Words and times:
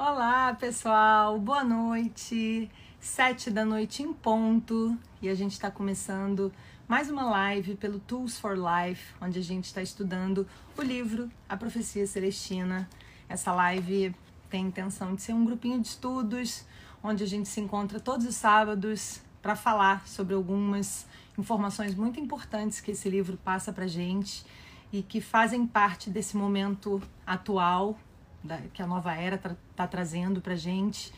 Olá, 0.00 0.54
pessoal. 0.54 1.40
Boa 1.40 1.64
noite. 1.64 2.70
Sete 3.00 3.50
da 3.50 3.64
noite 3.64 4.00
em 4.00 4.12
ponto 4.12 4.96
e 5.20 5.28
a 5.28 5.34
gente 5.34 5.54
está 5.54 5.72
começando 5.72 6.52
mais 6.86 7.10
uma 7.10 7.24
live 7.24 7.74
pelo 7.74 7.98
Tools 7.98 8.38
for 8.38 8.56
Life, 8.56 9.12
onde 9.20 9.40
a 9.40 9.42
gente 9.42 9.64
está 9.64 9.82
estudando 9.82 10.46
o 10.76 10.82
livro 10.82 11.28
A 11.48 11.56
Profecia 11.56 12.06
Celestina. 12.06 12.88
Essa 13.28 13.52
live 13.52 14.14
tem 14.48 14.66
a 14.66 14.68
intenção 14.68 15.16
de 15.16 15.22
ser 15.22 15.32
um 15.32 15.44
grupinho 15.44 15.80
de 15.80 15.88
estudos 15.88 16.64
onde 17.02 17.24
a 17.24 17.26
gente 17.26 17.48
se 17.48 17.60
encontra 17.60 17.98
todos 17.98 18.24
os 18.24 18.36
sábados 18.36 19.20
para 19.42 19.56
falar 19.56 20.06
sobre 20.06 20.32
algumas 20.32 21.08
informações 21.36 21.96
muito 21.96 22.20
importantes 22.20 22.80
que 22.80 22.92
esse 22.92 23.10
livro 23.10 23.36
passa 23.38 23.72
para 23.72 23.88
gente 23.88 24.46
e 24.92 25.02
que 25.02 25.20
fazem 25.20 25.66
parte 25.66 26.08
desse 26.08 26.36
momento 26.36 27.02
atual 27.26 27.98
da, 28.42 28.58
que 28.72 28.82
a 28.82 28.86
nova 28.86 29.14
era 29.14 29.36
está 29.36 29.56
tá 29.74 29.86
trazendo 29.86 30.40
para 30.40 30.54
gente 30.54 31.12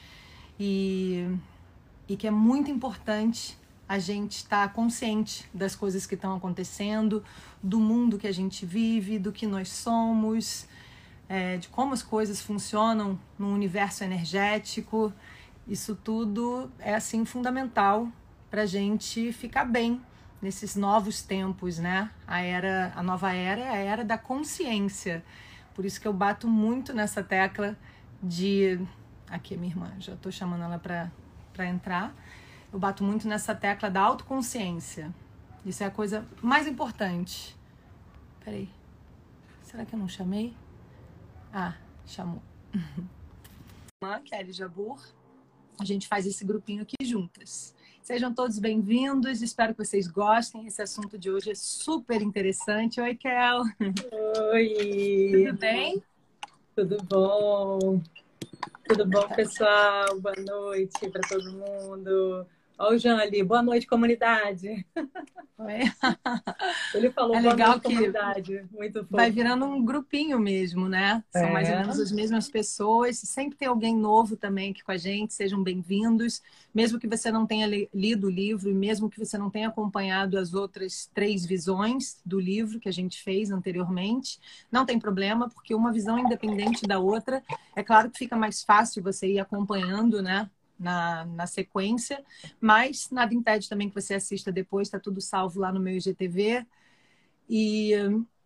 e, 0.58 1.26
e 2.08 2.16
que 2.16 2.26
é 2.26 2.30
muito 2.30 2.70
importante 2.70 3.58
a 3.88 3.98
gente 3.98 4.36
estar 4.36 4.68
tá 4.68 4.72
consciente 4.72 5.48
das 5.52 5.74
coisas 5.74 6.06
que 6.06 6.14
estão 6.14 6.36
acontecendo, 6.36 7.24
do 7.62 7.80
mundo 7.80 8.18
que 8.18 8.26
a 8.26 8.32
gente 8.32 8.64
vive, 8.64 9.18
do 9.18 9.32
que 9.32 9.46
nós 9.46 9.68
somos, 9.68 10.68
é, 11.28 11.56
de 11.56 11.68
como 11.68 11.92
as 11.92 12.02
coisas 12.02 12.40
funcionam 12.40 13.18
no 13.38 13.52
universo 13.52 14.04
energético. 14.04 15.12
Isso 15.66 15.96
tudo 15.96 16.70
é 16.78 16.94
assim 16.94 17.24
fundamental 17.24 18.08
para 18.50 18.62
a 18.62 18.66
gente 18.66 19.32
ficar 19.32 19.64
bem 19.64 20.00
nesses 20.40 20.74
novos 20.76 21.22
tempos, 21.22 21.78
né? 21.78 22.10
A 22.26 22.40
era, 22.40 22.92
a 22.96 23.02
nova 23.02 23.32
era 23.32 23.60
é 23.60 23.70
a 23.70 23.76
era 23.76 24.04
da 24.04 24.16
consciência. 24.16 25.24
Por 25.74 25.84
isso 25.84 26.00
que 26.00 26.06
eu 26.06 26.12
bato 26.12 26.48
muito 26.48 26.92
nessa 26.92 27.22
tecla 27.22 27.76
de 28.22 28.78
aqui 29.28 29.56
minha 29.56 29.72
irmã, 29.72 29.94
já 29.98 30.14
estou 30.14 30.30
chamando 30.30 30.64
ela 30.64 30.78
para 30.78 31.66
entrar. 31.66 32.14
Eu 32.72 32.78
bato 32.78 33.02
muito 33.02 33.26
nessa 33.26 33.54
tecla 33.54 33.90
da 33.90 34.00
autoconsciência. 34.00 35.14
Isso 35.64 35.82
é 35.82 35.86
a 35.86 35.90
coisa 35.90 36.26
mais 36.42 36.66
importante. 36.66 37.56
Peraí. 38.44 38.68
Será 39.62 39.84
que 39.84 39.94
eu 39.94 39.98
não 39.98 40.08
chamei? 40.08 40.54
Ah, 41.52 41.74
chamou. 42.06 42.42
Irmã 44.02 44.20
Kelly 44.24 44.52
Jabur. 44.52 45.00
A 45.78 45.84
gente 45.84 46.08
faz 46.08 46.26
esse 46.26 46.44
grupinho 46.44 46.82
aqui 46.82 46.96
juntas. 47.02 47.74
Sejam 48.10 48.34
todos 48.34 48.58
bem-vindos, 48.58 49.40
espero 49.40 49.72
que 49.72 49.84
vocês 49.84 50.08
gostem. 50.08 50.66
Esse 50.66 50.82
assunto 50.82 51.16
de 51.16 51.30
hoje 51.30 51.52
é 51.52 51.54
super 51.54 52.20
interessante. 52.20 53.00
Oi, 53.00 53.14
Kel. 53.14 53.62
Oi. 54.52 55.44
Tudo 55.44 55.56
bem? 55.56 56.02
Tudo 56.74 56.96
bom? 57.04 58.02
Tudo 58.88 59.06
bom, 59.06 59.28
pessoal? 59.28 60.18
Boa 60.18 60.34
noite 60.44 61.08
para 61.08 61.20
todo 61.20 61.52
mundo. 61.52 62.44
Olha 62.82 62.96
o 62.96 62.98
Jean 62.98 63.18
ali. 63.18 63.42
Boa 63.42 63.62
noite, 63.62 63.86
comunidade. 63.86 64.86
Oi. 65.58 65.80
Ele 66.94 67.10
falou 67.10 67.36
é 67.36 67.40
legal 67.40 67.72
noite, 67.72 67.82
que 67.82 67.88
comunidade. 67.94 68.66
Muito 68.72 69.00
fofo. 69.00 69.16
Vai 69.16 69.30
virando 69.30 69.66
um 69.66 69.84
grupinho 69.84 70.40
mesmo, 70.40 70.88
né? 70.88 71.22
São 71.30 71.42
É. 71.42 71.52
mais 71.52 71.68
ou 71.68 71.76
menos 71.76 72.00
as 72.00 72.10
mesmas 72.10 72.48
pessoas. 72.48 73.18
Sempre 73.18 73.58
tem 73.58 73.68
alguém 73.68 73.94
novo 73.94 74.34
também 74.34 74.70
aqui 74.70 74.82
com 74.82 74.92
a 74.92 74.96
gente. 74.96 75.34
Sejam 75.34 75.62
bem-vindos. 75.62 76.40
Mesmo 76.74 76.98
que 76.98 77.06
você 77.06 77.30
não 77.30 77.46
tenha 77.46 77.66
li- 77.66 77.90
lido 77.92 78.28
o 78.28 78.30
livro 78.30 78.70
e 78.70 78.74
mesmo 78.74 79.10
que 79.10 79.18
você 79.18 79.36
não 79.36 79.50
tenha 79.50 79.68
acompanhado 79.68 80.38
as 80.38 80.54
outras 80.54 81.10
três 81.12 81.44
visões 81.44 82.18
do 82.24 82.40
livro 82.40 82.80
que 82.80 82.88
a 82.88 82.92
gente 82.92 83.22
fez 83.22 83.50
anteriormente, 83.50 84.40
não 84.72 84.86
tem 84.86 84.98
problema, 84.98 85.50
porque 85.50 85.74
uma 85.74 85.92
visão 85.92 86.16
é 86.16 86.22
independente 86.22 86.86
da 86.86 86.98
outra. 86.98 87.42
É 87.76 87.82
claro 87.82 88.10
que 88.10 88.18
fica 88.18 88.36
mais 88.36 88.62
fácil 88.62 89.02
você 89.02 89.26
ir 89.34 89.38
acompanhando, 89.38 90.22
né? 90.22 90.48
Na, 90.82 91.26
na 91.26 91.46
sequência, 91.46 92.24
mas 92.58 93.10
nada 93.10 93.34
impede 93.34 93.68
também 93.68 93.90
que 93.90 93.94
você 93.94 94.14
assista 94.14 94.50
depois, 94.50 94.88
está 94.88 94.98
tudo 94.98 95.20
salvo 95.20 95.60
lá 95.60 95.70
no 95.70 95.78
meu 95.78 95.94
IGTV. 95.94 96.66
E 97.46 97.92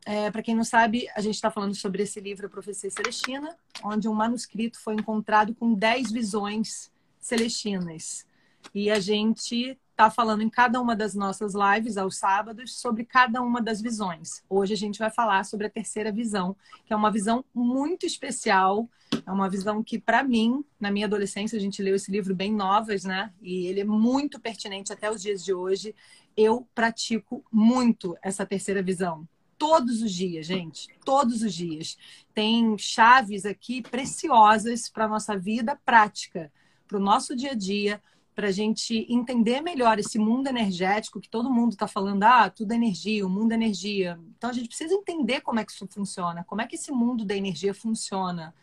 é, 0.04 0.30
para 0.30 0.42
quem 0.42 0.54
não 0.54 0.64
sabe, 0.64 1.08
a 1.14 1.20
gente 1.20 1.36
está 1.36 1.50
falando 1.50 1.74
sobre 1.74 2.02
esse 2.02 2.20
livro, 2.20 2.46
A 2.46 2.50
Profecia 2.50 2.90
Celestina, 2.90 3.56
onde 3.82 4.08
um 4.08 4.14
manuscrito 4.14 4.78
foi 4.80 4.94
encontrado 4.94 5.54
com 5.54 5.72
10 5.72 6.10
visões 6.10 6.92
celestinas. 7.18 8.26
E 8.74 8.90
a 8.90 8.98
gente 8.98 9.78
está 9.94 10.10
falando 10.10 10.42
em 10.42 10.50
cada 10.50 10.80
uma 10.80 10.96
das 10.96 11.14
nossas 11.14 11.54
lives, 11.54 11.96
aos 11.96 12.16
sábados, 12.16 12.80
sobre 12.80 13.04
cada 13.04 13.40
uma 13.40 13.62
das 13.62 13.80
visões. 13.80 14.42
Hoje 14.50 14.74
a 14.74 14.76
gente 14.76 14.98
vai 14.98 15.08
falar 15.08 15.44
sobre 15.44 15.68
a 15.68 15.70
terceira 15.70 16.10
visão, 16.10 16.56
que 16.84 16.92
é 16.92 16.96
uma 16.96 17.12
visão 17.12 17.44
muito 17.54 18.04
especial. 18.04 18.88
É 19.24 19.30
uma 19.30 19.48
visão 19.48 19.84
que, 19.84 19.96
para 19.98 20.24
mim, 20.24 20.64
na 20.80 20.90
minha 20.90 21.06
adolescência, 21.06 21.56
a 21.56 21.60
gente 21.60 21.80
leu 21.80 21.94
esse 21.94 22.10
livro 22.10 22.34
bem 22.34 22.52
novas, 22.52 23.04
né? 23.04 23.32
E 23.40 23.66
ele 23.66 23.80
é 23.80 23.84
muito 23.84 24.40
pertinente 24.40 24.92
até 24.92 25.08
os 25.08 25.22
dias 25.22 25.44
de 25.44 25.54
hoje. 25.54 25.94
Eu 26.36 26.66
pratico 26.74 27.44
muito 27.52 28.16
essa 28.20 28.44
terceira 28.44 28.82
visão 28.82 29.26
todos 29.56 30.02
os 30.02 30.12
dias, 30.12 30.44
gente, 30.44 30.88
todos 31.04 31.40
os 31.42 31.54
dias. 31.54 31.96
Tem 32.34 32.76
chaves 32.76 33.46
aqui 33.46 33.80
preciosas 33.80 34.88
para 34.88 35.04
a 35.04 35.08
nossa 35.08 35.38
vida 35.38 35.78
prática, 35.86 36.52
para 36.88 36.98
o 36.98 37.00
nosso 37.00 37.36
dia 37.36 37.52
a 37.52 37.54
dia, 37.54 38.02
para 38.34 38.48
a 38.48 38.50
gente 38.50 39.06
entender 39.08 39.60
melhor 39.60 39.98
esse 39.98 40.18
mundo 40.18 40.48
energético 40.48 41.20
que 41.20 41.28
todo 41.28 41.50
mundo 41.50 41.72
está 41.72 41.86
falando, 41.86 42.24
ah, 42.24 42.50
tudo 42.50 42.72
é 42.72 42.74
energia, 42.74 43.26
o 43.26 43.30
mundo 43.30 43.52
é 43.52 43.54
energia. 43.54 44.18
Então 44.36 44.50
a 44.50 44.52
gente 44.52 44.68
precisa 44.68 44.92
entender 44.92 45.40
como 45.40 45.60
é 45.60 45.64
que 45.64 45.72
isso 45.72 45.86
funciona, 45.86 46.44
como 46.44 46.60
é 46.60 46.66
que 46.66 46.74
esse 46.74 46.90
mundo 46.90 47.24
da 47.24 47.36
energia 47.36 47.72
funciona, 47.72 48.54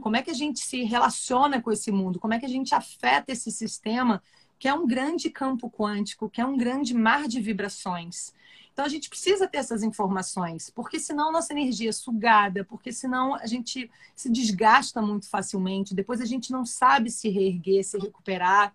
como 0.00 0.16
é 0.16 0.22
que 0.22 0.30
a 0.30 0.34
gente 0.34 0.60
se 0.60 0.82
relaciona 0.82 1.60
com 1.60 1.70
esse 1.70 1.90
mundo, 1.92 2.18
como 2.18 2.34
é 2.34 2.38
que 2.38 2.46
a 2.46 2.48
gente 2.48 2.74
afeta 2.74 3.32
esse 3.32 3.50
sistema 3.50 4.22
que 4.58 4.66
é 4.66 4.74
um 4.74 4.86
grande 4.86 5.30
campo 5.30 5.70
quântico, 5.70 6.28
que 6.28 6.40
é 6.40 6.46
um 6.46 6.56
grande 6.56 6.94
mar 6.94 7.28
de 7.28 7.40
vibrações. 7.40 8.32
Então 8.72 8.84
a 8.86 8.88
gente 8.88 9.08
precisa 9.08 9.48
ter 9.48 9.58
essas 9.58 9.82
informações, 9.82 10.70
porque 10.70 11.00
senão 11.00 11.32
nossa 11.32 11.52
energia 11.52 11.88
é 11.88 11.92
sugada, 11.92 12.64
porque 12.64 12.92
senão 12.92 13.34
a 13.34 13.44
gente 13.46 13.90
se 14.14 14.30
desgasta 14.30 15.02
muito 15.02 15.28
facilmente, 15.28 15.96
depois 15.96 16.20
a 16.20 16.24
gente 16.24 16.52
não 16.52 16.64
sabe 16.64 17.10
se 17.10 17.28
reerguer, 17.28 17.82
se 17.82 17.98
recuperar. 17.98 18.72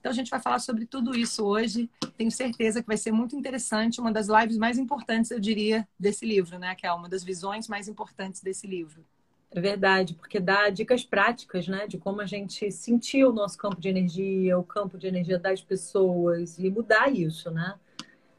Então 0.00 0.10
a 0.10 0.14
gente 0.14 0.30
vai 0.30 0.40
falar 0.40 0.58
sobre 0.60 0.86
tudo 0.86 1.16
isso 1.16 1.44
hoje. 1.44 1.90
Tenho 2.16 2.30
certeza 2.30 2.80
que 2.80 2.86
vai 2.86 2.96
ser 2.96 3.12
muito 3.12 3.36
interessante, 3.36 4.00
uma 4.00 4.12
das 4.12 4.28
lives 4.28 4.56
mais 4.56 4.78
importantes, 4.78 5.30
eu 5.30 5.40
diria, 5.40 5.86
desse 5.98 6.24
livro, 6.24 6.58
né? 6.58 6.74
Que 6.74 6.86
é 6.86 6.92
uma 6.92 7.08
das 7.08 7.24
visões 7.24 7.68
mais 7.68 7.88
importantes 7.88 8.40
desse 8.40 8.66
livro. 8.66 9.04
É 9.50 9.60
verdade, 9.60 10.14
porque 10.14 10.38
dá 10.38 10.68
dicas 10.68 11.04
práticas, 11.04 11.66
né? 11.66 11.86
De 11.86 11.98
como 11.98 12.20
a 12.20 12.26
gente 12.26 12.70
sentir 12.70 13.24
o 13.24 13.32
nosso 13.32 13.56
campo 13.56 13.80
de 13.80 13.88
energia, 13.88 14.58
o 14.58 14.64
campo 14.64 14.98
de 14.98 15.06
energia 15.06 15.38
das 15.38 15.62
pessoas 15.62 16.58
e 16.58 16.70
mudar 16.70 17.10
isso, 17.12 17.50
né? 17.50 17.74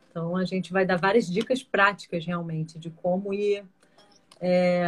Então 0.09 0.37
a 0.37 0.45
gente 0.45 0.71
vai 0.71 0.85
dar 0.85 0.97
várias 0.97 1.27
dicas 1.27 1.63
práticas 1.63 2.25
realmente 2.25 2.79
de 2.79 2.89
como 2.89 3.33
ir 3.33 3.65
é, 4.39 4.85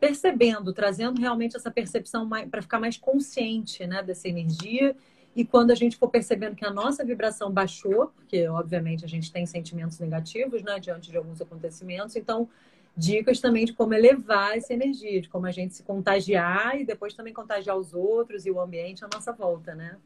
percebendo, 0.00 0.72
trazendo 0.72 1.20
realmente 1.20 1.56
essa 1.56 1.70
percepção 1.70 2.28
para 2.50 2.62
ficar 2.62 2.80
mais 2.80 2.96
consciente, 2.96 3.86
né? 3.86 4.02
Dessa 4.02 4.28
energia. 4.28 4.96
E 5.36 5.44
quando 5.44 5.70
a 5.72 5.74
gente 5.74 5.96
for 5.96 6.08
percebendo 6.08 6.54
que 6.54 6.64
a 6.64 6.70
nossa 6.70 7.04
vibração 7.04 7.50
baixou, 7.50 8.08
porque 8.14 8.46
obviamente 8.48 9.04
a 9.04 9.08
gente 9.08 9.32
tem 9.32 9.44
sentimentos 9.46 9.98
negativos, 9.98 10.62
né? 10.62 10.78
Diante 10.78 11.10
de 11.10 11.16
alguns 11.16 11.40
acontecimentos, 11.40 12.14
então 12.16 12.48
dicas 12.96 13.40
também 13.40 13.64
de 13.64 13.72
como 13.72 13.92
elevar 13.92 14.56
essa 14.56 14.72
energia, 14.72 15.20
de 15.20 15.28
como 15.28 15.46
a 15.46 15.50
gente 15.50 15.74
se 15.74 15.82
contagiar 15.82 16.80
e 16.80 16.84
depois 16.84 17.12
também 17.14 17.32
contagiar 17.32 17.76
os 17.76 17.92
outros 17.92 18.46
e 18.46 18.50
o 18.52 18.60
ambiente 18.60 19.04
à 19.04 19.08
nossa 19.12 19.32
volta, 19.32 19.74
né? 19.74 19.96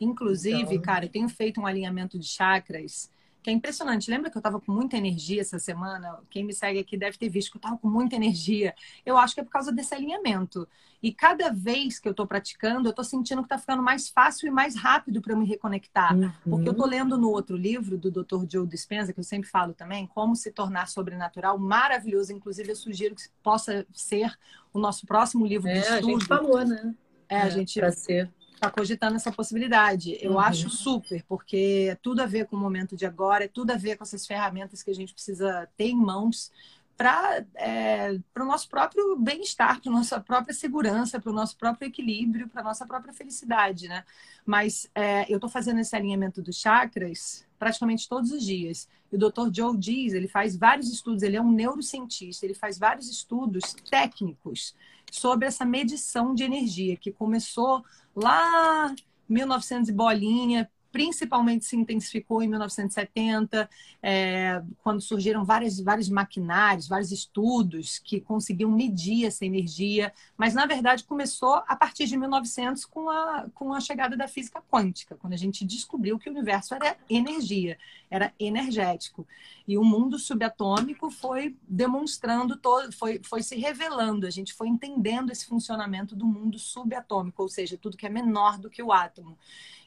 Inclusive, 0.00 0.62
Então- 0.74 0.80
cara, 0.82 1.04
eu 1.04 1.08
tenho 1.08 1.28
feito 1.28 1.60
um 1.60 1.66
alinhamento 1.66 2.18
de 2.18 2.26
chakras 2.26 3.08
que 3.42 3.50
é 3.50 3.52
impressionante. 3.52 4.10
Lembra 4.10 4.30
que 4.30 4.38
eu 4.38 4.42
tava 4.42 4.60
com 4.60 4.70
muita 4.72 4.96
energia 4.96 5.40
essa 5.40 5.58
semana? 5.58 6.18
Quem 6.30 6.44
me 6.44 6.52
segue 6.54 6.78
aqui 6.78 6.96
deve 6.96 7.18
ter 7.18 7.28
visto 7.28 7.50
que 7.50 7.56
eu 7.56 7.60
tava 7.60 7.76
com 7.78 7.88
muita 7.88 8.14
energia. 8.16 8.74
Eu 9.04 9.16
acho 9.18 9.34
que 9.34 9.40
é 9.40 9.44
por 9.44 9.50
causa 9.50 9.72
desse 9.72 9.94
alinhamento. 9.94 10.68
E 11.02 11.12
cada 11.12 11.50
vez 11.52 11.98
que 11.98 12.08
eu 12.08 12.14
tô 12.14 12.24
praticando, 12.26 12.88
eu 12.88 12.92
tô 12.92 13.02
sentindo 13.02 13.42
que 13.42 13.48
tá 13.48 13.58
ficando 13.58 13.82
mais 13.82 14.08
fácil 14.08 14.46
e 14.46 14.50
mais 14.50 14.76
rápido 14.76 15.20
para 15.20 15.32
eu 15.32 15.36
me 15.36 15.44
reconectar. 15.44 16.16
Porque 16.48 16.68
eu 16.68 16.74
tô 16.74 16.86
lendo 16.86 17.18
no 17.18 17.28
outro 17.30 17.56
livro 17.56 17.98
do 17.98 18.10
Dr. 18.10 18.46
Joe 18.48 18.66
Dispenza, 18.66 19.12
que 19.12 19.18
eu 19.18 19.24
sempre 19.24 19.48
falo 19.50 19.74
também, 19.74 20.06
Como 20.06 20.36
se 20.36 20.52
tornar 20.52 20.86
sobrenatural, 20.86 21.58
maravilhoso. 21.58 22.32
Inclusive, 22.32 22.70
eu 22.70 22.76
sugiro 22.76 23.16
que 23.16 23.22
possa 23.42 23.84
ser 23.92 24.32
o 24.72 24.78
nosso 24.78 25.04
próximo 25.06 25.44
livro 25.44 25.68
de 25.68 25.78
É, 25.78 25.88
a 25.88 25.94
estudo. 25.96 26.12
gente 26.12 26.26
falou, 26.26 26.64
né? 26.64 26.94
É, 27.28 27.40
a 27.40 27.48
gente 27.48 27.80
Para 27.80 27.90
ser. 27.90 28.30
Está 28.62 28.70
cogitando 28.70 29.16
essa 29.16 29.32
possibilidade. 29.32 30.16
Eu 30.20 30.32
Uhum. 30.32 30.38
acho 30.38 30.70
super, 30.70 31.24
porque 31.24 31.88
é 31.90 31.94
tudo 31.96 32.22
a 32.22 32.26
ver 32.26 32.46
com 32.46 32.56
o 32.56 32.60
momento 32.60 32.96
de 32.96 33.04
agora, 33.04 33.44
é 33.44 33.48
tudo 33.48 33.72
a 33.72 33.76
ver 33.76 33.96
com 33.96 34.04
essas 34.04 34.24
ferramentas 34.24 34.82
que 34.82 34.90
a 34.90 34.94
gente 34.94 35.12
precisa 35.12 35.68
ter 35.76 35.86
em 35.88 35.96
mãos 35.96 36.52
para 36.96 37.44
é, 37.56 38.16
o 38.38 38.44
nosso 38.44 38.68
próprio 38.68 39.16
bem-estar, 39.16 39.80
para 39.80 39.90
nossa 39.90 40.20
própria 40.20 40.54
segurança, 40.54 41.18
para 41.18 41.30
o 41.30 41.34
nosso 41.34 41.56
próprio 41.56 41.88
equilíbrio, 41.88 42.48
para 42.48 42.62
nossa 42.62 42.86
própria 42.86 43.12
felicidade, 43.12 43.88
né? 43.88 44.04
Mas 44.46 44.88
é, 44.94 45.24
eu 45.28 45.36
estou 45.36 45.50
fazendo 45.50 45.80
esse 45.80 45.96
alinhamento 45.96 46.40
dos 46.40 46.56
chakras 46.56 47.44
praticamente 47.58 48.08
todos 48.08 48.30
os 48.30 48.44
dias. 48.44 48.88
E 49.10 49.16
o 49.16 49.18
Dr. 49.18 49.50
Joe 49.52 49.76
diz, 49.76 50.12
ele 50.12 50.28
faz 50.28 50.54
vários 50.56 50.92
estudos, 50.92 51.22
ele 51.22 51.36
é 51.36 51.40
um 51.40 51.50
neurocientista, 51.50 52.46
ele 52.46 52.54
faz 52.54 52.78
vários 52.78 53.10
estudos 53.10 53.74
técnicos 53.90 54.74
sobre 55.10 55.46
essa 55.46 55.64
medição 55.64 56.34
de 56.34 56.44
energia 56.44 56.96
que 56.96 57.10
começou 57.12 57.84
lá 58.14 58.94
1900 59.28 59.88
e 59.88 59.92
bolinha, 59.92 60.70
principalmente 60.92 61.64
se 61.64 61.74
intensificou 61.74 62.42
em 62.42 62.48
1970, 62.48 63.68
é, 64.02 64.62
quando 64.82 65.00
surgiram 65.00 65.44
várias, 65.44 65.80
vários 65.80 66.10
maquinários, 66.10 66.86
vários 66.86 67.10
estudos 67.10 67.98
que 67.98 68.20
conseguiam 68.20 68.70
medir 68.70 69.24
essa 69.24 69.46
energia, 69.46 70.12
mas 70.36 70.52
na 70.52 70.66
verdade 70.66 71.04
começou 71.04 71.62
a 71.66 71.74
partir 71.74 72.06
de 72.06 72.16
1900 72.16 72.84
com 72.84 73.08
a, 73.08 73.46
com 73.54 73.72
a 73.72 73.80
chegada 73.80 74.16
da 74.16 74.28
física 74.28 74.62
quântica, 74.70 75.16
quando 75.16 75.32
a 75.32 75.38
gente 75.38 75.64
descobriu 75.64 76.18
que 76.18 76.28
o 76.28 76.32
universo 76.32 76.74
era 76.74 76.96
energia, 77.08 77.78
era 78.10 78.32
energético. 78.38 79.26
E 79.66 79.78
o 79.78 79.84
mundo 79.84 80.18
subatômico 80.18 81.10
foi 81.10 81.56
demonstrando, 81.66 82.56
todo, 82.56 82.92
foi, 82.92 83.20
foi 83.24 83.42
se 83.42 83.56
revelando, 83.56 84.26
a 84.26 84.30
gente 84.30 84.52
foi 84.52 84.68
entendendo 84.68 85.30
esse 85.30 85.46
funcionamento 85.46 86.14
do 86.14 86.26
mundo 86.26 86.58
subatômico, 86.58 87.42
ou 87.42 87.48
seja, 87.48 87.78
tudo 87.78 87.96
que 87.96 88.06
é 88.06 88.10
menor 88.10 88.58
do 88.58 88.68
que 88.68 88.82
o 88.82 88.92
átomo. 88.92 89.38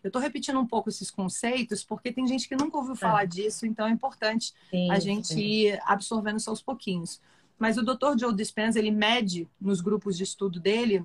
Eu 0.06 0.10
estou 0.10 0.22
repetindo 0.22 0.60
um 0.60 0.68
pouco 0.68 0.88
esses 0.88 1.10
conceitos 1.10 1.84
porque 1.84 2.12
tem 2.12 2.28
gente 2.28 2.48
que 2.48 2.56
nunca 2.56 2.78
ouviu 2.78 2.94
é. 2.94 2.96
falar 2.96 3.26
disso, 3.26 3.66
então 3.66 3.88
é 3.88 3.90
importante 3.90 4.54
sim, 4.70 4.92
a 4.92 5.00
gente 5.00 5.30
sim. 5.30 5.40
ir 5.40 5.82
absorvendo 5.84 6.38
isso 6.38 6.52
aos 6.52 6.62
pouquinhos. 6.62 7.20
Mas 7.58 7.76
o 7.76 7.82
Dr. 7.82 8.16
Joe 8.20 8.36
Dispenza, 8.36 8.78
ele 8.78 8.92
mede 8.92 9.50
nos 9.60 9.82
grupos 9.82 10.16
de 10.16 10.24
estudo 10.24 10.60
dele 10.60 11.04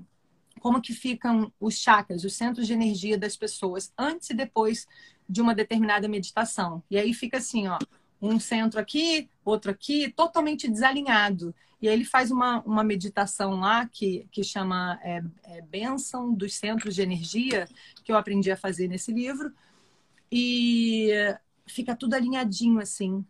como 0.61 0.83
que 0.83 0.93
ficam 0.93 1.51
os 1.59 1.79
chakras, 1.79 2.25
os 2.25 2.35
centros 2.35 2.67
de 2.67 2.75
energia 2.75 3.17
das 3.17 3.39
pessoas 3.39 3.91
antes 3.97 4.29
e 4.29 4.35
depois 4.35 4.87
de 5.27 5.41
uma 5.41 5.55
determinada 5.55 6.07
meditação. 6.07 6.83
E 6.91 6.99
aí 6.99 7.15
fica 7.15 7.39
assim, 7.39 7.69
ó, 7.69 7.79
um 8.21 8.39
centro 8.39 8.79
aqui, 8.79 9.31
outro 9.45 9.71
aqui, 9.71 10.11
totalmente 10.11 10.69
desalinhado. 10.69 11.55
E 11.81 11.89
aí 11.89 11.95
ele 11.95 12.05
faz 12.05 12.31
uma, 12.31 12.61
uma 12.61 12.85
meditação 12.85 13.61
lá 13.61 13.87
que, 13.87 14.27
que 14.31 14.45
chama 14.45 15.01
é, 15.03 15.23
é, 15.45 15.63
Bênção 15.63 16.33
dos 16.35 16.55
Centros 16.55 16.95
de 16.95 17.03
Energia, 17.03 17.67
que 18.05 18.13
eu 18.13 18.17
aprendi 18.17 18.51
a 18.51 18.57
fazer 18.57 18.87
nesse 18.87 19.13
livro. 19.13 19.53
E 20.31 21.11
fica 21.67 21.97
tudo 21.97 22.15
alinhadinho 22.15 22.81
assim. 22.81 23.25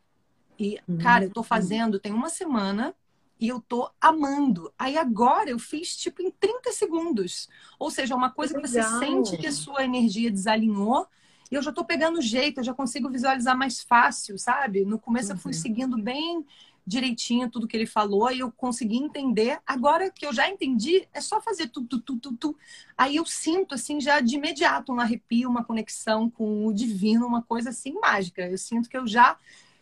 E, 0.59 0.79
uhum. 0.89 0.99
cara, 0.99 1.25
eu 1.25 1.31
tô 1.31 1.43
fazendo 1.43 2.01
tem 2.01 2.13
uma 2.13 2.29
semana 2.29 2.95
e 3.39 3.49
eu 3.49 3.61
tô 3.61 3.89
amando. 4.01 4.73
Aí 4.77 4.99
agora 4.99 5.49
eu 5.49 5.59
fiz 5.59 5.97
tipo 5.97 6.21
em 6.21 6.31
30 6.31 6.73
segundos. 6.73 7.49
Ou 7.79 7.91
seja, 7.91 8.17
uma 8.17 8.31
coisa 8.31 8.55
que, 8.55 8.61
que 8.61 8.69
você 8.69 8.83
sente 8.83 9.37
que 9.39 9.47
a 9.47 9.53
sua 9.53 9.85
energia 9.85 10.31
desalinhou 10.31 11.07
e 11.51 11.55
eu 11.55 11.63
já 11.63 11.73
tô 11.73 11.85
pegando 11.85 12.23
jeito, 12.23 12.61
eu 12.61 12.65
já 12.65 12.73
consigo 12.73 13.11
visualizar 13.11 13.57
mais 13.57 13.81
fácil, 13.83 14.39
sabe? 14.39 14.85
No 14.85 14.99
começo 14.99 15.31
uhum. 15.31 15.37
eu 15.37 15.41
fui 15.41 15.53
uhum. 15.53 15.59
seguindo 15.59 16.01
bem 16.01 16.45
direitinho 16.87 17.51
tudo 17.51 17.69
que 17.69 17.77
ele 17.77 17.87
falou 17.87 18.31
e 18.31 18.41
eu 18.41 18.51
consegui 18.51 18.97
entender. 18.97 19.61
Agora 19.67 20.11
que 20.11 20.27
eu 20.27 20.33
já 20.33 20.49
entendi, 20.49 21.07
é 21.13 21.21
só 21.21 21.41
fazer 21.41 21.69
tu, 21.69 21.85
tu, 21.85 22.01
tu, 22.01 22.19
tu, 22.19 22.37
tu. 22.37 22.57
Aí 22.97 23.17
eu 23.17 23.27
sinto, 23.27 23.75
assim, 23.75 24.01
já 24.01 24.21
de 24.21 24.37
imediato 24.37 24.93
um 24.93 25.01
arrepio, 25.01 25.49
uma 25.49 25.65
conexão 25.65 26.29
com 26.29 26.67
o 26.67 26.73
divino, 26.73 27.27
uma 27.27 27.43
coisa 27.43 27.71
assim 27.71 27.93
mágica. 27.95 28.43
Eu 28.43 28.59
sinto 28.59 28.89
que 28.89 28.97
eu 28.97 29.07
já 29.07 29.37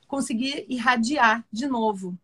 consegui 0.07 0.67
irradiar 0.69 1.45
de 1.53 1.67
novo. 1.67 2.19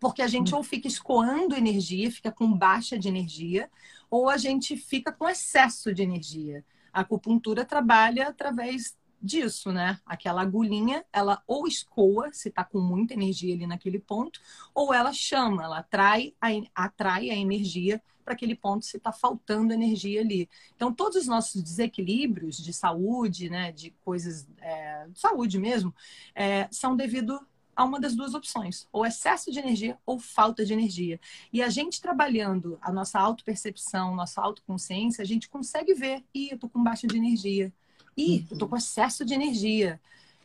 Porque 0.00 0.22
a 0.22 0.26
gente 0.26 0.54
ou 0.54 0.62
fica 0.62 0.88
escoando 0.88 1.54
energia, 1.54 2.10
fica 2.10 2.32
com 2.32 2.52
baixa 2.52 2.98
de 2.98 3.08
energia, 3.08 3.70
ou 4.10 4.28
a 4.28 4.36
gente 4.36 4.76
fica 4.76 5.12
com 5.12 5.28
excesso 5.28 5.94
de 5.94 6.02
energia. 6.02 6.64
A 6.92 7.00
acupuntura 7.00 7.64
trabalha 7.64 8.28
através 8.28 8.96
disso, 9.22 9.72
né? 9.72 9.98
Aquela 10.04 10.42
agulhinha, 10.42 11.04
ela 11.12 11.42
ou 11.46 11.66
escoa, 11.66 12.32
se 12.32 12.50
tá 12.50 12.64
com 12.64 12.80
muita 12.80 13.14
energia 13.14 13.54
ali 13.54 13.66
naquele 13.66 14.00
ponto, 14.00 14.40
ou 14.74 14.92
ela 14.92 15.12
chama, 15.12 15.62
ela 15.62 15.78
atrai 15.78 16.34
a, 16.40 16.48
atrai 16.74 17.30
a 17.30 17.36
energia 17.36 18.02
para 18.24 18.34
aquele 18.34 18.54
ponto 18.54 18.84
se 18.84 18.96
está 18.96 19.12
faltando 19.12 19.72
energia 19.72 20.20
ali. 20.20 20.48
Então, 20.74 20.92
todos 20.92 21.16
os 21.16 21.26
nossos 21.26 21.62
desequilíbrios 21.62 22.56
de 22.56 22.72
saúde, 22.72 23.50
né, 23.50 23.72
de 23.72 23.90
coisas 24.04 24.46
é, 24.60 25.06
de 25.08 25.18
saúde 25.18 25.58
mesmo, 25.58 25.94
é, 26.34 26.68
são 26.70 26.96
devido 26.96 27.40
a 27.74 27.84
uma 27.84 27.98
das 27.98 28.14
duas 28.14 28.34
opções, 28.34 28.86
ou 28.92 29.04
excesso 29.06 29.50
de 29.50 29.58
energia 29.58 29.98
ou 30.04 30.18
falta 30.18 30.64
de 30.64 30.72
energia. 30.72 31.18
E 31.52 31.62
a 31.62 31.68
gente 31.68 32.00
trabalhando 32.00 32.78
a 32.80 32.92
nossa 32.92 33.18
autopercepção, 33.18 34.14
nossa 34.14 34.40
autoconsciência, 34.40 35.22
a 35.22 35.26
gente 35.26 35.48
consegue 35.48 35.94
ver, 35.94 36.22
e 36.34 36.50
eu 36.52 36.58
tô 36.58 36.68
com 36.68 36.82
baixa 36.82 37.06
de 37.06 37.16
energia, 37.16 37.72
e 38.16 38.46
eu 38.50 38.58
tô 38.58 38.68
com 38.68 38.76
excesso 38.76 39.24
de 39.24 39.34
energia. 39.34 40.00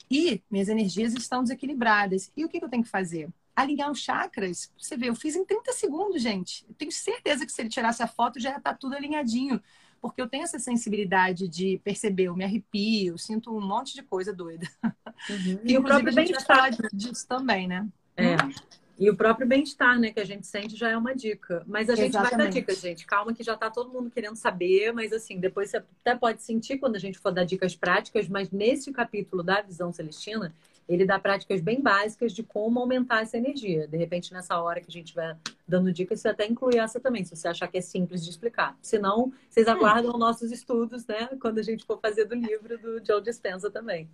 E 0.10 0.42
minhas 0.50 0.70
energias 0.70 1.14
estão 1.14 1.44
desequilibradas. 1.44 2.32
E 2.36 2.46
o 2.46 2.50
que, 2.50 2.60
que 2.60 2.66
eu 2.66 2.70
tenho 2.70 2.84
que 2.84 2.90
fazer? 2.90 3.30
Alinhar 3.56 3.92
os 3.92 4.00
chakras. 4.00 4.72
Você 4.78 4.96
vê, 4.96 5.10
eu 5.10 5.16
fiz 5.16 5.36
em 5.36 5.44
30 5.44 5.74
segundos, 5.74 6.22
gente. 6.22 6.66
Eu 6.68 6.76
tenho 6.76 6.92
certeza 6.92 7.46
que 7.46 7.52
se 7.52 7.62
ele 7.62 7.70
tirasse 7.70 8.02
a 8.02 8.08
foto 8.08 8.40
já 8.40 8.52
ia 8.52 8.58
estar 8.58 8.72
tá 8.72 8.78
tudo 8.78 8.96
alinhadinho. 8.96 9.62
Porque 10.02 10.22
eu 10.22 10.28
tenho 10.28 10.44
essa 10.44 10.60
sensibilidade 10.60 11.48
de 11.48 11.80
perceber, 11.84 12.26
eu 12.26 12.36
me 12.36 12.44
arrepio, 12.44 13.14
eu 13.14 13.18
sinto 13.18 13.56
um 13.56 13.62
monte 13.62 13.94
de 13.94 14.04
coisa 14.04 14.34
doida. 14.34 14.68
Uhum. 14.84 15.60
E, 15.64 15.74
e 15.74 15.78
o 15.78 15.84
próprio 15.84 16.14
bem-estar 16.14 16.70
disso 16.94 17.28
também, 17.28 17.68
né? 17.68 17.88
É. 18.16 18.36
Hum. 18.36 18.52
E 19.00 19.12
o 19.12 19.16
próprio 19.16 19.48
bem-estar, 19.48 20.00
né, 20.00 20.12
que 20.12 20.20
a 20.20 20.26
gente 20.26 20.48
sente 20.48 20.76
já 20.76 20.90
é 20.90 20.98
uma 20.98 21.16
dica. 21.16 21.64
Mas 21.68 21.88
a 21.88 21.96
gente 21.96 22.10
Exatamente. 22.10 22.36
vai 22.36 22.46
dar 22.46 22.52
dica, 22.52 22.74
gente. 22.74 23.06
Calma 23.06 23.32
que 23.32 23.44
já 23.44 23.56
tá 23.56 23.70
todo 23.70 23.92
mundo 23.92 24.10
querendo 24.10 24.36
saber, 24.36 24.92
mas 24.92 25.14
assim, 25.14 25.40
depois 25.40 25.70
você 25.70 25.78
até 25.78 26.16
pode 26.16 26.42
sentir 26.42 26.80
quando 26.80 26.96
a 26.96 27.00
gente 27.00 27.20
for 27.20 27.32
dar 27.32 27.44
dicas 27.44 27.76
práticas, 27.76 28.28
mas 28.28 28.50
nesse 28.50 28.92
capítulo 28.92 29.44
da 29.44 29.62
visão 29.62 29.94
celestina, 29.94 30.52
ele 30.90 31.06
dá 31.06 31.20
práticas 31.20 31.62
bem 31.62 31.80
básicas 31.80 32.34
de 32.34 32.42
como 32.42 32.80
aumentar 32.80 33.22
essa 33.22 33.38
energia. 33.38 33.88
De 33.88 33.98
repente, 33.98 34.34
nessa 34.34 34.60
hora 34.60 34.82
que 34.82 34.90
a 34.90 34.92
gente 34.92 35.14
vai 35.14 35.36
dando 35.68 35.92
dicas, 35.92 36.22
você 36.22 36.30
até 36.30 36.48
inclui 36.48 36.78
essa 36.78 37.00
também, 37.00 37.24
se 37.24 37.36
você 37.36 37.48
achar 37.48 37.68
que 37.68 37.78
é 37.78 37.82
simples 37.82 38.24
de 38.24 38.30
explicar. 38.30 38.78
Se 38.82 38.98
não, 38.98 39.34
vocês 39.50 39.68
hum. 39.68 39.72
aguardam 39.72 40.16
hum. 40.16 40.18
nossos 40.18 40.52
estudos, 40.52 41.06
né? 41.06 41.30
Quando 41.42 41.60
a 41.60 41.64
gente 41.64 41.86
for 41.86 42.00
fazer 42.00 42.26
do 42.26 42.36
livro 42.36 42.78
do 42.78 43.06
Joe 43.06 43.22
Dispenza 43.22 43.70
também. 43.70 44.10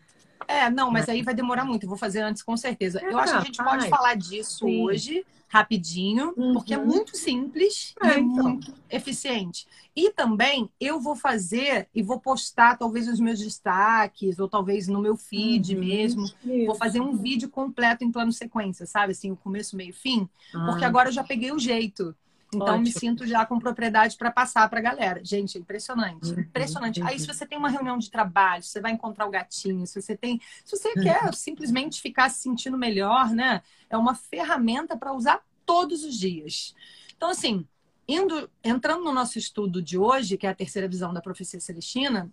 É, 0.48 0.70
não, 0.70 0.92
mas 0.92 1.08
aí 1.08 1.22
vai 1.22 1.34
demorar 1.34 1.66
muito. 1.66 1.84
Eu 1.84 1.90
vou 1.90 1.98
fazer 1.98 2.22
antes, 2.22 2.42
com 2.44 2.58
certeza. 2.58 3.00
É, 3.00 3.12
eu 3.12 3.18
acho 3.18 3.34
que 3.34 3.38
a 3.38 3.46
gente 3.46 3.64
pode 3.64 3.88
falar 3.90 4.16
disso 4.16 4.66
Sim. 4.66 4.84
hoje, 4.84 5.26
rapidinho, 5.48 6.34
uhum. 6.36 6.54
porque 6.54 6.74
é 6.74 6.78
muito 6.78 7.16
simples 7.16 7.94
é, 8.02 8.18
e 8.18 8.22
então. 8.22 8.44
muito 8.44 8.74
eficiente. 8.90 9.68
E 9.96 10.10
também 10.10 10.68
eu 10.80 11.00
vou 11.00 11.16
fazer 11.16 11.88
e 11.94 12.02
vou 12.02 12.20
postar 12.20 12.76
talvez 12.78 13.08
os 13.08 13.20
meus 13.20 13.38
destaques, 13.38 14.40
ou 14.40 14.50
talvez 14.50 14.88
no 14.88 15.00
meu 15.00 15.16
feed 15.16 15.76
uhum. 15.76 15.82
mesmo. 15.82 16.24
Isso. 16.24 16.66
Vou 16.66 16.76
fazer 16.76 17.00
um 17.00 17.16
vídeo 17.16 17.48
completo 17.50 18.04
em 18.04 18.12
plano 18.12 18.32
sequência, 18.32 18.88
sabe? 18.88 19.12
Assim, 19.12 19.32
o 19.32 19.36
começo, 19.36 19.76
meio, 19.76 19.94
fim. 19.94 20.28
Ah. 20.56 20.66
Porque 20.66 20.84
agora 20.84 21.10
eu 21.10 21.14
já 21.14 21.24
peguei 21.24 21.43
o 21.51 21.60
jeito. 21.60 22.16
Então, 22.56 22.68
Ótimo. 22.68 22.84
me 22.84 22.92
sinto 22.92 23.25
já 23.25 23.45
com 23.45 23.60
propriedade 23.60 24.16
para 24.16 24.31
passar 24.31 24.69
para 24.69 24.80
a 24.80 24.81
galera. 24.81 25.24
Gente, 25.24 25.57
impressionante. 25.57 26.31
Uhum, 26.31 26.42
impressionante. 26.42 27.02
Uhum. 27.02 27.07
Aí, 27.07 27.19
se 27.19 27.26
você 27.26 27.45
tem 27.45 27.57
uma 27.57 27.69
reunião 27.69 27.97
de 27.97 28.09
trabalho, 28.09 28.64
você 28.64 28.80
vai 28.80 28.92
encontrar 28.92 29.26
o 29.26 29.31
gatinho, 29.31 29.85
se 29.88 30.02
você 30.02 30.16
tem. 30.16 30.40
Se 30.64 30.78
você 30.78 30.90
uhum. 30.90 31.04
quer 31.04 31.33
simplesmente 31.33 32.02
ficar 32.02 32.30
se 32.30 32.42
sentindo 32.44 32.78
melhor, 32.78 33.31
né? 33.31 33.62
É 33.90 33.97
uma 33.97 34.16
ferramenta 34.16 34.95
para 34.95 35.14
usar 35.14 35.44
todos 35.66 36.04
os 36.04 36.16
dias. 36.16 36.76
Então, 37.16 37.30
assim, 37.30 37.66
indo, 38.07 38.50
entrando 38.64 39.04
no 39.04 39.14
nosso 39.14 39.38
estudo 39.38 39.81
de 39.81 39.97
hoje, 39.97 40.38
que 40.38 40.45
é 40.45 40.50
a 40.50 40.56
terceira 40.56 40.88
visão 40.88 41.14
da 41.14 41.21
profecia 41.21 41.59
celestina, 41.59 42.30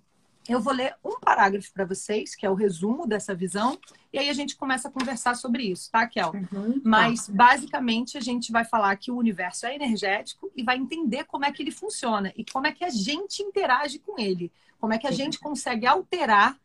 eu 0.49 0.61
vou 0.61 0.73
ler 0.73 0.95
um 1.05 1.19
parágrafo 1.21 1.73
para 1.73 1.85
vocês, 1.85 2.35
que 2.35 2.45
é 2.45 2.51
o 2.51 2.55
resumo 2.55 3.07
dessa 3.07 3.35
visão, 3.35 3.79
e 4.13 4.19
aí 4.19 4.29
a 4.29 4.33
gente 4.33 4.57
começa 4.57 4.89
a 4.89 4.91
conversar 4.91 5.35
sobre 5.37 5.65
isso, 5.65 5.91
tá, 5.91 6.07
Kel? 6.07 6.33
Uhum, 6.33 6.81
Mas, 6.85 7.27
tá. 7.27 7.33
basicamente, 7.33 8.19
a 8.19 8.21
gente 8.21 8.51
vai 8.51 8.65
falar 8.65 8.97
que 8.97 9.11
o 9.11 9.17
universo 9.17 9.67
é 9.67 9.75
energético 9.75 10.51
e 10.57 10.63
vai 10.63 10.77
entender 10.77 11.25
como 11.25 11.45
é 11.45 11.53
que 11.53 11.63
ele 11.63 11.71
funciona 11.71 12.33
e 12.37 12.45
como 12.45 12.67
é 12.67 12.73
que 12.73 12.85
a 12.85 12.91
gente 12.91 13.43
interage 13.43 13.99
com 13.99 14.19
ele, 14.19 14.51
como 14.81 14.93
é 14.93 14.99
que 14.99 15.07
a 15.07 15.13
gente 15.13 15.39
consegue 15.39 15.87
alterar 15.87 16.59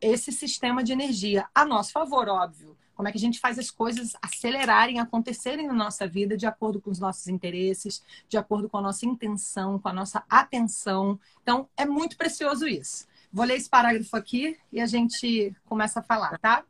esse 0.00 0.32
sistema 0.32 0.82
de 0.82 0.92
energia 0.92 1.46
a 1.54 1.64
nosso 1.64 1.92
favor, 1.92 2.28
óbvio. 2.28 2.76
Como 2.94 3.08
é 3.08 3.12
que 3.12 3.16
a 3.16 3.20
gente 3.20 3.40
faz 3.40 3.58
as 3.58 3.70
coisas 3.70 4.14
acelerarem, 4.20 5.00
acontecerem 5.00 5.66
na 5.66 5.72
nossa 5.72 6.06
vida 6.06 6.36
de 6.36 6.44
acordo 6.44 6.82
com 6.82 6.90
os 6.90 6.98
nossos 6.98 7.28
interesses, 7.28 8.02
de 8.28 8.36
acordo 8.36 8.68
com 8.68 8.76
a 8.76 8.82
nossa 8.82 9.06
intenção, 9.06 9.78
com 9.78 9.88
a 9.88 9.92
nossa 9.92 10.22
atenção. 10.28 11.18
Então, 11.42 11.66
é 11.78 11.86
muito 11.86 12.18
precioso 12.18 12.68
isso. 12.68 13.06
Vou 13.32 13.44
ler 13.44 13.56
esse 13.56 13.68
parágrafo 13.68 14.16
aqui 14.16 14.58
e 14.72 14.80
a 14.80 14.86
gente 14.86 15.54
começa 15.64 16.00
a 16.00 16.02
falar, 16.02 16.36
tá? 16.38 16.64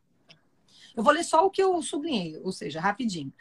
Eu 0.95 1.03
vou 1.03 1.13
ler 1.13 1.25
só 1.25 1.47
o 1.47 1.51
que 1.51 1.63
eu 1.63 1.81
sublinhei, 1.81 2.39
ou 2.43 2.53
seja, 2.53 2.81
rapidinho. 2.81 3.33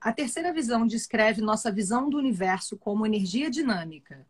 A 0.00 0.12
terceira 0.12 0.52
visão 0.52 0.86
descreve 0.86 1.40
nossa 1.40 1.72
visão 1.72 2.10
do 2.10 2.18
universo 2.18 2.76
como 2.76 3.06
energia 3.06 3.50
dinâmica. 3.50 4.26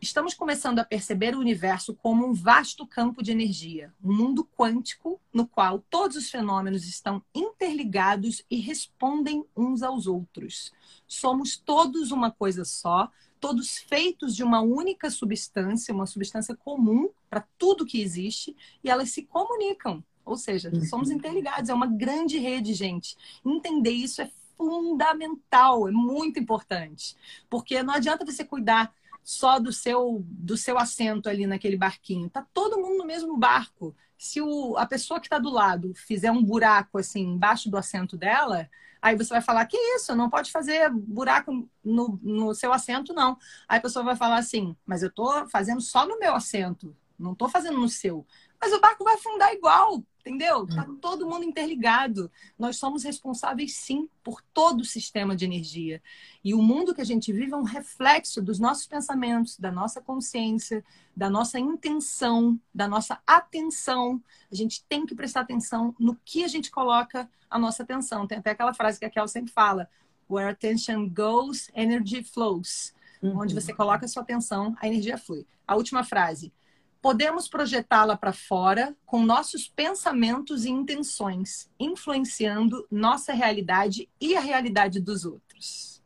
Estamos 0.00 0.32
começando 0.32 0.78
a 0.78 0.84
perceber 0.84 1.34
o 1.34 1.40
universo 1.40 1.92
como 1.92 2.24
um 2.24 2.32
vasto 2.32 2.86
campo 2.86 3.22
de 3.22 3.32
energia, 3.32 3.92
um 4.02 4.14
mundo 4.14 4.48
quântico 4.56 5.20
no 5.34 5.46
qual 5.46 5.80
todos 5.90 6.16
os 6.16 6.30
fenômenos 6.30 6.86
estão 6.86 7.22
interligados 7.34 8.44
e 8.48 8.56
respondem 8.56 9.44
uns 9.56 9.82
aos 9.82 10.06
outros. 10.06 10.72
Somos 11.06 11.56
todos 11.56 12.12
uma 12.12 12.30
coisa 12.30 12.64
só, 12.64 13.10
todos 13.40 13.76
feitos 13.76 14.34
de 14.34 14.44
uma 14.44 14.60
única 14.60 15.10
substância, 15.10 15.92
uma 15.92 16.06
substância 16.06 16.56
comum 16.56 17.10
para 17.28 17.46
tudo 17.58 17.86
que 17.86 18.00
existe, 18.00 18.56
e 18.82 18.90
elas 18.90 19.10
se 19.10 19.22
comunicam. 19.22 20.02
Ou 20.24 20.36
seja, 20.36 20.70
uhum. 20.72 20.84
somos 20.84 21.10
interligados, 21.10 21.70
é 21.70 21.74
uma 21.74 21.86
grande 21.86 22.38
rede, 22.38 22.74
gente. 22.74 23.16
Entender 23.44 23.90
isso 23.90 24.20
é 24.20 24.30
fundamental, 24.56 25.88
é 25.88 25.90
muito 25.90 26.38
importante. 26.38 27.16
Porque 27.48 27.82
não 27.82 27.94
adianta 27.94 28.26
você 28.26 28.44
cuidar 28.44 28.92
só 29.22 29.58
do 29.58 29.72
seu 29.72 30.24
do 30.26 30.56
seu 30.56 30.78
assento 30.78 31.28
ali 31.28 31.46
naquele 31.46 31.76
barquinho. 31.76 32.28
Tá 32.28 32.46
todo 32.52 32.78
mundo 32.78 32.98
no 32.98 33.06
mesmo 33.06 33.36
barco. 33.36 33.94
Se 34.16 34.40
o, 34.40 34.76
a 34.76 34.84
pessoa 34.84 35.20
que 35.20 35.26
está 35.26 35.38
do 35.38 35.50
lado 35.50 35.92
fizer 35.94 36.30
um 36.30 36.42
buraco 36.42 36.98
assim 36.98 37.22
embaixo 37.22 37.70
do 37.70 37.76
assento 37.76 38.16
dela, 38.16 38.68
aí 39.00 39.16
você 39.16 39.30
vai 39.30 39.40
falar 39.40 39.64
que 39.66 39.76
isso, 39.76 40.14
não 40.14 40.28
pode 40.28 40.50
fazer 40.50 40.90
buraco 40.90 41.68
no, 41.84 42.18
no 42.22 42.54
seu 42.54 42.72
assento, 42.72 43.14
não. 43.14 43.38
Aí 43.68 43.78
a 43.78 43.82
pessoa 43.82 44.04
vai 44.04 44.16
falar 44.16 44.38
assim, 44.38 44.76
mas 44.84 45.02
eu 45.02 45.08
estou 45.08 45.48
fazendo 45.48 45.80
só 45.80 46.06
no 46.06 46.18
meu 46.18 46.34
assento, 46.34 46.96
não 47.18 47.32
estou 47.32 47.48
fazendo 47.48 47.78
no 47.78 47.88
seu. 47.88 48.24
Mas 48.60 48.72
o 48.72 48.80
barco 48.80 49.04
vai 49.04 49.14
afundar 49.14 49.52
igual, 49.52 50.02
entendeu? 50.20 50.66
Tá 50.66 50.84
uhum. 50.84 50.96
todo 50.96 51.28
mundo 51.28 51.44
interligado. 51.44 52.30
Nós 52.58 52.76
somos 52.76 53.02
responsáveis, 53.02 53.74
sim, 53.74 54.08
por 54.22 54.42
todo 54.52 54.80
o 54.80 54.84
sistema 54.84 55.34
de 55.34 55.44
energia. 55.44 56.02
E 56.44 56.54
o 56.54 56.62
mundo 56.62 56.94
que 56.94 57.00
a 57.00 57.04
gente 57.04 57.32
vive 57.32 57.52
é 57.52 57.56
um 57.56 57.62
reflexo 57.62 58.42
dos 58.42 58.58
nossos 58.58 58.86
pensamentos, 58.86 59.58
da 59.58 59.70
nossa 59.70 60.00
consciência, 60.00 60.84
da 61.16 61.30
nossa 61.30 61.58
intenção, 61.58 62.58
da 62.74 62.88
nossa 62.88 63.20
atenção. 63.26 64.22
A 64.50 64.54
gente 64.54 64.84
tem 64.88 65.06
que 65.06 65.14
prestar 65.14 65.40
atenção 65.40 65.94
no 65.98 66.16
que 66.24 66.44
a 66.44 66.48
gente 66.48 66.70
coloca 66.70 67.30
a 67.48 67.58
nossa 67.58 67.82
atenção. 67.82 68.26
Tem 68.26 68.38
até 68.38 68.50
aquela 68.50 68.74
frase 68.74 68.98
que 68.98 69.04
a 69.04 69.10
Kel 69.10 69.28
sempre 69.28 69.52
fala: 69.52 69.88
Where 70.28 70.50
attention 70.50 71.08
goes, 71.08 71.70
energy 71.74 72.22
flows. 72.22 72.92
Uhum. 73.22 73.40
Onde 73.40 73.54
você 73.54 73.72
coloca 73.72 74.04
a 74.04 74.08
sua 74.08 74.22
atenção, 74.22 74.76
a 74.80 74.86
energia 74.86 75.18
flui. 75.18 75.46
A 75.66 75.74
última 75.74 76.04
frase 76.04 76.52
podemos 77.00 77.48
projetá-la 77.48 78.16
para 78.16 78.32
fora 78.32 78.96
com 79.06 79.24
nossos 79.24 79.68
pensamentos 79.68 80.64
e 80.64 80.70
intenções, 80.70 81.70
influenciando 81.78 82.86
nossa 82.90 83.32
realidade 83.32 84.08
e 84.20 84.36
a 84.36 84.40
realidade 84.40 85.00
dos 85.00 85.24
outros. 85.24 86.02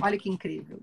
Olha 0.00 0.18
que 0.18 0.28
incrível. 0.28 0.80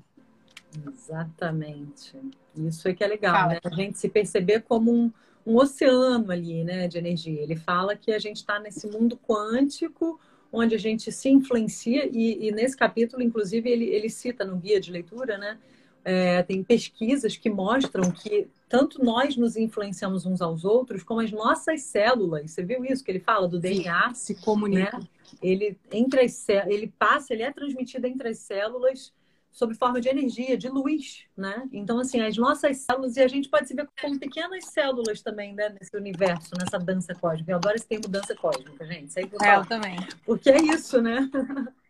Exatamente. 0.87 2.17
Isso 2.55 2.87
é 2.87 2.93
que 2.93 3.03
é 3.03 3.07
legal, 3.07 3.35
fala. 3.35 3.53
né? 3.53 3.59
A 3.63 3.75
gente 3.75 3.99
se 3.99 4.09
perceber 4.09 4.61
como 4.61 4.91
um, 4.91 5.11
um 5.45 5.57
oceano 5.57 6.31
ali, 6.31 6.63
né, 6.63 6.87
de 6.87 6.97
energia. 6.97 7.41
Ele 7.41 7.55
fala 7.55 7.95
que 7.95 8.11
a 8.11 8.19
gente 8.19 8.37
está 8.37 8.59
nesse 8.59 8.87
mundo 8.87 9.17
quântico 9.17 10.19
onde 10.51 10.75
a 10.75 10.79
gente 10.79 11.11
se 11.11 11.29
influencia 11.29 12.07
e, 12.11 12.47
e 12.47 12.51
nesse 12.51 12.77
capítulo, 12.77 13.23
inclusive, 13.23 13.67
ele, 13.67 13.85
ele 13.85 14.07
cita 14.07 14.45
no 14.45 14.55
guia 14.55 14.79
de 14.79 14.91
leitura, 14.91 15.35
né? 15.35 15.57
É, 16.05 16.43
tem 16.43 16.63
pesquisas 16.63 17.37
que 17.37 17.49
mostram 17.49 18.11
que 18.11 18.47
tanto 18.67 19.03
nós 19.03 19.37
nos 19.37 19.55
influenciamos 19.55 20.25
uns 20.25 20.41
aos 20.41 20.65
outros, 20.65 21.03
como 21.03 21.21
as 21.21 21.31
nossas 21.31 21.81
células. 21.83 22.51
Você 22.51 22.63
viu 22.63 22.83
isso 22.83 23.03
que 23.03 23.11
ele 23.11 23.19
fala 23.19 23.47
do 23.47 23.59
DNA? 23.59 24.13
Se 24.13 24.35
comunica. 24.35 24.97
Né? 24.97 25.07
Ele, 25.41 25.77
entre 25.91 26.21
as, 26.21 26.47
ele 26.67 26.93
passa, 26.97 27.33
ele 27.33 27.43
é 27.43 27.51
transmitido 27.51 28.07
entre 28.07 28.29
as 28.29 28.39
células 28.39 29.13
sob 29.53 29.75
forma 29.75 30.01
de 30.01 30.09
energia, 30.09 30.57
de 30.57 30.67
luz, 30.67 31.25
né? 31.37 31.69
Então, 31.71 31.99
assim, 31.99 32.19
as 32.19 32.35
nossas 32.35 32.77
células, 32.77 33.15
e 33.15 33.21
a 33.21 33.27
gente 33.27 33.47
pode 33.47 33.67
se 33.67 33.75
ver 33.75 33.87
como 34.01 34.19
pequenas 34.19 34.65
células 34.65 35.21
também, 35.21 35.53
né? 35.53 35.69
Nesse 35.79 35.95
universo, 35.95 36.49
nessa 36.59 36.79
dança 36.79 37.13
cósmica. 37.13 37.51
Eu 37.51 37.57
adoro 37.57 37.75
esse 37.75 37.85
termo 37.85 38.07
dança 38.07 38.35
cósmica, 38.35 38.83
gente. 38.87 39.13
Sei 39.13 39.27
por 39.27 39.39
é, 39.45 39.55
eu 39.55 39.65
também. 39.65 39.95
Porque 40.25 40.49
é 40.49 40.57
isso, 40.57 40.99
né? 40.99 41.29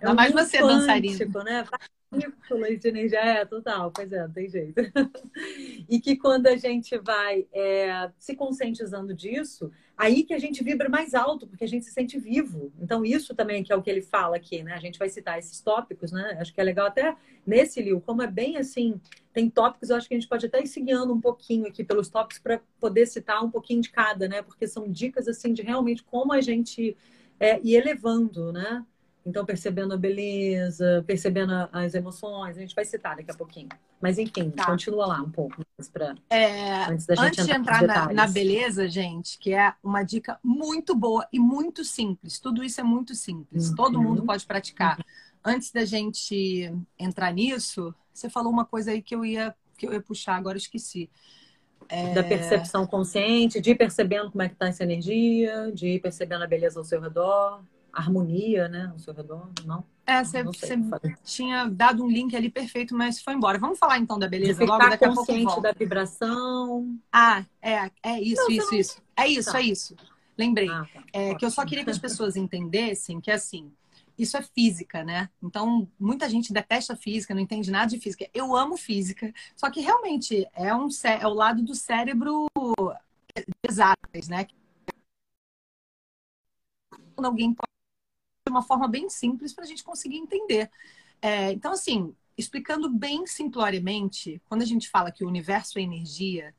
É 0.00 0.12
mais 0.12 0.32
você 0.32 0.58
dançarina. 0.58 1.44
Né? 1.44 1.64
Partículas 2.10 2.78
de 2.78 2.88
energia, 2.88 3.18
é, 3.18 3.44
total, 3.44 3.90
pois 3.90 4.12
é, 4.12 4.22
não 4.22 4.32
tem 4.32 4.48
jeito. 4.48 4.74
e 5.88 6.00
que 6.00 6.16
quando 6.16 6.46
a 6.46 6.56
gente 6.56 6.96
vai 6.98 7.46
é, 7.52 8.10
se 8.18 8.36
conscientizando 8.36 9.12
disso, 9.12 9.70
aí 9.96 10.22
que 10.22 10.32
a 10.32 10.38
gente 10.38 10.62
vibra 10.62 10.88
mais 10.88 11.14
alto, 11.14 11.46
porque 11.46 11.64
a 11.64 11.68
gente 11.68 11.84
se 11.84 11.92
sente 11.92 12.18
vivo. 12.18 12.72
Então, 12.80 13.04
isso 13.04 13.34
também 13.34 13.62
que 13.62 13.72
é 13.72 13.76
o 13.76 13.82
que 13.82 13.90
ele 13.90 14.02
fala 14.02 14.36
aqui, 14.36 14.62
né? 14.62 14.74
A 14.74 14.80
gente 14.80 14.98
vai 14.98 15.08
citar 15.08 15.38
esses 15.38 15.60
tópicos, 15.60 16.12
né? 16.12 16.36
Acho 16.40 16.52
que 16.54 16.60
é 16.60 16.64
legal 16.64 16.86
até 16.86 17.16
nesse 17.46 17.82
livro, 17.82 18.00
como 18.00 18.22
é 18.22 18.26
bem 18.26 18.56
assim, 18.56 19.00
tem 19.32 19.50
tópicos, 19.50 19.90
eu 19.90 19.96
acho 19.96 20.08
que 20.08 20.14
a 20.14 20.18
gente 20.18 20.28
pode 20.28 20.46
até 20.46 20.62
ir 20.62 20.66
seguindo 20.66 21.12
um 21.12 21.20
pouquinho 21.20 21.66
aqui 21.66 21.82
pelos 21.82 22.08
tópicos 22.08 22.38
para 22.38 22.60
poder 22.78 23.06
citar 23.06 23.44
um 23.44 23.50
pouquinho 23.50 23.80
de 23.80 23.90
cada, 23.90 24.28
né? 24.28 24.42
Porque 24.42 24.66
são 24.66 24.90
dicas 24.90 25.26
assim 25.26 25.52
de 25.52 25.62
realmente 25.62 26.04
como 26.04 26.32
a 26.32 26.40
gente 26.40 26.96
é, 27.40 27.60
ir 27.60 27.74
elevando, 27.74 28.52
né? 28.52 28.84
Então, 29.26 29.44
percebendo 29.44 29.94
a 29.94 29.96
beleza, 29.96 31.02
percebendo 31.06 31.52
as 31.72 31.94
emoções, 31.94 32.56
a 32.56 32.60
gente 32.60 32.74
vai 32.74 32.84
citar 32.84 33.16
daqui 33.16 33.30
a 33.30 33.34
pouquinho. 33.34 33.68
Mas, 34.00 34.18
enfim, 34.18 34.50
tá. 34.50 34.66
continua 34.66 35.06
lá 35.06 35.22
um 35.22 35.30
pouco 35.30 35.64
para 35.92 36.14
é, 36.28 36.84
antes 36.84 37.06
da 37.06 37.14
gente 37.14 37.26
antes 37.28 37.48
entrar, 37.48 37.78
de 37.78 37.84
entrar 37.84 38.06
na, 38.08 38.12
na, 38.12 38.26
beleza, 38.26 38.86
gente, 38.86 39.38
que 39.38 39.54
é 39.54 39.72
uma 39.82 40.02
dica 40.02 40.38
muito 40.44 40.94
boa 40.94 41.26
e 41.32 41.38
muito 41.38 41.84
simples. 41.84 42.38
Tudo 42.38 42.62
isso 42.62 42.80
é 42.80 42.84
muito 42.84 43.14
simples. 43.14 43.70
Uhum. 43.70 43.74
Todo 43.76 44.02
mundo 44.02 44.22
pode 44.24 44.44
praticar. 44.44 44.98
Uhum. 44.98 45.04
Antes 45.42 45.72
da 45.72 45.86
gente 45.86 46.70
entrar 46.98 47.32
nisso, 47.32 47.94
você 48.12 48.28
falou 48.28 48.52
uma 48.52 48.66
coisa 48.66 48.90
aí 48.90 49.00
que 49.00 49.14
eu 49.14 49.24
ia 49.24 49.54
que 49.76 49.86
eu 49.86 49.92
ia 49.92 50.00
puxar, 50.00 50.36
agora 50.36 50.56
esqueci. 50.56 51.10
É... 51.88 52.12
Da 52.12 52.22
percepção 52.22 52.86
consciente, 52.86 53.60
de 53.60 53.70
ir 53.70 53.74
percebendo 53.74 54.30
como 54.30 54.42
é 54.42 54.48
que 54.48 54.54
está 54.54 54.68
essa 54.68 54.84
energia, 54.84 55.72
de 55.72 55.88
ir 55.94 56.00
percebendo 56.00 56.44
a 56.44 56.46
beleza 56.46 56.78
ao 56.78 56.84
seu 56.84 57.00
redor 57.00 57.62
harmonia, 57.94 58.68
né, 58.68 58.90
ao 58.92 58.98
seu 58.98 59.14
redor, 59.14 59.50
não? 59.64 59.84
É, 60.06 60.22
você, 60.22 60.44
tinha 61.24 61.66
dado 61.66 62.04
um 62.04 62.08
link 62.08 62.36
ali 62.36 62.50
perfeito, 62.50 62.94
mas 62.94 63.22
foi 63.22 63.32
embora. 63.32 63.58
Vamos 63.58 63.78
falar 63.78 63.98
então 63.98 64.18
da 64.18 64.28
beleza 64.28 64.60
de 64.60 64.66
logo 64.66 64.86
daqui 64.86 65.04
a 65.04 65.12
pouco 65.12 65.32
volta. 65.32 65.60
da 65.62 65.72
vibração. 65.72 66.98
Ah, 67.10 67.42
é, 67.62 67.90
é 68.02 68.20
isso, 68.20 68.42
não, 68.42 68.50
isso, 68.50 68.70
não... 68.70 68.78
isso. 68.78 69.02
É 69.16 69.26
isso, 69.26 69.52
tá. 69.52 69.60
é 69.60 69.62
isso. 69.62 69.96
Lembrei. 70.36 70.68
Ah, 70.68 70.86
tá. 70.92 71.02
é, 71.12 71.34
que 71.34 71.44
eu 71.44 71.50
só 71.50 71.64
queria 71.64 71.84
que 71.84 71.90
as 71.90 71.98
pessoas 71.98 72.36
entendessem 72.36 73.18
que 73.18 73.30
assim, 73.30 73.72
isso 74.18 74.36
é 74.36 74.42
física, 74.42 75.02
né? 75.02 75.30
Então, 75.42 75.88
muita 75.98 76.28
gente 76.28 76.52
detesta 76.52 76.94
física, 76.94 77.34
não 77.34 77.40
entende 77.40 77.70
nada 77.70 77.86
de 77.86 77.98
física. 77.98 78.28
Eu 78.34 78.54
amo 78.54 78.76
física, 78.76 79.32
só 79.56 79.70
que 79.70 79.80
realmente 79.80 80.46
é 80.54 80.74
um 80.74 80.88
é 81.04 81.26
o 81.26 81.32
lado 81.32 81.62
do 81.62 81.74
cérebro 81.74 82.46
exatas, 83.66 84.28
né? 84.28 84.46
Quando 87.14 87.26
alguém 87.26 87.54
pode 87.54 87.73
de 88.46 88.50
uma 88.50 88.62
forma 88.62 88.86
bem 88.86 89.08
simples 89.08 89.54
para 89.54 89.64
a 89.64 89.66
gente 89.66 89.82
conseguir 89.82 90.18
entender. 90.18 90.70
É, 91.22 91.50
então, 91.52 91.72
assim, 91.72 92.14
explicando 92.36 92.90
bem 92.90 93.26
simploriamente, 93.26 94.40
quando 94.46 94.60
a 94.60 94.66
gente 94.66 94.90
fala 94.90 95.10
que 95.10 95.24
o 95.24 95.28
universo 95.28 95.78
é 95.78 95.82
energia, 95.82 96.54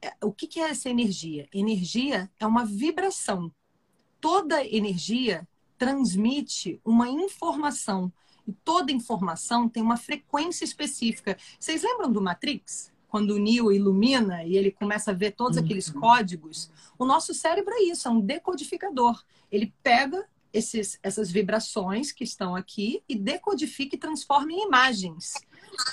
é, 0.00 0.14
o 0.24 0.32
que, 0.32 0.46
que 0.46 0.60
é 0.60 0.70
essa 0.70 0.88
energia? 0.88 1.46
Energia 1.52 2.30
é 2.40 2.46
uma 2.46 2.64
vibração. 2.64 3.52
Toda 4.18 4.64
energia 4.64 5.46
transmite 5.76 6.80
uma 6.82 7.06
informação. 7.06 8.10
E 8.46 8.52
toda 8.52 8.90
informação 8.90 9.68
tem 9.68 9.82
uma 9.82 9.98
frequência 9.98 10.64
específica. 10.64 11.36
Vocês 11.60 11.82
lembram 11.82 12.10
do 12.10 12.22
Matrix? 12.22 12.90
Quando 13.08 13.32
o 13.32 13.38
Neo 13.38 13.70
ilumina 13.70 14.42
e 14.44 14.56
ele 14.56 14.70
começa 14.70 15.10
a 15.10 15.14
ver 15.14 15.32
todos 15.32 15.58
aqueles 15.58 15.88
uhum. 15.88 16.00
códigos, 16.00 16.70
o 16.98 17.04
nosso 17.04 17.34
cérebro 17.34 17.74
é 17.74 17.82
isso, 17.82 18.08
é 18.08 18.10
um 18.10 18.20
decodificador. 18.20 19.22
Ele 19.50 19.72
pega 19.82 20.26
esses, 20.52 20.98
essas 21.02 21.30
vibrações 21.30 22.12
que 22.12 22.24
estão 22.24 22.56
aqui 22.56 23.02
e 23.08 23.14
decodifica 23.14 23.96
e 23.96 23.98
transforma 23.98 24.52
em 24.52 24.66
imagens. 24.66 25.34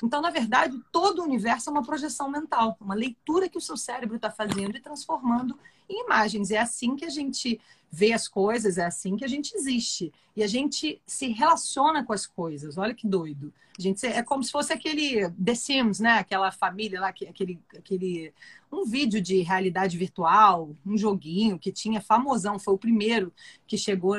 Então, 0.04 0.22
na 0.22 0.30
verdade, 0.30 0.80
todo 0.92 1.20
o 1.20 1.24
universo 1.24 1.70
é 1.70 1.72
uma 1.72 1.84
projeção 1.84 2.30
mental, 2.30 2.78
uma 2.80 2.96
leitura 2.96 3.50
que 3.50 3.58
o 3.58 3.62
seu 3.62 3.78
cérebro 3.78 4.16
está 4.16 4.32
fazendo 4.32 4.78
e 4.78 4.82
transformando 4.82 5.58
em 5.90 6.06
imagens. 6.06 6.52
É 6.52 6.58
assim 6.58 6.96
que 6.96 7.06
a 7.06 7.10
gente 7.10 7.60
vê 7.96 8.12
as 8.12 8.28
coisas, 8.28 8.78
é 8.78 8.86
assim 8.86 9.16
que 9.16 9.24
a 9.24 9.28
gente 9.28 9.56
existe. 9.56 10.12
E 10.36 10.44
a 10.44 10.48
gente 10.48 11.02
se 11.08 11.28
relaciona 11.28 12.04
com 12.04 12.12
as 12.12 12.28
coisas. 12.28 12.78
Olha 12.78 12.94
que 12.94 13.08
doido. 13.08 13.54
A 13.80 13.82
gente 13.82 14.06
é 14.06 14.22
como 14.22 14.44
se 14.44 14.52
fosse 14.52 14.74
aquele 14.74 15.30
The 15.32 15.56
Sims, 15.56 16.02
né? 16.02 16.20
Aquela 16.20 16.52
família 16.52 17.00
lá, 17.00 17.08
aquele, 17.08 17.58
aquele 17.74 18.34
um 18.70 18.84
vídeo 18.84 19.22
de 19.22 19.42
realidade 19.42 19.98
virtual, 19.98 20.76
um 20.86 20.98
joguinho 20.98 21.58
que 21.58 21.72
tinha 21.72 22.02
famosão, 22.02 22.60
foi 22.60 22.74
o 22.74 22.78
primeiro 22.78 23.32
que 23.66 23.78
chegou 23.78 24.18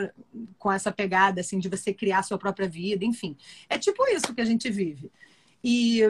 com 0.59 0.73
essa 0.73 0.91
pegada 0.91 1.43
assim 1.43 1.59
de 1.59 1.69
você 1.69 1.93
criar 1.93 2.23
sua 2.23 2.39
própria 2.39 2.67
vida, 2.67 3.05
enfim. 3.05 3.37
É 3.69 3.79
tipo 3.79 4.03
isso 4.09 4.35
que 4.35 4.41
a 4.41 4.47
gente 4.47 4.71
vive. 4.71 5.13
E 5.63 6.01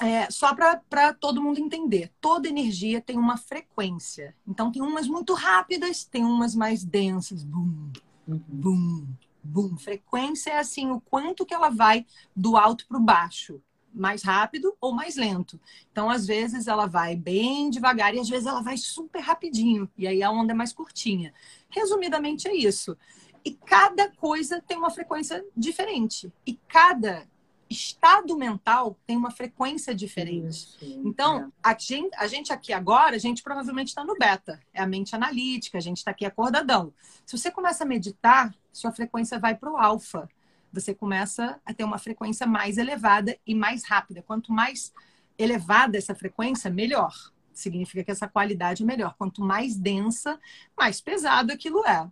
é, 0.00 0.30
só 0.30 0.54
para 0.54 1.12
todo 1.12 1.42
mundo 1.42 1.60
entender, 1.60 2.10
toda 2.20 2.48
energia 2.48 3.00
tem 3.00 3.18
uma 3.18 3.36
frequência. 3.36 4.34
Então, 4.46 4.72
tem 4.72 4.80
umas 4.80 5.06
muito 5.06 5.34
rápidas, 5.34 6.04
tem 6.04 6.24
umas 6.24 6.54
mais 6.54 6.82
densas. 6.82 7.44
Bum, 7.44 7.90
uhum. 8.26 8.40
bum, 8.48 9.06
bum. 9.42 9.76
Frequência 9.76 10.50
é 10.50 10.58
assim, 10.58 10.90
o 10.90 11.00
quanto 11.00 11.44
que 11.44 11.52
ela 11.52 11.68
vai 11.68 12.06
do 12.34 12.56
alto 12.56 12.86
para 12.86 12.96
o 12.96 13.02
baixo. 13.02 13.60
Mais 13.92 14.22
rápido 14.22 14.74
ou 14.80 14.92
mais 14.94 15.16
lento. 15.16 15.60
Então, 15.92 16.08
às 16.08 16.26
vezes, 16.26 16.66
ela 16.66 16.86
vai 16.86 17.14
bem 17.14 17.68
devagar 17.68 18.14
e 18.14 18.20
às 18.20 18.28
vezes 18.28 18.46
ela 18.46 18.62
vai 18.62 18.78
super 18.78 19.20
rapidinho. 19.20 19.90
E 19.98 20.06
aí 20.06 20.22
a 20.22 20.30
onda 20.30 20.52
é 20.52 20.56
mais 20.56 20.72
curtinha. 20.72 21.34
Resumidamente, 21.68 22.48
é 22.48 22.54
isso. 22.54 22.96
E 23.44 23.52
cada 23.52 24.08
coisa 24.12 24.62
tem 24.66 24.78
uma 24.78 24.90
frequência 24.90 25.44
diferente. 25.56 26.32
E 26.46 26.54
cada 26.68 27.26
estado 27.70 28.36
mental 28.36 28.98
tem 29.06 29.16
uma 29.16 29.30
frequência 29.30 29.94
diferente. 29.94 30.76
Sim, 30.78 31.02
então, 31.06 31.52
é. 31.64 31.70
a, 31.70 31.76
gente, 31.78 32.10
a 32.16 32.26
gente 32.26 32.52
aqui 32.52 32.72
agora, 32.72 33.14
a 33.14 33.18
gente 33.18 33.44
provavelmente 33.44 33.88
está 33.88 34.04
no 34.04 34.18
beta, 34.18 34.60
é 34.74 34.82
a 34.82 34.86
mente 34.86 35.14
analítica, 35.14 35.78
a 35.78 35.80
gente 35.80 35.98
está 35.98 36.10
aqui 36.10 36.26
acordadão. 36.26 36.92
Se 37.24 37.38
você 37.38 37.50
começa 37.50 37.84
a 37.84 37.86
meditar, 37.86 38.52
sua 38.72 38.90
frequência 38.90 39.38
vai 39.38 39.54
para 39.54 39.70
o 39.70 39.76
alfa. 39.76 40.28
Você 40.72 40.92
começa 40.92 41.60
a 41.64 41.72
ter 41.72 41.84
uma 41.84 41.98
frequência 41.98 42.46
mais 42.46 42.76
elevada 42.76 43.38
e 43.46 43.54
mais 43.54 43.84
rápida. 43.84 44.22
Quanto 44.22 44.52
mais 44.52 44.92
elevada 45.38 45.96
essa 45.96 46.14
frequência, 46.14 46.70
melhor. 46.70 47.14
Significa 47.52 48.04
que 48.04 48.10
essa 48.10 48.28
qualidade 48.28 48.82
é 48.82 48.86
melhor. 48.86 49.14
Quanto 49.16 49.42
mais 49.42 49.76
densa, 49.76 50.38
mais 50.76 51.00
pesado 51.00 51.52
aquilo 51.52 51.84
é. 51.86 52.08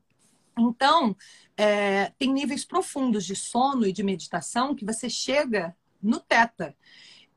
Então, 0.58 1.16
é, 1.58 2.12
tem 2.16 2.32
níveis 2.32 2.64
profundos 2.64 3.26
de 3.26 3.34
sono 3.34 3.84
e 3.84 3.92
de 3.92 4.04
meditação 4.04 4.76
que 4.76 4.84
você 4.84 5.10
chega 5.10 5.76
no 6.00 6.20
teta. 6.20 6.74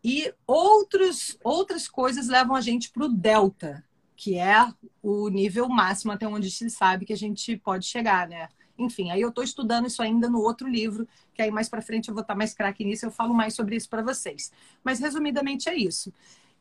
E 0.03 0.31
outros, 0.45 1.37
outras 1.43 1.87
coisas 1.87 2.27
levam 2.27 2.55
a 2.55 2.61
gente 2.61 2.91
para 2.91 3.05
o 3.05 3.09
delta, 3.09 3.83
que 4.15 4.37
é 4.37 4.71
o 5.01 5.27
nível 5.27 5.67
máximo 5.67 6.11
até 6.11 6.27
onde 6.27 6.51
se 6.51 6.69
sabe 6.69 7.05
que 7.05 7.13
a 7.13 7.17
gente 7.17 7.57
pode 7.57 7.85
chegar, 7.87 8.27
né? 8.27 8.47
Enfim, 8.77 9.09
aí 9.09 9.21
eu 9.21 9.29
estou 9.29 9.43
estudando 9.43 9.87
isso 9.87 10.01
ainda 10.01 10.29
no 10.29 10.39
outro 10.39 10.67
livro, 10.67 11.07
que 11.33 11.41
aí 11.41 11.51
mais 11.51 11.67
para 11.67 11.81
frente 11.81 12.07
eu 12.07 12.13
vou 12.13 12.21
estar 12.21 12.35
tá 12.35 12.37
mais 12.37 12.53
craque 12.53 12.85
nisso, 12.85 13.05
eu 13.05 13.11
falo 13.11 13.33
mais 13.33 13.55
sobre 13.55 13.75
isso 13.75 13.89
para 13.89 14.03
vocês. 14.03 14.51
Mas 14.83 14.99
resumidamente 14.99 15.67
é 15.67 15.75
isso 15.75 16.13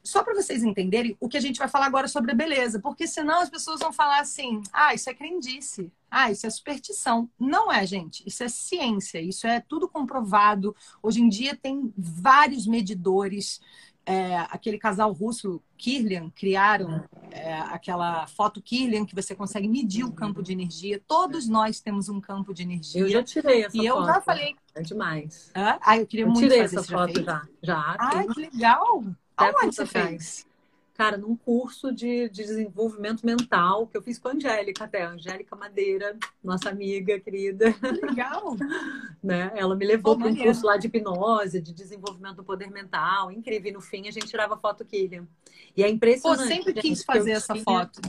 só 0.02 0.22
para 0.22 0.34
vocês 0.34 0.62
entenderem 0.62 1.16
o 1.20 1.28
que 1.28 1.36
a 1.36 1.40
gente 1.40 1.58
vai 1.58 1.68
falar 1.68 1.86
agora 1.86 2.08
sobre 2.08 2.32
a 2.32 2.34
beleza, 2.34 2.80
porque 2.80 3.06
senão 3.06 3.40
as 3.40 3.50
pessoas 3.50 3.80
vão 3.80 3.92
falar 3.92 4.20
assim: 4.20 4.62
ah, 4.72 4.94
isso 4.94 5.10
é 5.10 5.14
crendice, 5.14 5.92
ah, 6.10 6.30
isso 6.30 6.46
é 6.46 6.50
superstição. 6.50 7.28
Não 7.38 7.70
é, 7.70 7.86
gente, 7.86 8.22
isso 8.26 8.42
é 8.42 8.48
ciência, 8.48 9.20
isso 9.20 9.46
é 9.46 9.60
tudo 9.60 9.88
comprovado. 9.88 10.74
Hoje 11.02 11.20
em 11.20 11.28
dia 11.28 11.56
tem 11.56 11.92
vários 11.96 12.66
medidores. 12.66 13.60
É, 14.06 14.38
aquele 14.48 14.78
casal 14.78 15.12
russo, 15.12 15.62
Kirlian, 15.76 16.30
criaram 16.30 17.04
é, 17.30 17.52
aquela 17.54 18.26
foto 18.26 18.60
Kirlian 18.60 19.04
que 19.04 19.14
você 19.14 19.36
consegue 19.36 19.68
medir 19.68 20.04
o 20.04 20.12
campo 20.12 20.42
de 20.42 20.52
energia. 20.52 21.00
Todos 21.06 21.46
nós 21.46 21.80
temos 21.80 22.08
um 22.08 22.20
campo 22.20 22.52
de 22.52 22.62
energia. 22.62 23.02
Eu 23.02 23.08
já 23.08 23.22
tirei 23.22 23.64
essa 23.64 23.76
e 23.76 23.78
foto. 23.78 23.84
E 23.84 23.86
eu 23.86 24.04
já 24.06 24.20
falei. 24.22 24.56
É 24.74 24.82
demais. 24.82 25.52
Ah, 25.54 25.98
eu 25.98 26.06
queria 26.06 26.24
eu 26.24 26.30
muito 26.30 26.40
tirei 26.40 26.62
fazer 26.62 26.78
essa 26.78 26.90
foto 26.90 27.22
já. 27.22 27.46
Já. 27.62 27.96
Ah, 27.98 28.24
que 28.24 28.40
legal! 28.40 29.04
Aonde 29.40 29.76
você 29.76 29.86
fez? 29.86 30.46
Cara, 30.94 31.16
num 31.16 31.34
curso 31.34 31.90
de, 31.90 32.28
de, 32.28 32.42
desenvolvimento 32.44 33.24
mental 33.24 33.86
que 33.86 33.96
eu 33.96 34.02
fiz 34.02 34.18
com 34.18 34.28
a 34.28 34.32
Angélica 34.32 34.84
até, 34.84 35.02
a 35.02 35.08
Angélica 35.08 35.56
Madeira, 35.56 36.14
nossa 36.44 36.68
amiga 36.68 37.18
querida. 37.18 37.74
Legal! 38.02 38.54
né? 39.24 39.50
Ela 39.54 39.74
me 39.74 39.86
levou 39.86 40.18
para 40.18 40.28
um 40.28 40.36
curso 40.36 40.66
lá 40.66 40.76
de 40.76 40.88
hipnose, 40.88 41.58
de 41.58 41.72
desenvolvimento 41.72 42.36
do 42.36 42.44
poder 42.44 42.70
mental, 42.70 43.32
incrível. 43.32 43.70
E 43.70 43.72
no 43.72 43.80
fim 43.80 44.08
a 44.08 44.10
gente 44.10 44.26
tirava 44.26 44.58
foto 44.58 44.84
Killian. 44.84 45.26
E 45.74 45.82
é 45.82 45.88
impressionante. 45.88 46.40
Pô, 46.40 46.46
sempre 46.46 46.74
quis 46.74 47.02
fazer 47.02 47.30
essa 47.30 47.54
tinha... 47.54 47.64
foto. 47.64 48.00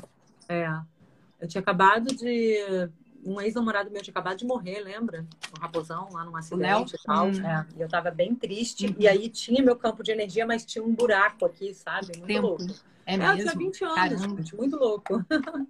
É. 0.49 0.67
Eu 1.39 1.47
tinha 1.47 1.61
acabado 1.61 2.13
de 2.13 2.89
um 3.25 3.39
ex-namorado 3.39 3.91
meu 3.91 4.01
tinha 4.01 4.11
acabado 4.11 4.37
de 4.37 4.45
morrer, 4.45 4.79
lembra? 4.79 5.25
Um 5.55 5.61
raposão 5.61 6.09
lá 6.11 6.23
num 6.23 6.35
acidente 6.35 6.95
e 6.95 7.03
tal. 7.03 7.27
Hum. 7.27 7.45
É, 7.45 7.65
e 7.77 7.81
eu 7.81 7.89
tava 7.89 8.11
bem 8.11 8.35
triste. 8.35 8.87
Uhum. 8.87 8.95
E 8.97 9.07
aí 9.07 9.29
tinha 9.29 9.63
meu 9.63 9.75
campo 9.75 10.03
de 10.03 10.11
energia, 10.11 10.45
mas 10.45 10.65
tinha 10.65 10.83
um 10.83 10.93
buraco 10.93 11.45
aqui, 11.45 11.73
sabe? 11.73 12.17
Muito 12.17 12.27
Tempo. 12.27 12.47
louco. 12.47 12.63
É, 13.05 13.17
mesmo? 13.17 13.37
tinha 13.37 13.55
20 13.55 13.83
anos, 13.83 14.21
gente, 14.21 14.55
muito 14.55 14.77
louco. 14.77 15.25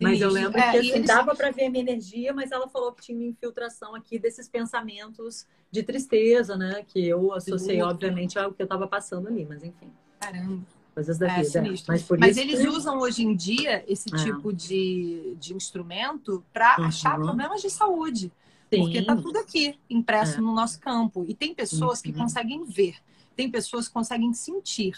mas 0.00 0.20
eu 0.20 0.30
lembro 0.30 0.58
é, 0.58 0.70
que 0.70 0.78
assim, 0.78 0.92
eles... 0.92 1.06
dava 1.06 1.34
para 1.34 1.50
ver 1.50 1.66
a 1.66 1.70
minha 1.70 1.82
energia, 1.82 2.32
mas 2.32 2.52
ela 2.52 2.68
falou 2.68 2.92
que 2.92 3.02
tinha 3.02 3.18
uma 3.18 3.26
infiltração 3.26 3.94
aqui 3.94 4.18
desses 4.18 4.48
pensamentos 4.48 5.46
de 5.70 5.82
tristeza, 5.82 6.56
né? 6.56 6.84
Que 6.86 7.06
eu 7.06 7.32
associei, 7.32 7.82
obviamente, 7.82 8.38
ao 8.38 8.52
que 8.52 8.62
eu 8.62 8.66
tava 8.66 8.86
passando 8.86 9.28
ali, 9.28 9.44
mas 9.44 9.62
enfim. 9.62 9.92
Caramba 10.20 10.79
coisas 11.00 11.18
da 11.18 11.26
é, 11.26 11.42
vida. 11.42 11.62
Mas, 11.88 12.08
Mas 12.18 12.36
eles 12.36 12.60
que... 12.60 12.68
usam 12.68 12.98
hoje 12.98 13.24
em 13.24 13.34
dia 13.34 13.82
esse 13.88 14.14
é. 14.14 14.18
tipo 14.18 14.52
de, 14.52 15.34
de 15.40 15.54
instrumento 15.54 16.44
para 16.52 16.76
uhum. 16.78 16.84
achar 16.84 17.16
problemas 17.18 17.62
de 17.62 17.70
saúde. 17.70 18.30
Sim. 18.72 18.82
Porque 18.82 18.98
está 18.98 19.16
tudo 19.16 19.38
aqui, 19.38 19.76
impresso 19.88 20.38
é. 20.38 20.40
no 20.40 20.54
nosso 20.54 20.78
campo. 20.78 21.24
E 21.26 21.34
tem 21.34 21.54
pessoas 21.54 21.98
uhum. 21.98 22.04
que 22.04 22.12
conseguem 22.12 22.64
ver, 22.64 22.96
tem 23.34 23.50
pessoas 23.50 23.88
que 23.88 23.94
conseguem 23.94 24.32
sentir. 24.32 24.94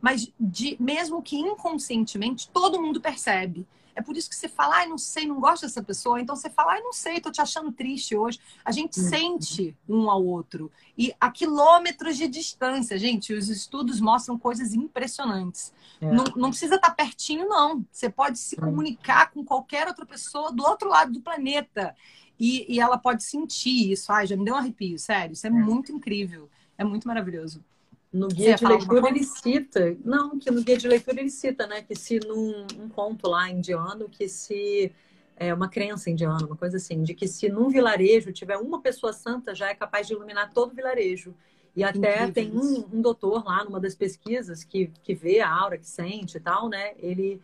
Mas 0.00 0.32
de, 0.40 0.76
mesmo 0.80 1.22
que 1.22 1.36
inconscientemente, 1.36 2.48
todo 2.48 2.80
mundo 2.82 3.00
percebe. 3.00 3.66
É 3.94 4.02
por 4.02 4.16
isso 4.16 4.28
que 4.28 4.36
você 4.36 4.48
fala, 4.48 4.76
ai, 4.76 4.86
não 4.86 4.98
sei, 4.98 5.26
não 5.26 5.40
gosto 5.40 5.62
dessa 5.62 5.82
pessoa. 5.82 6.20
Então 6.20 6.34
você 6.34 6.48
fala, 6.48 6.72
ai, 6.72 6.80
não 6.80 6.92
sei, 6.92 7.20
tô 7.20 7.30
te 7.30 7.40
achando 7.40 7.70
triste 7.72 8.16
hoje. 8.16 8.40
A 8.64 8.72
gente 8.72 8.98
uhum. 8.98 9.08
sente 9.08 9.76
um 9.88 10.10
ao 10.10 10.24
outro. 10.24 10.70
E 10.96 11.14
a 11.20 11.30
quilômetros 11.30 12.16
de 12.16 12.28
distância, 12.28 12.98
gente, 12.98 13.32
os 13.34 13.48
estudos 13.48 14.00
mostram 14.00 14.38
coisas 14.38 14.74
impressionantes. 14.74 15.72
É. 16.00 16.10
Não, 16.10 16.24
não, 16.36 16.50
precisa 16.50 16.76
estar 16.76 16.90
pertinho, 16.90 17.48
não. 17.48 17.84
Você 17.90 18.08
pode 18.08 18.38
se 18.38 18.56
comunicar 18.56 19.30
com 19.30 19.44
qualquer 19.44 19.86
outra 19.86 20.06
pessoa 20.06 20.52
do 20.52 20.64
outro 20.64 20.88
lado 20.88 21.12
do 21.12 21.20
planeta. 21.20 21.94
E, 22.38 22.66
e 22.72 22.80
ela 22.80 22.98
pode 22.98 23.22
sentir 23.22 23.92
isso. 23.92 24.12
Ai, 24.12 24.26
já 24.26 24.36
me 24.36 24.44
deu 24.44 24.54
um 24.54 24.58
arrepio, 24.58 24.98
sério. 24.98 25.34
Isso 25.34 25.46
é, 25.46 25.50
é. 25.50 25.52
muito 25.52 25.92
incrível. 25.92 26.48
É 26.76 26.84
muito 26.84 27.06
maravilhoso. 27.06 27.62
No 28.12 28.28
guia 28.28 28.56
de 28.56 28.66
leitura 28.66 29.08
ele 29.08 29.24
cita, 29.24 29.96
não, 30.04 30.38
que 30.38 30.50
no 30.50 30.62
guia 30.62 30.76
de 30.76 30.86
leitura 30.86 31.20
ele 31.20 31.30
cita, 31.30 31.66
né, 31.66 31.80
que 31.80 31.94
se 31.94 32.20
num 32.20 32.66
um 32.78 32.88
conto 32.88 33.28
lá 33.28 33.50
indiano, 33.50 34.06
que 34.08 34.28
se 34.28 34.92
é 35.36 35.52
uma 35.52 35.68
crença 35.68 36.10
indiana, 36.10 36.44
uma 36.46 36.56
coisa 36.56 36.76
assim, 36.76 37.02
de 37.02 37.14
que 37.14 37.26
se 37.26 37.48
num 37.48 37.70
vilarejo 37.70 38.30
tiver 38.30 38.58
uma 38.58 38.82
pessoa 38.82 39.12
santa, 39.14 39.54
já 39.54 39.70
é 39.70 39.74
capaz 39.74 40.06
de 40.06 40.12
iluminar 40.12 40.52
todo 40.52 40.72
o 40.72 40.74
vilarejo. 40.74 41.34
E 41.74 41.82
até 41.82 42.24
Incrível. 42.24 42.32
tem 42.34 42.50
um, 42.52 42.98
um, 42.98 43.00
doutor 43.00 43.44
lá 43.44 43.64
numa 43.64 43.80
das 43.80 43.94
pesquisas 43.94 44.62
que, 44.62 44.90
que 45.02 45.14
vê 45.14 45.40
a 45.40 45.50
aura, 45.50 45.78
que 45.78 45.88
sente 45.88 46.36
e 46.36 46.40
tal, 46.40 46.68
né? 46.68 46.92
Ele 46.98 47.40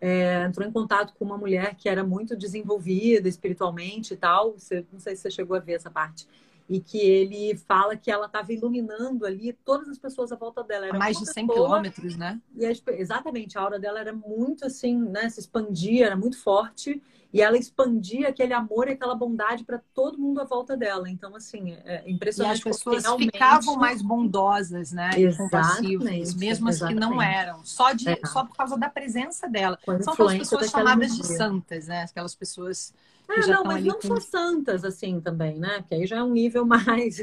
é, 0.00 0.44
entrou 0.44 0.66
em 0.66 0.70
contato 0.70 1.12
com 1.18 1.24
uma 1.24 1.36
mulher 1.36 1.74
que 1.74 1.88
era 1.88 2.04
muito 2.04 2.36
desenvolvida 2.36 3.28
espiritualmente 3.28 4.14
e 4.14 4.16
tal. 4.16 4.52
Você, 4.52 4.86
não 4.92 5.00
sei 5.00 5.16
se 5.16 5.22
você 5.22 5.30
chegou 5.32 5.56
a 5.56 5.60
ver 5.60 5.72
essa 5.72 5.90
parte 5.90 6.28
e 6.68 6.80
que 6.80 6.98
ele 6.98 7.56
fala 7.56 7.96
que 7.96 8.10
ela 8.10 8.26
estava 8.26 8.52
iluminando 8.52 9.26
ali 9.26 9.52
todas 9.64 9.88
as 9.88 9.98
pessoas 9.98 10.32
à 10.32 10.36
volta 10.36 10.62
dela. 10.62 10.86
Era 10.86 10.98
mais 10.98 11.18
de 11.18 11.26
100 11.26 11.46
pessoa, 11.46 11.66
quilômetros, 11.66 12.16
né? 12.16 12.40
E 12.56 12.64
exatamente, 12.92 13.58
a 13.58 13.60
aura 13.60 13.78
dela 13.78 14.00
era 14.00 14.12
muito 14.12 14.64
assim, 14.64 14.96
né? 14.96 15.28
Se 15.28 15.40
expandia, 15.40 16.06
era 16.06 16.16
muito 16.16 16.38
forte. 16.42 17.02
E 17.32 17.40
ela 17.40 17.56
expandia 17.56 18.28
aquele 18.28 18.52
amor 18.52 18.88
e 18.88 18.92
aquela 18.92 19.14
bondade 19.14 19.64
para 19.64 19.80
todo 19.94 20.18
mundo 20.18 20.40
à 20.42 20.44
volta 20.44 20.76
dela. 20.76 21.08
Então, 21.08 21.34
assim, 21.34 21.72
é 21.84 22.02
impressionante. 22.06 22.56
E 22.56 22.58
as 22.58 22.62
pessoas 22.62 23.04
realmente... 23.04 23.32
ficavam 23.32 23.76
mais 23.76 24.02
bondosas, 24.02 24.92
né? 24.92 25.10
Exatamente. 25.16 26.36
mesmo 26.36 26.68
as 26.68 26.82
que 26.82 26.92
não 26.92 27.22
eram. 27.22 27.64
Só, 27.64 27.94
de, 27.94 28.10
é. 28.10 28.20
só 28.26 28.44
por 28.44 28.54
causa 28.54 28.76
da 28.76 28.90
presença 28.90 29.48
dela. 29.48 29.78
São 30.02 30.12
aquelas 30.12 30.36
pessoas 30.36 30.70
chamadas 30.70 31.16
de 31.16 31.26
santas, 31.26 31.86
né? 31.86 32.02
Aquelas 32.02 32.34
pessoas 32.34 32.92
é, 33.34 33.46
não, 33.46 33.64
mas 33.64 33.84
não 33.84 33.94
com... 33.94 34.06
são 34.08 34.20
santas 34.20 34.84
assim 34.84 35.20
também, 35.20 35.58
né? 35.58 35.80
Porque 35.80 35.94
aí 35.94 36.06
já 36.06 36.18
é 36.18 36.22
um 36.22 36.32
nível 36.32 36.64
mais, 36.66 37.22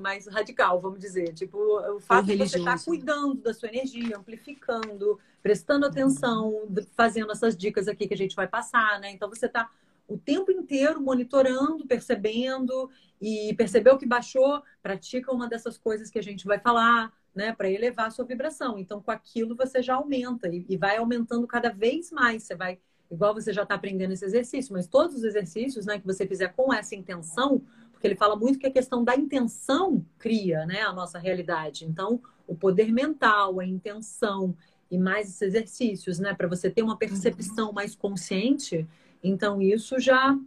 mais 0.00 0.26
radical, 0.26 0.80
vamos 0.80 0.98
dizer. 0.98 1.32
Tipo, 1.34 1.58
o 1.58 2.00
fato 2.00 2.26
de 2.26 2.36
você 2.36 2.58
estar 2.58 2.78
tá 2.78 2.84
cuidando 2.84 3.36
da 3.36 3.54
sua 3.54 3.68
energia, 3.68 4.16
amplificando, 4.16 5.18
prestando 5.42 5.86
atenção, 5.86 6.68
fazendo 6.96 7.32
essas 7.32 7.56
dicas 7.56 7.88
aqui 7.88 8.08
que 8.08 8.14
a 8.14 8.18
gente 8.18 8.36
vai 8.36 8.48
passar, 8.48 9.00
né? 9.00 9.10
Então 9.10 9.28
você 9.28 9.46
está 9.46 9.70
o 10.08 10.16
tempo 10.16 10.50
inteiro 10.50 11.00
monitorando, 11.00 11.86
percebendo 11.86 12.90
e 13.20 13.54
percebeu 13.54 13.98
que 13.98 14.06
baixou, 14.06 14.62
pratica 14.82 15.32
uma 15.32 15.48
dessas 15.48 15.76
coisas 15.76 16.10
que 16.10 16.18
a 16.18 16.22
gente 16.22 16.46
vai 16.46 16.58
falar, 16.58 17.12
né, 17.34 17.52
para 17.52 17.70
elevar 17.70 18.06
a 18.06 18.10
sua 18.10 18.24
vibração. 18.24 18.78
Então, 18.78 19.02
com 19.02 19.10
aquilo 19.10 19.54
você 19.54 19.82
já 19.82 19.94
aumenta 19.94 20.48
e, 20.48 20.64
e 20.68 20.76
vai 20.76 20.96
aumentando 20.96 21.46
cada 21.46 21.68
vez 21.68 22.10
mais. 22.10 22.44
Você 22.44 22.56
vai 22.56 22.80
igual 23.10 23.34
você 23.34 23.52
já 23.52 23.62
está 23.62 23.74
aprendendo 23.74 24.12
esse 24.12 24.24
exercício, 24.24 24.72
mas 24.72 24.86
todos 24.86 25.16
os 25.16 25.24
exercícios 25.24 25.86
né, 25.86 25.98
que 25.98 26.06
você 26.06 26.26
fizer 26.26 26.48
com 26.48 26.72
essa 26.72 26.94
intenção, 26.94 27.62
porque 27.92 28.06
ele 28.06 28.16
fala 28.16 28.36
muito 28.36 28.58
que 28.58 28.66
a 28.66 28.70
questão 28.70 29.02
da 29.02 29.16
intenção 29.16 30.04
cria 30.18 30.66
né, 30.66 30.82
a 30.82 30.92
nossa 30.92 31.18
realidade. 31.18 31.84
Então, 31.84 32.20
o 32.46 32.54
poder 32.54 32.92
mental, 32.92 33.60
a 33.60 33.66
intenção 33.66 34.54
e 34.90 34.98
mais 34.98 35.28
esses 35.28 35.42
exercícios, 35.42 36.18
né, 36.18 36.34
para 36.34 36.48
você 36.48 36.70
ter 36.70 36.82
uma 36.82 36.96
percepção 36.96 37.72
mais 37.72 37.94
consciente, 37.94 38.86
então 39.22 39.60
isso 39.60 39.98
já 39.98 40.38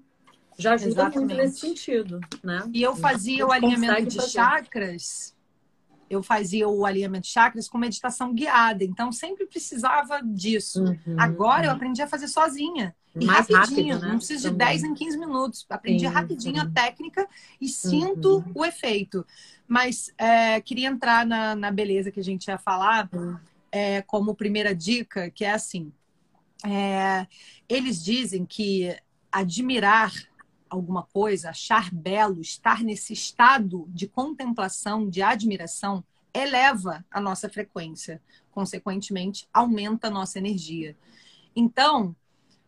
já 0.58 0.74
ajuda 0.74 0.91
Exatamente. 0.91 1.17
muito 1.17 1.36
nesse 1.36 1.60
sentido, 1.60 2.19
né? 2.43 2.69
E 2.71 2.84
eu 2.84 2.95
fazia 2.95 3.47
o 3.47 3.52
alinhamento 3.52 4.06
de 4.06 4.17
fazer. 4.17 4.30
chakras 4.30 5.34
eu 6.12 6.21
fazia 6.21 6.67
o 6.67 6.86
alinhamento 6.86 7.24
de 7.24 7.32
chakras 7.32 7.69
com 7.69 7.78
meditação 7.78 8.34
guiada, 8.34 8.84
então 8.84 9.12
sempre 9.13 9.45
precisava 9.45 10.21
disso. 10.21 10.84
Uhum, 10.84 11.15
Agora 11.17 11.67
eu 11.67 11.71
aprendi 11.71 12.02
a 12.02 12.08
fazer 12.08 12.28
sozinha. 12.28 12.93
E 13.15 13.26
Mais 13.26 13.47
rapidinho, 13.50 13.93
rápido, 13.93 14.06
né? 14.06 14.12
não 14.12 14.17
preciso 14.17 14.50
de 14.50 14.56
10 14.58 14.84
em 14.84 14.93
15 14.93 15.17
minutos. 15.17 15.65
Aprendi 15.69 16.06
sim, 16.06 16.13
rapidinho 16.13 16.62
a 16.62 16.69
técnica 16.69 17.28
e 17.60 17.67
sinto 17.67 18.38
uhum. 18.38 18.52
o 18.56 18.65
efeito. 18.65 19.26
Mas 19.67 20.13
é, 20.17 20.60
queria 20.60 20.89
entrar 20.89 21.26
na, 21.26 21.56
na, 21.56 21.71
beleza 21.71 22.12
que 22.12 22.19
a 22.19 22.24
gente 22.24 22.47
ia 22.47 22.58
falar 22.58 23.10
uhum. 23.13 23.38
é, 23.71 24.02
como 24.02 24.36
primeira 24.36 24.76
dica, 24.76 25.30
que 25.32 25.45
é 25.45 25.52
assim. 25.52 25.93
É, 26.65 27.26
eles 27.67 28.04
dizem 28.04 28.45
que 28.45 28.95
admirar 29.32 30.13
alguma 30.72 31.04
coisa, 31.04 31.50
achar 31.50 31.94
belo, 31.94 32.42
estar 32.42 32.84
nesse 32.84 33.14
estado 33.14 33.86
de 33.90 34.08
contemplação, 34.08 35.10
de 35.10 35.22
admiração, 35.22 36.04
eleva 36.34 37.06
a 37.12 37.20
nossa 37.20 37.50
frequência. 37.50 38.22
Consequentemente, 38.52 39.48
aumenta 39.54 40.08
a 40.08 40.12
nossa 40.12 40.40
energia. 40.40 40.96
Então, 41.56 42.16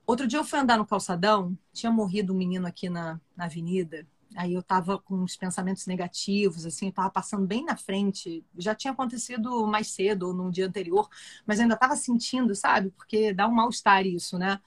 outro 0.05 0.27
dia 0.27 0.39
eu 0.39 0.43
fui 0.43 0.59
andar 0.59 0.77
no 0.77 0.85
calçadão, 0.85 1.57
tinha 1.71 1.91
morrido 1.91 2.33
um 2.33 2.37
menino 2.37 2.67
aqui 2.67 2.89
na, 2.89 3.19
na 3.35 3.45
avenida, 3.45 4.05
Aí 4.35 4.53
eu 4.53 4.61
estava 4.61 4.97
com 4.97 5.15
uns 5.15 5.35
pensamentos 5.35 5.85
negativos, 5.85 6.65
assim, 6.65 6.87
eu 6.87 6.89
estava 6.89 7.09
passando 7.09 7.45
bem 7.45 7.63
na 7.65 7.77
frente. 7.77 8.43
Já 8.57 8.73
tinha 8.73 8.91
acontecido 8.91 9.65
mais 9.67 9.87
cedo 9.87 10.27
ou 10.27 10.33
no 10.33 10.51
dia 10.51 10.67
anterior, 10.67 11.07
mas 11.45 11.59
ainda 11.59 11.75
estava 11.75 11.95
sentindo, 11.95 12.55
sabe? 12.55 12.89
Porque 12.91 13.33
dá 13.33 13.47
um 13.47 13.51
mal-estar 13.51 14.05
isso, 14.05 14.37
né? 14.37 14.59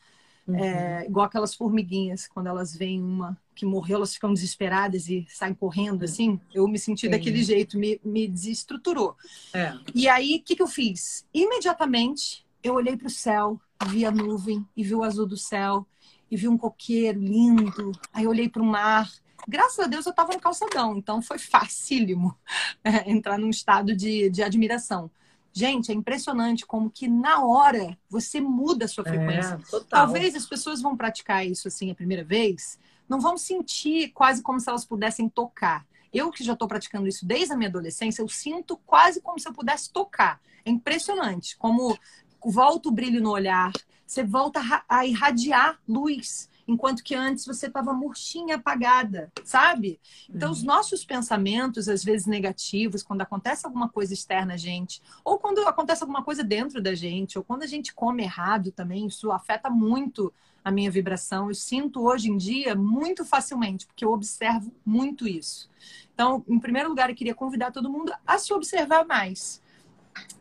Uhum. 0.47 0.57
É, 0.57 1.07
igual 1.07 1.27
aquelas 1.27 1.55
formiguinhas, 1.55 2.29
quando 2.29 2.47
elas 2.47 2.75
veem 2.75 3.03
uma 3.03 3.37
que 3.55 3.67
morreu, 3.67 3.97
elas 3.97 4.15
ficam 4.15 4.33
desesperadas 4.33 5.09
e 5.09 5.27
saem 5.29 5.55
correndo, 5.55 6.05
assim. 6.05 6.41
Eu 6.55 6.69
me 6.69 6.79
senti 6.79 7.07
Sim. 7.07 7.11
daquele 7.11 7.43
jeito, 7.43 7.79
me, 7.79 8.01
me 8.05 8.29
desestruturou. 8.29 9.17
É. 9.53 9.75
E 9.95 10.09
aí, 10.09 10.37
o 10.37 10.43
que, 10.43 10.55
que 10.55 10.63
eu 10.63 10.69
fiz? 10.69 11.27
Imediatamente, 11.35 12.47
eu 12.63 12.75
olhei 12.75 12.97
para 12.97 13.09
o 13.09 13.11
céu, 13.11 13.61
vi 13.89 14.05
a 14.05 14.11
nuvem 14.11 14.65
e 14.77 14.85
vi 14.85 14.95
o 14.95 15.03
azul 15.03 15.27
do 15.27 15.37
céu 15.37 15.87
e 16.31 16.37
vi 16.37 16.49
um 16.49 16.59
coqueiro 16.59 17.19
lindo. 17.19 17.93
Aí 18.13 18.25
eu 18.25 18.31
olhei 18.31 18.49
para 18.49 18.63
o 18.63 18.67
mar 18.67 19.11
Graças 19.49 19.79
a 19.79 19.87
Deus 19.87 20.05
eu 20.05 20.11
estava 20.11 20.33
no 20.33 20.41
calçadão, 20.41 20.97
então 20.97 21.23
foi 21.23 21.39
facílimo 21.39 22.37
é, 22.83 23.11
entrar 23.11 23.39
num 23.39 23.51
estado 23.51 23.95
de, 23.95 24.29
de 24.29 24.43
admiração. 24.43 25.11
Gente, 25.59 25.91
é 25.91 25.95
impressionante 25.95 26.67
como 26.67 26.91
que 26.91 27.09
na 27.09 27.43
hora 27.43 27.97
você 28.11 28.43
muda 28.43 28.85
a 28.85 28.89
sua 28.89 29.05
é, 29.07 29.09
frequência. 29.09 29.59
É, 29.73 29.81
Talvez 29.89 30.35
as 30.35 30.45
pessoas 30.45 30.83
vão 30.83 30.95
praticar 30.95 31.47
isso 31.47 31.67
assim 31.67 31.91
a 31.91 31.95
primeira 31.95 32.23
vez, 32.23 32.79
não 33.09 33.19
vão 33.19 33.39
sentir 33.39 34.11
quase 34.11 34.43
como 34.43 34.61
se 34.61 34.69
elas 34.69 34.85
pudessem 34.85 35.31
tocar. 35.31 35.87
Eu 36.13 36.31
que 36.31 36.45
já 36.45 36.53
estou 36.53 36.69
praticando 36.69 37.09
isso 37.09 37.25
desde 37.25 37.55
a 37.55 37.57
minha 37.57 37.71
adolescência, 37.71 38.21
eu 38.21 38.29
sinto 38.29 38.77
quase 38.85 39.23
como 39.23 39.41
se 39.41 39.49
eu 39.49 39.55
pudesse 39.55 39.91
tocar. 39.91 40.43
É 40.63 40.69
impressionante 40.71 41.57
como 41.57 41.99
volta 42.45 42.91
o 42.91 42.93
brilho 42.93 43.23
no 43.23 43.31
olhar, 43.31 43.73
você 44.07 44.23
volta 44.23 44.61
a 44.87 45.07
irradiar 45.07 45.81
luz 45.89 46.51
enquanto 46.67 47.03
que 47.03 47.15
antes 47.15 47.47
você 47.47 47.67
estava 47.67 47.93
murchinha, 47.93 48.57
apagada, 48.57 49.33
sabe? 49.45 50.01
Então, 50.29 50.49
uhum. 50.49 50.55
os 50.55 50.63
nossos 50.63 51.05
pensamentos, 51.05 51.89
às 51.89 52.03
vezes 52.03 52.27
negativos, 52.27 53.03
quando 53.03 53.23
acontece 53.23 53.67
alguma 53.67 53.89
coisa 53.89 54.13
externa 54.13 54.55
a 54.55 54.57
gente, 54.57 55.01
ou 55.25 55.39
quando 55.39 55.67
acontece 55.67 56.03
alguma 56.03 56.25
coisa 56.25 56.43
dentro 56.43 56.83
da 56.83 56.95
gente, 56.95 57.39
ou 57.39 57.45
quando 57.45 57.63
a 57.63 57.67
gente 57.67 57.95
come 57.95 58.23
errado 58.23 58.73
também, 58.73 59.07
isso 59.07 59.31
afeta 59.31 59.71
muito 59.71 60.33
a 60.65 60.71
minha 60.73 60.91
vibração. 60.91 61.49
Eu 61.49 61.55
sinto 61.55 62.03
hoje 62.03 62.29
em 62.29 62.37
dia 62.37 62.75
muito 62.75 63.25
facilmente, 63.25 63.87
porque 63.87 64.05
eu 64.05 64.13
observo 64.13 64.73
muito 64.85 65.29
isso. 65.29 65.71
Então, 66.13 66.45
em 66.49 66.59
primeiro 66.59 66.89
lugar, 66.89 67.09
eu 67.09 67.15
queria 67.15 67.37
convidar 67.37 67.71
todo 67.71 67.89
mundo 67.89 68.13
a 68.27 68.37
se 68.37 68.53
observar 68.53 69.07
mais. 69.07 69.63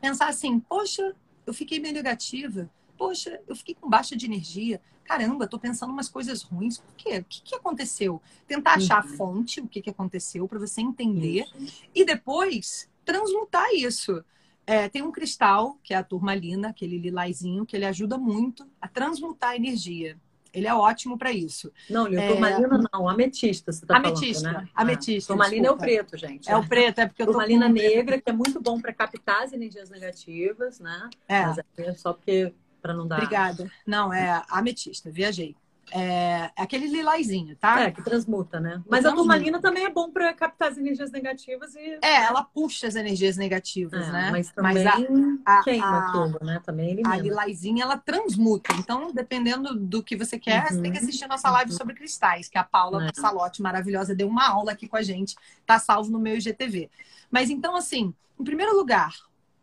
Pensar 0.01 0.27
assim, 0.29 0.59
poxa, 0.59 1.13
eu 1.45 1.53
fiquei 1.53 1.79
meio 1.79 1.93
negativa. 1.93 2.67
Poxa, 2.97 3.39
eu 3.47 3.55
fiquei 3.55 3.75
com 3.75 3.89
baixa 3.89 4.15
de 4.15 4.25
energia 4.25 4.81
caramba, 5.05 5.45
estou 5.45 5.59
pensando 5.59 5.93
umas 5.93 6.09
coisas 6.09 6.41
ruins. 6.41 6.79
Por 6.79 6.93
quê? 6.95 7.19
O 7.19 7.25
que, 7.25 7.41
que 7.41 7.55
aconteceu? 7.55 8.21
Tentar 8.47 8.73
achar 8.73 9.05
uhum. 9.05 9.13
a 9.13 9.17
fonte, 9.17 9.61
o 9.61 9.67
que, 9.67 9.81
que 9.81 9.89
aconteceu, 9.89 10.47
para 10.47 10.59
você 10.59 10.81
entender. 10.81 11.45
E 11.93 12.03
depois 12.03 12.89
transmutar 13.05 13.67
isso. 13.73 14.23
É, 14.67 14.89
tem 14.89 15.03
um 15.03 15.11
cristal, 15.11 15.77
que 15.83 15.93
é 15.93 15.97
a 15.97 16.03
turmalina, 16.03 16.69
aquele 16.69 16.97
lilazinho, 16.97 17.67
que 17.67 17.75
ele 17.75 17.85
ajuda 17.85 18.17
muito 18.17 18.67
a 18.81 18.87
transmutar 18.87 19.51
a 19.51 19.55
energia. 19.55 20.17
Ele 20.51 20.67
é 20.67 20.73
ótimo 20.73 21.17
para 21.17 21.31
isso. 21.31 21.71
Não, 21.87 22.07
Lio, 22.07 22.17
é... 22.17 22.29
turmalina 22.29 22.89
não, 22.91 23.09
ametista, 23.09 23.71
você 23.71 23.85
tá 23.85 23.97
ametista, 23.97 24.49
falando, 24.49 24.63
né? 24.63 24.69
Ametista. 24.73 25.33
Ah, 25.33 25.35
turmalina 25.35 25.61
desculpa. 25.63 25.85
é 25.85 25.85
o 25.85 25.97
preto, 25.97 26.17
gente. 26.17 26.49
É 26.49 26.57
o 26.57 26.67
preto, 26.67 26.99
é 26.99 27.05
porque 27.07 27.21
eu 27.21 27.25
Turmalina 27.27 27.69
negra, 27.69 28.19
que 28.19 28.29
é 28.29 28.33
muito 28.33 28.59
bom 28.61 28.79
para 28.79 28.93
captar 28.93 29.43
as 29.43 29.51
energias 29.51 29.89
negativas, 29.89 30.79
né? 30.79 31.09
É. 31.27 31.45
Mas 31.45 31.59
é 31.77 31.93
só 31.93 32.13
porque 32.13 32.53
para 32.85 32.93
não 32.93 33.07
dar. 33.07 33.15
Obrigada. 33.15 33.71
Não, 33.85 34.13
é 34.13 34.43
ametista, 34.47 35.09
viajei. 35.09 35.55
É, 35.91 36.51
é 36.55 36.63
aquele 36.63 36.87
lilazinho, 36.87 37.55
tá? 37.55 37.81
É, 37.81 37.91
que 37.91 38.01
transmuta, 38.01 38.59
né? 38.59 38.81
Mas 38.89 39.01
transmuta. 39.01 39.09
a 39.09 39.15
turmalina 39.15 39.61
também 39.61 39.85
é 39.85 39.89
bom 39.89 40.11
para 40.11 40.33
captar 40.33 40.71
as 40.71 40.77
energias 40.77 41.11
negativas 41.11 41.75
e. 41.75 41.99
É, 42.01 42.25
ela 42.25 42.43
puxa 42.43 42.87
as 42.87 42.95
energias 42.95 43.37
negativas, 43.37 44.07
é, 44.07 44.11
né? 44.11 44.29
Mas 44.31 44.51
também 44.51 44.83
mas 44.83 45.39
a, 45.45 45.63
queima 45.63 45.97
a, 45.97 46.11
tudo, 46.11 46.45
né? 46.45 46.59
Também 46.63 46.91
elimina. 46.91 47.13
A 47.13 47.17
lilazinha, 47.17 47.83
ela 47.83 47.97
transmuta. 47.97 48.73
Então, 48.79 49.11
dependendo 49.13 49.75
do 49.75 50.03
que 50.03 50.15
você 50.15 50.39
quer, 50.39 50.63
uhum. 50.63 50.69
você 50.69 50.81
tem 50.81 50.91
que 50.91 50.97
uhum. 50.97 51.03
assistir 51.03 51.27
nossa 51.27 51.49
live 51.51 51.71
sobre 51.71 51.95
cristais, 51.95 52.49
que 52.49 52.57
a 52.57 52.63
Paula 52.63 53.05
é. 53.05 53.09
Salote, 53.13 53.61
maravilhosa, 53.61 54.15
deu 54.15 54.27
uma 54.27 54.47
aula 54.47 54.71
aqui 54.71 54.87
com 54.87 54.97
a 54.97 55.03
gente. 55.03 55.35
Tá 55.65 55.77
salvo 55.77 56.11
no 56.11 56.19
meu 56.19 56.35
IGTV. 56.35 56.89
Mas 57.29 57.49
então, 57.49 57.75
assim, 57.75 58.13
em 58.39 58.43
primeiro 58.43 58.75
lugar, 58.75 59.13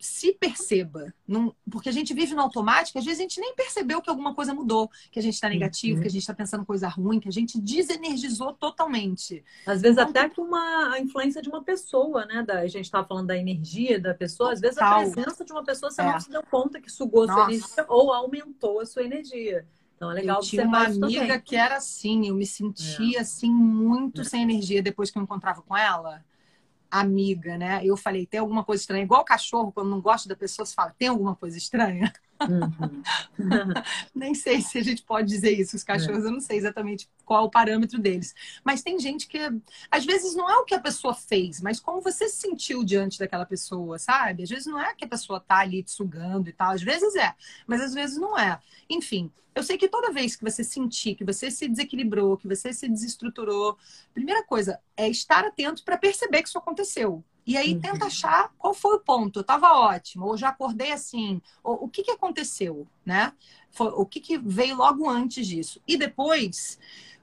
se 0.02 0.32
perceba. 0.32 1.14
Porque 1.70 1.88
a 1.88 1.92
gente 1.92 2.12
vive 2.12 2.34
no 2.34 2.42
automático, 2.42 2.98
às 2.98 3.04
vezes 3.04 3.20
a 3.20 3.22
gente 3.22 3.40
nem 3.40 3.54
percebeu 3.54 4.02
que 4.02 4.10
alguma 4.10 4.34
coisa 4.34 4.52
mudou, 4.52 4.90
que 5.12 5.18
a 5.20 5.22
gente 5.22 5.34
está 5.34 5.48
negativo, 5.48 5.96
uhum. 5.96 6.02
que 6.02 6.08
a 6.08 6.10
gente 6.10 6.22
está 6.22 6.34
pensando 6.34 6.66
coisa 6.66 6.88
ruim, 6.88 7.20
que 7.20 7.28
a 7.28 7.32
gente 7.32 7.60
desenergizou 7.60 8.52
totalmente. 8.52 9.44
Às 9.64 9.80
vezes 9.80 9.96
então, 9.96 10.10
até 10.10 10.28
com 10.28 10.42
uma 10.42 10.94
a 10.94 10.98
influência 10.98 11.40
de 11.40 11.48
uma 11.48 11.62
pessoa, 11.62 12.26
né? 12.26 12.42
Da, 12.42 12.58
a 12.58 12.66
gente 12.66 12.86
estava 12.86 13.06
falando 13.06 13.28
da 13.28 13.36
energia 13.36 14.00
da 14.00 14.12
pessoa, 14.12 14.52
às 14.52 14.60
vezes 14.60 14.76
a 14.78 14.98
presença 14.98 15.44
de 15.44 15.52
uma 15.52 15.62
pessoa 15.62 15.92
você 15.92 16.02
é. 16.02 16.04
não 16.04 16.18
se 16.18 16.30
deu 16.30 16.42
conta 16.42 16.80
que 16.80 16.90
sugou 16.90 17.22
a 17.22 17.32
sua 17.32 17.44
energia 17.44 17.86
ou 17.88 18.12
aumentou 18.12 18.80
a 18.80 18.86
sua 18.86 19.04
energia. 19.04 19.64
Então 19.94 20.10
é 20.10 20.14
legal 20.14 20.40
eu 20.40 20.42
tinha 20.42 20.64
uma 20.64 20.86
amiga 20.86 21.20
também. 21.20 21.40
que 21.42 21.54
era 21.54 21.76
assim, 21.76 22.26
eu 22.26 22.34
me 22.34 22.44
sentia 22.44 23.18
é. 23.18 23.20
assim 23.20 23.52
muito 23.52 24.22
é. 24.22 24.24
sem 24.24 24.42
energia 24.42 24.82
depois 24.82 25.12
que 25.12 25.18
eu 25.18 25.22
encontrava 25.22 25.62
com 25.62 25.76
ela 25.76 26.24
amiga, 26.92 27.56
né? 27.56 27.80
Eu 27.84 27.96
falei, 27.96 28.26
tem 28.26 28.40
alguma 28.40 28.64
coisa 28.64 28.82
estranha? 28.82 29.04
Igual 29.04 29.24
cachorro, 29.24 29.72
quando 29.72 29.90
não 29.90 30.00
gosta 30.00 30.28
da 30.28 30.36
pessoa, 30.36 30.66
você 30.66 30.74
fala, 30.74 30.94
tem 30.98 31.08
alguma 31.08 31.34
coisa 31.34 31.56
estranha? 31.58 32.12
Uhum. 32.48 33.02
Nem 34.14 34.34
sei 34.34 34.60
se 34.60 34.78
a 34.78 34.82
gente 34.82 35.02
pode 35.02 35.28
dizer 35.28 35.52
isso. 35.52 35.76
Os 35.76 35.84
cachorros, 35.84 36.24
é. 36.24 36.28
eu 36.28 36.32
não 36.32 36.40
sei 36.40 36.58
exatamente 36.58 37.08
qual 37.24 37.44
é 37.44 37.46
o 37.46 37.50
parâmetro 37.50 37.98
deles. 37.98 38.34
Mas 38.64 38.82
tem 38.82 38.98
gente 38.98 39.26
que, 39.26 39.38
às 39.90 40.04
vezes, 40.04 40.34
não 40.34 40.48
é 40.48 40.56
o 40.56 40.64
que 40.64 40.74
a 40.74 40.80
pessoa 40.80 41.14
fez, 41.14 41.60
mas 41.60 41.80
como 41.80 42.00
você 42.00 42.28
se 42.28 42.36
sentiu 42.36 42.84
diante 42.84 43.18
daquela 43.18 43.46
pessoa, 43.46 43.98
sabe? 43.98 44.42
Às 44.42 44.50
vezes 44.50 44.66
não 44.66 44.80
é 44.80 44.94
que 44.94 45.04
a 45.04 45.08
pessoa 45.08 45.40
tá 45.40 45.58
ali 45.58 45.82
te 45.82 45.90
sugando 45.90 46.48
e 46.48 46.52
tal. 46.52 46.72
Às 46.72 46.82
vezes 46.82 47.14
é, 47.14 47.34
mas 47.66 47.80
às 47.80 47.94
vezes 47.94 48.16
não 48.16 48.38
é. 48.38 48.58
Enfim, 48.88 49.30
eu 49.54 49.62
sei 49.62 49.76
que 49.76 49.88
toda 49.88 50.12
vez 50.12 50.34
que 50.34 50.44
você 50.44 50.64
sentir 50.64 51.14
que 51.14 51.24
você 51.24 51.50
se 51.50 51.68
desequilibrou, 51.68 52.36
que 52.36 52.48
você 52.48 52.72
se 52.72 52.88
desestruturou, 52.88 53.76
primeira 54.14 54.42
coisa 54.44 54.80
é 54.96 55.08
estar 55.08 55.44
atento 55.44 55.84
para 55.84 55.98
perceber 55.98 56.42
que 56.42 56.48
isso 56.48 56.58
aconteceu. 56.58 57.22
E 57.46 57.56
aí 57.56 57.74
uhum. 57.74 57.80
tenta 57.80 58.06
achar 58.06 58.52
qual 58.56 58.72
foi 58.72 58.96
o 58.96 59.00
ponto. 59.00 59.38
Eu 59.38 59.42
estava 59.42 59.72
ótimo, 59.72 60.26
ou 60.26 60.36
já 60.36 60.48
acordei 60.48 60.92
assim, 60.92 61.40
ou, 61.62 61.84
o 61.84 61.88
que, 61.88 62.02
que 62.02 62.10
aconteceu, 62.10 62.86
né? 63.04 63.32
Foi, 63.70 63.88
o 63.88 64.06
que, 64.06 64.20
que 64.20 64.38
veio 64.38 64.76
logo 64.76 65.08
antes 65.08 65.46
disso. 65.46 65.80
E 65.86 65.96
depois 65.96 66.78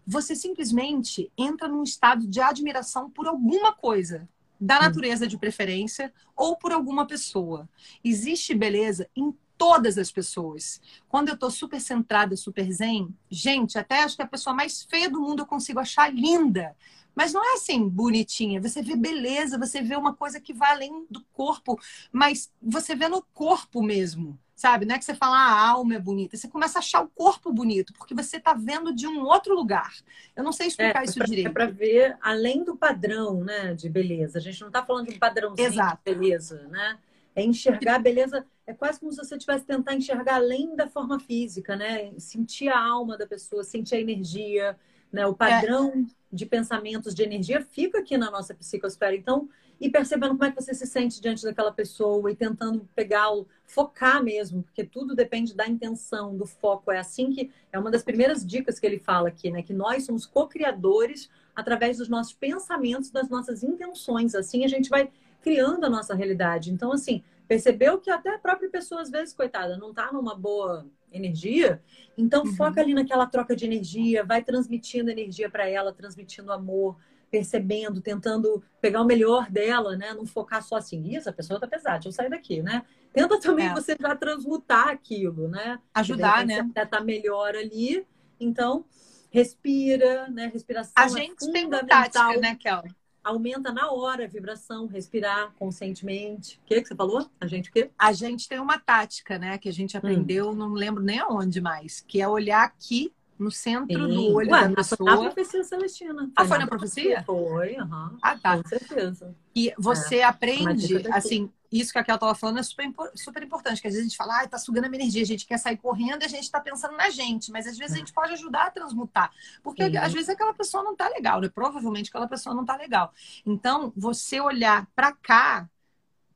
você 0.05 0.35
simplesmente 0.35 1.31
entra 1.37 1.67
num 1.67 1.83
estado 1.83 2.25
de 2.27 2.41
admiração 2.41 3.09
por 3.09 3.27
alguma 3.27 3.73
coisa, 3.73 4.27
da 4.59 4.75
uhum. 4.75 4.81
natureza 4.81 5.25
de 5.25 5.37
preferência, 5.37 6.13
ou 6.35 6.55
por 6.55 6.71
alguma 6.71 7.05
pessoa. 7.05 7.69
Existe 8.03 8.53
beleza 8.53 9.09
em 9.15 9.33
todas 9.59 9.97
as 9.97 10.09
pessoas. 10.09 10.81
Quando 11.09 11.27
eu 11.27 11.37
tô 11.37 11.51
super 11.51 11.81
centrada, 11.81 12.37
super 12.37 12.71
zen, 12.71 13.13
gente, 13.29 13.77
até 13.77 14.03
acho 14.03 14.15
que 14.15 14.23
a 14.23 14.27
pessoa 14.27 14.55
mais 14.55 14.83
feia 14.83 15.09
do 15.09 15.19
mundo 15.19 15.41
eu 15.41 15.45
consigo 15.45 15.81
achar 15.81 16.11
linda. 16.11 16.73
Mas 17.13 17.33
não 17.33 17.43
é 17.43 17.55
assim 17.55 17.89
bonitinha. 17.89 18.61
Você 18.61 18.81
vê 18.81 18.95
beleza, 18.95 19.59
você 19.59 19.81
vê 19.81 19.97
uma 19.97 20.15
coisa 20.15 20.39
que 20.39 20.53
vai 20.53 20.71
além 20.71 21.05
do 21.09 21.21
corpo, 21.33 21.77
mas 22.09 22.49
você 22.61 22.95
vê 22.95 23.09
no 23.09 23.21
corpo 23.33 23.83
mesmo, 23.83 24.39
sabe? 24.55 24.85
Não 24.85 24.95
é 24.95 24.97
que 24.97 25.03
você 25.03 25.13
fala 25.13 25.35
ah, 25.35 25.51
a 25.51 25.69
alma 25.71 25.95
é 25.95 25.99
bonita, 25.99 26.37
você 26.37 26.47
começa 26.47 26.79
a 26.79 26.81
achar 26.81 27.01
o 27.01 27.09
corpo 27.09 27.51
bonito, 27.51 27.91
porque 27.91 28.15
você 28.15 28.37
está 28.37 28.53
vendo 28.53 28.95
de 28.95 29.05
um 29.05 29.25
outro 29.25 29.53
lugar. 29.53 29.93
Eu 30.33 30.43
não 30.45 30.53
sei 30.53 30.67
explicar 30.67 31.01
é, 31.01 31.05
isso 31.05 31.15
pra, 31.15 31.25
direito. 31.25 31.47
É 31.47 31.51
para 31.51 31.65
ver 31.65 32.17
além 32.21 32.63
do 32.63 32.77
padrão, 32.77 33.43
né, 33.43 33.73
de 33.73 33.89
beleza. 33.89 34.37
A 34.37 34.41
gente 34.41 34.61
não 34.61 34.69
está 34.69 34.85
falando 34.85 35.09
de 35.09 35.15
um 35.15 35.19
padrãozinho 35.19 35.67
Exato. 35.67 36.01
de 36.05 36.15
beleza, 36.15 36.67
né? 36.69 36.97
É 37.35 37.43
enxergar 37.43 37.95
a 37.95 37.99
beleza, 37.99 38.45
é 38.69 38.73
quase 38.75 38.99
como 38.99 39.11
se 39.11 39.17
você 39.17 39.35
tivesse 39.35 39.65
tentar 39.65 39.95
enxergar 39.95 40.35
além 40.35 40.75
da 40.75 40.87
forma 40.87 41.19
física, 41.19 41.75
né? 41.75 42.11
Sentir 42.19 42.69
a 42.69 42.79
alma 42.79 43.17
da 43.17 43.25
pessoa, 43.25 43.63
sentir 43.63 43.95
a 43.95 43.99
energia, 43.99 44.77
né? 45.11 45.25
O 45.25 45.33
padrão 45.33 45.91
é. 45.91 46.05
de 46.31 46.45
pensamentos, 46.45 47.15
de 47.15 47.23
energia 47.23 47.61
fica 47.61 47.97
aqui 47.97 48.15
na 48.15 48.29
nossa 48.29 48.53
psicosfera. 48.53 49.15
Então, 49.15 49.49
e 49.81 49.89
percebendo 49.89 50.33
como 50.37 50.43
é 50.43 50.51
que 50.51 50.61
você 50.61 50.75
se 50.75 50.85
sente 50.85 51.19
diante 51.19 51.43
daquela 51.43 51.71
pessoa 51.71 52.31
e 52.31 52.35
tentando 52.35 52.87
pegá-lo, 52.93 53.47
focar 53.65 54.23
mesmo, 54.23 54.61
porque 54.61 54.83
tudo 54.83 55.15
depende 55.15 55.55
da 55.55 55.67
intenção, 55.67 56.37
do 56.37 56.45
foco. 56.45 56.91
É 56.91 56.99
assim 56.99 57.31
que 57.31 57.49
é 57.73 57.79
uma 57.79 57.89
das 57.89 58.03
primeiras 58.03 58.45
dicas 58.45 58.79
que 58.79 58.85
ele 58.85 58.99
fala 58.99 59.29
aqui, 59.29 59.49
né? 59.49 59.63
Que 59.63 59.73
nós 59.73 60.05
somos 60.05 60.27
co-criadores 60.27 61.27
através 61.55 61.97
dos 61.97 62.07
nossos 62.07 62.33
pensamentos, 62.33 63.09
das 63.09 63.29
nossas 63.29 63.63
intenções. 63.63 64.35
Assim 64.35 64.63
a 64.63 64.67
gente 64.67 64.91
vai 64.91 65.09
criando 65.41 65.85
a 65.85 65.89
nossa 65.89 66.13
realidade. 66.13 66.71
Então, 66.71 66.91
assim, 66.91 67.23
percebeu 67.49 67.97
que 67.97 68.11
até 68.11 68.35
a 68.35 68.37
própria 68.37 68.69
pessoa, 68.69 69.01
às 69.01 69.09
vezes, 69.09 69.33
coitada, 69.33 69.75
não 69.75 69.91
tá 69.91 70.13
numa 70.13 70.35
boa 70.35 70.85
energia, 71.11 71.81
então 72.15 72.43
uhum. 72.43 72.53
foca 72.53 72.79
ali 72.79 72.93
naquela 72.93 73.25
troca 73.25 73.55
de 73.55 73.65
energia, 73.65 74.23
vai 74.23 74.43
transmitindo 74.43 75.09
energia 75.09 75.49
para 75.49 75.67
ela, 75.67 75.91
transmitindo 75.91 76.53
amor, 76.53 76.95
percebendo, 77.31 78.01
tentando 78.01 78.63
pegar 78.79 79.01
o 79.01 79.05
melhor 79.05 79.49
dela, 79.49 79.97
né? 79.97 80.13
Não 80.13 80.27
focar 80.27 80.61
só 80.61 80.75
assim, 80.75 81.15
isso, 81.15 81.27
a 81.27 81.33
pessoa 81.33 81.59
tá 81.59 81.67
pesada, 81.67 81.95
deixa 81.95 82.09
eu 82.09 82.13
sair 82.13 82.29
daqui, 82.29 82.61
né? 82.61 82.83
Tenta 83.11 83.39
também 83.39 83.67
é. 83.67 83.73
você 83.73 83.97
já 83.99 84.15
transmutar 84.15 84.89
aquilo, 84.89 85.47
né? 85.47 85.79
Ajudar, 85.95 86.45
né? 86.45 86.61
Você 86.61 86.85
tá 86.85 87.01
melhor 87.01 87.55
ali, 87.55 88.05
então 88.39 88.85
respira, 89.31 90.27
né? 90.29 90.51
Respiração 90.53 90.93
a 90.95 91.05
é 91.05 91.09
gente 91.09 91.49
é 91.49 91.51
tem 91.51 91.67
tática, 91.67 92.37
né, 92.39 92.55
Kel? 92.55 92.83
Aumenta 93.23 93.71
na 93.71 93.91
hora 93.91 94.25
a 94.25 94.27
vibração, 94.27 94.87
respirar 94.87 95.53
conscientemente. 95.57 96.59
O 96.63 96.67
que, 96.67 96.81
que 96.81 96.87
você 96.87 96.95
falou? 96.95 97.29
A 97.39 97.47
gente 97.47 97.69
o 97.69 97.73
quê? 97.73 97.91
A 97.97 98.11
gente 98.13 98.47
tem 98.47 98.59
uma 98.59 98.79
tática, 98.79 99.37
né? 99.37 99.57
Que 99.57 99.69
a 99.69 99.73
gente 99.73 99.95
hum. 99.95 99.99
aprendeu, 99.99 100.49
hum. 100.49 100.55
não 100.55 100.73
lembro 100.73 101.03
nem 101.03 101.19
aonde 101.19 101.61
mais, 101.61 102.01
que 102.01 102.21
é 102.21 102.27
olhar 102.27 102.63
aqui 102.63 103.13
no 103.39 103.49
centro 103.49 104.07
Sim. 104.07 104.15
do 104.15 104.35
olho 104.35 104.51
Ué, 104.51 104.67
da 104.67 104.75
pessoa. 104.75 105.13
A 105.13 105.17
profecia 105.17 105.63
celestina. 105.63 106.29
Ah, 106.35 106.45
foi 106.45 106.57
na 106.57 106.67
profecia? 106.67 107.23
Foi, 107.23 107.77
uhum. 107.77 108.17
Ah, 108.21 108.37
tá. 108.37 108.57
Com 108.57 108.67
certeza. 108.67 109.35
E 109.55 109.73
você 109.77 110.17
é. 110.17 110.23
aprende, 110.23 111.07
assim, 111.11 111.49
isso 111.71 111.91
que 111.91 111.99
a 111.99 112.03
Kel 112.03 112.15
estava 112.15 112.35
falando 112.35 112.59
é 112.59 112.63
super, 112.63 112.91
super 113.15 113.41
importante, 113.41 113.81
que 113.81 113.87
às 113.87 113.93
vezes 113.93 114.07
a 114.07 114.09
gente 114.09 114.17
fala, 114.17 114.41
ah, 114.41 114.47
tá 114.47 114.57
sugando 114.57 114.85
a 114.85 114.89
minha 114.89 115.01
energia, 115.01 115.21
a 115.21 115.25
gente 115.25 115.45
quer 115.45 115.57
sair 115.57 115.77
correndo 115.77 116.21
e 116.21 116.25
a 116.25 116.29
gente 116.29 116.43
está 116.43 116.59
pensando 116.59 116.97
na 116.97 117.09
gente, 117.09 117.51
mas 117.51 117.65
às 117.65 117.77
vezes 117.77 117.93
a 117.93 117.97
é. 117.97 117.99
gente 117.99 118.13
pode 118.13 118.33
ajudar 118.33 118.67
a 118.67 118.71
transmutar, 118.71 119.31
porque 119.63 119.89
Sim. 119.89 119.97
às 119.97 120.11
vezes 120.11 120.29
aquela 120.29 120.53
pessoa 120.53 120.83
não 120.83 120.95
tá 120.95 121.07
legal, 121.07 121.39
né? 121.39 121.49
Provavelmente 121.49 122.09
aquela 122.09 122.27
pessoa 122.27 122.55
não 122.55 122.65
tá 122.65 122.75
legal. 122.75 123.13
Então, 123.45 123.93
você 123.95 124.39
olhar 124.41 124.87
para 124.95 125.13
cá, 125.13 125.69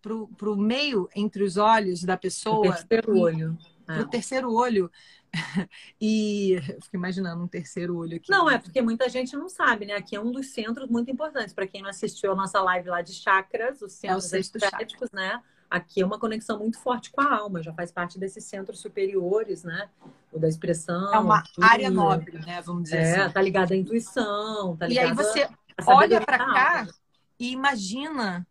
pro, 0.01 0.27
pro 0.37 0.55
meio 0.55 1.09
entre 1.15 1.43
os 1.43 1.57
olhos 1.57 2.03
da 2.03 2.17
pessoa. 2.17 2.59
O 2.59 2.61
terceiro 2.61 3.17
olho. 3.17 3.57
É. 3.87 3.99
O 3.99 4.07
terceiro 4.07 4.53
olho, 4.53 4.91
e 5.99 6.57
fico 6.81 6.95
imaginando 6.95 7.43
um 7.43 7.47
terceiro 7.47 7.97
olho 7.97 8.17
aqui. 8.17 8.29
Não, 8.29 8.49
é 8.49 8.57
porque 8.57 8.81
muita 8.81 9.09
gente 9.09 9.35
não 9.35 9.49
sabe, 9.49 9.85
né? 9.85 9.93
Aqui 9.93 10.15
é 10.15 10.19
um 10.19 10.31
dos 10.31 10.47
centros 10.47 10.89
muito 10.89 11.09
importantes. 11.09 11.53
Para 11.53 11.67
quem 11.67 11.81
não 11.81 11.89
assistiu 11.89 12.31
a 12.31 12.35
nossa 12.35 12.61
live 12.61 12.89
lá 12.89 13.01
de 13.01 13.13
chakras, 13.13 13.81
os 13.81 13.93
centros 13.93 14.31
é 14.33 14.39
estéticos, 14.39 15.09
né? 15.11 15.41
Aqui 15.69 16.01
é 16.01 16.05
uma 16.05 16.19
conexão 16.19 16.59
muito 16.59 16.79
forte 16.79 17.09
com 17.11 17.19
a 17.19 17.35
alma, 17.35 17.63
já 17.63 17.73
faz 17.73 17.91
parte 17.91 18.19
desses 18.19 18.45
centros 18.45 18.79
superiores, 18.79 19.63
né? 19.63 19.89
O 20.31 20.37
da 20.37 20.47
expressão. 20.47 21.11
É 21.13 21.17
uma 21.17 21.41
tudo. 21.41 21.63
área 21.63 21.89
nobre, 21.89 22.37
né? 22.45 22.61
Vamos 22.61 22.83
dizer 22.83 22.97
é, 22.97 23.21
assim. 23.21 23.33
tá 23.33 23.41
ligada 23.41 23.73
à 23.73 23.77
intuição, 23.77 24.77
tá 24.77 24.85
ligada 24.85 25.07
E 25.07 25.09
aí 25.09 25.15
você 25.15 25.49
olha 25.87 26.21
para 26.21 26.37
cá 26.37 26.87
e 27.39 27.51
imagina 27.51 28.45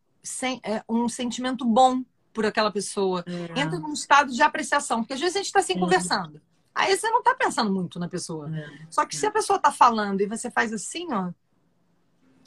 é, 0.65 0.83
um 0.89 1.09
sentimento 1.09 1.65
bom 1.65 2.03
por 2.33 2.45
aquela 2.45 2.73
pessoa. 2.73 3.25
É. 3.25 3.61
Entra 3.61 3.79
num 3.79 3.93
estado 3.93 4.33
de 4.33 4.43
apreciação, 4.43 5.01
porque 5.01 5.13
às 5.13 5.21
vezes 5.21 5.37
a 5.37 5.39
gente 5.39 5.47
está 5.47 5.61
assim 5.61 5.79
conversando. 5.79 6.41
Aí 6.75 6.97
você 6.97 7.09
não 7.11 7.19
está 7.19 7.35
pensando 7.35 7.73
muito 7.73 7.99
na 7.99 8.09
pessoa. 8.09 8.51
É, 8.57 8.71
Só 8.91 9.05
que 9.05 9.15
é. 9.15 9.19
se 9.19 9.27
a 9.27 9.31
pessoa 9.31 9.57
está 9.57 9.71
falando 9.71 10.21
e 10.21 10.27
você 10.27 10.51
faz 10.51 10.73
assim, 10.73 11.13
ó. 11.13 11.31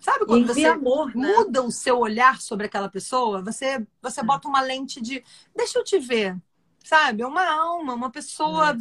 Sabe 0.02 0.26
quando 0.26 0.48
você 0.48 0.66
amor, 0.66 1.16
né? 1.16 1.28
muda 1.28 1.64
o 1.64 1.72
seu 1.72 1.98
olhar 2.00 2.40
sobre 2.40 2.68
aquela 2.68 2.90
pessoa? 2.90 3.42
Você, 3.42 3.86
você 4.02 4.22
é. 4.22 4.24
bota 4.24 4.48
uma 4.48 4.62
lente 4.62 5.02
de. 5.02 5.24
Deixa 5.56 5.80
eu 5.80 5.84
te 5.84 5.98
ver. 6.00 6.38
Sabe? 6.84 7.24
É 7.24 7.28
uma 7.28 7.48
alma, 7.48 7.94
uma 7.94 8.12
pessoa 8.12 8.72
é. 8.72 8.76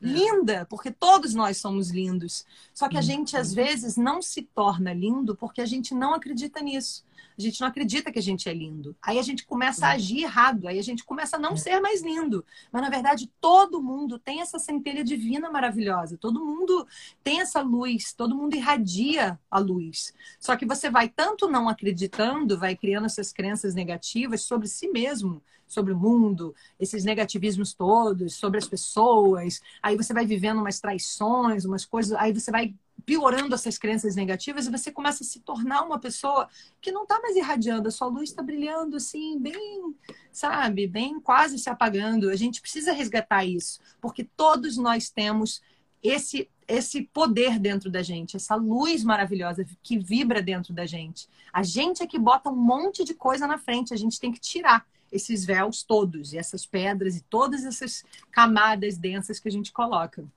linda, 0.00 0.66
porque 0.70 0.90
todos 0.90 1.34
nós 1.34 1.58
somos 1.58 1.90
lindos. 1.90 2.44
Só 2.72 2.88
que 2.88 2.96
a 2.96 3.00
gente, 3.00 3.36
às 3.36 3.52
vezes, 3.52 3.96
não 3.96 4.22
se 4.22 4.42
torna 4.42 4.92
lindo 4.92 5.34
porque 5.34 5.60
a 5.60 5.66
gente 5.66 5.94
não 5.94 6.14
acredita 6.14 6.60
nisso 6.60 7.07
a 7.38 7.40
gente 7.40 7.60
não 7.60 7.68
acredita 7.68 8.10
que 8.10 8.18
a 8.18 8.22
gente 8.22 8.48
é 8.48 8.52
lindo. 8.52 8.96
Aí 9.00 9.18
a 9.18 9.22
gente 9.22 9.46
começa 9.46 9.86
a 9.86 9.92
agir 9.92 10.22
errado, 10.22 10.66
aí 10.66 10.78
a 10.78 10.82
gente 10.82 11.04
começa 11.04 11.36
a 11.36 11.38
não 11.38 11.52
é. 11.52 11.56
ser 11.56 11.80
mais 11.80 12.02
lindo. 12.02 12.44
Mas 12.72 12.82
na 12.82 12.90
verdade, 12.90 13.30
todo 13.40 13.82
mundo 13.82 14.18
tem 14.18 14.40
essa 14.40 14.58
centelha 14.58 15.04
divina 15.04 15.50
maravilhosa, 15.50 16.18
todo 16.18 16.44
mundo 16.44 16.86
tem 17.22 17.40
essa 17.40 17.60
luz, 17.60 18.12
todo 18.12 18.34
mundo 18.34 18.56
irradia 18.56 19.38
a 19.50 19.58
luz. 19.58 20.12
Só 20.40 20.56
que 20.56 20.66
você 20.66 20.90
vai 20.90 21.08
tanto 21.08 21.48
não 21.48 21.68
acreditando, 21.68 22.58
vai 22.58 22.74
criando 22.74 23.06
essas 23.06 23.32
crenças 23.32 23.74
negativas 23.74 24.42
sobre 24.42 24.66
si 24.66 24.88
mesmo, 24.88 25.42
sobre 25.66 25.92
o 25.92 25.98
mundo, 25.98 26.54
esses 26.80 27.04
negativismos 27.04 27.74
todos, 27.74 28.34
sobre 28.34 28.58
as 28.58 28.66
pessoas. 28.66 29.60
Aí 29.82 29.96
você 29.96 30.12
vai 30.12 30.26
vivendo 30.26 30.58
umas 30.58 30.80
traições, 30.80 31.64
umas 31.64 31.84
coisas, 31.84 32.12
aí 32.18 32.32
você 32.32 32.50
vai 32.50 32.74
piorando 33.04 33.54
essas 33.54 33.78
crenças 33.78 34.14
negativas 34.14 34.66
e 34.66 34.70
você 34.70 34.90
começa 34.90 35.22
a 35.22 35.26
se 35.26 35.40
tornar 35.40 35.82
uma 35.82 35.98
pessoa 35.98 36.48
que 36.80 36.92
não 36.92 37.04
está 37.04 37.20
mais 37.20 37.36
irradiando, 37.36 37.88
a 37.88 37.90
sua 37.90 38.08
luz 38.08 38.30
está 38.30 38.42
brilhando 38.42 38.96
assim, 38.96 39.38
bem, 39.38 39.94
sabe, 40.32 40.86
bem 40.86 41.20
quase 41.20 41.58
se 41.58 41.70
apagando. 41.70 42.30
A 42.30 42.36
gente 42.36 42.60
precisa 42.60 42.92
resgatar 42.92 43.44
isso, 43.44 43.80
porque 44.00 44.24
todos 44.24 44.76
nós 44.76 45.10
temos 45.10 45.62
esse 46.02 46.48
esse 46.68 47.02
poder 47.14 47.58
dentro 47.58 47.90
da 47.90 48.02
gente, 48.02 48.36
essa 48.36 48.54
luz 48.54 49.02
maravilhosa 49.02 49.64
que 49.82 49.98
vibra 49.98 50.42
dentro 50.42 50.74
da 50.74 50.84
gente. 50.84 51.26
A 51.50 51.62
gente 51.62 52.02
é 52.02 52.06
que 52.06 52.18
bota 52.18 52.50
um 52.50 52.56
monte 52.56 53.04
de 53.04 53.14
coisa 53.14 53.46
na 53.46 53.56
frente, 53.56 53.94
a 53.94 53.96
gente 53.96 54.20
tem 54.20 54.30
que 54.30 54.38
tirar 54.38 54.86
esses 55.10 55.46
véus 55.46 55.82
todos, 55.82 56.34
e 56.34 56.38
essas 56.38 56.66
pedras 56.66 57.16
e 57.16 57.22
todas 57.22 57.64
essas 57.64 58.04
camadas 58.30 58.98
densas 58.98 59.40
que 59.40 59.48
a 59.48 59.50
gente 59.50 59.72
coloca. 59.72 60.28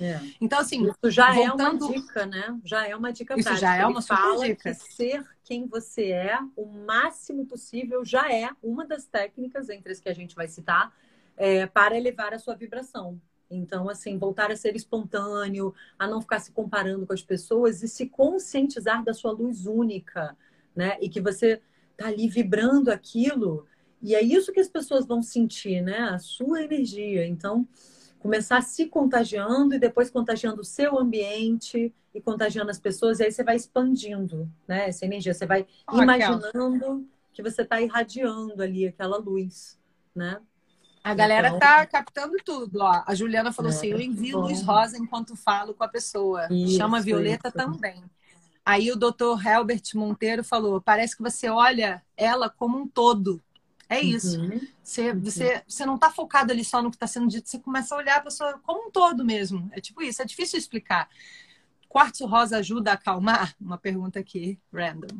É. 0.00 0.20
Então, 0.40 0.58
assim, 0.58 0.84
isso 0.88 1.10
já 1.10 1.32
voltando... 1.32 1.84
é 1.84 1.88
uma 1.88 1.94
dica, 1.94 2.26
né? 2.26 2.60
Já 2.64 2.88
é 2.88 2.96
uma 2.96 3.12
dica 3.12 3.34
isso 3.34 3.44
prática. 3.44 3.66
já 3.66 3.76
é 3.76 3.86
uma 3.86 4.00
Ele 4.00 4.06
fala 4.06 4.46
dica. 4.46 4.74
que 4.74 4.74
ser 4.74 5.24
quem 5.44 5.66
você 5.66 6.10
é, 6.10 6.38
o 6.56 6.66
máximo 6.66 7.46
possível, 7.46 8.04
já 8.04 8.32
é 8.32 8.50
uma 8.62 8.86
das 8.86 9.06
técnicas 9.06 9.68
entre 9.68 9.92
as 9.92 10.00
que 10.00 10.08
a 10.08 10.14
gente 10.14 10.34
vai 10.34 10.48
citar 10.48 10.92
é, 11.36 11.66
para 11.66 11.96
elevar 11.96 12.32
a 12.32 12.38
sua 12.38 12.54
vibração. 12.54 13.20
Então, 13.50 13.88
assim, 13.88 14.18
voltar 14.18 14.50
a 14.50 14.56
ser 14.56 14.74
espontâneo, 14.74 15.74
a 15.98 16.06
não 16.06 16.22
ficar 16.22 16.40
se 16.40 16.52
comparando 16.52 17.06
com 17.06 17.12
as 17.12 17.22
pessoas 17.22 17.82
e 17.82 17.88
se 17.88 18.06
conscientizar 18.06 19.04
da 19.04 19.12
sua 19.12 19.32
luz 19.32 19.66
única, 19.66 20.36
né? 20.74 20.96
E 21.00 21.08
que 21.08 21.20
você 21.20 21.60
tá 21.96 22.06
ali 22.06 22.28
vibrando 22.28 22.90
aquilo 22.90 23.66
e 24.02 24.16
é 24.16 24.22
isso 24.22 24.52
que 24.52 24.58
as 24.58 24.68
pessoas 24.68 25.06
vão 25.06 25.22
sentir, 25.22 25.80
né? 25.80 25.98
A 25.98 26.18
sua 26.18 26.62
energia. 26.62 27.24
Então, 27.24 27.66
começar 28.22 28.62
se 28.62 28.86
contagiando 28.86 29.74
e 29.74 29.78
depois 29.80 30.08
contagiando 30.08 30.60
o 30.60 30.64
seu 30.64 30.96
ambiente 30.96 31.92
e 32.14 32.20
contagiando 32.20 32.70
as 32.70 32.78
pessoas, 32.78 33.18
e 33.18 33.24
aí 33.24 33.32
você 33.32 33.42
vai 33.42 33.56
expandindo, 33.56 34.48
né? 34.66 34.88
Essa 34.88 35.04
energia, 35.04 35.34
você 35.34 35.44
vai 35.44 35.66
oh, 35.90 36.00
imaginando 36.00 37.04
que 37.32 37.42
você 37.42 37.62
está 37.62 37.80
irradiando 37.80 38.62
ali 38.62 38.86
aquela 38.86 39.16
luz, 39.16 39.76
né? 40.14 40.40
A 41.02 41.14
galera 41.14 41.48
então... 41.48 41.58
tá 41.58 41.84
captando 41.84 42.36
tudo, 42.44 42.78
ó. 42.80 43.02
A 43.04 43.12
Juliana 43.12 43.50
falou 43.50 43.72
é, 43.72 43.74
assim: 43.74 43.88
eu 43.88 44.00
envio 44.00 44.38
bom. 44.38 44.46
luz 44.46 44.62
rosa 44.62 44.96
enquanto 44.96 45.34
falo 45.34 45.74
com 45.74 45.82
a 45.82 45.88
pessoa. 45.88 46.46
Isso, 46.48 46.76
Chama 46.76 47.00
Violeta 47.00 47.48
isso. 47.48 47.56
também. 47.56 48.04
Aí 48.64 48.92
o 48.92 48.96
doutor 48.96 49.44
Helbert 49.44 49.82
Monteiro 49.96 50.44
falou: 50.44 50.80
parece 50.80 51.16
que 51.16 51.22
você 51.22 51.48
olha 51.48 52.00
ela 52.16 52.48
como 52.48 52.78
um 52.78 52.86
todo. 52.86 53.42
É 53.92 54.00
isso. 54.00 54.40
Uhum. 54.40 54.60
Você, 54.82 55.12
você, 55.12 55.62
você 55.68 55.84
não 55.84 55.96
está 55.96 56.10
focado 56.10 56.50
ali 56.50 56.64
só 56.64 56.82
no 56.82 56.90
que 56.90 56.96
está 56.96 57.06
sendo 57.06 57.28
dito, 57.28 57.48
você 57.48 57.58
começa 57.58 57.94
a 57.94 57.98
olhar 57.98 58.16
a 58.16 58.22
pessoa 58.22 58.58
como 58.62 58.88
um 58.88 58.90
todo 58.90 59.24
mesmo. 59.24 59.68
É 59.72 59.80
tipo 59.80 60.02
isso, 60.02 60.22
é 60.22 60.24
difícil 60.24 60.58
explicar. 60.58 61.08
Quartzo 61.88 62.24
rosa 62.24 62.56
ajuda 62.56 62.92
a 62.92 62.94
acalmar? 62.94 63.54
Uma 63.60 63.76
pergunta 63.76 64.18
aqui, 64.18 64.58
random. 64.72 65.18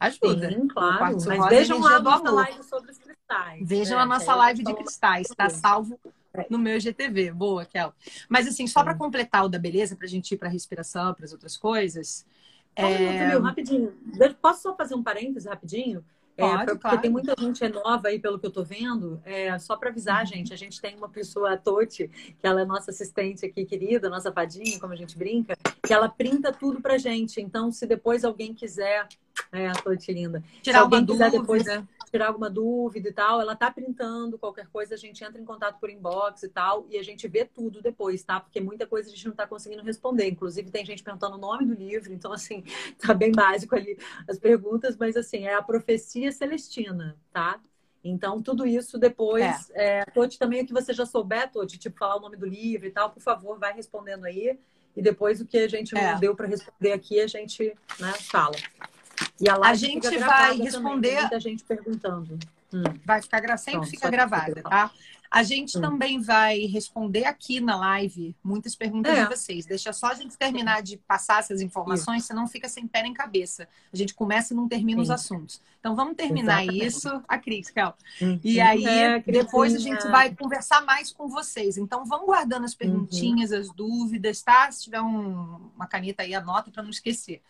Ajuda. 0.00 0.50
Sim, 0.50 0.66
claro. 0.68 1.16
Mas 1.26 1.48
vejam 1.48 1.78
lá 1.80 1.96
a 1.96 2.00
nossa 2.00 2.30
live 2.30 2.62
sobre 2.64 2.90
os 2.90 2.98
cristais. 2.98 3.68
Vejam 3.68 3.96
né? 3.98 4.02
a 4.02 4.06
nossa 4.06 4.34
live 4.34 4.64
de 4.64 4.74
cristais, 4.74 5.28
está 5.30 5.50
salvo 5.50 6.00
é. 6.32 6.46
no 6.48 6.58
meu 6.58 6.80
GTV. 6.80 7.30
Boa, 7.30 7.66
Kel. 7.66 7.92
Mas 8.28 8.48
assim, 8.48 8.66
só 8.66 8.82
para 8.82 8.94
completar 8.94 9.44
o 9.44 9.48
da 9.48 9.58
beleza, 9.58 9.96
para 9.96 10.06
a 10.06 10.10
gente 10.10 10.32
ir 10.32 10.38
para 10.38 10.48
a 10.48 10.50
respiração, 10.50 11.12
para 11.14 11.26
as 11.26 11.32
outras 11.32 11.56
coisas. 11.56 12.26
é... 12.74 13.36
rapidinho. 13.36 13.94
Posso 14.40 14.62
só 14.62 14.74
fazer 14.74 14.94
um 14.94 15.02
parêntese 15.02 15.46
rapidinho? 15.46 16.04
É, 16.36 16.42
Pode, 16.42 16.64
porque 16.64 16.78
claro. 16.80 17.00
tem 17.00 17.10
muita 17.10 17.34
gente 17.38 17.66
nova 17.68 18.08
aí, 18.08 18.18
pelo 18.18 18.38
que 18.38 18.46
eu 18.46 18.50
tô 18.50 18.64
vendo. 18.64 19.20
É, 19.24 19.56
só 19.58 19.76
para 19.76 19.90
avisar, 19.90 20.20
uhum. 20.20 20.26
gente, 20.26 20.52
a 20.52 20.56
gente 20.56 20.80
tem 20.80 20.96
uma 20.96 21.08
pessoa, 21.08 21.52
a 21.52 21.56
Toti, 21.56 22.08
que 22.08 22.46
ela 22.46 22.62
é 22.62 22.64
nossa 22.64 22.90
assistente 22.90 23.46
aqui, 23.46 23.64
querida, 23.64 24.10
nossa 24.10 24.32
fadinha, 24.32 24.80
como 24.80 24.92
a 24.92 24.96
gente 24.96 25.16
brinca, 25.16 25.56
que 25.86 25.92
ela 25.92 26.08
printa 26.08 26.52
tudo 26.52 26.80
pra 26.80 26.98
gente. 26.98 27.40
Então, 27.40 27.70
se 27.70 27.86
depois 27.86 28.24
alguém 28.24 28.52
quiser 28.52 29.06
é, 29.52 29.70
Toti 29.72 30.12
linda. 30.12 30.42
Tirar 30.62 30.80
alguma 30.80 31.02
dúvida. 31.02 31.30
depois 31.30 31.64
tirar 32.14 32.28
alguma 32.28 32.48
dúvida 32.48 33.08
e 33.08 33.12
tal, 33.12 33.40
ela 33.40 33.56
tá 33.56 33.72
printando 33.72 34.38
qualquer 34.38 34.68
coisa, 34.68 34.94
a 34.94 34.96
gente 34.96 35.24
entra 35.24 35.40
em 35.40 35.44
contato 35.44 35.80
por 35.80 35.90
inbox 35.90 36.44
e 36.44 36.48
tal, 36.48 36.86
e 36.88 36.96
a 36.96 37.02
gente 37.02 37.26
vê 37.26 37.44
tudo 37.44 37.82
depois, 37.82 38.22
tá? 38.22 38.38
Porque 38.38 38.60
muita 38.60 38.86
coisa 38.86 39.08
a 39.08 39.10
gente 39.10 39.26
não 39.26 39.34
tá 39.34 39.48
conseguindo 39.48 39.82
responder. 39.82 40.28
Inclusive, 40.28 40.70
tem 40.70 40.86
gente 40.86 41.02
perguntando 41.02 41.34
o 41.34 41.40
nome 41.40 41.66
do 41.66 41.74
livro, 41.74 42.12
então, 42.12 42.32
assim, 42.32 42.62
tá 43.04 43.12
bem 43.12 43.32
básico 43.32 43.74
ali 43.74 43.98
as 44.28 44.38
perguntas, 44.38 44.96
mas, 44.96 45.16
assim, 45.16 45.44
é 45.44 45.54
a 45.54 45.62
profecia 45.62 46.30
celestina, 46.30 47.16
tá? 47.32 47.60
Então, 48.04 48.40
tudo 48.40 48.64
isso 48.64 48.96
depois. 48.96 49.68
É. 49.70 49.98
É, 49.98 50.04
Toti, 50.04 50.38
também 50.38 50.62
o 50.62 50.66
que 50.66 50.72
você 50.72 50.92
já 50.92 51.04
souber, 51.04 51.50
Toti, 51.50 51.78
tipo, 51.78 51.98
falar 51.98 52.16
o 52.16 52.20
nome 52.20 52.36
do 52.36 52.46
livro 52.46 52.86
e 52.86 52.92
tal, 52.92 53.10
por 53.10 53.20
favor, 53.20 53.58
vai 53.58 53.72
respondendo 53.72 54.24
aí. 54.24 54.56
E 54.96 55.02
depois 55.02 55.40
o 55.40 55.46
que 55.46 55.58
a 55.58 55.66
gente 55.66 55.98
é. 55.98 56.12
não 56.12 56.20
deu 56.20 56.36
para 56.36 56.46
responder 56.46 56.92
aqui, 56.92 57.18
a 57.18 57.26
gente 57.26 57.76
né, 57.98 58.12
fala. 58.20 58.54
E 59.40 59.48
a, 59.48 59.56
a 59.56 59.74
gente 59.74 60.16
vai 60.18 60.56
responder. 60.56 61.20
muita 61.20 61.40
gente 61.40 61.64
perguntando. 61.64 62.38
Hum. 62.72 62.82
Vai 63.04 63.22
ficar 63.22 63.40
gra... 63.40 63.56
sempre 63.56 63.88
fica 63.88 64.10
gravada, 64.10 64.62
tá? 64.62 64.90
A 65.30 65.42
gente 65.42 65.76
hum. 65.76 65.80
também 65.80 66.20
vai 66.20 66.60
responder 66.66 67.24
aqui 67.24 67.60
na 67.60 67.74
live 67.74 68.36
muitas 68.42 68.76
perguntas 68.76 69.18
é. 69.18 69.22
de 69.22 69.28
vocês. 69.28 69.66
Deixa 69.66 69.92
só 69.92 70.06
a 70.06 70.14
gente 70.14 70.38
terminar 70.38 70.80
de 70.80 70.96
passar 70.96 71.40
essas 71.40 71.60
informações, 71.60 72.18
isso. 72.18 72.28
senão 72.28 72.46
fica 72.46 72.68
sem 72.68 72.86
pé 72.86 73.02
nem 73.02 73.12
cabeça. 73.12 73.68
A 73.92 73.96
gente 73.96 74.14
começa 74.14 74.54
e 74.54 74.56
não 74.56 74.68
termina 74.68 74.98
Sim. 74.98 75.02
os 75.02 75.10
assuntos. 75.10 75.60
Então 75.80 75.96
vamos 75.96 76.14
terminar 76.14 76.62
Exatamente. 76.62 76.86
isso, 76.86 77.22
a 77.26 77.36
Cris, 77.36 77.68
Cal. 77.70 77.98
Uhum. 78.20 78.38
E 78.44 78.60
aí 78.60 78.86
é, 78.86 79.18
depois 79.18 79.74
a 79.74 79.78
gente 79.78 80.06
vai 80.06 80.32
conversar 80.32 80.84
mais 80.84 81.10
com 81.10 81.26
vocês. 81.26 81.76
Então 81.78 82.04
vão 82.04 82.26
guardando 82.26 82.64
as 82.64 82.74
perguntinhas, 82.74 83.50
uhum. 83.50 83.58
as 83.58 83.72
dúvidas, 83.72 84.40
tá? 84.40 84.70
Se 84.70 84.84
tiver 84.84 85.00
um, 85.00 85.68
uma 85.74 85.88
caneta 85.88 86.22
aí, 86.22 86.32
anota 86.32 86.70
para 86.70 86.84
não 86.84 86.90
esquecer. 86.90 87.42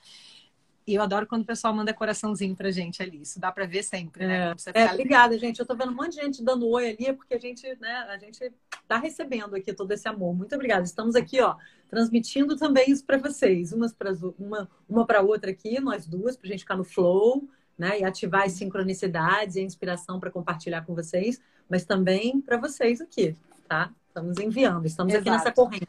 E 0.86 0.94
eu 0.94 1.02
adoro 1.02 1.26
quando 1.26 1.42
o 1.42 1.46
pessoal 1.46 1.72
manda 1.72 1.94
coraçãozinho 1.94 2.54
pra 2.54 2.70
gente 2.70 3.02
ali. 3.02 3.22
Isso 3.22 3.40
dá 3.40 3.50
pra 3.50 3.64
ver 3.64 3.82
sempre, 3.82 4.26
né? 4.26 4.54
É, 4.74 4.82
é 4.82 4.92
obrigada, 4.92 5.38
gente. 5.38 5.58
Eu 5.58 5.64
tô 5.64 5.74
vendo 5.74 5.92
um 5.92 5.94
monte 5.94 6.16
de 6.16 6.20
gente 6.20 6.44
dando 6.44 6.68
oi 6.68 6.90
ali, 6.90 7.12
porque 7.14 7.34
a 7.34 7.38
gente, 7.38 7.66
né, 7.80 8.06
a 8.10 8.18
gente 8.18 8.52
tá 8.86 8.98
recebendo 8.98 9.56
aqui 9.56 9.72
todo 9.72 9.90
esse 9.92 10.06
amor. 10.06 10.34
Muito 10.34 10.54
obrigada. 10.54 10.84
Estamos 10.84 11.16
aqui, 11.16 11.40
ó, 11.40 11.56
transmitindo 11.88 12.54
também 12.56 12.90
isso 12.90 13.02
para 13.02 13.16
vocês. 13.16 13.72
Umas 13.72 13.94
pra, 13.94 14.12
uma 14.38 14.68
uma 14.86 15.06
para 15.06 15.22
outra 15.22 15.50
aqui, 15.50 15.80
nós 15.80 16.06
duas, 16.06 16.36
pra 16.36 16.50
gente 16.50 16.60
ficar 16.60 16.76
no 16.76 16.84
flow, 16.84 17.48
né? 17.78 18.00
E 18.00 18.04
ativar 18.04 18.42
as 18.42 18.52
sincronicidades 18.52 19.56
e 19.56 19.60
a 19.60 19.62
inspiração 19.62 20.20
para 20.20 20.30
compartilhar 20.30 20.84
com 20.84 20.94
vocês, 20.94 21.40
mas 21.66 21.86
também 21.86 22.42
para 22.42 22.58
vocês 22.58 23.00
aqui, 23.00 23.34
tá? 23.66 23.90
Estamos 24.08 24.38
enviando, 24.38 24.84
estamos 24.84 25.14
Exato. 25.14 25.28
aqui 25.28 25.38
nessa 25.38 25.52
corrente, 25.52 25.86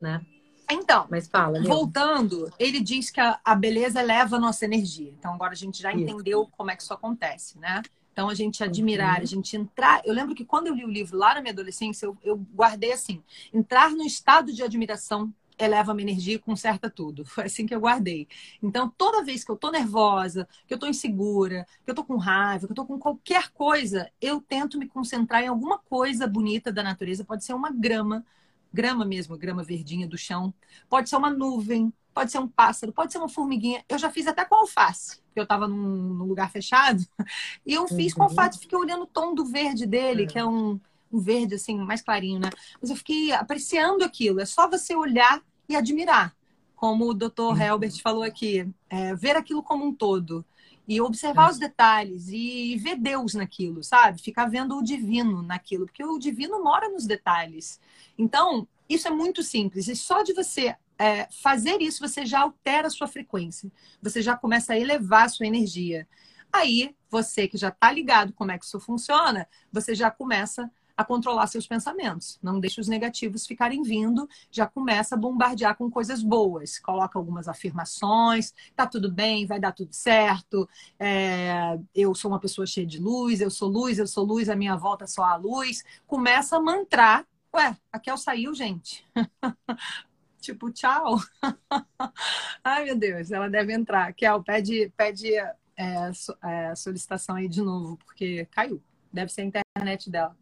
né? 0.00 0.24
Então, 0.72 1.06
mas 1.10 1.28
fala, 1.28 1.62
voltando, 1.62 2.52
ele 2.58 2.80
diz 2.80 3.10
que 3.10 3.20
a, 3.20 3.38
a, 3.44 3.54
beleza 3.54 4.00
eleva 4.00 4.36
a 4.36 4.40
nossa 4.40 4.64
energia. 4.64 5.12
Então 5.18 5.34
agora 5.34 5.52
a 5.52 5.56
gente 5.56 5.80
já 5.80 5.92
isso. 5.92 6.00
entendeu 6.00 6.48
como 6.56 6.70
é 6.70 6.76
que 6.76 6.82
isso 6.82 6.92
acontece, 6.92 7.58
né? 7.58 7.82
Então 8.12 8.28
a 8.28 8.34
gente 8.34 8.62
admirar, 8.62 9.16
uhum. 9.16 9.22
a 9.22 9.26
gente 9.26 9.56
entrar. 9.56 10.02
Eu 10.04 10.14
lembro 10.14 10.34
que 10.34 10.44
quando 10.44 10.66
eu 10.66 10.74
li 10.74 10.84
o 10.84 10.90
livro 10.90 11.16
lá 11.16 11.34
na 11.34 11.40
minha 11.40 11.52
adolescência, 11.52 12.06
eu, 12.06 12.16
eu 12.22 12.36
guardei 12.36 12.92
assim: 12.92 13.22
entrar 13.52 13.90
no 13.90 14.04
estado 14.04 14.52
de 14.52 14.62
admiração 14.62 15.32
eleva 15.58 15.92
a 15.92 15.94
minha 15.94 16.10
energia 16.10 16.34
e 16.34 16.38
conserta 16.38 16.90
tudo. 16.90 17.24
Foi 17.26 17.44
assim 17.44 17.66
que 17.66 17.74
eu 17.74 17.80
guardei. 17.80 18.28
Então, 18.62 18.92
toda 18.96 19.24
vez 19.24 19.44
que 19.44 19.50
eu 19.50 19.56
tô 19.56 19.70
nervosa, 19.70 20.48
que 20.66 20.74
eu 20.74 20.78
tô 20.78 20.86
insegura, 20.86 21.66
que 21.84 21.90
eu 21.90 21.94
tô 21.94 22.04
com 22.04 22.16
raiva, 22.16 22.66
que 22.66 22.72
eu 22.72 22.76
tô 22.76 22.86
com 22.86 22.98
qualquer 22.98 23.50
coisa, 23.50 24.10
eu 24.20 24.40
tento 24.40 24.78
me 24.78 24.88
concentrar 24.88 25.42
em 25.42 25.48
alguma 25.48 25.78
coisa 25.78 26.26
bonita 26.26 26.72
da 26.72 26.82
natureza. 26.82 27.24
Pode 27.24 27.44
ser 27.44 27.54
uma 27.54 27.70
grama, 27.70 28.24
grama 28.72 29.04
mesmo, 29.04 29.36
grama 29.36 29.62
verdinha 29.62 30.06
do 30.06 30.16
chão. 30.16 30.52
Pode 30.88 31.08
ser 31.08 31.16
uma 31.16 31.30
nuvem, 31.30 31.92
pode 32.14 32.30
ser 32.30 32.38
um 32.38 32.48
pássaro, 32.48 32.92
pode 32.92 33.12
ser 33.12 33.18
uma 33.18 33.28
formiguinha. 33.28 33.84
Eu 33.88 33.98
já 33.98 34.10
fiz 34.10 34.26
até 34.26 34.44
com 34.44 34.54
alface, 34.54 35.20
porque 35.26 35.40
eu 35.40 35.44
estava 35.44 35.66
num, 35.68 36.14
num, 36.14 36.24
lugar 36.24 36.50
fechado. 36.50 37.04
E 37.64 37.74
eu 37.74 37.86
fiz 37.86 38.12
uhum. 38.12 38.18
com 38.18 38.22
alface, 38.24 38.58
fiquei 38.58 38.76
olhando 38.76 39.04
o 39.04 39.06
tom 39.06 39.34
do 39.34 39.44
verde 39.44 39.86
dele, 39.86 40.26
que 40.26 40.38
é 40.38 40.44
um, 40.44 40.80
um 41.12 41.20
verde 41.20 41.54
assim, 41.54 41.76
mais 41.78 42.02
clarinho, 42.02 42.40
né? 42.40 42.50
Mas 42.80 42.90
eu 42.90 42.96
fiquei 42.96 43.32
apreciando 43.32 44.04
aquilo. 44.04 44.40
É 44.40 44.44
só 44.44 44.68
você 44.68 44.94
olhar 44.94 45.40
e 45.68 45.76
admirar. 45.76 46.34
Como 46.74 47.08
o 47.08 47.14
Dr. 47.14 47.40
Uhum. 47.40 47.60
Helbert 47.60 48.02
falou 48.02 48.24
aqui, 48.24 48.68
é, 48.90 49.14
ver 49.14 49.36
aquilo 49.36 49.62
como 49.62 49.84
um 49.84 49.94
todo 49.94 50.44
e 50.92 51.00
observar 51.00 51.50
os 51.50 51.58
detalhes 51.58 52.28
e 52.28 52.76
ver 52.76 52.96
Deus 52.96 53.32
naquilo, 53.32 53.82
sabe? 53.82 54.20
Ficar 54.20 54.44
vendo 54.44 54.76
o 54.76 54.82
divino 54.82 55.42
naquilo, 55.42 55.86
porque 55.86 56.04
o 56.04 56.18
divino 56.18 56.62
mora 56.62 56.86
nos 56.90 57.06
detalhes. 57.06 57.80
Então, 58.18 58.68
isso 58.86 59.08
é 59.08 59.10
muito 59.10 59.42
simples. 59.42 59.88
E 59.88 59.96
só 59.96 60.22
de 60.22 60.34
você 60.34 60.76
é, 60.98 61.26
fazer 61.42 61.80
isso, 61.80 62.06
você 62.06 62.26
já 62.26 62.40
altera 62.40 62.88
a 62.88 62.90
sua 62.90 63.08
frequência. 63.08 63.72
Você 64.02 64.20
já 64.20 64.36
começa 64.36 64.74
a 64.74 64.78
elevar 64.78 65.24
a 65.24 65.28
sua 65.30 65.46
energia. 65.46 66.06
Aí, 66.52 66.94
você 67.08 67.48
que 67.48 67.56
já 67.56 67.68
está 67.68 67.90
ligado 67.90 68.34
como 68.34 68.52
é 68.52 68.58
que 68.58 68.66
isso 68.66 68.78
funciona, 68.78 69.48
você 69.72 69.94
já 69.94 70.10
começa 70.10 70.70
a 70.96 71.04
controlar 71.04 71.46
seus 71.46 71.66
pensamentos. 71.66 72.38
Não 72.42 72.60
deixe 72.60 72.80
os 72.80 72.88
negativos 72.88 73.46
ficarem 73.46 73.82
vindo, 73.82 74.28
já 74.50 74.66
começa 74.66 75.14
a 75.14 75.18
bombardear 75.18 75.76
com 75.76 75.90
coisas 75.90 76.22
boas. 76.22 76.78
Coloca 76.78 77.18
algumas 77.18 77.48
afirmações, 77.48 78.52
tá 78.76 78.86
tudo 78.86 79.10
bem, 79.10 79.46
vai 79.46 79.60
dar 79.60 79.72
tudo 79.72 79.92
certo, 79.92 80.68
é, 80.98 81.78
eu 81.94 82.14
sou 82.14 82.30
uma 82.30 82.40
pessoa 82.40 82.66
cheia 82.66 82.86
de 82.86 82.98
luz, 82.98 83.40
eu 83.40 83.50
sou 83.50 83.68
luz, 83.68 83.98
eu 83.98 84.06
sou 84.06 84.24
luz, 84.24 84.48
a 84.48 84.56
minha 84.56 84.76
volta 84.76 85.04
é 85.04 85.06
só 85.06 85.24
a 85.24 85.36
luz. 85.36 85.84
Começa 86.06 86.56
a 86.56 86.60
mantrar. 86.60 87.26
Ué, 87.54 87.76
a 87.92 87.98
Kel 87.98 88.16
saiu, 88.16 88.54
gente. 88.54 89.06
tipo, 90.40 90.70
tchau. 90.70 91.18
Ai, 92.64 92.84
meu 92.84 92.96
Deus, 92.96 93.30
ela 93.30 93.48
deve 93.48 93.72
entrar. 93.72 94.12
Kel, 94.14 94.42
pede, 94.42 94.92
pede 94.96 95.34
é, 95.34 96.10
é, 96.42 96.74
solicitação 96.74 97.36
aí 97.36 97.48
de 97.48 97.62
novo, 97.62 97.96
porque 97.98 98.46
caiu. 98.50 98.82
Deve 99.12 99.30
ser 99.32 99.42
a 99.42 99.44
internet 99.44 100.10
dela. 100.10 100.36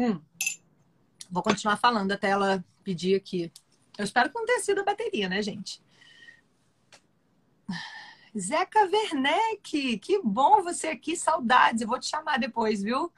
Hum. 0.00 0.18
Vou 1.30 1.42
continuar 1.42 1.76
falando 1.76 2.10
até 2.10 2.30
ela 2.30 2.64
pedir 2.82 3.14
aqui. 3.14 3.52
Eu 3.98 4.04
espero 4.04 4.30
que 4.30 4.34
não 4.34 4.46
tenha 4.46 4.60
sido 4.60 4.80
a 4.80 4.84
bateria, 4.84 5.28
né, 5.28 5.42
gente? 5.42 5.82
Zeca 8.36 8.88
Werneck, 8.90 9.98
que 9.98 10.22
bom 10.22 10.62
você 10.62 10.86
aqui, 10.86 11.14
saudades. 11.14 11.82
Eu 11.82 11.88
vou 11.88 12.00
te 12.00 12.06
chamar 12.06 12.38
depois, 12.38 12.82
viu? 12.82 13.12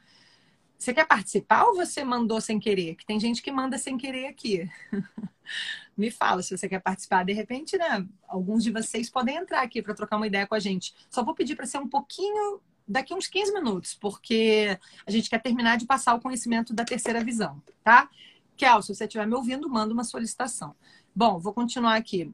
Você 0.76 0.92
quer 0.92 1.06
participar 1.06 1.66
ou 1.66 1.76
você 1.76 2.02
mandou 2.02 2.40
sem 2.40 2.58
querer? 2.58 2.96
Que 2.96 3.06
tem 3.06 3.20
gente 3.20 3.40
que 3.40 3.52
manda 3.52 3.78
sem 3.78 3.96
querer 3.96 4.26
aqui. 4.26 4.68
Me 5.96 6.10
fala 6.10 6.42
se 6.42 6.56
você 6.56 6.68
quer 6.68 6.80
participar. 6.80 7.24
De 7.24 7.32
repente, 7.32 7.78
né? 7.78 8.04
Alguns 8.26 8.64
de 8.64 8.72
vocês 8.72 9.08
podem 9.08 9.36
entrar 9.36 9.62
aqui 9.62 9.80
para 9.80 9.94
trocar 9.94 10.16
uma 10.16 10.26
ideia 10.26 10.48
com 10.48 10.56
a 10.56 10.58
gente. 10.58 10.92
Só 11.08 11.22
vou 11.22 11.32
pedir 11.32 11.54
para 11.54 11.66
ser 11.66 11.78
um 11.78 11.88
pouquinho 11.88 12.60
daqui 12.86 13.14
uns 13.14 13.26
15 13.26 13.52
minutos, 13.52 13.94
porque 13.94 14.78
a 15.06 15.10
gente 15.10 15.28
quer 15.28 15.40
terminar 15.40 15.76
de 15.76 15.86
passar 15.86 16.14
o 16.14 16.20
conhecimento 16.20 16.74
da 16.74 16.84
terceira 16.84 17.22
visão, 17.22 17.62
tá? 17.82 18.08
Kel, 18.56 18.82
se 18.82 18.94
você 18.94 19.04
estiver 19.04 19.26
me 19.26 19.34
ouvindo, 19.34 19.68
manda 19.68 19.92
uma 19.92 20.04
solicitação. 20.04 20.74
Bom, 21.14 21.38
vou 21.38 21.52
continuar 21.52 21.96
aqui. 21.96 22.32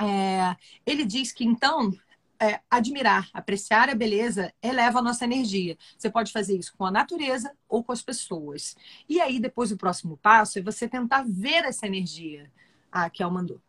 É, 0.00 0.56
ele 0.86 1.04
diz 1.04 1.32
que, 1.32 1.44
então, 1.44 1.92
é, 2.40 2.60
admirar, 2.70 3.28
apreciar 3.32 3.88
a 3.88 3.94
beleza 3.94 4.52
eleva 4.62 5.00
a 5.00 5.02
nossa 5.02 5.24
energia. 5.24 5.76
Você 5.96 6.08
pode 6.08 6.32
fazer 6.32 6.56
isso 6.56 6.72
com 6.76 6.84
a 6.84 6.90
natureza 6.90 7.52
ou 7.68 7.82
com 7.82 7.92
as 7.92 8.02
pessoas. 8.02 8.76
E 9.08 9.20
aí, 9.20 9.40
depois, 9.40 9.72
o 9.72 9.76
próximo 9.76 10.16
passo 10.16 10.58
é 10.58 10.62
você 10.62 10.88
tentar 10.88 11.24
ver 11.26 11.64
essa 11.64 11.86
energia. 11.86 12.50
Ah, 12.90 13.10
Kel 13.10 13.30
mandou. 13.30 13.60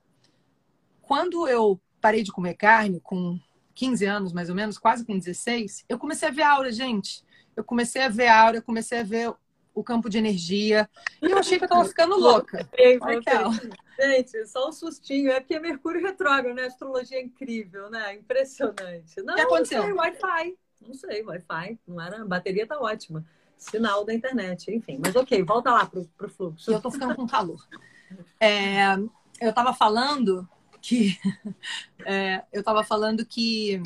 Quando 1.01 1.47
eu 1.47 1.79
parei 1.99 2.23
de 2.23 2.31
comer 2.31 2.53
carne 2.53 2.99
com 2.99 3.39
15 3.79 4.05
anos, 4.05 4.33
mais 4.33 4.49
ou 4.49 4.55
menos, 4.55 4.77
quase 4.77 5.05
com 5.05 5.17
16, 5.17 5.85
eu 5.87 5.97
comecei 5.97 6.27
a 6.27 6.31
ver 6.31 6.41
a 6.41 6.51
aura, 6.51 6.69
gente. 6.69 7.23
Eu 7.55 7.63
comecei 7.63 8.01
a 8.01 8.09
ver 8.09 8.27
a 8.27 8.41
aura, 8.43 8.57
eu 8.57 8.61
comecei 8.61 8.99
a 8.99 9.03
ver 9.03 9.33
o 9.73 9.81
campo 9.81 10.09
de 10.09 10.17
energia. 10.17 10.89
E 11.21 11.31
eu 11.31 11.37
achei 11.37 11.57
que 11.57 11.63
eu 11.63 11.67
estava 11.67 11.85
ficando 11.87 12.19
louca. 12.19 12.69
Gente, 13.97 14.47
só 14.47 14.67
um 14.67 14.73
sustinho. 14.73 15.31
É 15.31 15.39
porque 15.39 15.53
é 15.53 15.59
Mercúrio 15.61 16.01
retrógrado, 16.01 16.53
né? 16.53 16.65
Astrologia 16.65 17.19
é 17.19 17.21
incrível, 17.21 17.89
né? 17.89 18.15
Impressionante. 18.15 19.21
Não, 19.23 19.33
o 19.33 19.37
que 19.37 19.41
aconteceu? 19.43 19.79
Não 19.79 19.85
sei, 19.85 19.93
Wi-Fi. 19.93 20.57
Não 20.85 20.93
sei, 20.93 21.23
Wi-Fi. 21.23 21.79
Não 21.87 22.01
era... 22.01 22.21
A 22.21 22.25
bateria 22.25 22.67
tá 22.67 22.77
ótima. 22.77 23.23
Sinal 23.57 24.03
da 24.03 24.13
internet, 24.13 24.69
enfim. 24.75 24.99
Mas 25.01 25.15
ok, 25.15 25.41
volta 25.43 25.71
lá 25.71 25.85
pro, 25.85 26.03
pro 26.17 26.29
fluxo. 26.29 26.69
Eu 26.69 26.81
tô 26.81 26.91
ficando 26.91 27.15
com 27.15 27.25
calor. 27.25 27.65
É, 28.41 28.95
eu 29.39 29.51
estava 29.51 29.73
falando 29.73 30.45
que 30.81 31.17
é, 32.05 32.43
eu 32.51 32.59
estava 32.59 32.83
falando 32.83 33.25
que 33.25 33.81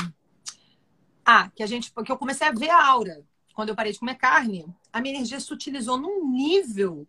ah, 1.25 1.49
que 1.55 1.63
a 1.63 1.67
gente 1.67 1.91
que 1.91 2.11
eu 2.11 2.17
comecei 2.17 2.47
a 2.47 2.51
ver 2.51 2.69
a 2.69 2.85
aura 2.85 3.23
quando 3.53 3.69
eu 3.69 3.75
parei 3.75 3.91
de 3.91 3.99
comer 3.99 4.15
carne, 4.15 4.65
a 4.91 4.99
minha 4.99 5.15
energia 5.15 5.39
se 5.39 5.53
utilizou 5.53 5.97
num 5.97 6.29
nível. 6.29 7.07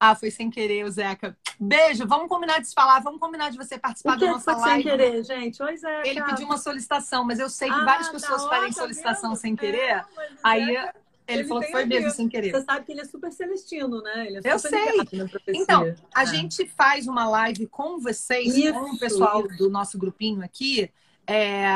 Ah, 0.00 0.14
foi 0.14 0.30
sem 0.30 0.50
querer, 0.50 0.84
o 0.84 0.90
Zeca. 0.90 1.36
Beijo, 1.58 2.06
vamos 2.06 2.28
combinar 2.28 2.58
de 2.58 2.68
se 2.68 2.74
falar, 2.74 3.00
vamos 3.00 3.20
combinar 3.20 3.50
de 3.50 3.56
você 3.56 3.78
participar 3.78 4.18
da 4.18 4.26
nossa 4.26 4.52
foi 4.52 4.60
live. 4.60 4.82
sem 4.82 4.90
querer, 4.90 5.24
gente. 5.24 5.62
Oi, 5.62 5.76
Zeca. 5.76 6.08
Ele 6.08 6.22
pediu 6.24 6.46
uma 6.46 6.58
solicitação, 6.58 7.24
mas 7.24 7.38
eu 7.38 7.48
sei 7.48 7.68
que 7.68 7.74
ah, 7.74 7.84
várias 7.84 8.08
pessoas 8.08 8.44
pedem 8.48 8.72
solicitação 8.72 9.34
sem 9.34 9.54
querer. 9.54 9.78
É, 9.78 10.04
aí 10.42 10.66
Zeca... 10.66 10.94
Ele, 11.26 11.40
ele 11.40 11.48
falou 11.48 11.62
que 11.62 11.70
foi 11.70 11.84
mesmo, 11.86 12.10
sem 12.10 12.28
querer. 12.28 12.50
Você 12.50 12.62
sabe 12.62 12.84
que 12.84 12.92
ele 12.92 13.00
é 13.00 13.04
super 13.04 13.32
celestino, 13.32 14.02
né? 14.02 14.26
Ele 14.26 14.38
é 14.38 14.58
super 14.58 14.74
Eu 14.78 15.06
sei. 15.08 15.24
Então, 15.48 15.94
a 16.14 16.22
é. 16.22 16.26
gente 16.26 16.66
faz 16.66 17.06
uma 17.06 17.26
live 17.28 17.66
com 17.66 17.98
vocês, 17.98 18.54
isso, 18.54 18.74
com 18.74 18.90
o 18.90 18.98
pessoal 18.98 19.46
isso. 19.46 19.56
do 19.56 19.70
nosso 19.70 19.98
grupinho 19.98 20.42
aqui, 20.42 20.90
é, 21.26 21.66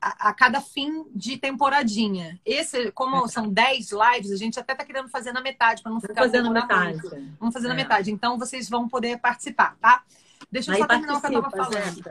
a, 0.00 0.28
a, 0.28 0.34
cada 0.34 0.60
fim 0.60 1.04
de 1.14 1.36
temporadinha. 1.36 2.40
Esse, 2.44 2.92
como 2.92 3.24
é. 3.24 3.28
são 3.28 3.48
10 3.48 3.90
lives, 3.90 4.30
a 4.30 4.36
gente 4.36 4.60
até 4.60 4.74
tá 4.74 4.84
querendo 4.84 5.08
fazer 5.08 5.32
na 5.32 5.40
metade, 5.40 5.82
para 5.82 5.90
não 5.90 6.00
ficar 6.00 6.14
fazendo 6.22 6.50
metade. 6.50 7.00
Vamos 7.40 7.52
fazer 7.52 7.68
na 7.68 7.74
é. 7.74 7.76
metade. 7.76 8.12
Então, 8.12 8.38
vocês 8.38 8.68
vão 8.68 8.88
poder 8.88 9.18
participar, 9.18 9.76
tá? 9.80 10.04
Deixa 10.50 10.70
eu 10.70 10.74
Aí 10.74 10.80
só 10.80 10.86
terminar 10.86 11.16
o 11.16 11.20
que 11.20 11.26
eu 11.26 11.42
tava 11.42 11.50
falando. 11.50 12.02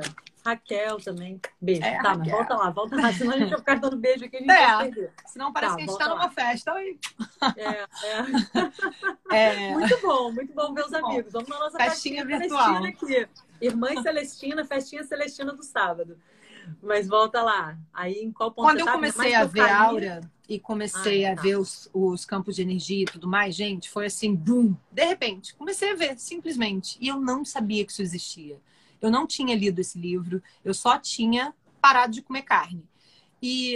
Raquel 0.43 0.97
também. 0.99 1.39
Beijo. 1.61 1.83
É, 1.83 2.01
tá, 2.01 2.13
Raquel. 2.13 2.35
volta 2.35 2.55
lá, 2.55 2.69
volta 2.71 2.95
lá. 2.95 3.13
Senão 3.13 3.33
a 3.33 3.37
gente 3.37 3.49
vai 3.49 3.59
ficar 3.59 3.75
dando 3.75 3.97
beijo 3.97 4.25
aqui, 4.25 4.37
é. 4.37 5.07
Senão 5.27 5.53
parece 5.53 5.71
tá, 5.71 5.77
que 5.77 5.83
a 5.83 5.85
gente 5.85 5.93
está 5.93 6.09
numa 6.09 6.29
festa. 6.29 6.73
Oi. 6.73 6.99
É, 7.57 7.87
é. 9.31 9.69
é. 9.69 9.71
Muito 9.73 10.01
bom, 10.01 10.31
muito 10.31 10.53
bom 10.53 10.73
ver 10.73 10.85
os 10.85 10.93
amigos. 10.93 11.31
Vamos 11.31 11.49
na 11.49 11.59
nossa 11.59 11.77
festinha, 11.77 12.25
festinha 12.25 12.39
virtual. 12.39 12.81
Celestina 12.81 12.89
aqui. 12.89 13.29
Irmã 13.61 14.01
Celestina, 14.01 14.65
festinha 14.65 15.03
Celestina 15.03 15.53
do 15.53 15.63
sábado. 15.63 16.17
Mas 16.81 17.07
volta 17.07 17.41
lá. 17.41 17.77
Aí 17.93 18.15
em 18.15 18.31
qual 18.31 18.51
ponto 18.51 18.67
Quando 18.67 18.79
eu 18.79 18.87
comecei 18.87 19.33
a 19.33 19.45
ver 19.45 19.69
aura 19.69 20.21
e 20.47 20.59
comecei 20.59 21.25
ah, 21.25 21.31
a 21.31 21.35
tá. 21.35 21.41
ver 21.41 21.57
os, 21.57 21.89
os 21.93 22.25
campos 22.25 22.55
de 22.55 22.61
energia 22.61 23.03
e 23.03 23.05
tudo 23.05 23.27
mais, 23.27 23.55
gente, 23.55 23.89
foi 23.89 24.07
assim, 24.07 24.35
boom. 24.35 24.75
De 24.91 25.05
repente, 25.05 25.55
comecei 25.55 25.91
a 25.91 25.95
ver, 25.95 26.19
simplesmente. 26.19 26.97
E 26.99 27.07
eu 27.07 27.19
não 27.19 27.45
sabia 27.45 27.85
que 27.85 27.91
isso 27.91 28.01
existia. 28.01 28.59
Eu 29.01 29.09
não 29.09 29.25
tinha 29.25 29.55
lido 29.55 29.79
esse 29.79 29.97
livro, 29.97 30.43
eu 30.63 30.73
só 30.73 30.97
tinha 30.99 31.53
parado 31.81 32.13
de 32.13 32.21
comer 32.21 32.43
carne. 32.43 32.83
E 33.41 33.75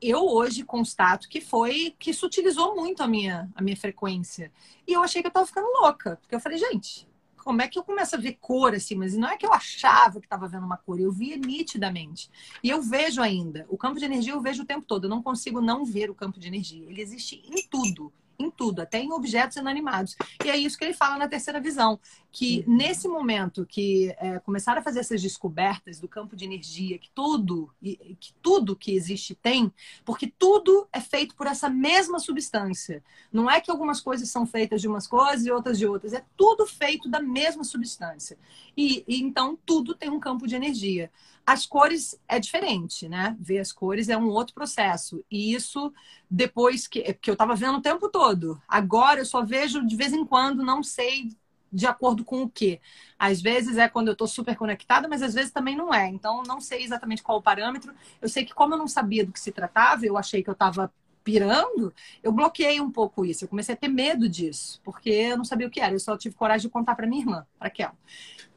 eu 0.00 0.24
hoje 0.26 0.64
constato 0.64 1.28
que 1.28 1.40
foi 1.40 1.94
que 1.98 2.10
isso 2.10 2.26
utilizou 2.26 2.74
muito 2.74 3.02
a 3.02 3.08
minha, 3.08 3.50
a 3.54 3.62
minha 3.62 3.76
frequência. 3.76 4.52
E 4.86 4.92
eu 4.92 5.02
achei 5.02 5.22
que 5.22 5.28
eu 5.28 5.32
tava 5.32 5.46
ficando 5.46 5.66
louca, 5.80 6.16
porque 6.20 6.34
eu 6.34 6.40
falei, 6.40 6.58
gente, 6.58 7.08
como 7.46 7.62
é 7.62 7.68
que 7.68 7.78
eu 7.78 7.84
começo 7.84 8.16
a 8.16 8.18
ver 8.18 8.38
cor 8.40 8.74
assim? 8.74 8.96
Mas 8.96 9.16
não 9.16 9.28
é 9.28 9.36
que 9.36 9.46
eu 9.46 9.52
achava 9.52 10.18
que 10.18 10.26
estava 10.26 10.48
vendo 10.48 10.66
uma 10.66 10.76
cor, 10.76 10.98
eu 10.98 11.12
via 11.12 11.36
nitidamente. 11.36 12.28
E 12.60 12.68
eu 12.68 12.82
vejo 12.82 13.22
ainda. 13.22 13.64
O 13.68 13.78
campo 13.78 14.00
de 14.00 14.04
energia 14.04 14.32
eu 14.32 14.40
vejo 14.40 14.64
o 14.64 14.66
tempo 14.66 14.84
todo. 14.84 15.04
Eu 15.04 15.10
não 15.10 15.22
consigo 15.22 15.60
não 15.60 15.84
ver 15.84 16.10
o 16.10 16.14
campo 16.14 16.40
de 16.40 16.48
energia. 16.48 16.84
Ele 16.90 17.00
existe 17.00 17.40
em 17.48 17.64
tudo 17.68 18.12
em 18.38 18.50
tudo, 18.50 18.80
até 18.80 19.00
em 19.00 19.12
objetos 19.12 19.56
inanimados. 19.56 20.16
E 20.44 20.50
é 20.50 20.56
isso 20.56 20.76
que 20.78 20.84
ele 20.84 20.94
fala 20.94 21.16
na 21.18 21.28
terceira 21.28 21.60
visão, 21.60 21.98
que 22.30 22.64
uhum. 22.66 22.76
nesse 22.76 23.08
momento 23.08 23.66
que 23.66 24.14
é, 24.18 24.38
começaram 24.40 24.80
a 24.80 24.84
fazer 24.84 25.00
essas 25.00 25.22
descobertas 25.22 25.98
do 25.98 26.08
campo 26.08 26.36
de 26.36 26.44
energia, 26.44 26.98
que 26.98 27.10
tudo, 27.14 27.70
que 27.82 28.32
tudo 28.42 28.76
que 28.76 28.94
existe 28.94 29.34
tem, 29.34 29.72
porque 30.04 30.26
tudo 30.26 30.86
é 30.92 31.00
feito 31.00 31.34
por 31.34 31.46
essa 31.46 31.68
mesma 31.68 32.18
substância. 32.18 33.02
Não 33.32 33.50
é 33.50 33.60
que 33.60 33.70
algumas 33.70 34.00
coisas 34.00 34.28
são 34.30 34.46
feitas 34.46 34.80
de 34.80 34.88
umas 34.88 35.06
coisas 35.06 35.46
e 35.46 35.50
outras 35.50 35.78
de 35.78 35.86
outras, 35.86 36.12
é 36.12 36.24
tudo 36.36 36.66
feito 36.66 37.08
da 37.08 37.20
mesma 37.20 37.64
substância. 37.64 38.38
E, 38.76 39.04
e 39.08 39.20
então 39.20 39.58
tudo 39.64 39.94
tem 39.94 40.10
um 40.10 40.20
campo 40.20 40.46
de 40.46 40.54
energia. 40.54 41.10
As 41.46 41.64
cores 41.64 42.20
é 42.26 42.40
diferente, 42.40 43.08
né? 43.08 43.36
Ver 43.38 43.60
as 43.60 43.70
cores 43.70 44.08
é 44.08 44.16
um 44.16 44.28
outro 44.28 44.52
processo. 44.52 45.24
E 45.30 45.54
isso 45.54 45.92
depois 46.28 46.88
que, 46.88 47.14
que 47.14 47.30
eu 47.30 47.34
estava 47.34 47.54
vendo 47.54 47.78
o 47.78 47.82
tempo 47.82 48.08
todo. 48.08 48.60
Agora 48.66 49.20
eu 49.20 49.24
só 49.24 49.44
vejo 49.44 49.86
de 49.86 49.94
vez 49.94 50.12
em 50.12 50.26
quando, 50.26 50.64
não 50.64 50.82
sei 50.82 51.30
de 51.72 51.86
acordo 51.86 52.24
com 52.24 52.42
o 52.42 52.50
que. 52.50 52.80
Às 53.18 53.40
vezes 53.40 53.76
é 53.76 53.88
quando 53.88 54.08
eu 54.08 54.12
estou 54.12 54.26
super 54.26 54.56
conectada, 54.56 55.06
mas 55.08 55.22
às 55.22 55.34
vezes 55.34 55.52
também 55.52 55.76
não 55.76 55.92
é. 55.92 56.08
Então, 56.08 56.42
não 56.42 56.60
sei 56.60 56.82
exatamente 56.82 57.22
qual 57.22 57.38
o 57.38 57.42
parâmetro. 57.42 57.94
Eu 58.20 58.28
sei 58.28 58.44
que, 58.44 58.54
como 58.54 58.74
eu 58.74 58.78
não 58.78 58.88
sabia 58.88 59.24
do 59.24 59.32
que 59.32 59.40
se 59.40 59.52
tratava, 59.52 60.04
eu 60.04 60.16
achei 60.16 60.42
que 60.42 60.50
eu 60.50 60.54
estava 60.54 60.92
pirando, 61.22 61.92
eu 62.22 62.30
bloqueei 62.30 62.80
um 62.80 62.90
pouco 62.90 63.24
isso. 63.24 63.44
Eu 63.44 63.48
comecei 63.48 63.74
a 63.74 63.78
ter 63.78 63.88
medo 63.88 64.28
disso, 64.28 64.80
porque 64.84 65.10
eu 65.10 65.36
não 65.36 65.44
sabia 65.44 65.66
o 65.66 65.70
que 65.70 65.80
era. 65.80 65.92
Eu 65.92 66.00
só 66.00 66.16
tive 66.16 66.34
coragem 66.34 66.68
de 66.68 66.72
contar 66.72 66.94
para 66.94 67.06
minha 67.06 67.22
irmã, 67.22 67.46
para 67.58 67.68
Kel. 67.68 67.92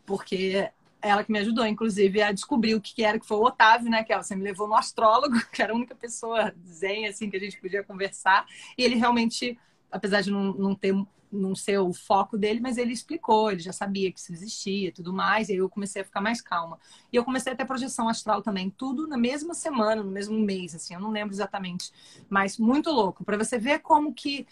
Porque 0.05 0.71
ela 1.01 1.23
que 1.23 1.31
me 1.31 1.39
ajudou, 1.39 1.65
inclusive, 1.65 2.21
a 2.21 2.31
descobrir 2.31 2.75
o 2.75 2.81
que 2.81 3.03
era, 3.03 3.19
que 3.19 3.25
foi 3.25 3.37
o 3.37 3.43
Otávio, 3.43 3.89
né, 3.89 4.03
que 4.03 4.15
você 4.15 4.35
me 4.35 4.43
levou 4.43 4.67
no 4.67 4.75
astrólogo, 4.75 5.35
que 5.51 5.61
era 5.61 5.73
a 5.73 5.75
única 5.75 5.95
pessoa 5.95 6.53
zen, 6.67 7.07
assim, 7.07 7.29
que 7.29 7.37
a 7.37 7.39
gente 7.39 7.59
podia 7.59 7.83
conversar. 7.83 8.45
E 8.77 8.83
ele 8.83 8.95
realmente, 8.95 9.57
apesar 9.91 10.21
de 10.21 10.31
não, 10.31 10.53
não 10.53 10.75
ter 10.75 10.93
não 11.31 11.55
ser 11.55 11.77
o 11.77 11.93
foco 11.93 12.37
dele, 12.37 12.59
mas 12.59 12.77
ele 12.77 12.91
explicou, 12.91 13.51
ele 13.51 13.59
já 13.59 13.71
sabia 13.71 14.11
que 14.11 14.19
isso 14.19 14.33
existia 14.33 14.91
tudo 14.91 15.13
mais, 15.13 15.49
e 15.49 15.53
aí 15.53 15.57
eu 15.59 15.69
comecei 15.69 16.01
a 16.01 16.05
ficar 16.05 16.21
mais 16.21 16.41
calma. 16.41 16.79
E 17.11 17.15
eu 17.15 17.23
comecei 17.23 17.53
a 17.53 17.55
ter 17.55 17.65
projeção 17.65 18.09
astral 18.09 18.41
também, 18.41 18.69
tudo 18.69 19.07
na 19.07 19.17
mesma 19.17 19.53
semana, 19.53 20.03
no 20.03 20.11
mesmo 20.11 20.39
mês, 20.39 20.73
assim, 20.73 20.93
eu 20.93 20.99
não 20.99 21.11
lembro 21.11 21.33
exatamente, 21.33 21.91
mas 22.29 22.57
muito 22.57 22.89
louco, 22.89 23.23
para 23.23 23.37
você 23.37 23.57
ver 23.57 23.79
como 23.79 24.13
que 24.13 24.47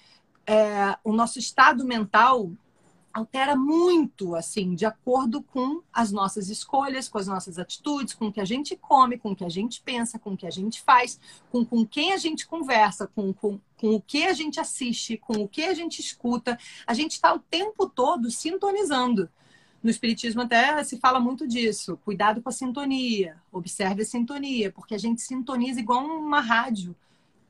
é, 0.45 0.97
o 1.03 1.11
nosso 1.11 1.39
estado 1.39 1.83
mental 1.83 2.51
altera 3.17 3.55
muito, 3.55 4.35
assim, 4.35 4.75
de 4.75 4.85
acordo 4.85 5.41
com 5.41 5.81
as 5.91 6.11
nossas 6.11 6.49
escolhas, 6.49 7.09
com 7.09 7.17
as 7.17 7.27
nossas 7.27 7.57
atitudes, 7.57 8.13
com 8.13 8.27
o 8.27 8.31
que 8.31 8.39
a 8.39 8.45
gente 8.45 8.75
come, 8.75 9.17
com 9.17 9.31
o 9.31 9.35
que 9.35 9.43
a 9.43 9.49
gente 9.49 9.81
pensa, 9.81 10.19
com 10.19 10.33
o 10.33 10.37
que 10.37 10.45
a 10.45 10.51
gente 10.51 10.81
faz, 10.81 11.19
com, 11.51 11.65
com 11.65 11.85
quem 11.85 12.13
a 12.13 12.17
gente 12.17 12.47
conversa, 12.47 13.07
com, 13.07 13.33
com, 13.33 13.59
com 13.77 13.95
o 13.95 14.01
que 14.01 14.23
a 14.25 14.33
gente 14.33 14.59
assiste, 14.59 15.17
com 15.17 15.33
o 15.33 15.47
que 15.47 15.63
a 15.63 15.73
gente 15.73 15.99
escuta. 15.99 16.57
A 16.85 16.93
gente 16.93 17.11
está 17.11 17.33
o 17.33 17.39
tempo 17.39 17.89
todo 17.89 18.29
sintonizando. 18.29 19.29
No 19.81 19.89
Espiritismo 19.89 20.41
até 20.41 20.83
se 20.83 20.97
fala 20.97 21.19
muito 21.19 21.47
disso. 21.47 21.99
Cuidado 22.03 22.41
com 22.41 22.49
a 22.49 22.51
sintonia, 22.51 23.37
observe 23.51 24.01
a 24.01 24.05
sintonia, 24.05 24.71
porque 24.71 24.95
a 24.95 24.97
gente 24.99 25.21
sintoniza 25.21 25.79
igual 25.79 26.05
uma 26.05 26.39
rádio. 26.39 26.95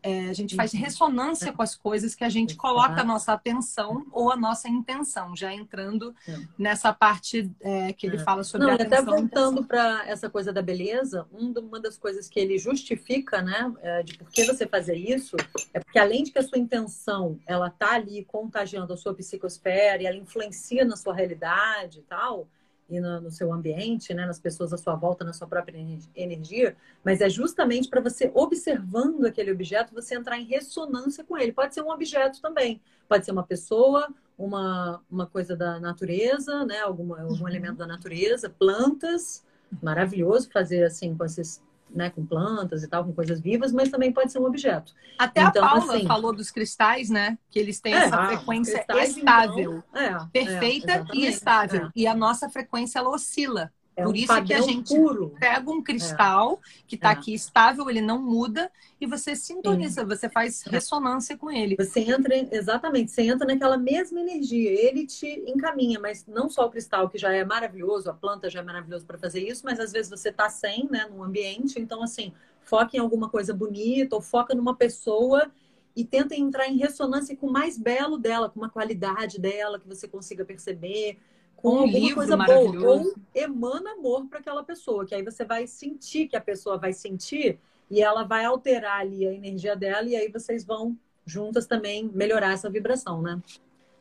É, 0.08 0.30
a 0.30 0.34
gente 0.34 0.56
faz 0.56 0.72
ressonância 0.72 1.52
com 1.52 1.62
as 1.62 1.76
coisas 1.76 2.16
que 2.16 2.24
a 2.24 2.30
gente 2.30 2.56
coloca 2.56 3.02
a 3.02 3.04
nossa 3.04 3.34
atenção 3.34 4.06
ou 4.14 4.32
a 4.32 4.38
nossa 4.38 4.70
intenção, 4.70 5.36
já 5.36 5.54
entrando 5.54 6.16
é. 6.26 6.40
nessa 6.58 6.94
parte 6.94 7.52
é, 7.60 7.92
que 7.92 8.08
ele 8.08 8.16
é. 8.16 8.20
fala 8.20 8.42
sobre 8.42 8.68
Não, 8.68 8.72
a 8.72 8.76
atenção. 8.76 9.00
Até 9.00 9.06
voltando 9.06 9.66
para 9.66 10.08
essa 10.08 10.30
coisa 10.30 10.54
da 10.54 10.62
beleza, 10.62 11.28
uma 11.34 11.78
das 11.78 11.98
coisas 11.98 12.30
que 12.30 12.40
ele 12.40 12.58
justifica, 12.58 13.42
né, 13.42 13.74
é, 13.82 14.04
de 14.04 14.18
por 14.18 14.30
que 14.32 14.46
você 14.46 14.66
fazer 14.66 14.96
isso, 14.96 15.36
é 15.74 15.82
porque 15.82 16.00
além 16.00 16.24
de 16.24 16.32
que 16.32 16.40
a 16.40 16.44
sua 16.44 16.58
intenção 16.58 17.38
ela 17.46 17.70
tá 17.70 17.96
ali 17.96 18.24
contagiando 18.24 18.94
a 18.94 18.98
sua 18.98 19.14
psicosfera 19.14 20.02
e 20.02 20.06
ela 20.06 20.16
influencia 20.16 20.86
na 20.86 20.96
sua 20.96 21.14
realidade 21.14 22.00
e 22.00 22.04
tal, 22.04 22.48
e 22.90 23.00
no, 23.00 23.22
no, 23.22 23.32
seu 23.32 23.52
ambiente, 23.52 24.14
né, 24.14 24.26
nas 24.26 24.40
pessoas 24.40 24.72
à 24.72 24.78
sua 24.78 24.96
volta, 24.96 25.26
na 25.26 25.34
sua 25.34 25.48
própria 25.48 25.78
energia, 26.16 26.76
mas 27.04 27.22
é 27.22 27.30
justamente 27.30 27.90
para 27.90 28.02
você 28.02 28.32
observando 28.34 29.26
aquele 29.26 29.52
objeto, 29.52 29.94
você 29.94 30.16
entrar 30.16 30.40
em 30.40 30.46
ressonância 30.46 31.24
com 31.24 31.38
ele. 31.38 31.52
Pode 31.52 31.74
ser 31.74 31.82
um 31.82 31.92
objeto 31.92 32.42
também, 32.42 32.82
pode 33.08 33.26
ser 33.26 33.32
uma 33.32 33.44
pessoa, 33.44 34.08
uma, 34.38 35.02
uma 35.10 35.26
coisa 35.26 35.56
da 35.56 35.80
natureza, 35.80 36.66
né, 36.66 36.80
alguma, 36.80 37.22
algum 37.22 37.42
uhum. 37.42 37.50
elemento 37.50 37.78
da 37.78 37.88
natureza, 37.88 38.50
plantas. 38.50 39.46
Maravilhoso 39.84 40.50
fazer 40.50 40.86
assim 40.86 41.14
com 41.16 41.26
esses 41.26 41.62
né, 41.90 42.10
com 42.10 42.26
plantas 42.26 42.84
e 42.84 42.88
tal, 42.88 43.04
com 43.04 43.14
coisas 43.14 43.40
vivas, 43.40 43.72
mas 43.72 43.90
também 43.90 44.12
pode 44.12 44.32
ser 44.32 44.40
um 44.40 44.46
objeto. 44.46 44.94
Até 45.18 45.42
então, 45.42 45.64
a 45.64 45.70
Paula 45.70 45.96
assim, 45.96 46.08
falou 46.08 46.34
dos 46.34 46.52
cristais, 46.52 47.10
né? 47.10 47.38
Que 47.50 47.60
eles 47.60 47.80
têm 47.80 47.94
é, 47.94 47.98
essa 47.98 48.16
ah, 48.16 48.28
frequência 48.28 48.86
estável, 49.04 49.84
então, 49.90 50.02
é, 50.02 50.26
perfeita 50.32 50.92
é, 50.92 51.06
e 51.14 51.26
estável. 51.26 51.90
E 51.96 52.06
a 52.06 52.16
nossa 52.16 52.50
frequência 52.50 53.00
ela 53.00 53.10
oscila. 53.10 53.72
É 53.98 54.04
Por 54.04 54.12
um 54.12 54.16
isso 54.16 54.44
que 54.44 54.54
a 54.54 54.62
gente 54.62 54.96
puro. 54.96 55.34
pega 55.40 55.72
um 55.72 55.82
cristal 55.82 56.62
é. 56.64 56.84
que 56.86 56.94
está 56.94 57.10
é. 57.10 57.14
aqui 57.14 57.34
estável, 57.34 57.90
ele 57.90 58.00
não 58.00 58.22
muda, 58.22 58.72
e 59.02 59.08
você 59.08 59.36
sintoniza, 59.36 60.02
Sim. 60.02 60.08
você 60.08 60.30
faz 60.30 60.62
ressonância 60.62 61.36
com 61.36 61.50
ele. 61.50 61.76
Você 61.76 62.02
entra, 62.02 62.36
exatamente, 62.52 63.10
você 63.10 63.24
entra 63.24 63.48
naquela 63.48 63.76
mesma 63.76 64.20
energia, 64.20 64.70
ele 64.70 65.08
te 65.08 65.44
encaminha, 65.48 66.00
mas 66.00 66.28
não 66.28 66.48
só 66.48 66.68
o 66.68 66.70
cristal, 66.70 67.10
que 67.10 67.18
já 67.18 67.34
é 67.34 67.44
maravilhoso, 67.44 68.08
a 68.08 68.14
planta 68.14 68.52
já 68.52 68.60
é 68.60 68.64
maravilhoso 68.64 69.04
para 69.04 69.18
fazer 69.18 69.42
isso, 69.42 69.64
mas 69.66 69.80
às 69.80 69.92
vezes 69.92 70.12
você 70.12 70.30
está 70.30 70.48
sem, 70.48 70.88
né, 70.92 71.10
no 71.12 71.24
ambiente, 71.24 71.80
então 71.80 72.04
assim, 72.04 72.32
foca 72.62 72.96
em 72.96 73.00
alguma 73.00 73.30
coisa 73.30 73.52
bonita, 73.52 74.16
ou 74.16 74.22
foca 74.22 74.54
numa 74.54 74.76
pessoa 74.76 75.52
e 75.96 76.06
tenta 76.06 76.36
entrar 76.36 76.68
em 76.68 76.78
ressonância 76.78 77.36
com 77.36 77.48
o 77.48 77.52
mais 77.52 77.80
belo 77.80 78.20
dela, 78.20 78.48
com 78.48 78.60
uma 78.60 78.70
qualidade 78.70 79.42
dela 79.42 79.80
que 79.80 79.88
você 79.88 80.08
consiga 80.08 80.46
perceber 80.46 81.18
com 81.58 81.70
um 81.70 81.80
alguma 81.80 82.14
coisa 82.14 82.38
boa. 82.38 82.88
Ou 82.88 83.14
emana 83.36 83.92
amor 83.92 84.28
para 84.28 84.40
aquela 84.40 84.64
pessoa, 84.64 85.06
que 85.06 85.14
aí 85.14 85.24
você 85.24 85.44
vai 85.44 85.68
sentir 85.68 86.28
que 86.28 86.38
a 86.38 86.42
pessoa 86.42 86.78
vai 86.78 86.94
sentir 86.94 87.60
e 87.90 88.02
ela 88.02 88.24
vai 88.24 88.46
alterar 88.46 89.02
ali 89.02 89.28
a 89.28 89.34
energia 89.34 89.76
dela 89.76 90.08
e 90.08 90.16
aí 90.16 90.32
vocês 90.32 90.64
vão 90.64 90.98
juntas 91.26 91.66
também 91.66 92.10
melhorar 92.14 92.54
essa 92.54 92.70
vibração, 92.70 93.22
né? 93.22 93.42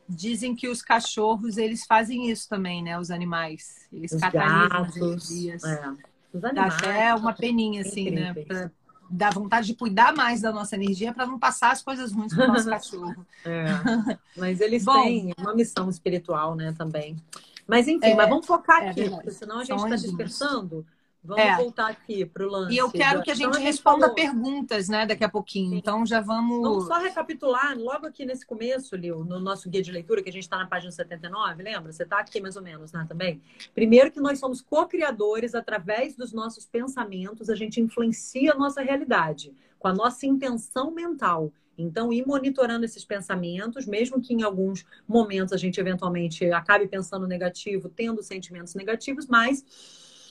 Dizem 0.07 0.55
que 0.55 0.69
os 0.69 0.81
cachorros, 0.81 1.57
eles 1.57 1.85
fazem 1.85 2.29
isso 2.29 2.47
também, 2.47 2.81
né? 2.81 2.97
Os 2.97 3.11
animais. 3.11 3.87
Eles 3.91 4.13
os 4.13 4.21
catalisam 4.21 4.69
gatos, 4.69 4.87
as 4.89 4.95
energias. 4.95 5.63
É. 5.65 5.93
Os 6.33 6.45
animais, 6.45 6.81
Dá 6.81 6.89
até 6.89 7.15
uma 7.15 7.33
peninha, 7.33 7.81
assim, 7.81 8.11
né? 8.11 8.33
Pra, 8.33 8.71
dá 9.09 9.29
vontade 9.29 9.67
de 9.67 9.75
cuidar 9.75 10.13
mais 10.15 10.41
da 10.41 10.51
nossa 10.51 10.75
energia 10.75 11.13
para 11.13 11.25
não 11.25 11.39
passar 11.39 11.71
as 11.71 11.81
coisas 11.81 12.11
ruins 12.11 12.33
para 12.33 12.45
o 12.45 12.47
nosso 12.53 12.67
cachorro. 12.69 13.25
É. 13.45 13.65
Mas 14.37 14.61
eles 14.61 14.83
Bom, 14.83 15.03
têm 15.03 15.33
uma 15.37 15.53
missão 15.53 15.89
espiritual, 15.89 16.55
né, 16.55 16.73
também. 16.77 17.15
Mas 17.67 17.87
enfim, 17.87 18.11
é, 18.11 18.15
mas 18.15 18.29
vamos 18.29 18.45
focar 18.45 18.81
é 18.81 18.89
aqui, 18.89 19.09
porque 19.09 19.29
senão 19.31 19.59
a 19.59 19.63
gente 19.65 19.77
está 19.77 19.95
dispersando. 19.97 20.85
Vamos 21.27 21.43
é. 21.43 21.57
voltar 21.57 21.89
aqui 21.89 22.25
para 22.25 22.47
o 22.47 22.49
lance. 22.49 22.73
E 22.73 22.77
eu 22.77 22.89
quero 22.89 23.21
que 23.21 23.29
a 23.29 23.35
gente 23.35 23.49
então, 23.49 23.61
responda 23.61 24.05
a 24.07 24.09
perguntas, 24.09 24.87
né, 24.87 25.05
daqui 25.05 25.23
a 25.23 25.29
pouquinho. 25.29 25.71
Sim. 25.71 25.77
Então 25.77 26.05
já 26.05 26.21
vamos. 26.21 26.61
Vamos 26.61 26.87
só 26.87 26.97
recapitular, 26.99 27.77
logo 27.77 28.07
aqui 28.07 28.25
nesse 28.25 28.45
começo, 28.45 28.95
Lil, 28.95 29.25
no 29.25 29.39
nosso 29.39 29.69
guia 29.69 29.81
de 29.81 29.91
leitura, 29.91 30.23
que 30.23 30.29
a 30.29 30.33
gente 30.33 30.43
está 30.43 30.57
na 30.57 30.65
página 30.65 30.91
79, 30.91 31.61
lembra? 31.61 31.91
Você 31.91 32.03
está 32.03 32.19
aqui 32.19 32.39
mais 32.39 32.55
ou 32.55 32.61
menos, 32.61 32.93
né, 32.93 33.05
também? 33.07 33.41
Primeiro 33.75 34.09
que 34.09 34.21
nós 34.21 34.39
somos 34.39 34.61
co-criadores 34.61 35.53
através 35.53 36.15
dos 36.15 36.31
nossos 36.31 36.65
pensamentos, 36.65 37.49
a 37.49 37.55
gente 37.55 37.81
influencia 37.81 38.53
a 38.53 38.55
nossa 38.55 38.81
realidade 38.81 39.53
com 39.77 39.87
a 39.89 39.93
nossa 39.93 40.25
intenção 40.25 40.91
mental. 40.91 41.51
Então, 41.77 42.11
ir 42.11 42.25
monitorando 42.25 42.85
esses 42.85 43.05
pensamentos, 43.05 43.85
mesmo 43.85 44.19
que 44.19 44.33
em 44.33 44.41
alguns 44.41 44.83
momentos 45.07 45.53
a 45.53 45.57
gente 45.57 45.79
eventualmente 45.79 46.49
acabe 46.51 46.87
pensando 46.87 47.27
negativo, 47.27 47.87
tendo 47.87 48.23
sentimentos 48.23 48.73
negativos, 48.73 49.27
mas 49.27 49.63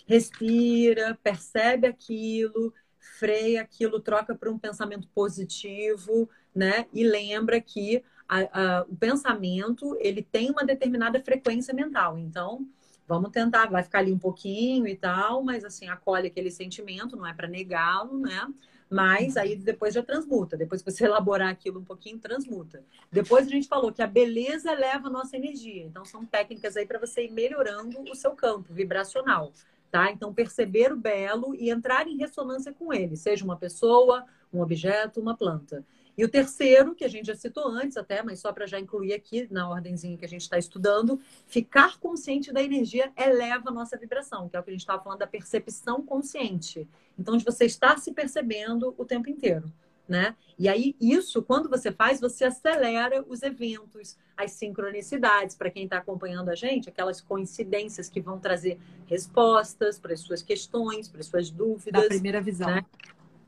respira, 0.06 1.18
percebe 1.22 1.86
aquilo, 1.86 2.72
freia 3.18 3.62
aquilo, 3.62 4.00
troca 4.00 4.34
para 4.34 4.50
um 4.50 4.58
pensamento 4.58 5.08
positivo, 5.08 6.28
né? 6.54 6.86
E 6.92 7.04
lembra 7.04 7.60
que 7.60 8.02
a, 8.28 8.78
a, 8.78 8.82
o 8.82 8.96
pensamento 8.96 9.96
ele 10.00 10.22
tem 10.22 10.50
uma 10.50 10.64
determinada 10.64 11.20
frequência 11.20 11.74
mental. 11.74 12.18
Então, 12.18 12.66
vamos 13.06 13.30
tentar, 13.30 13.66
vai 13.70 13.82
ficar 13.82 14.00
ali 14.00 14.12
um 14.12 14.18
pouquinho 14.18 14.86
e 14.86 14.96
tal, 14.96 15.42
mas 15.42 15.64
assim, 15.64 15.88
acolhe 15.88 16.26
aquele 16.26 16.50
sentimento, 16.50 17.16
não 17.16 17.26
é 17.26 17.32
para 17.32 17.48
negá-lo, 17.48 18.18
né? 18.18 18.46
Mas 18.88 19.36
aí 19.36 19.56
depois 19.56 19.94
já 19.94 20.02
transmuta. 20.02 20.56
Depois 20.56 20.80
que 20.82 20.90
você 20.90 21.04
elaborar 21.06 21.48
aquilo 21.48 21.80
um 21.80 21.84
pouquinho, 21.84 22.18
transmuta. 22.18 22.84
Depois 23.10 23.46
a 23.46 23.50
gente 23.50 23.66
falou 23.66 23.92
que 23.92 24.02
a 24.02 24.06
beleza 24.06 24.72
leva 24.72 25.08
a 25.08 25.10
nossa 25.10 25.36
energia. 25.36 25.84
Então 25.84 26.04
são 26.04 26.24
técnicas 26.24 26.76
aí 26.76 26.86
para 26.86 26.98
você 26.98 27.24
ir 27.24 27.32
melhorando 27.32 28.00
o 28.00 28.14
seu 28.14 28.32
campo 28.32 28.72
vibracional, 28.72 29.52
tá? 29.90 30.10
Então 30.10 30.32
perceber 30.32 30.92
o 30.92 30.96
belo 30.96 31.54
e 31.54 31.70
entrar 31.70 32.06
em 32.06 32.16
ressonância 32.16 32.72
com 32.72 32.92
ele, 32.92 33.16
seja 33.16 33.44
uma 33.44 33.56
pessoa, 33.56 34.24
um 34.52 34.60
objeto, 34.60 35.20
uma 35.20 35.36
planta. 35.36 35.84
E 36.16 36.24
o 36.24 36.28
terceiro, 36.28 36.94
que 36.94 37.04
a 37.04 37.08
gente 37.08 37.26
já 37.26 37.34
citou 37.34 37.68
antes 37.68 37.96
até, 37.96 38.22
mas 38.22 38.40
só 38.40 38.50
para 38.50 38.66
já 38.66 38.80
incluir 38.80 39.12
aqui 39.12 39.46
na 39.50 39.68
ordemzinha 39.68 40.16
que 40.16 40.24
a 40.24 40.28
gente 40.28 40.40
está 40.40 40.56
estudando, 40.56 41.20
ficar 41.46 41.98
consciente 41.98 42.52
da 42.52 42.62
energia 42.62 43.12
eleva 43.16 43.68
a 43.68 43.72
nossa 43.72 43.98
vibração, 43.98 44.48
que 44.48 44.56
é 44.56 44.60
o 44.60 44.62
que 44.62 44.70
a 44.70 44.72
gente 44.72 44.80
estava 44.80 45.02
falando 45.02 45.18
da 45.18 45.26
percepção 45.26 46.02
consciente. 46.02 46.88
Então, 47.18 47.36
de 47.36 47.44
você 47.44 47.66
estar 47.66 47.98
se 47.98 48.12
percebendo 48.12 48.94
o 48.96 49.04
tempo 49.04 49.28
inteiro. 49.28 49.70
Né? 50.08 50.36
E 50.56 50.68
aí, 50.68 50.94
isso, 51.00 51.42
quando 51.42 51.68
você 51.68 51.90
faz, 51.90 52.20
você 52.20 52.44
acelera 52.44 53.24
os 53.28 53.42
eventos, 53.42 54.16
as 54.36 54.52
sincronicidades, 54.52 55.56
para 55.56 55.68
quem 55.68 55.84
está 55.84 55.98
acompanhando 55.98 56.48
a 56.48 56.54
gente, 56.54 56.88
aquelas 56.88 57.20
coincidências 57.20 58.08
que 58.08 58.20
vão 58.20 58.38
trazer 58.38 58.78
respostas 59.06 59.98
para 59.98 60.12
as 60.14 60.20
suas 60.20 60.42
questões, 60.42 61.08
para 61.08 61.20
as 61.20 61.26
suas 61.26 61.50
dúvidas. 61.50 62.02
Da 62.02 62.08
primeira 62.08 62.40
visão. 62.40 62.68
Né? 62.68 62.84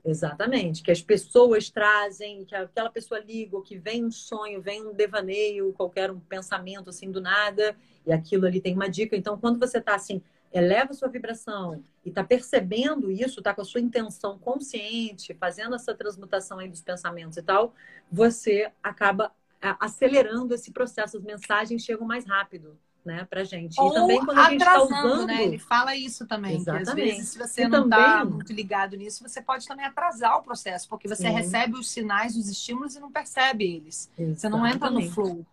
Exatamente, 0.04 0.82
que 0.82 0.90
as 0.90 1.02
pessoas 1.02 1.70
trazem, 1.70 2.44
que 2.44 2.54
aquela 2.54 2.90
pessoa 2.90 3.20
liga, 3.20 3.56
ou 3.56 3.62
que 3.62 3.76
vem 3.78 4.04
um 4.04 4.10
sonho, 4.10 4.60
vem 4.60 4.86
um 4.86 4.94
devaneio, 4.94 5.72
qualquer 5.74 6.10
um 6.10 6.18
pensamento 6.18 6.90
assim 6.90 7.10
do 7.10 7.20
nada, 7.20 7.76
e 8.06 8.12
aquilo 8.12 8.46
ali 8.46 8.60
tem 8.60 8.74
uma 8.74 8.88
dica. 8.88 9.14
Então, 9.16 9.38
quando 9.38 9.58
você 9.58 9.78
está 9.78 9.94
assim, 9.94 10.22
eleva 10.52 10.90
a 10.90 10.94
sua 10.94 11.08
vibração 11.08 11.82
e 12.04 12.08
está 12.08 12.24
percebendo 12.24 13.10
isso, 13.10 13.40
está 13.40 13.52
com 13.54 13.60
a 13.60 13.64
sua 13.64 13.80
intenção 13.80 14.38
consciente, 14.38 15.34
fazendo 15.34 15.74
essa 15.74 15.94
transmutação 15.94 16.58
aí 16.58 16.68
dos 16.68 16.80
pensamentos 16.80 17.36
e 17.36 17.42
tal, 17.42 17.74
você 18.10 18.70
acaba 18.82 19.32
acelerando 19.60 20.54
esse 20.54 20.70
processo, 20.70 21.16
as 21.16 21.22
mensagens 21.22 21.82
chegam 21.82 22.06
mais 22.06 22.24
rápido 22.24 22.78
né, 23.04 23.26
pra 23.28 23.42
gente. 23.42 23.80
Ou 23.80 23.90
e 23.90 23.94
também 23.94 24.24
quando 24.24 24.38
a 24.38 24.50
gente 24.50 24.60
está 24.60 24.82
usando. 24.82 25.26
Né? 25.26 25.44
Ele 25.44 25.58
fala 25.58 25.96
isso 25.96 26.26
também, 26.26 26.56
Exatamente. 26.56 26.88
às 26.88 26.94
vezes, 26.94 27.28
se 27.30 27.38
você 27.38 27.62
e 27.62 27.68
não 27.68 27.84
está 27.84 28.18
também... 28.18 28.34
muito 28.34 28.52
ligado 28.52 28.96
nisso, 28.96 29.26
você 29.26 29.40
pode 29.40 29.66
também 29.66 29.86
atrasar 29.86 30.36
o 30.36 30.42
processo, 30.42 30.88
porque 30.88 31.08
você 31.08 31.28
Sim. 31.28 31.30
recebe 31.30 31.78
os 31.78 31.90
sinais, 31.90 32.36
os 32.36 32.48
estímulos 32.48 32.94
e 32.94 33.00
não 33.00 33.10
percebe 33.10 33.64
eles. 33.64 34.10
Exatamente. 34.18 34.40
Você 34.40 34.48
não 34.48 34.66
entra 34.66 34.90
no 34.90 35.02
flow. 35.10 35.44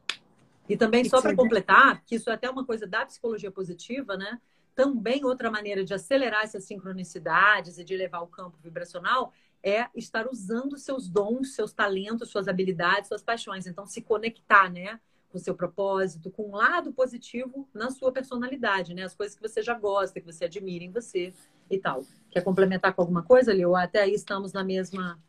E 0.68 0.76
também, 0.76 1.04
que 1.04 1.10
só 1.10 1.22
para 1.22 1.36
completar, 1.36 2.02
que 2.06 2.16
isso 2.16 2.30
é 2.30 2.34
até 2.34 2.50
uma 2.50 2.66
coisa 2.66 2.86
da 2.88 3.06
psicologia 3.06 3.52
positiva, 3.52 4.18
né? 4.18 4.39
Também 4.76 5.24
outra 5.24 5.50
maneira 5.50 5.84
de 5.84 5.94
acelerar 5.94 6.44
essas 6.44 6.66
sincronicidades 6.66 7.78
e 7.78 7.84
de 7.84 7.96
levar 7.96 8.22
o 8.22 8.28
campo 8.28 8.58
vibracional 8.62 9.32
é 9.64 9.88
estar 9.96 10.28
usando 10.28 10.78
seus 10.78 11.10
dons, 11.10 11.56
seus 11.56 11.74
talentos, 11.74 12.30
suas 12.30 12.48
habilidades, 12.48 13.08
suas 13.08 13.24
paixões. 13.24 13.66
Então, 13.66 13.86
se 13.88 14.02
conectar, 14.02 14.70
né? 14.70 15.00
com 15.36 15.40
seu 15.40 15.54
propósito, 15.54 16.32
com 16.32 16.50
um 16.50 16.56
lado 16.56 16.94
positivo 16.94 17.68
na 17.74 17.92
sua 17.92 18.10
personalidade, 18.10 18.94
né? 18.94 19.04
As 19.04 19.14
coisas 19.14 19.36
que 19.36 19.42
você 19.42 19.62
já 19.62 19.74
gosta, 19.74 20.22
que 20.22 20.26
você 20.26 20.46
admira 20.46 20.86
em 20.86 20.92
você 20.92 21.34
e 21.70 21.78
tal. 21.78 22.06
Quer 22.32 22.42
complementar 22.42 22.94
com 22.94 23.02
alguma 23.02 23.22
coisa, 23.22 23.54
Leo? 23.54 23.76
Até 23.76 24.02
aí 24.04 24.14
estamos 24.14 24.54
na 24.54 24.64
mesma. 24.64 25.20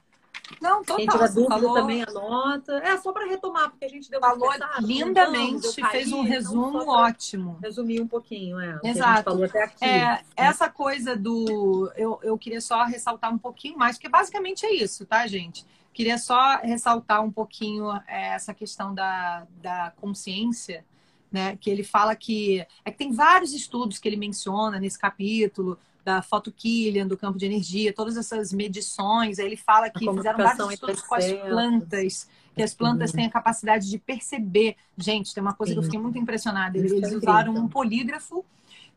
Não, 0.60 0.80
total. 0.80 0.96
Quem 0.96 1.06
tiver 1.06 1.28
dúvida 1.28 1.48
falou... 1.48 1.74
também 1.74 2.02
anota. 2.02 2.72
É 2.78 2.96
só 2.98 3.12
para 3.12 3.26
retomar, 3.26 3.70
porque 3.70 3.84
a 3.84 3.88
gente 3.88 4.10
deu 4.10 4.20
falou 4.20 4.50
lindamente, 4.80 5.68
fez 5.90 6.12
um 6.12 6.22
resumo 6.22 6.88
ótimo. 6.88 7.58
Resumir 7.62 8.00
um 8.00 8.06
pouquinho, 8.06 8.58
é. 8.60 8.78
Exato. 8.84 9.24
falou 9.24 9.44
até 9.44 9.64
aqui. 9.64 9.84
É, 9.84 10.22
essa 10.36 10.68
coisa 10.68 11.16
do. 11.16 11.90
Eu, 11.96 12.18
eu 12.22 12.38
queria 12.38 12.60
só 12.60 12.84
ressaltar 12.84 13.32
um 13.32 13.38
pouquinho 13.38 13.76
mais, 13.76 13.96
porque 13.96 14.08
basicamente 14.08 14.64
é 14.64 14.72
isso, 14.72 15.04
tá, 15.04 15.26
gente? 15.26 15.66
Queria 15.92 16.18
só 16.18 16.58
ressaltar 16.58 17.24
um 17.24 17.32
pouquinho 17.32 17.90
é, 18.06 18.34
essa 18.34 18.52
questão 18.52 18.94
da, 18.94 19.46
da 19.62 19.92
consciência, 19.96 20.84
né? 21.30 21.56
Que 21.56 21.70
ele 21.70 21.82
fala 21.82 22.14
que 22.14 22.64
é 22.84 22.90
que 22.90 22.98
tem 22.98 23.12
vários 23.12 23.52
estudos 23.52 23.98
que 23.98 24.08
ele 24.08 24.16
menciona 24.16 24.78
nesse 24.78 24.98
capítulo 24.98 25.78
da 26.06 26.22
foto 26.22 26.52
Killian, 26.52 27.04
do 27.04 27.16
campo 27.16 27.36
de 27.36 27.46
energia, 27.46 27.92
todas 27.92 28.16
essas 28.16 28.52
medições. 28.52 29.40
Aí 29.40 29.46
ele 29.46 29.56
fala 29.56 29.90
que 29.90 30.08
fizeram 30.08 30.38
vários 30.38 30.72
estudos 30.74 31.02
com 31.02 31.16
as 31.16 31.32
plantas, 31.32 32.28
que 32.54 32.62
as 32.62 32.72
plantas 32.72 33.10
têm 33.10 33.26
a 33.26 33.30
capacidade 33.30 33.90
de 33.90 33.98
perceber. 33.98 34.76
Gente, 34.96 35.34
tem 35.34 35.42
uma 35.42 35.52
coisa 35.52 35.72
Sim. 35.72 35.74
que 35.74 35.78
eu 35.80 35.82
fiquei 35.82 35.98
muito 35.98 36.16
impressionada. 36.16 36.78
Eles, 36.78 36.92
eles 36.92 37.12
usaram 37.12 37.52
um 37.56 37.66
polígrafo 37.66 38.44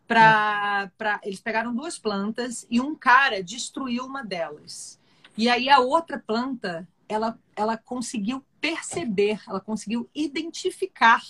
para. 0.07 0.91
Eles 1.23 1.39
pegaram 1.39 1.73
duas 1.73 1.97
plantas 1.97 2.67
e 2.69 2.79
um 2.79 2.93
cara 2.93 3.41
destruiu 3.41 4.05
uma 4.05 4.23
delas. 4.23 4.99
E 5.35 5.49
aí 5.49 5.67
a 5.67 5.79
outra 5.79 6.19
planta, 6.19 6.87
ela, 7.07 7.39
ela 7.55 7.75
conseguiu 7.75 8.45
perceber, 8.61 9.41
ela 9.47 9.59
conseguiu 9.59 10.07
identificar 10.13 11.23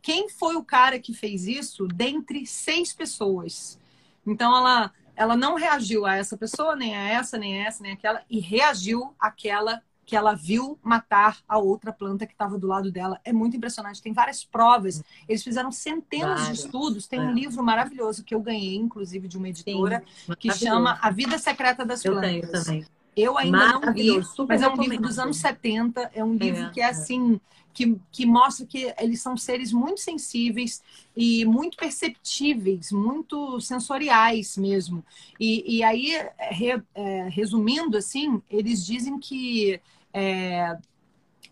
quem 0.00 0.30
foi 0.30 0.56
o 0.56 0.64
cara 0.64 0.98
que 0.98 1.12
fez 1.12 1.46
isso 1.46 1.86
dentre 1.86 2.46
seis 2.46 2.94
pessoas. 2.94 3.78
Então 4.26 4.56
ela, 4.56 4.92
ela 5.16 5.36
não 5.36 5.54
reagiu 5.54 6.06
a 6.06 6.14
essa 6.14 6.36
pessoa, 6.36 6.76
nem 6.76 6.94
a 6.94 7.08
essa, 7.08 7.38
nem 7.38 7.62
a 7.62 7.66
essa, 7.66 7.82
nem 7.82 7.92
aquela, 7.92 8.22
e 8.30 8.38
reagiu 8.38 9.14
àquela 9.18 9.82
que 10.06 10.14
ela 10.14 10.34
viu 10.34 10.78
matar 10.84 11.38
a 11.48 11.58
outra 11.58 11.92
planta 11.92 12.26
que 12.26 12.32
estava 12.32 12.56
do 12.56 12.68
lado 12.68 12.92
dela. 12.92 13.20
É 13.24 13.32
muito 13.32 13.56
impressionante. 13.56 14.00
Tem 14.00 14.12
várias 14.12 14.44
provas. 14.44 15.02
Eles 15.28 15.42
fizeram 15.42 15.72
centenas 15.72 16.42
Várias. 16.42 16.58
de 16.58 16.64
estudos. 16.64 17.08
Tem 17.08 17.18
é. 17.18 17.22
um 17.22 17.32
livro 17.32 17.62
maravilhoso 17.64 18.22
que 18.22 18.32
eu 18.32 18.40
ganhei, 18.40 18.76
inclusive, 18.76 19.26
de 19.26 19.36
uma 19.36 19.48
editora, 19.48 20.04
que 20.38 20.52
chama 20.52 20.96
A 21.02 21.10
Vida 21.10 21.36
Secreta 21.38 21.84
das 21.84 22.04
eu 22.04 22.12
Plantas. 22.12 22.30
Eu 22.30 22.40
tenho 22.40 22.64
também. 22.64 22.86
Eu 23.16 23.36
ainda 23.36 23.66
não 23.66 23.92
vi, 23.94 24.20
mas 24.46 24.62
é 24.62 24.68
um 24.68 24.76
livro 24.76 24.98
dos 24.98 25.18
anos 25.18 25.38
70, 25.38 26.10
é 26.14 26.22
um 26.22 26.34
livro 26.34 26.64
é, 26.64 26.70
que 26.70 26.80
é, 26.80 26.84
é 26.84 26.90
assim, 26.90 27.40
que, 27.76 27.94
que 28.10 28.24
mostra 28.24 28.64
que 28.64 28.94
eles 28.98 29.20
são 29.20 29.36
seres 29.36 29.70
muito 29.70 30.00
sensíveis 30.00 30.82
e 31.14 31.44
muito 31.44 31.76
perceptíveis, 31.76 32.90
muito 32.90 33.60
sensoriais 33.60 34.56
mesmo. 34.56 35.04
E, 35.38 35.76
e 35.76 35.84
aí, 35.84 36.10
re, 36.38 36.82
é, 36.94 37.28
resumindo 37.28 37.98
assim, 37.98 38.42
eles 38.50 38.84
dizem 38.84 39.18
que 39.18 39.78
é, 40.10 40.78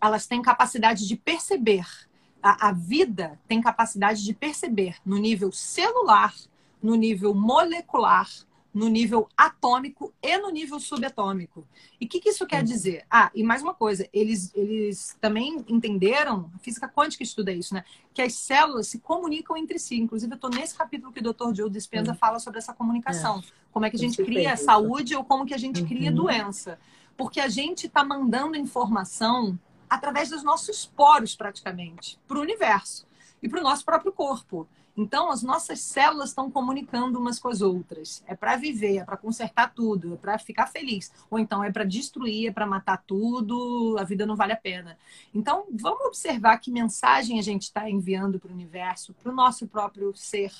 elas 0.01 0.25
têm 0.25 0.41
capacidade 0.41 1.07
de 1.07 1.15
perceber, 1.15 1.85
a, 2.41 2.69
a 2.69 2.71
vida 2.71 3.39
tem 3.47 3.61
capacidade 3.61 4.23
de 4.23 4.33
perceber 4.33 4.95
no 5.05 5.17
nível 5.17 5.51
celular, 5.51 6.33
no 6.81 6.95
nível 6.95 7.35
molecular, 7.35 8.27
no 8.75 8.89
nível 8.89 9.29
atômico 9.37 10.13
e 10.21 10.37
no 10.37 10.49
nível 10.49 10.81
subatômico. 10.81 11.65
E 11.99 12.05
o 12.05 12.09
que, 12.09 12.19
que, 12.19 12.27
isso 12.27 12.45
quer 12.45 12.61
dizer? 12.61 13.05
Ah, 13.09 13.31
e 13.33 13.41
mais 13.41 13.61
uma 13.61 13.73
coisa, 13.73 14.05
eles, 14.11 14.51
eles 14.53 15.17
também 15.21 15.63
entenderam, 15.69 16.51
a 16.53 16.59
física 16.59 16.85
quântica 16.85 17.23
estuda 17.23 17.53
isso, 17.53 17.73
né? 17.73 17.85
Que 18.13 18.21
as 18.21 18.33
células 18.33 18.89
se 18.89 18.99
comunicam 18.99 19.55
entre 19.55 19.79
si. 19.79 19.95
Inclusive, 19.95 20.33
eu 20.33 20.35
estou 20.35 20.49
nesse 20.49 20.75
capítulo 20.75 21.13
que 21.13 21.21
o 21.21 21.33
Dr. 21.33 21.55
Joe 21.55 21.69
Dispenza 21.69 22.11
é. 22.11 22.15
fala 22.15 22.37
sobre 22.37 22.59
essa 22.59 22.73
comunicação. 22.73 23.39
É. 23.39 23.43
Como 23.71 23.85
é 23.85 23.89
que 23.89 23.95
a 23.95 23.99
gente 23.99 24.21
cria 24.21 24.57
saúde 24.57 25.15
ou 25.15 25.23
como 25.23 25.45
que 25.45 25.53
a 25.53 25.57
gente 25.57 25.81
uhum. 25.81 25.87
cria 25.87 26.11
doença. 26.11 26.77
Porque 27.15 27.39
a 27.39 27.47
gente 27.47 27.87
está 27.87 28.03
mandando 28.03 28.57
informação 28.57 29.57
através 29.89 30.29
dos 30.29 30.43
nossos 30.43 30.85
poros, 30.85 31.33
praticamente, 31.33 32.19
para 32.27 32.37
o 32.37 32.41
universo 32.41 33.07
e 33.41 33.47
para 33.47 33.61
o 33.61 33.63
nosso 33.63 33.85
próprio 33.85 34.11
corpo. 34.11 34.67
Então, 34.97 35.29
as 35.29 35.43
nossas 35.43 35.81
células 35.81 36.29
estão 36.29 36.49
comunicando 36.49 37.19
umas 37.19 37.37
com 37.37 37.49
as 37.49 37.61
outras. 37.61 38.23
É 38.25 38.33
para 38.33 38.55
viver, 38.55 38.97
é 38.97 39.03
para 39.03 39.17
consertar 39.17 39.73
tudo, 39.73 40.13
é 40.13 40.17
para 40.17 40.39
ficar 40.39 40.67
feliz. 40.67 41.11
Ou 41.29 41.37
então 41.37 41.61
é 41.61 41.71
para 41.71 41.83
destruir, 41.83 42.47
é 42.47 42.51
para 42.51 42.65
matar 42.65 43.03
tudo, 43.05 43.97
a 43.99 44.03
vida 44.03 44.25
não 44.25 44.35
vale 44.35 44.53
a 44.53 44.57
pena. 44.57 44.97
Então, 45.33 45.65
vamos 45.69 46.05
observar 46.05 46.57
que 46.59 46.71
mensagem 46.71 47.37
a 47.39 47.41
gente 47.41 47.63
está 47.63 47.89
enviando 47.89 48.39
para 48.39 48.51
o 48.51 48.53
universo, 48.53 49.13
para 49.13 49.31
o 49.31 49.35
nosso 49.35 49.67
próprio 49.67 50.15
ser. 50.15 50.53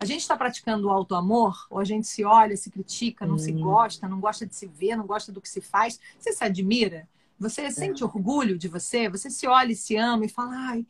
A 0.00 0.04
gente 0.04 0.20
está 0.20 0.36
praticando 0.36 0.88
o 0.88 0.90
auto-amor, 0.90 1.66
ou 1.70 1.78
a 1.78 1.84
gente 1.84 2.06
se 2.06 2.24
olha, 2.24 2.56
se 2.56 2.70
critica, 2.70 3.26
não 3.26 3.34
hum. 3.34 3.38
se 3.38 3.52
gosta, 3.52 4.08
não 4.08 4.18
gosta 4.18 4.44
de 4.44 4.56
se 4.56 4.66
ver, 4.66 4.96
não 4.96 5.06
gosta 5.06 5.30
do 5.30 5.40
que 5.40 5.48
se 5.48 5.60
faz. 5.60 6.00
Você 6.18 6.32
se 6.32 6.42
admira? 6.44 7.08
Você 7.38 7.62
é. 7.62 7.70
sente 7.70 8.02
orgulho 8.02 8.58
de 8.58 8.66
você? 8.66 9.08
Você 9.08 9.30
se 9.30 9.46
olha 9.46 9.70
e 9.70 9.76
se 9.76 9.96
ama 9.96 10.24
e 10.24 10.28
fala, 10.28 10.52
ai, 10.56 10.86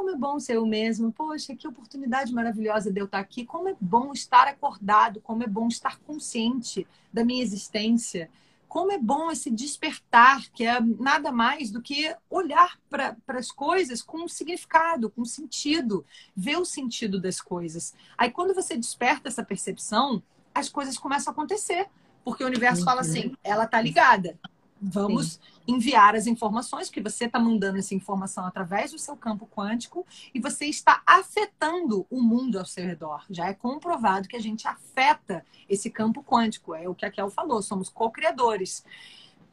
como 0.00 0.08
é 0.08 0.16
bom 0.16 0.40
ser 0.40 0.56
eu 0.56 0.64
mesmo. 0.64 1.12
Poxa, 1.12 1.54
que 1.54 1.68
oportunidade 1.68 2.32
maravilhosa 2.32 2.90
de 2.90 2.98
eu 2.98 3.04
estar 3.04 3.18
aqui. 3.18 3.44
Como 3.44 3.68
é 3.68 3.76
bom 3.78 4.14
estar 4.14 4.48
acordado, 4.48 5.20
como 5.20 5.42
é 5.42 5.46
bom 5.46 5.68
estar 5.68 5.98
consciente 5.98 6.86
da 7.12 7.22
minha 7.22 7.42
existência. 7.42 8.30
Como 8.66 8.90
é 8.90 8.96
bom 8.96 9.30
esse 9.30 9.50
despertar, 9.50 10.48
que 10.54 10.64
é 10.64 10.80
nada 10.80 11.30
mais 11.30 11.70
do 11.70 11.82
que 11.82 12.16
olhar 12.30 12.78
para 12.88 13.14
as 13.28 13.52
coisas 13.52 14.00
com 14.00 14.24
um 14.24 14.28
significado, 14.28 15.10
com 15.10 15.22
sentido, 15.22 16.02
ver 16.34 16.56
o 16.56 16.64
sentido 16.64 17.20
das 17.20 17.38
coisas. 17.38 17.92
Aí, 18.16 18.30
quando 18.30 18.54
você 18.54 18.78
desperta 18.78 19.28
essa 19.28 19.44
percepção, 19.44 20.22
as 20.54 20.70
coisas 20.70 20.96
começam 20.96 21.30
a 21.30 21.34
acontecer, 21.34 21.90
porque 22.24 22.42
o 22.42 22.46
universo 22.46 22.84
fala 22.84 23.02
assim: 23.02 23.36
ela 23.44 23.64
está 23.64 23.78
ligada, 23.82 24.38
Vamos 24.80 25.32
Sim. 25.32 25.40
enviar 25.68 26.14
as 26.14 26.26
informações, 26.26 26.88
que 26.88 27.02
você 27.02 27.26
está 27.26 27.38
mandando 27.38 27.78
essa 27.78 27.94
informação 27.94 28.46
através 28.46 28.92
do 28.92 28.98
seu 28.98 29.14
campo 29.16 29.46
quântico 29.46 30.06
e 30.34 30.40
você 30.40 30.66
está 30.66 31.02
afetando 31.06 32.06
o 32.10 32.22
mundo 32.22 32.58
ao 32.58 32.64
seu 32.64 32.86
redor. 32.86 33.24
Já 33.28 33.48
é 33.48 33.54
comprovado 33.54 34.26
que 34.26 34.36
a 34.36 34.40
gente 34.40 34.66
afeta 34.66 35.44
esse 35.68 35.90
campo 35.90 36.22
quântico. 36.22 36.74
É 36.74 36.88
o 36.88 36.94
que 36.94 37.04
a 37.04 37.10
Kel 37.10 37.28
falou, 37.28 37.60
somos 37.60 37.90
co-criadores. 37.90 38.84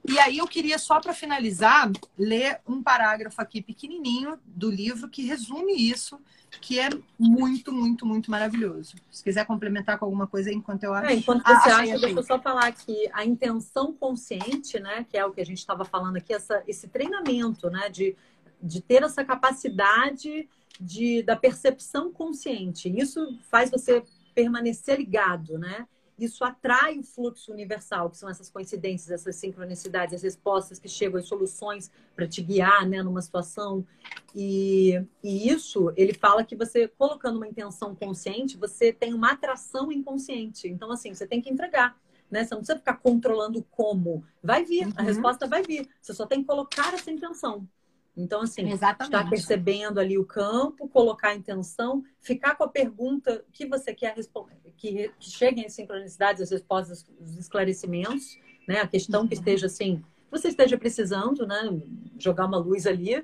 E 0.05 0.19
aí 0.19 0.37
eu 0.37 0.47
queria 0.47 0.77
só 0.77 0.99
para 0.99 1.13
finalizar 1.13 1.91
ler 2.17 2.61
um 2.67 2.81
parágrafo 2.81 3.41
aqui 3.41 3.61
pequenininho 3.61 4.39
do 4.45 4.69
livro 4.69 5.09
que 5.09 5.23
resume 5.25 5.73
isso, 5.73 6.19
que 6.61 6.79
é 6.79 6.89
muito, 7.19 7.71
muito, 7.71 8.05
muito 8.05 8.31
maravilhoso. 8.31 8.95
Se 9.11 9.23
quiser 9.23 9.45
complementar 9.45 9.97
com 9.99 10.05
alguma 10.05 10.25
coisa 10.25 10.51
enquanto 10.51 10.83
eu 10.83 10.93
acho. 10.93 11.07
É, 11.07 11.13
enquanto 11.13 11.43
você 11.43 11.69
ah, 11.69 11.77
acha, 11.77 11.99
deixa 11.99 12.19
eu 12.19 12.23
só 12.23 12.39
falar 12.39 12.71
que 12.71 13.09
a 13.11 13.25
intenção 13.25 13.93
consciente, 13.93 14.79
né, 14.79 15.05
que 15.09 15.17
é 15.17 15.25
o 15.25 15.31
que 15.31 15.41
a 15.41 15.45
gente 15.45 15.59
estava 15.59 15.83
falando 15.83 16.17
aqui, 16.17 16.33
essa, 16.33 16.63
esse 16.67 16.87
treinamento, 16.87 17.69
né, 17.69 17.89
de, 17.89 18.15
de 18.61 18.81
ter 18.81 19.03
essa 19.03 19.23
capacidade 19.25 20.47
de, 20.79 21.21
da 21.23 21.35
percepção 21.35 22.11
consciente. 22.11 22.89
Isso 22.89 23.37
faz 23.49 23.69
você 23.69 24.03
permanecer 24.33 24.97
ligado, 24.97 25.57
né? 25.57 25.87
Isso 26.17 26.43
atrai 26.43 26.97
o 26.97 27.03
fluxo 27.03 27.51
universal, 27.51 28.09
que 28.09 28.17
são 28.17 28.29
essas 28.29 28.49
coincidências, 28.49 29.11
essas 29.11 29.35
sincronicidades, 29.35 30.15
as 30.15 30.23
respostas 30.23 30.79
que 30.79 30.87
chegam, 30.87 31.19
as 31.19 31.27
soluções 31.27 31.91
para 32.15 32.27
te 32.27 32.41
guiar 32.41 32.87
né, 32.87 33.03
numa 33.03 33.21
situação. 33.21 33.85
E, 34.35 35.01
e 35.23 35.49
isso, 35.49 35.93
ele 35.95 36.13
fala 36.13 36.43
que 36.43 36.55
você, 36.55 36.87
colocando 36.87 37.37
uma 37.37 37.47
intenção 37.47 37.93
consciente, 37.93 38.57
você 38.57 38.91
tem 38.91 39.13
uma 39.13 39.31
atração 39.31 39.91
inconsciente. 39.91 40.67
Então, 40.67 40.91
assim, 40.91 41.13
você 41.13 41.27
tem 41.27 41.41
que 41.41 41.49
entregar. 41.49 41.95
Né? 42.29 42.43
Você 42.43 42.53
não 42.53 42.61
precisa 42.61 42.79
ficar 42.79 42.95
controlando 42.95 43.63
como. 43.69 44.23
Vai 44.43 44.65
vir, 44.65 44.87
uhum. 44.87 44.93
a 44.97 45.01
resposta 45.01 45.47
vai 45.47 45.61
vir. 45.61 45.87
Você 46.01 46.13
só 46.13 46.25
tem 46.25 46.41
que 46.41 46.47
colocar 46.47 46.93
essa 46.93 47.11
intenção. 47.11 47.67
Então, 48.17 48.41
assim, 48.41 48.67
estar 48.71 49.29
percebendo 49.29 49.99
ali 49.99 50.17
o 50.17 50.25
campo, 50.25 50.89
colocar 50.89 51.29
a 51.29 51.35
intenção, 51.35 52.03
ficar 52.19 52.55
com 52.55 52.63
a 52.63 52.67
pergunta 52.67 53.45
que 53.53 53.67
você 53.67 53.93
quer 53.93 54.15
responder, 54.15 54.55
que, 54.75 55.11
que 55.19 55.29
cheguem 55.29 55.67
as 55.67 55.73
sincronicidades, 55.73 56.41
as 56.41 56.49
respostas, 56.49 57.05
os 57.21 57.37
esclarecimentos, 57.37 58.39
né? 58.67 58.81
A 58.81 58.87
questão 58.87 59.21
uhum. 59.21 59.27
que 59.27 59.35
esteja 59.35 59.67
assim, 59.67 60.03
você 60.31 60.47
esteja 60.47 60.77
precisando, 60.79 61.45
né? 61.45 61.79
Jogar 62.17 62.47
uma 62.47 62.57
luz 62.57 62.87
ali 62.87 63.23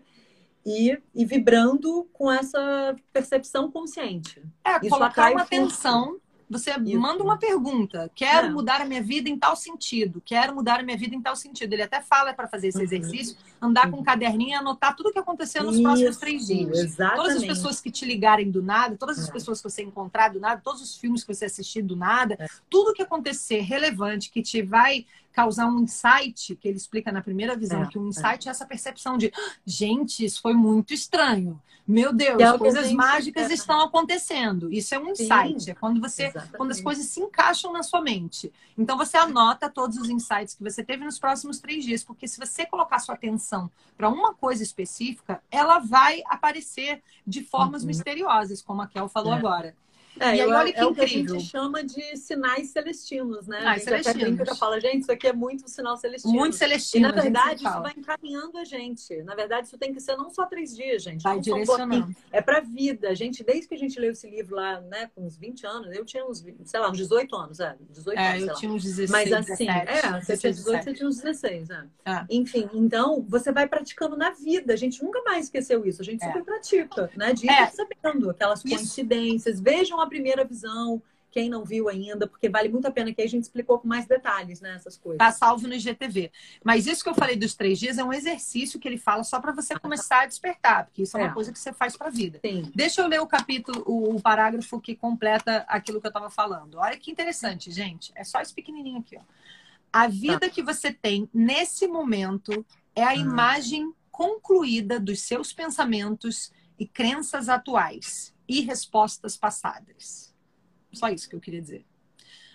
e, 0.64 0.98
e 1.14 1.26
vibrando 1.26 2.08
com 2.14 2.32
essa 2.32 2.96
percepção 3.12 3.72
consciente. 3.72 4.44
É, 4.64 4.78
Isso 4.78 4.89
colocar 4.89 5.32
uma 5.32 5.41
atenção 5.41 6.20
você 6.54 6.72
Isso. 6.72 6.99
manda 6.99 7.24
uma 7.24 7.38
pergunta: 7.38 8.10
quero 8.16 8.47
é. 8.47 8.49
mudar 8.49 8.80
a 8.80 8.86
minha 8.86 9.01
vida 9.01 9.30
em 9.30 9.38
tal 9.38 9.56
sentido, 9.56 10.22
quero 10.24 10.56
mudar 10.56 10.80
a 10.80 10.84
minha 10.84 10.97
vida 10.97 11.16
em 11.16 11.22
tal 11.22 11.36
sentido. 11.36 11.74
Ele 11.74 11.82
até 11.82 12.01
fala 12.01 12.34
para 12.34 12.47
fazer 12.47 12.68
esse 12.68 12.78
uhum. 12.78 12.84
exercício, 12.84 13.36
andar 13.62 13.86
uhum. 13.86 13.91
com 13.91 13.97
um 13.99 14.04
caderninho 14.04 14.51
e 14.51 14.54
anotar 14.54 14.95
tudo 14.95 15.10
o 15.10 15.12
que 15.12 15.20
aconteceu 15.20 15.64
nos 15.64 15.76
Isso. 15.76 15.84
próximos 15.84 16.18
três 16.18 16.47
dias. 16.47 16.80
Exatamente. 16.80 17.18
Todas 17.18 17.38
as 17.38 17.45
pessoas 17.45 17.82
que 17.82 17.91
te 17.91 18.06
ligarem 18.06 18.49
do 18.49 18.62
nada, 18.62 18.95
todas 18.95 19.20
as 19.20 19.28
é. 19.28 19.32
pessoas 19.32 19.62
que 19.62 19.70
você 19.70 19.84
encontrar 19.84 20.30
do 20.30 20.39
nada, 20.39 20.62
todos 20.64 20.82
os 20.82 20.95
filmes 20.95 21.24
que 21.24 21.34
você 21.34 21.45
assistir 21.45 21.82
do 21.82 21.95
nada, 21.95 22.38
é. 22.39 22.47
tudo 22.70 22.93
que 22.93 23.01
acontecer 23.01 23.62
relevante 23.62 24.30
que 24.30 24.41
te 24.41 24.62
vai 24.62 25.06
causar 25.34 25.67
um 25.67 25.79
insight, 25.79 26.55
que 26.55 26.67
ele 26.67 26.77
explica 26.77 27.11
na 27.11 27.21
primeira 27.21 27.57
visão, 27.57 27.84
é, 27.84 27.88
que 27.88 27.97
um 27.97 28.05
é. 28.05 28.09
insight 28.09 28.47
é. 28.47 28.49
é. 28.49 28.51
essa 28.51 28.65
percepção 28.65 29.17
de 29.17 29.34
gente, 29.65 30.23
isso 30.23 30.41
foi 30.41 30.53
muito 30.53 30.93
estranho. 30.93 31.59
Meu 31.86 32.13
Deus, 32.13 32.41
é 32.41 32.57
coisas 32.57 32.93
mágicas 32.93 33.51
é. 33.51 33.53
estão 33.53 33.81
acontecendo. 33.81 34.71
Isso 34.71 34.95
é 34.95 34.99
um 34.99 35.09
insight, 35.09 35.63
Sim, 35.63 35.71
é 35.71 35.73
quando 35.73 35.99
você, 35.99 36.27
exatamente. 36.27 36.55
quando 36.55 36.71
as 36.71 36.79
coisas 36.79 37.05
se 37.07 37.19
encaixam 37.19 37.73
na 37.73 37.84
sua 37.84 38.01
mente. 38.01 38.53
Então 38.77 38.97
você 38.97 39.17
anota 39.17 39.69
todos 39.69 39.97
os 39.97 40.09
insights 40.09 40.53
que 40.53 40.63
você 40.63 40.81
teve 40.81 41.03
nos 41.03 41.19
próximos 41.19 41.59
três 41.59 41.84
dias, 41.84 42.01
porque 42.01 42.25
se 42.25 42.39
você 42.39 42.65
colocar 42.65 42.99
sua 42.99 43.15
atenção 43.15 43.69
para 43.97 44.07
uma 44.07 44.34
coisa 44.34 44.63
específica, 44.63 45.43
ela 45.51 45.79
vai 45.79 46.23
aparecer 46.27 47.03
de 47.27 47.43
formas 47.43 47.81
uhum. 47.81 47.88
misteriosas, 47.88 48.61
como 48.61 48.81
a 48.81 48.88
Kel 48.88 49.09
falou 49.09 49.34
é. 49.34 49.38
agora. 49.38 49.75
É, 50.20 50.36
e 50.36 50.41
aí, 50.41 50.47
olha 50.47 50.72
que 50.72 50.80
é 50.80 50.84
incrível. 50.84 50.89
o 50.89 50.95
que 50.95 51.01
a 51.01 51.07
gente 51.07 51.45
chama 51.45 51.84
de 51.84 52.18
sinais 52.18 52.70
celestinos, 52.70 53.47
né? 53.47 53.59
Sinais 53.59 53.68
a 53.68 53.74
gente 53.74 53.84
celestinos. 54.03 54.26
até 54.26 54.36
brinca, 54.36 54.55
fala, 54.55 54.80
gente, 54.80 55.01
isso 55.01 55.11
aqui 55.11 55.28
é 55.28 55.34
muito 55.34 55.68
sinal 55.70 55.97
celestino. 55.97 56.34
Muito 56.34 56.55
celestino. 56.55 57.07
E, 57.07 57.11
na 57.11 57.22
verdade, 57.22 57.66
isso 57.66 57.82
vai 57.82 57.93
encaminhando 57.97 58.57
a 58.57 58.64
gente. 58.64 59.22
Na 59.24 59.36
verdade, 59.36 59.68
isso 59.68 59.78
tem 59.78 59.93
que 59.93 59.99
ser 59.99 60.16
não 60.16 60.30
só 60.30 60.45
três 60.45 60.76
dias, 60.76 61.01
gente. 61.03 61.24
Vai 61.24 61.39
direcionando. 61.39 62.16
É 62.32 62.41
pra 62.41 62.59
vida. 62.59 63.09
A 63.09 63.14
gente, 63.14 63.43
desde 63.43 63.68
que 63.68 63.74
a 63.74 63.78
gente 63.78 63.99
leu 63.99 64.11
esse 64.11 64.30
livro 64.30 64.55
lá, 64.55 64.82
né, 64.82 65.09
com 65.16 65.26
uns 65.26 65.38
20 65.38 65.66
anos, 65.66 65.95
eu 65.95 66.05
tinha 66.05 66.26
uns, 66.26 66.45
sei 66.64 66.80
lá, 66.80 66.89
uns 66.89 66.97
18 66.97 67.36
anos, 67.36 67.59
é. 67.59 67.76
18 67.89 68.20
é, 68.20 68.32
anos, 68.32 68.47
eu 68.47 68.55
tinha 68.55 68.72
uns 68.72 68.84
16, 68.84 69.09
Mas 69.09 69.34
assim, 69.34 69.66
17, 69.66 69.89
é, 69.89 70.22
você 70.22 70.38
tinha 70.38 70.53
18, 70.53 70.84
você 70.84 70.93
tinha 70.93 71.09
uns 71.09 71.18
16, 71.18 71.70
né? 71.70 71.88
É. 72.05 72.26
Enfim, 72.30 72.70
então, 72.74 73.26
você 73.28 73.51
vai 73.51 73.68
praticando 73.68 74.16
na 74.16 74.30
vida. 74.32 74.74
A 74.74 74.78
gente 74.78 75.03
nunca 75.03 75.22
mais 75.24 75.45
esqueceu 75.45 75.86
isso. 75.86 76.01
A 76.01 76.05
gente 76.05 76.24
é. 76.24 76.28
sempre 76.28 76.43
pratica, 76.43 77.09
né? 77.16 77.34
De 77.34 77.45
ir 77.45 77.49
é. 77.49 77.68
sabendo 77.68 78.30
aquelas 78.30 78.61
coincidências. 78.61 79.59
Vejam 79.59 80.03
a 80.04 80.08
primeira 80.08 80.43
visão 80.43 81.01
quem 81.34 81.49
não 81.49 81.66
viu 81.66 81.89
ainda, 81.89 82.28
porque 82.28 82.47
vale 82.47 82.70
muito 82.70 82.88
a 82.88 82.91
pena 82.91 83.12
que 83.12 83.22
a 83.22 83.28
gente 83.28 83.41
explicou 83.41 83.80
com 83.80 83.88
mais 83.88 84.06
detalhes, 84.06 84.62
né, 84.62 84.76
essas 84.76 84.95
coisas. 84.95 85.18
Tá 85.18 85.32
salvo 85.32 85.68
no 85.68 85.74
IGTV. 85.74 86.32
Mas 86.64 86.86
isso 86.86 87.04
que 87.04 87.10
eu 87.10 87.16
falei 87.16 87.36
dos 87.36 87.56
três 87.56 87.80
dias 87.80 87.97
é 87.97 88.04
um 88.04 88.14
exercício 88.14 88.80
que 88.80 88.88
ele 88.88 88.99
fala 88.99 89.24
só 89.24 89.41
para 89.41 89.51
você 89.51 89.78
começar 89.80 90.22
a 90.22 90.26
despertar, 90.28 90.86
porque 90.86 91.01
isso 91.01 91.18
é, 91.18 91.22
é 91.22 91.24
uma 91.26 91.34
coisa 91.34 91.51
que 91.51 91.58
você 91.58 91.74
faz 91.74 91.97
para 91.97 92.08
a 92.08 92.12
vida. 92.12 92.39
Sim. 92.45 92.72
Deixa 92.76 93.01
eu 93.01 93.08
ler 93.08 93.20
o 93.20 93.26
capítulo, 93.26 93.84
o, 93.88 94.16
o 94.16 94.22
parágrafo 94.22 94.80
que 94.80 94.95
completa 94.95 95.66
aquilo 95.68 95.99
que 95.99 96.06
eu 96.06 96.12
estava 96.12 96.30
falando. 96.30 96.78
Olha 96.78 96.95
que 96.97 97.10
interessante, 97.10 97.72
gente. 97.72 98.12
É 98.16 98.24
só 98.24 98.39
esse 98.39 98.54
pequenininho 98.54 98.99
aqui, 98.99 99.18
ó. 99.18 99.22
A 99.91 100.08
vida 100.08 100.41
tá. 100.41 100.49
que 100.49 100.62
você 100.62 100.93
tem 100.93 101.28
nesse 101.34 101.88
momento 101.88 102.64
é 102.95 103.04
a 103.04 103.10
ah. 103.10 103.16
imagem 103.16 103.91
concluída 104.12 104.99
dos 104.99 105.22
seus 105.22 105.51
pensamentos 105.51 106.51
e 106.78 106.88
crenças 106.88 107.49
atuais 107.49 108.32
e 108.54 108.62
respostas 108.62 109.36
passadas. 109.36 110.34
Só 110.91 111.10
isso 111.10 111.28
que 111.28 111.36
eu 111.36 111.39
queria 111.39 111.62
dizer. 111.62 111.86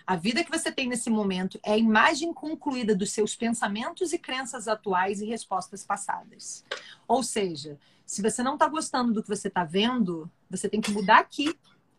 A 0.07 0.15
vida 0.15 0.43
que 0.43 0.49
você 0.49 0.71
tem 0.71 0.87
nesse 0.87 1.09
momento 1.09 1.59
é 1.61 1.73
a 1.73 1.77
imagem 1.77 2.33
concluída 2.33 2.95
dos 2.95 3.11
seus 3.11 3.35
pensamentos 3.35 4.13
e 4.13 4.17
crenças 4.17 4.67
atuais 4.67 5.21
e 5.21 5.25
respostas 5.25 5.83
passadas. 5.83 6.63
Ou 7.07 7.21
seja, 7.21 7.77
se 8.05 8.21
você 8.21 8.41
não 8.41 8.53
está 8.53 8.67
gostando 8.67 9.13
do 9.13 9.21
que 9.21 9.27
você 9.27 9.49
está 9.49 9.63
vendo, 9.63 10.31
você 10.49 10.69
tem 10.69 10.81
que 10.81 10.89
mudar 10.89 11.19
aqui. 11.19 11.53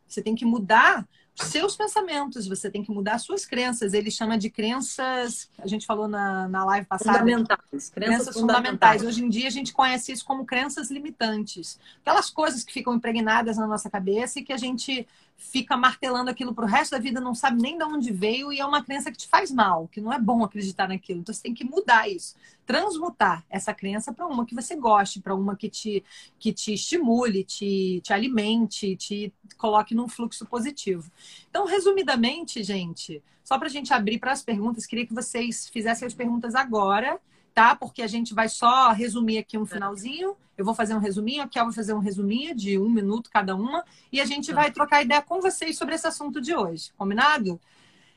Você 0.09 0.21
tem 0.21 0.35
que 0.35 0.45
mudar 0.45 1.07
seus 1.45 1.77
pensamentos, 1.77 2.47
você 2.47 2.71
tem 2.71 2.83
que 2.83 2.91
mudar 2.91 3.19
suas 3.19 3.45
crenças. 3.45 3.93
Ele 3.93 4.11
chama 4.11 4.39
de 4.39 4.51
crenças, 4.51 5.51
a 5.59 5.67
gente 5.67 5.87
falou 5.87 6.09
na, 6.09 6.49
na 6.49 6.65
live 6.65 6.87
passada. 6.87 7.19
Fundamentais. 7.19 7.59
Crenças, 7.69 7.91
crenças 7.91 8.35
fundamentais. 8.35 8.37
fundamentais. 8.37 9.03
Hoje 9.03 9.25
em 9.25 9.29
dia 9.29 9.49
a 9.49 9.51
gente 9.51 9.73
conhece 9.73 10.13
isso 10.13 10.25
como 10.25 10.45
crenças 10.45 10.91
limitantes. 10.91 11.79
Aquelas 12.03 12.31
coisas 12.31 12.63
que 12.65 12.73
ficam 12.73 12.95
impregnadas 12.95 13.57
na 13.57 13.67
nossa 13.67 13.91
cabeça 13.91 14.39
e 14.39 14.43
que 14.43 14.53
a 14.53 14.57
gente 14.57 15.07
fica 15.41 15.75
martelando 15.75 16.31
aquilo 16.31 16.55
pro 16.55 16.67
resto 16.67 16.93
da 16.93 16.99
vida, 16.99 17.19
não 17.19 17.35
sabe 17.35 17.61
nem 17.61 17.79
de 17.79 17.83
onde 17.83 18.13
veio 18.13 18.53
e 18.53 18.61
é 18.61 18.65
uma 18.65 18.85
crença 18.85 19.11
que 19.11 19.17
te 19.17 19.27
faz 19.27 19.51
mal, 19.51 19.89
que 19.89 20.01
não 20.01 20.13
é 20.13 20.21
bom 20.21 20.45
acreditar 20.45 20.87
naquilo. 20.87 21.21
Então 21.21 21.35
você 21.35 21.43
tem 21.43 21.55
que 21.55 21.65
mudar 21.65 22.09
isso, 22.09 22.37
transmutar 22.67 23.45
essa 23.49 23.73
crença 23.73 24.13
para 24.13 24.27
uma 24.27 24.45
que 24.45 24.55
você 24.55 24.77
goste, 24.77 25.19
para 25.19 25.35
uma 25.35 25.57
que 25.57 25.71
te, 25.71 26.05
que 26.39 26.53
te 26.53 26.75
estimule, 26.75 27.43
te, 27.43 28.03
te 28.05 28.13
alimente, 28.13 28.95
te 28.97 29.33
coloque 29.57 29.95
num 29.95 30.07
fluxo 30.07 30.45
positivo. 30.45 31.11
Então, 31.49 31.65
resumidamente, 31.65 32.63
gente, 32.63 33.23
só 33.43 33.59
para 33.59 33.67
a 33.67 33.71
gente 33.71 33.95
abrir 33.95 34.19
para 34.19 34.33
as 34.33 34.43
perguntas, 34.43 34.85
queria 34.85 35.07
que 35.07 35.15
vocês 35.15 35.69
fizessem 35.69 36.07
as 36.07 36.15
perguntas 36.15 36.55
agora 36.55 37.19
tá? 37.61 37.77
Porque 37.77 38.01
a 38.01 38.07
gente 38.07 38.33
vai 38.33 38.49
só 38.49 38.91
resumir 38.91 39.37
aqui 39.37 39.59
um 39.59 39.67
finalzinho. 39.67 40.35
Eu 40.57 40.65
vou 40.65 40.75
fazer 40.75 40.95
um 40.95 40.99
resuminho, 40.99 41.43
a 41.43 41.47
Kel 41.47 41.67
vai 41.67 41.75
fazer 41.75 41.93
um 41.93 41.99
resuminho 41.99 42.55
de 42.55 42.79
um 42.79 42.89
minuto 42.89 43.29
cada 43.31 43.55
uma. 43.55 43.85
E 44.11 44.19
a 44.19 44.25
gente 44.25 44.51
vai 44.51 44.73
trocar 44.73 45.03
ideia 45.03 45.21
com 45.21 45.43
vocês 45.43 45.77
sobre 45.77 45.95
esse 45.95 46.07
assunto 46.07 46.41
de 46.41 46.55
hoje. 46.55 46.91
Combinado? 46.97 47.61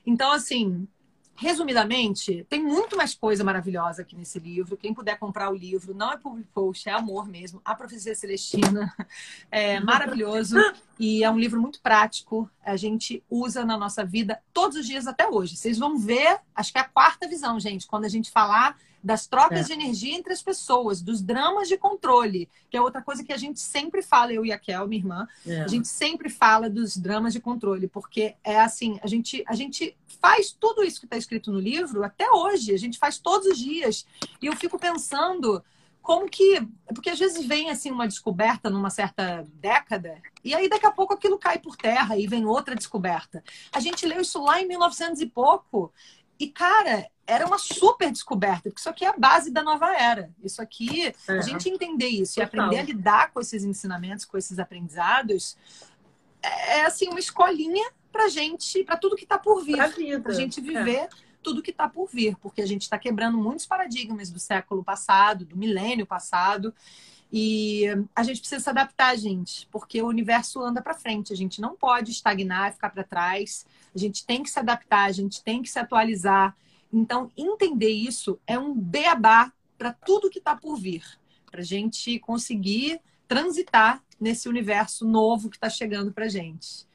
Então, 0.06 0.32
assim, 0.32 0.88
resumidamente, 1.36 2.46
tem 2.50 2.64
muito 2.64 2.96
mais 2.96 3.14
coisa 3.14 3.44
maravilhosa 3.44 4.04
aqui 4.04 4.16
nesse 4.16 4.40
livro. 4.40 4.78
Quem 4.78 4.94
puder 4.94 5.20
comprar 5.20 5.50
o 5.50 5.56
livro, 5.56 5.94
não 5.94 6.14
é 6.14 6.18
public 6.18 6.48
post, 6.54 6.88
é 6.88 6.94
amor 6.94 7.28
mesmo. 7.28 7.62
A 7.66 7.76
Profecia 7.76 8.16
Celestina 8.16 8.96
é 9.52 9.78
maravilhoso 9.82 10.56
e 10.98 11.22
é 11.22 11.30
um 11.30 11.38
livro 11.38 11.60
muito 11.60 11.82
prático. 11.82 12.50
A 12.66 12.78
gente 12.78 13.22
usa 13.30 13.66
na 13.66 13.78
nossa 13.78 14.06
vida 14.06 14.42
todos 14.54 14.78
os 14.78 14.88
dias 14.88 15.06
até 15.06 15.28
hoje. 15.28 15.58
Vocês 15.58 15.78
vão 15.78 15.98
ver, 15.98 16.40
acho 16.56 16.72
que 16.72 16.78
é 16.78 16.82
a 16.82 16.88
quarta 16.88 17.28
visão, 17.28 17.60
gente, 17.60 17.86
quando 17.88 18.06
a 18.06 18.10
gente 18.10 18.32
falar 18.32 18.78
das 19.04 19.28
trocas 19.28 19.60
é. 19.60 19.64
de 19.64 19.74
energia 19.74 20.16
entre 20.16 20.32
as 20.32 20.42
pessoas, 20.42 21.02
dos 21.02 21.22
dramas 21.22 21.68
de 21.68 21.78
controle, 21.78 22.50
que 22.70 22.78
é 22.78 22.82
outra 22.82 23.02
coisa 23.02 23.24
que 23.24 23.34
a 23.34 23.38
gente 23.38 23.60
sempre 23.60 24.02
fala, 24.02 24.32
eu 24.32 24.46
e 24.46 24.52
a 24.52 24.58
Kel, 24.58 24.88
minha 24.88 25.02
irmã, 25.02 25.28
é. 25.46 25.62
a 25.62 25.68
gente 25.68 25.88
sempre 25.88 26.30
fala 26.30 26.70
dos 26.70 26.96
dramas 26.96 27.34
de 27.34 27.40
controle, 27.42 27.88
porque 27.88 28.36
é 28.44 28.60
assim, 28.60 29.00
a 29.04 29.08
gente, 29.08 29.44
a 29.46 29.56
gente 29.56 29.98
faz 30.22 30.52
tudo 30.52 30.84
isso 30.84 31.00
que 31.00 31.06
está 31.06 31.18
escrito 31.18 31.52
no 31.52 31.60
livro 31.60 32.04
até 32.04 32.32
hoje, 32.32 32.74
a 32.74 32.80
gente 32.80 32.98
faz 32.98 33.20
todos 33.20 33.48
os 33.48 33.58
dias. 33.58 34.06
E 34.42 34.46
eu 34.46 34.56
fico 34.56 34.80
pensando 34.80 35.62
como 36.02 36.30
que. 36.30 36.62
Porque 36.88 37.10
às 37.10 37.20
vezes 37.20 37.46
vem 37.46 37.70
assim 37.70 37.92
uma 37.92 38.08
descoberta 38.08 38.70
numa 38.70 38.90
certa 38.90 39.46
década, 39.56 40.22
e 40.44 40.54
aí 40.54 40.70
daqui 40.70 40.86
a 40.86 40.92
pouco 40.92 41.14
aquilo 41.14 41.38
cai 41.38 41.58
por 41.58 41.76
terra 41.76 42.18
e 42.18 42.28
vem 42.28 42.46
outra 42.46 42.76
descoberta. 42.76 43.44
A 43.72 43.80
gente 43.80 44.06
leu 44.06 44.22
isso 44.22 44.42
lá 44.44 44.62
em 44.62 44.68
1900 44.68 45.22
e 45.22 45.26
pouco. 45.26 45.92
E, 46.40 46.48
cara, 46.48 47.08
era 47.26 47.46
uma 47.46 47.58
super 47.58 48.12
descoberta, 48.12 48.64
porque 48.70 48.80
isso 48.80 48.90
aqui 48.90 49.06
é 49.06 49.10
a 49.10 49.18
base 49.18 49.50
da 49.50 49.64
nova 49.64 49.96
era. 49.96 50.30
Isso 50.44 50.62
aqui, 50.62 51.08
é. 51.08 51.14
a 51.28 51.42
gente 51.42 51.70
entender 51.70 52.08
isso 52.08 52.36
Total. 52.36 52.44
e 52.44 52.48
aprender 52.48 52.80
a 52.80 52.84
lidar 52.84 53.32
com 53.32 53.40
esses 53.40 53.64
ensinamentos, 53.64 54.26
com 54.26 54.38
esses 54.38 54.60
aprendizados, 54.60 55.58
é, 56.42 56.80
é 56.80 56.86
assim 56.86 57.08
uma 57.08 57.20
escolinha 57.20 57.92
para 58.12 58.28
gente, 58.28 58.84
para 58.84 58.98
tudo 58.98 59.16
que 59.16 59.24
está 59.24 59.40
por 59.40 59.64
vir, 59.64 59.78
para 60.22 60.32
a 60.32 60.36
gente 60.36 60.62
viver 60.62 60.96
é. 60.96 61.10
tudo 61.42 61.64
que 61.64 61.72
está 61.72 61.88
por 61.88 62.08
vir, 62.08 62.36
porque 62.38 62.62
a 62.62 62.66
gente 62.66 62.84
está 62.84 62.98
quebrando 62.98 63.38
muitos 63.38 63.66
paradigmas 63.66 64.30
do 64.30 64.40
século 64.40 64.84
passado, 64.84 65.46
do 65.46 65.58
milênio 65.58 66.06
passado. 66.06 66.74
E 67.36 67.86
a 68.16 68.22
gente 68.22 68.42
precisa 68.42 68.62
se 68.62 68.70
adaptar, 68.70 69.18
gente, 69.18 69.68
porque 69.72 70.00
o 70.04 70.08
universo 70.08 70.62
anda 70.62 70.84
para 70.84 70.94
frente. 70.94 71.34
A 71.34 71.36
gente 71.36 71.60
não 71.60 71.76
pode 71.76 72.12
estagnar, 72.12 72.74
ficar 72.74 72.92
para 72.92 73.04
trás. 73.04 73.66
A 73.96 73.98
gente 73.98 74.24
tem 74.24 74.44
que 74.44 74.52
se 74.52 74.60
adaptar, 74.60 75.06
a 75.06 75.12
gente 75.12 75.44
tem 75.44 75.64
que 75.64 75.68
se 75.68 75.80
atualizar. 75.80 76.56
Então, 76.94 77.32
entender 77.36 77.90
isso 77.90 78.40
é 78.46 78.58
um 78.60 78.72
beabá 78.74 79.52
para 79.80 79.92
tudo 79.92 80.30
que 80.30 80.38
está 80.38 80.56
por 80.56 80.78
vir, 80.78 81.04
para 81.50 81.62
a 81.62 81.66
gente 81.66 82.20
conseguir 82.20 83.02
transitar 83.28 84.04
nesse 84.20 84.48
universo 84.48 85.04
novo 85.06 85.50
que 85.50 85.58
está 85.58 85.70
chegando 85.70 86.14
para 86.14 86.30
gente. 86.30 86.88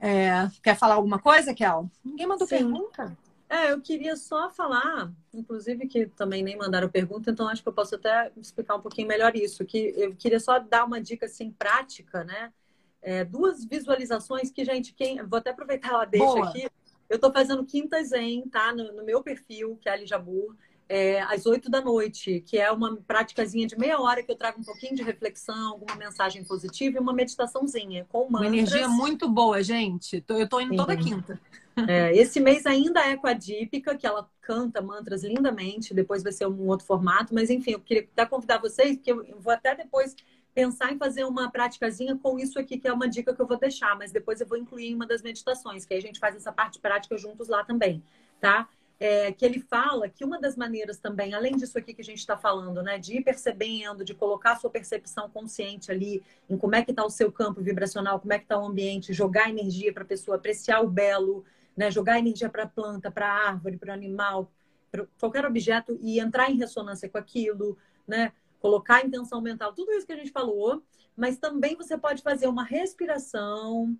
É, 0.00 0.50
quer 0.60 0.76
falar 0.76 0.94
alguma 0.96 1.20
coisa, 1.20 1.54
Kel? 1.54 1.88
Ninguém 2.04 2.26
mandou 2.26 2.46
Sim. 2.46 2.56
pergunta. 2.56 3.16
É, 3.48 3.70
eu 3.70 3.80
queria 3.80 4.16
só 4.16 4.50
falar, 4.50 5.12
inclusive 5.32 5.86
que 5.86 6.06
também 6.06 6.42
nem 6.42 6.56
mandaram 6.56 6.88
pergunta, 6.88 7.30
então 7.30 7.46
acho 7.46 7.62
que 7.62 7.68
eu 7.68 7.72
posso 7.72 7.94
até 7.94 8.32
explicar 8.36 8.74
um 8.74 8.80
pouquinho 8.80 9.06
melhor 9.06 9.36
isso. 9.36 9.64
Que 9.64 9.92
eu 9.96 10.16
queria 10.16 10.40
só 10.40 10.58
dar 10.58 10.84
uma 10.84 11.00
dica 11.00 11.26
assim 11.26 11.52
prática, 11.52 12.24
né? 12.24 12.52
É, 13.00 13.24
duas 13.24 13.64
visualizações 13.64 14.50
que, 14.50 14.64
gente, 14.64 14.92
quem. 14.94 15.22
Vou 15.22 15.38
até 15.38 15.50
aproveitar 15.50 15.90
ela 15.90 16.04
deixa 16.04 16.24
Boa. 16.26 16.48
aqui. 16.48 16.68
Eu 17.12 17.16
estou 17.16 17.30
fazendo 17.30 17.62
Quinta 17.62 18.02
Zen, 18.02 18.48
tá? 18.50 18.74
No, 18.74 18.90
no, 18.94 19.04
meu 19.04 19.22
perfil, 19.22 19.78
que 19.82 19.86
é 19.86 19.92
Ali 19.92 20.06
Jabur, 20.06 20.56
é, 20.88 21.20
às 21.20 21.44
oito 21.44 21.70
da 21.70 21.78
noite, 21.82 22.42
que 22.46 22.56
é 22.56 22.72
uma 22.72 22.96
práticazinha 23.06 23.66
de 23.66 23.78
meia 23.78 24.00
hora 24.00 24.22
que 24.22 24.32
eu 24.32 24.34
trago 24.34 24.58
um 24.58 24.64
pouquinho 24.64 24.96
de 24.96 25.02
reflexão, 25.02 25.72
alguma 25.72 25.94
mensagem 25.94 26.42
positiva 26.42 26.96
e 26.96 27.00
uma 27.00 27.12
meditaçãozinha 27.12 28.06
com 28.08 28.30
mantras. 28.30 28.40
Uma 28.40 28.56
energia 28.56 28.88
muito 28.88 29.28
boa, 29.28 29.62
gente. 29.62 30.24
Eu 30.26 30.44
estou 30.44 30.62
indo 30.62 30.70
Sim. 30.70 30.76
toda 30.78 30.96
quinta. 30.96 31.38
É, 31.86 32.16
esse 32.16 32.40
mês 32.40 32.64
ainda 32.64 33.00
é 33.00 33.14
com 33.14 33.26
a 33.26 33.34
Dípica, 33.34 33.94
que 33.94 34.06
ela 34.06 34.26
canta 34.40 34.80
mantras 34.80 35.22
lindamente, 35.22 35.92
depois 35.92 36.22
vai 36.22 36.32
ser 36.32 36.46
um 36.46 36.66
outro 36.66 36.86
formato, 36.86 37.34
mas 37.34 37.50
enfim, 37.50 37.72
eu 37.72 37.80
queria 37.80 38.08
até 38.10 38.24
convidar 38.24 38.58
vocês, 38.58 38.96
porque 38.96 39.12
eu 39.12 39.38
vou 39.38 39.52
até 39.52 39.74
depois 39.74 40.16
pensar 40.54 40.92
em 40.92 40.98
fazer 40.98 41.24
uma 41.24 41.50
práticazinha 41.50 42.16
com 42.16 42.38
isso 42.38 42.58
aqui, 42.58 42.78
que 42.78 42.86
é 42.86 42.92
uma 42.92 43.08
dica 43.08 43.34
que 43.34 43.40
eu 43.40 43.46
vou 43.46 43.58
deixar, 43.58 43.96
mas 43.96 44.12
depois 44.12 44.40
eu 44.40 44.46
vou 44.46 44.58
incluir 44.58 44.88
em 44.88 44.94
uma 44.94 45.06
das 45.06 45.22
meditações, 45.22 45.84
que 45.84 45.94
aí 45.94 45.98
a 45.98 46.02
gente 46.02 46.18
faz 46.18 46.36
essa 46.36 46.52
parte 46.52 46.78
prática 46.78 47.16
juntos 47.16 47.48
lá 47.48 47.64
também, 47.64 48.02
tá? 48.40 48.68
É, 49.00 49.32
que 49.32 49.44
ele 49.44 49.58
fala 49.58 50.08
que 50.08 50.24
uma 50.24 50.40
das 50.40 50.54
maneiras 50.56 50.98
também, 50.98 51.34
além 51.34 51.56
disso 51.56 51.76
aqui 51.76 51.92
que 51.92 52.02
a 52.02 52.04
gente 52.04 52.18
está 52.18 52.36
falando, 52.36 52.82
né, 52.82 52.98
de 52.98 53.16
ir 53.16 53.24
percebendo, 53.24 54.04
de 54.04 54.14
colocar 54.14 54.52
a 54.52 54.56
sua 54.56 54.70
percepção 54.70 55.28
consciente 55.28 55.90
ali 55.90 56.22
em 56.48 56.56
como 56.56 56.76
é 56.76 56.84
que 56.84 56.92
está 56.92 57.04
o 57.04 57.10
seu 57.10 57.32
campo 57.32 57.60
vibracional, 57.60 58.20
como 58.20 58.32
é 58.32 58.38
que 58.38 58.44
está 58.44 58.56
o 58.56 58.64
ambiente, 58.64 59.12
jogar 59.12 59.50
energia 59.50 59.92
para 59.92 60.04
a 60.04 60.06
pessoa 60.06 60.36
apreciar 60.36 60.82
o 60.82 60.88
belo, 60.88 61.44
né? 61.76 61.90
jogar 61.90 62.18
energia 62.18 62.48
para 62.48 62.62
a 62.62 62.68
planta, 62.68 63.10
para 63.10 63.26
a 63.26 63.48
árvore, 63.48 63.76
para 63.76 63.90
o 63.90 63.92
animal, 63.92 64.52
para 64.88 65.04
qualquer 65.18 65.44
objeto 65.46 65.98
e 66.00 66.20
entrar 66.20 66.48
em 66.48 66.56
ressonância 66.56 67.08
com 67.08 67.18
aquilo, 67.18 67.76
né? 68.06 68.32
Colocar 68.62 68.96
a 68.96 69.04
intenção 69.04 69.40
mental, 69.42 69.74
tudo 69.74 69.92
isso 69.92 70.06
que 70.06 70.12
a 70.12 70.16
gente 70.16 70.30
falou, 70.30 70.82
mas 71.16 71.36
também 71.36 71.76
você 71.76 71.98
pode 71.98 72.22
fazer 72.22 72.46
uma 72.46 72.64
respiração, 72.64 73.98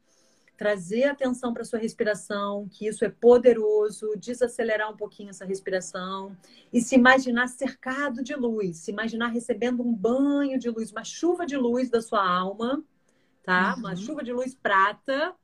trazer 0.56 1.04
atenção 1.04 1.52
para 1.52 1.64
sua 1.64 1.80
respiração, 1.80 2.68
que 2.70 2.86
isso 2.86 3.04
é 3.04 3.08
poderoso, 3.08 4.14
desacelerar 4.16 4.88
um 4.90 4.96
pouquinho 4.96 5.30
essa 5.30 5.44
respiração 5.44 6.36
e 6.72 6.80
se 6.80 6.94
imaginar 6.94 7.48
cercado 7.48 8.22
de 8.22 8.36
luz, 8.36 8.78
se 8.78 8.92
imaginar 8.92 9.28
recebendo 9.28 9.82
um 9.82 9.92
banho 9.92 10.58
de 10.60 10.70
luz, 10.70 10.92
uma 10.92 11.02
chuva 11.02 11.44
de 11.44 11.56
luz 11.56 11.90
da 11.90 12.00
sua 12.00 12.24
alma, 12.24 12.82
tá? 13.42 13.72
Uhum. 13.74 13.80
Uma 13.80 13.96
chuva 13.96 14.22
de 14.22 14.32
luz 14.32 14.54
prata 14.54 15.34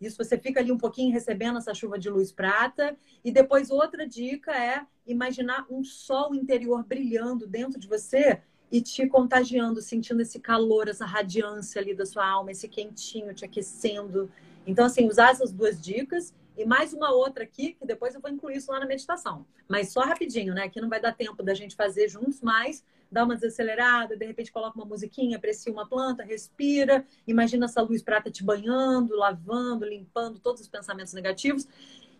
isso 0.00 0.18
você 0.18 0.36
fica 0.38 0.60
ali 0.60 0.70
um 0.70 0.78
pouquinho 0.78 1.12
recebendo 1.12 1.58
essa 1.58 1.74
chuva 1.74 1.98
de 1.98 2.10
luz 2.10 2.32
prata. 2.32 2.96
E 3.24 3.30
depois 3.30 3.70
outra 3.70 4.06
dica 4.06 4.52
é 4.52 4.86
imaginar 5.06 5.66
um 5.70 5.82
sol 5.82 6.34
interior 6.34 6.84
brilhando 6.84 7.46
dentro 7.46 7.78
de 7.78 7.88
você 7.88 8.42
e 8.70 8.80
te 8.80 9.06
contagiando, 9.06 9.80
sentindo 9.80 10.20
esse 10.22 10.40
calor, 10.40 10.88
essa 10.88 11.06
radiância 11.06 11.80
ali 11.80 11.94
da 11.94 12.04
sua 12.04 12.26
alma, 12.26 12.50
esse 12.50 12.68
quentinho 12.68 13.32
te 13.32 13.44
aquecendo. 13.44 14.30
Então, 14.66 14.84
assim, 14.84 15.06
usar 15.08 15.30
essas 15.30 15.52
duas 15.52 15.80
dicas 15.80 16.34
e 16.56 16.64
mais 16.64 16.92
uma 16.92 17.12
outra 17.12 17.44
aqui, 17.44 17.74
que 17.74 17.86
depois 17.86 18.14
eu 18.14 18.20
vou 18.20 18.30
incluir 18.30 18.56
isso 18.56 18.72
lá 18.72 18.80
na 18.80 18.86
meditação. 18.86 19.46
Mas 19.68 19.92
só 19.92 20.00
rapidinho, 20.00 20.54
né? 20.54 20.68
Que 20.68 20.80
não 20.80 20.88
vai 20.88 21.00
dar 21.00 21.12
tempo 21.12 21.42
da 21.42 21.54
gente 21.54 21.76
fazer 21.76 22.08
juntos, 22.08 22.40
mas 22.40 22.82
dá 23.10 23.24
uma 23.24 23.34
desacelerada, 23.34 24.16
de 24.16 24.26
repente 24.26 24.50
coloca 24.50 24.76
uma 24.76 24.86
musiquinha, 24.86 25.36
aprecia 25.36 25.72
uma 25.72 25.86
planta, 25.86 26.24
respira, 26.24 27.06
imagina 27.26 27.66
essa 27.66 27.80
luz 27.80 28.02
prata 28.02 28.30
te 28.30 28.42
banhando, 28.42 29.14
lavando, 29.14 29.84
limpando 29.84 30.38
todos 30.38 30.60
os 30.60 30.68
pensamentos 30.68 31.12
negativos. 31.12 31.68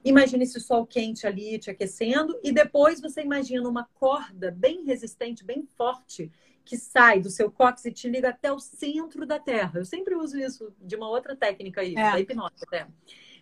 Imagina 0.05 0.43
esse 0.43 0.61
sol 0.61 0.87
quente 0.87 1.27
ali 1.27 1.59
te 1.59 1.71
aquecendo 1.71 2.39
e 2.43 2.53
depois 2.53 3.01
você 3.01 3.23
imagina 3.23 3.69
uma 3.69 3.89
corda 3.95 4.51
bem 4.51 4.85
resistente, 4.85 5.45
bem 5.45 5.69
forte, 5.77 6.31
que 6.65 6.77
sai 6.77 7.21
do 7.21 7.31
seu 7.31 7.51
cóccix 7.51 7.85
e 7.87 7.93
te 7.93 8.09
liga 8.09 8.31
até 8.31 8.53
o 8.53 8.59
centro 8.59 9.27
da 9.27 9.39
Terra. 9.39 9.73
Eu 9.79 9.85
sempre 9.85 10.15
uso 10.15 10.39
isso 10.39 10.73
de 10.81 10.97
uma 10.97 11.09
outra 11.09 11.35
técnica 11.37 11.81
aí, 11.81 11.95
é. 11.97 12.13
da 12.13 12.21
hipnose 12.21 12.55
até 12.67 12.87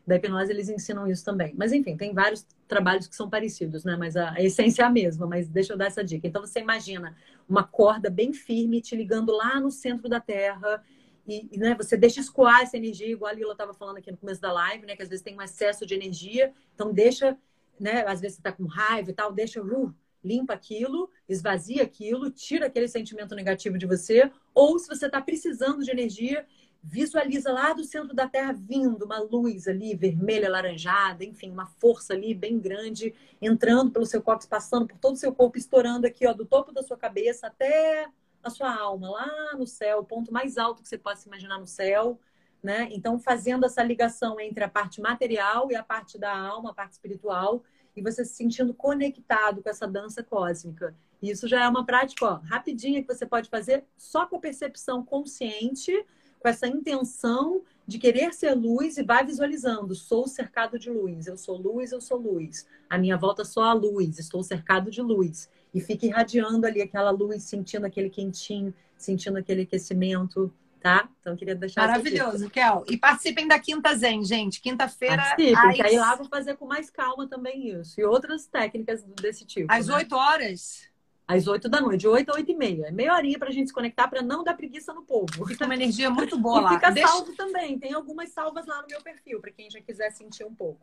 da 0.07 0.17
hipnose 0.17 0.53
eles 0.53 0.69
ensinam 0.69 1.07
isso 1.07 1.25
também. 1.25 1.55
Mas 1.57 1.73
enfim, 1.73 1.97
tem 1.97 2.13
vários 2.13 2.47
trabalhos 2.69 3.07
que 3.07 3.17
são 3.17 3.29
parecidos, 3.29 3.85
né? 3.85 3.97
Mas 3.97 4.17
a, 4.17 4.33
a, 4.33 4.43
essência 4.43 4.83
é 4.83 4.85
a 4.85 4.91
mesma. 4.91 5.27
Mas 5.27 5.49
deixa 5.49 5.73
eu 5.73 5.77
dar 5.77 5.87
essa 5.87 6.05
dica. 6.05 6.27
Então 6.27 6.43
você 6.43 6.61
imagina 6.61 7.17
uma 7.49 7.65
corda 7.65 8.11
bem 8.11 8.33
firme 8.33 8.81
te 8.81 8.95
ligando 8.95 9.33
lá 9.33 9.59
no 9.59 9.71
centro 9.71 10.09
da 10.09 10.21
Terra. 10.21 10.83
E, 11.27 11.49
e 11.53 11.59
né, 11.59 11.75
você 11.75 11.97
deixa 11.97 12.21
escoar 12.21 12.63
essa 12.63 12.77
energia, 12.77 13.09
igual 13.09 13.31
a 13.31 13.35
Lila 13.35 13.53
estava 13.53 13.73
falando 13.73 13.97
aqui 13.97 14.11
no 14.11 14.17
começo 14.17 14.41
da 14.41 14.53
live, 14.53 14.87
né? 14.87 14.95
Que 14.95 15.03
às 15.03 15.09
vezes 15.09 15.25
tem 15.25 15.37
um 15.37 15.43
excesso 15.43 15.87
de 15.87 15.95
energia. 15.95 16.53
Então 16.75 16.93
deixa, 16.93 17.37
né? 17.79 18.05
Às 18.07 18.21
vezes 18.21 18.37
você 18.37 18.41
está 18.41 18.53
com 18.53 18.67
raiva 18.67 19.11
e 19.11 19.15
tal, 19.15 19.33
deixa, 19.33 19.63
uh, 19.63 19.95
limpa 20.23 20.55
aquilo, 20.55 21.11
esvazia 21.29 21.83
aquilo, 21.83 22.31
tira 22.31 22.67
aquele 22.67 22.89
sentimento 22.89 23.35
negativo 23.35 23.79
de 23.79 23.87
você. 23.87 24.31
Ou 24.55 24.79
se 24.79 24.89
você 24.89 25.07
está 25.07 25.21
precisando 25.21 25.83
de 25.83 25.91
energia, 25.91 26.47
visualiza 26.83 27.51
lá 27.51 27.73
do 27.73 27.83
centro 27.83 28.15
da 28.15 28.29
Terra 28.29 28.53
vindo 28.53 29.07
uma 29.07 29.19
luz 29.19 29.67
ali, 29.67 29.95
vermelha, 29.95 30.51
laranjada, 30.51 31.25
enfim, 31.25 31.51
uma 31.51 31.67
força 31.67 32.13
ali 32.13 32.35
bem 32.35 32.59
grande, 32.59 33.15
entrando 33.41 33.91
pelo 33.91 34.05
seu 34.05 34.21
corpo, 34.21 34.47
passando 34.47 34.87
por 34.87 34.99
todo 34.99 35.15
o 35.15 35.19
seu 35.19 35.35
corpo, 35.35 35.57
estourando 35.57 36.07
aqui, 36.07 36.27
ó, 36.27 36.35
do 36.35 36.45
topo 36.45 36.73
da 36.73 36.83
sua 36.83 36.97
cabeça 36.97 37.47
até 37.47 38.07
a 38.45 38.51
sua 38.51 38.75
alma, 38.75 39.11
lá 39.11 39.57
no 39.57 39.67
céu, 39.67 40.01
o 40.01 40.05
ponto 40.05 40.33
mais 40.33 40.59
alto 40.59 40.83
que 40.83 40.89
você 40.89 40.99
possa 40.99 41.27
imaginar 41.27 41.59
no 41.59 41.67
céu, 41.67 42.21
né? 42.63 42.89
Então, 42.93 43.19
fazendo 43.19 43.67
essa 43.67 43.83
ligação 43.83 44.39
entre 44.39 44.63
a 44.63 44.69
parte 44.69 45.01
material 45.01 45.71
e 45.71 45.75
a 45.75 45.83
parte 45.83 46.19
da 46.19 46.37
alma, 46.37 46.71
a 46.71 46.75
parte 46.75 46.93
espiritual, 46.93 47.63
e 47.97 48.03
você 48.03 48.25
se 48.25 48.35
sentindo 48.35 48.75
conectado 48.75 49.63
com 49.63 49.69
essa 49.69 49.87
dança 49.87 50.23
cósmica. 50.23 50.95
Isso 51.23 51.49
já 51.49 51.65
é 51.65 51.69
uma 51.69 51.87
prática, 51.87 52.27
ó, 52.27 52.35
rapidinha 52.35 53.01
que 53.03 53.13
você 53.13 53.25
pode 53.25 53.49
fazer 53.49 53.85
só 53.97 54.27
com 54.27 54.37
a 54.37 54.41
percepção 54.41 55.03
consciente, 55.05 56.05
com 56.39 56.49
essa 56.49 56.67
intenção 56.67 57.63
de 57.87 57.99
querer 57.99 58.33
ser 58.35 58.55
luz 58.55 58.99
e 58.99 59.03
vai 59.03 59.25
visualizando: 59.25 59.95
sou 59.95 60.27
cercado 60.27 60.79
de 60.79 60.91
luz, 60.91 61.27
eu 61.27 61.39
sou 61.39 61.57
luz, 61.57 61.93
eu 61.93 62.01
sou 62.01 62.19
luz. 62.19 62.67
A 62.89 62.99
minha 62.99 63.17
volta 63.17 63.45
só 63.45 63.65
a 63.65 63.73
luz, 63.73 64.19
estou 64.19 64.43
cercado 64.43 64.91
de 64.91 65.01
luz. 65.01 65.49
E 65.75 65.81
fica 65.81 66.07
irradiando 66.07 66.67
ali 66.67 66.81
aquela 66.81 67.11
luz, 67.11 67.43
sentindo 67.43 67.85
aquele 67.85 68.09
quentinho, 68.09 68.73
sentindo 68.97 69.37
aquele 69.37 69.63
aquecimento, 69.63 70.53
tá? 70.81 71.09
Então 71.21 71.35
queria 71.35 71.55
deixar 71.55 71.89
Maravilhoso, 71.89 72.49
Kel. 72.49 72.85
E 72.89 72.97
participem 72.97 73.49
da 73.49 73.59
Quinta 73.59 73.95
Zen, 73.97 74.25
gente. 74.25 74.61
Quinta-feira. 74.61 75.17
Participem, 75.17 75.71
às... 75.71 75.77
que 75.77 75.83
aí 75.83 75.99
lá 75.99 76.15
vou 76.15 76.27
fazer 76.27 76.57
com 76.57 76.67
mais 76.67 76.91
calma 76.91 77.27
também 77.27 77.81
isso. 77.81 78.01
E 78.01 78.05
outras 78.05 78.47
técnicas 78.47 79.03
desse 79.21 79.45
tipo. 79.45 79.73
Às 79.73 79.89
né? 79.89 79.97
8 79.97 80.15
horas? 80.15 80.94
Às 81.27 81.47
8 81.47 81.69
da 81.69 81.81
noite, 81.81 82.01
de 82.01 82.09
8 82.09 82.31
a 82.31 82.35
8 82.35 82.51
e 82.51 82.55
meia. 82.55 82.87
É 82.87 82.91
meia 82.91 83.15
horinha 83.15 83.39
pra 83.39 83.51
gente 83.51 83.69
se 83.69 83.73
conectar 83.73 84.07
para 84.09 84.21
não 84.21 84.45
dar 84.45 84.55
preguiça 84.55 84.93
no 84.93 85.03
povo. 85.03 85.47
Fica 85.47 85.65
uma 85.65 85.75
energia 85.75 86.11
muito 86.11 86.37
boa 86.39 86.61
lá. 86.61 86.75
Fica 86.75 86.91
Deixa... 86.91 87.09
salvo 87.09 87.35
também. 87.35 87.79
Tem 87.79 87.95
algumas 87.95 88.31
salvas 88.31 88.67
lá 88.67 88.83
no 88.83 88.89
meu 88.89 89.01
perfil, 89.01 89.41
para 89.41 89.51
quem 89.51 89.71
já 89.71 89.81
quiser 89.81 90.11
sentir 90.11 90.45
um 90.45 90.55
pouco. 90.55 90.81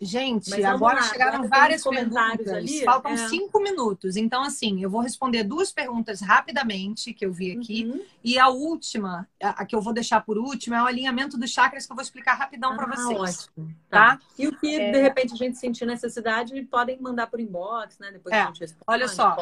Gente, 0.00 0.48
Mas 0.48 0.64
agora 0.64 0.96
lá, 0.96 1.02
chegaram 1.02 1.44
agora 1.44 1.48
várias 1.48 1.82
comentários 1.82 2.48
ali. 2.48 2.82
Faltam 2.84 3.12
é... 3.12 3.28
cinco 3.28 3.60
minutos. 3.60 4.16
Então, 4.16 4.42
assim, 4.42 4.82
eu 4.82 4.88
vou 4.88 5.00
responder 5.02 5.44
duas 5.44 5.70
perguntas 5.70 6.20
rapidamente 6.20 7.12
que 7.12 7.26
eu 7.26 7.32
vi 7.32 7.52
aqui. 7.52 7.84
Uhum. 7.84 8.02
E 8.24 8.38
a 8.38 8.48
última, 8.48 9.28
a, 9.42 9.66
que 9.66 9.76
eu 9.76 9.82
vou 9.82 9.92
deixar 9.92 10.24
por 10.24 10.38
último, 10.38 10.74
é 10.74 10.82
o 10.82 10.86
alinhamento 10.86 11.36
dos 11.36 11.50
chakras 11.50 11.84
que 11.84 11.92
eu 11.92 11.96
vou 11.96 12.02
explicar 12.02 12.34
rapidão 12.34 12.72
ah, 12.72 12.76
para 12.76 12.86
vocês. 12.86 13.50
Ótimo. 13.50 13.74
Tá? 13.90 14.16
tá? 14.16 14.20
E 14.38 14.48
o 14.48 14.58
que, 14.58 14.74
é... 14.74 14.90
de 14.90 15.00
repente, 15.02 15.34
a 15.34 15.36
gente 15.36 15.58
sentir 15.58 15.84
necessidade, 15.84 16.60
podem 16.62 16.98
mandar 17.00 17.26
por 17.26 17.40
inbox, 17.40 17.98
né? 17.98 18.10
Depois 18.10 18.34
é. 18.34 18.40
a 18.40 18.46
gente 18.46 18.60
responde. 18.60 18.84
Olha 18.86 19.08
só, 19.08 19.36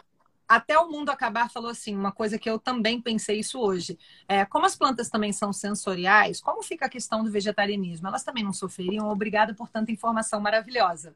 até 0.50 0.76
o 0.76 0.90
mundo 0.90 1.10
acabar 1.10 1.48
falou 1.48 1.70
assim, 1.70 1.94
uma 1.94 2.10
coisa 2.10 2.36
que 2.36 2.50
eu 2.50 2.58
também 2.58 3.00
pensei 3.00 3.38
isso 3.38 3.60
hoje. 3.60 3.96
É, 4.26 4.44
como 4.44 4.66
as 4.66 4.74
plantas 4.74 5.08
também 5.08 5.32
são 5.32 5.52
sensoriais, 5.52 6.40
como 6.40 6.60
fica 6.60 6.86
a 6.86 6.88
questão 6.88 7.22
do 7.22 7.30
vegetarianismo? 7.30 8.08
Elas 8.08 8.24
também 8.24 8.42
não 8.42 8.52
sofreriam? 8.52 9.08
Obrigada 9.08 9.54
por 9.54 9.68
tanta 9.68 9.92
informação 9.92 10.40
maravilhosa. 10.40 11.14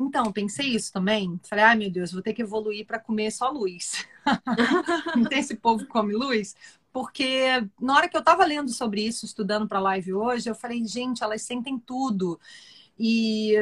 Então, 0.00 0.32
pensei 0.32 0.68
isso 0.68 0.90
também. 0.90 1.38
Falei, 1.46 1.62
ai 1.62 1.76
meu 1.76 1.90
Deus, 1.90 2.10
vou 2.10 2.22
ter 2.22 2.32
que 2.32 2.40
evoluir 2.40 2.86
para 2.86 2.98
comer 2.98 3.30
só 3.30 3.50
luz. 3.50 4.06
Não 5.14 5.24
tem 5.24 5.40
esse 5.40 5.54
povo 5.54 5.84
que 5.84 5.90
come 5.90 6.14
luz? 6.14 6.56
Porque 6.90 7.68
na 7.78 7.96
hora 7.96 8.08
que 8.08 8.16
eu 8.16 8.20
estava 8.20 8.46
lendo 8.46 8.72
sobre 8.72 9.02
isso, 9.02 9.26
estudando 9.26 9.68
para 9.68 9.78
a 9.78 9.82
live 9.82 10.14
hoje, 10.14 10.48
eu 10.48 10.54
falei, 10.54 10.82
gente, 10.86 11.22
elas 11.22 11.42
sentem 11.42 11.78
tudo. 11.78 12.40
E 12.98 13.54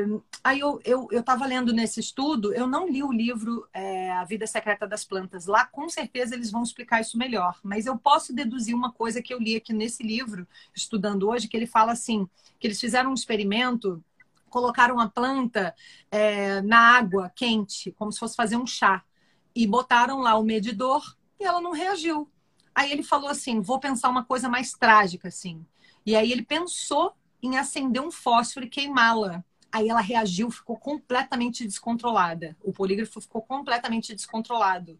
aí 0.42 0.60
eu 0.60 0.80
eu 0.84 1.08
estava 1.12 1.44
lendo 1.46 1.72
nesse 1.72 2.00
estudo, 2.00 2.54
eu 2.54 2.66
não 2.66 2.88
li 2.88 3.02
o 3.02 3.12
livro 3.12 3.68
é, 3.72 4.10
A 4.12 4.24
Vida 4.24 4.46
Secreta 4.46 4.86
das 4.86 5.04
Plantas. 5.04 5.46
Lá, 5.46 5.66
com 5.66 5.88
certeza, 5.88 6.34
eles 6.34 6.50
vão 6.50 6.62
explicar 6.62 7.00
isso 7.02 7.18
melhor. 7.18 7.58
Mas 7.62 7.84
eu 7.84 7.98
posso 7.98 8.32
deduzir 8.32 8.74
uma 8.74 8.90
coisa 8.92 9.20
que 9.20 9.34
eu 9.34 9.38
li 9.38 9.54
aqui 9.54 9.72
nesse 9.74 10.02
livro, 10.02 10.46
estudando 10.74 11.28
hoje, 11.28 11.48
que 11.48 11.56
ele 11.56 11.66
fala 11.66 11.92
assim, 11.92 12.26
que 12.58 12.66
eles 12.66 12.80
fizeram 12.80 13.10
um 13.10 13.14
experimento, 13.14 14.02
colocaram 14.48 14.98
a 14.98 15.08
planta 15.08 15.74
é, 16.10 16.62
na 16.62 16.96
água 16.96 17.30
quente, 17.34 17.92
como 17.92 18.10
se 18.10 18.18
fosse 18.18 18.34
fazer 18.34 18.56
um 18.56 18.66
chá. 18.66 19.04
E 19.54 19.66
botaram 19.66 20.20
lá 20.20 20.36
o 20.36 20.44
medidor 20.44 21.16
e 21.38 21.44
ela 21.44 21.60
não 21.60 21.72
reagiu. 21.72 22.30
Aí 22.74 22.90
ele 22.90 23.02
falou 23.02 23.28
assim, 23.28 23.60
vou 23.60 23.78
pensar 23.78 24.08
uma 24.08 24.24
coisa 24.24 24.48
mais 24.48 24.72
trágica, 24.72 25.28
assim. 25.28 25.64
E 26.04 26.14
aí 26.16 26.32
ele 26.32 26.42
pensou 26.42 27.14
em 27.42 27.56
acender 27.56 28.02
um 28.02 28.10
fósforo 28.10 28.66
e 28.66 28.70
queimá-la. 28.70 29.44
Aí 29.70 29.88
ela 29.88 30.00
reagiu, 30.00 30.50
ficou 30.50 30.76
completamente 30.76 31.64
descontrolada. 31.64 32.56
O 32.62 32.72
polígrafo 32.72 33.20
ficou 33.20 33.42
completamente 33.42 34.14
descontrolado. 34.14 34.98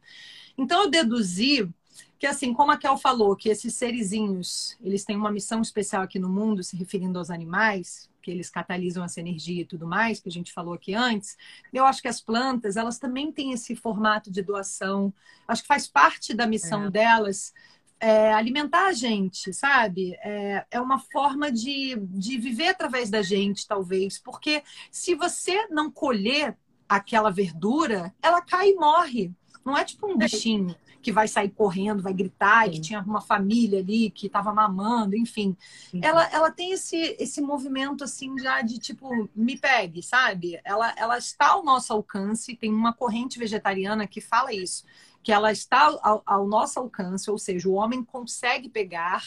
Então 0.58 0.82
eu 0.82 0.90
deduzi 0.90 1.72
que 2.18 2.26
assim, 2.26 2.52
como 2.52 2.72
a 2.72 2.76
Kel 2.76 2.96
falou, 2.96 3.36
que 3.36 3.48
esses 3.48 3.74
serizinhos, 3.74 4.76
eles 4.82 5.04
têm 5.04 5.16
uma 5.16 5.30
missão 5.30 5.60
especial 5.60 6.02
aqui 6.02 6.18
no 6.18 6.28
mundo, 6.28 6.62
se 6.62 6.76
referindo 6.76 7.18
aos 7.18 7.30
animais, 7.30 8.08
que 8.22 8.30
eles 8.30 8.50
catalisam 8.50 9.04
essa 9.04 9.20
energia 9.20 9.62
e 9.62 9.64
tudo 9.66 9.86
mais, 9.86 10.18
que 10.18 10.28
a 10.28 10.32
gente 10.32 10.52
falou 10.52 10.74
aqui 10.74 10.94
antes. 10.94 11.36
Eu 11.72 11.84
acho 11.84 12.02
que 12.02 12.08
as 12.08 12.20
plantas, 12.20 12.76
elas 12.76 12.98
também 12.98 13.30
têm 13.30 13.52
esse 13.52 13.76
formato 13.76 14.30
de 14.30 14.42
doação. 14.42 15.12
Acho 15.46 15.62
que 15.62 15.68
faz 15.68 15.86
parte 15.86 16.34
da 16.34 16.46
missão 16.46 16.86
é. 16.86 16.90
delas 16.90 17.54
é, 18.00 18.32
alimentar 18.32 18.86
a 18.86 18.92
gente, 18.92 19.52
sabe? 19.52 20.14
É, 20.22 20.66
é 20.70 20.80
uma 20.80 20.98
forma 20.98 21.50
de, 21.50 21.96
de 21.96 22.38
viver 22.38 22.68
através 22.68 23.10
da 23.10 23.22
gente, 23.22 23.66
talvez. 23.66 24.18
Porque 24.18 24.62
se 24.90 25.14
você 25.14 25.66
não 25.68 25.90
colher 25.90 26.56
aquela 26.88 27.30
verdura, 27.30 28.14
ela 28.22 28.40
cai 28.40 28.70
e 28.70 28.74
morre. 28.74 29.32
Não 29.64 29.76
é 29.76 29.84
tipo 29.84 30.06
um 30.06 30.14
é. 30.14 30.18
bichinho 30.18 30.76
que 31.02 31.12
vai 31.12 31.28
sair 31.28 31.50
correndo, 31.50 32.02
vai 32.02 32.12
gritar, 32.12 32.64
Sim. 32.64 32.70
que 32.72 32.80
tinha 32.80 33.00
uma 33.00 33.20
família 33.20 33.78
ali 33.78 34.10
que 34.10 34.26
estava 34.26 34.52
mamando, 34.52 35.16
enfim. 35.16 35.56
Ela, 36.02 36.28
ela 36.32 36.50
tem 36.50 36.72
esse, 36.72 37.16
esse 37.20 37.40
movimento 37.40 38.02
assim 38.02 38.36
já 38.38 38.60
de 38.60 38.78
tipo, 38.78 39.28
me 39.34 39.56
pegue, 39.56 40.02
sabe? 40.02 40.60
Ela, 40.64 40.92
ela 40.96 41.16
está 41.16 41.50
ao 41.50 41.64
nosso 41.64 41.92
alcance, 41.92 42.56
tem 42.56 42.72
uma 42.72 42.92
corrente 42.92 43.38
vegetariana 43.38 44.06
que 44.06 44.20
fala 44.20 44.52
isso 44.52 44.84
que 45.26 45.32
ela 45.32 45.50
está 45.50 45.98
ao, 46.04 46.22
ao 46.24 46.46
nosso 46.46 46.78
alcance, 46.78 47.28
ou 47.28 47.36
seja, 47.36 47.68
o 47.68 47.72
homem 47.72 48.04
consegue 48.04 48.68
pegar 48.68 49.24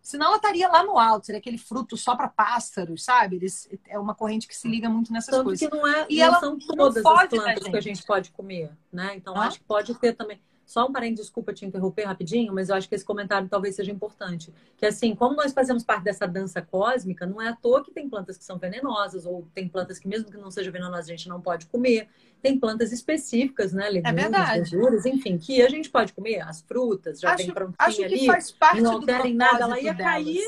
Senão 0.00 0.28
ela 0.28 0.36
estaria 0.36 0.66
lá 0.68 0.82
no 0.82 0.98
alto, 0.98 1.26
seria 1.26 1.40
aquele 1.40 1.58
fruto 1.58 1.96
só 1.96 2.16
para 2.16 2.26
pássaros, 2.28 3.04
sabe? 3.04 3.36
Eles, 3.36 3.68
é 3.86 3.98
uma 3.98 4.14
corrente 4.14 4.48
que 4.48 4.56
se 4.56 4.66
liga 4.66 4.88
muito 4.88 5.12
nessas 5.12 5.30
Tanto 5.30 5.44
coisas. 5.44 5.68
que 5.68 5.76
não 5.76 5.86
é, 5.86 6.06
e 6.08 6.18
não 6.18 6.24
ela 6.24 6.40
são 6.40 6.58
todas 6.58 7.04
as 7.04 7.28
plantas 7.28 7.64
que 7.64 7.76
a 7.76 7.80
gente 7.82 8.02
pode 8.04 8.30
comer, 8.30 8.70
né? 8.90 9.14
Então 9.16 9.36
ah? 9.36 9.46
acho 9.46 9.58
que 9.58 9.64
pode 9.64 9.94
ter 9.96 10.14
também. 10.14 10.40
Só 10.70 10.86
um 10.86 10.92
parênteses, 10.92 11.26
desculpa 11.26 11.52
te 11.52 11.66
interromper 11.66 12.04
rapidinho, 12.04 12.54
mas 12.54 12.68
eu 12.68 12.76
acho 12.76 12.88
que 12.88 12.94
esse 12.94 13.04
comentário 13.04 13.48
talvez 13.48 13.74
seja 13.74 13.90
importante. 13.90 14.54
Que 14.76 14.86
assim, 14.86 15.16
como 15.16 15.34
nós 15.34 15.52
fazemos 15.52 15.82
parte 15.82 16.04
dessa 16.04 16.28
dança 16.28 16.62
cósmica, 16.62 17.26
não 17.26 17.42
é 17.42 17.48
à 17.48 17.56
toa 17.56 17.82
que 17.82 17.90
tem 17.90 18.08
plantas 18.08 18.38
que 18.38 18.44
são 18.44 18.56
venenosas, 18.56 19.26
ou 19.26 19.48
tem 19.52 19.68
plantas 19.68 19.98
que, 19.98 20.06
mesmo 20.06 20.30
que 20.30 20.36
não 20.36 20.48
seja 20.48 20.70
venenosa, 20.70 21.00
a 21.00 21.16
gente 21.16 21.28
não 21.28 21.40
pode 21.40 21.66
comer. 21.66 22.08
Tem 22.40 22.56
plantas 22.56 22.92
específicas, 22.92 23.72
né? 23.72 23.90
Legumes, 23.90 24.24
é 24.24 24.60
verduras, 24.60 25.06
enfim, 25.06 25.38
que 25.38 25.60
a 25.60 25.68
gente 25.68 25.90
pode 25.90 26.12
comer. 26.12 26.38
As 26.38 26.60
frutas, 26.60 27.18
já 27.18 27.30
acho, 27.30 27.46
vem 27.46 27.52
prontinha 27.52 27.76
acho 27.80 27.96
que 27.96 28.04
ali. 28.04 28.26
Faz 28.26 28.52
parte 28.52 28.80
não 28.80 28.92
alterem 28.92 29.34
nada, 29.34 29.64
ela 29.64 29.80
ia 29.80 29.92
delas. 29.92 30.12
cair. 30.12 30.44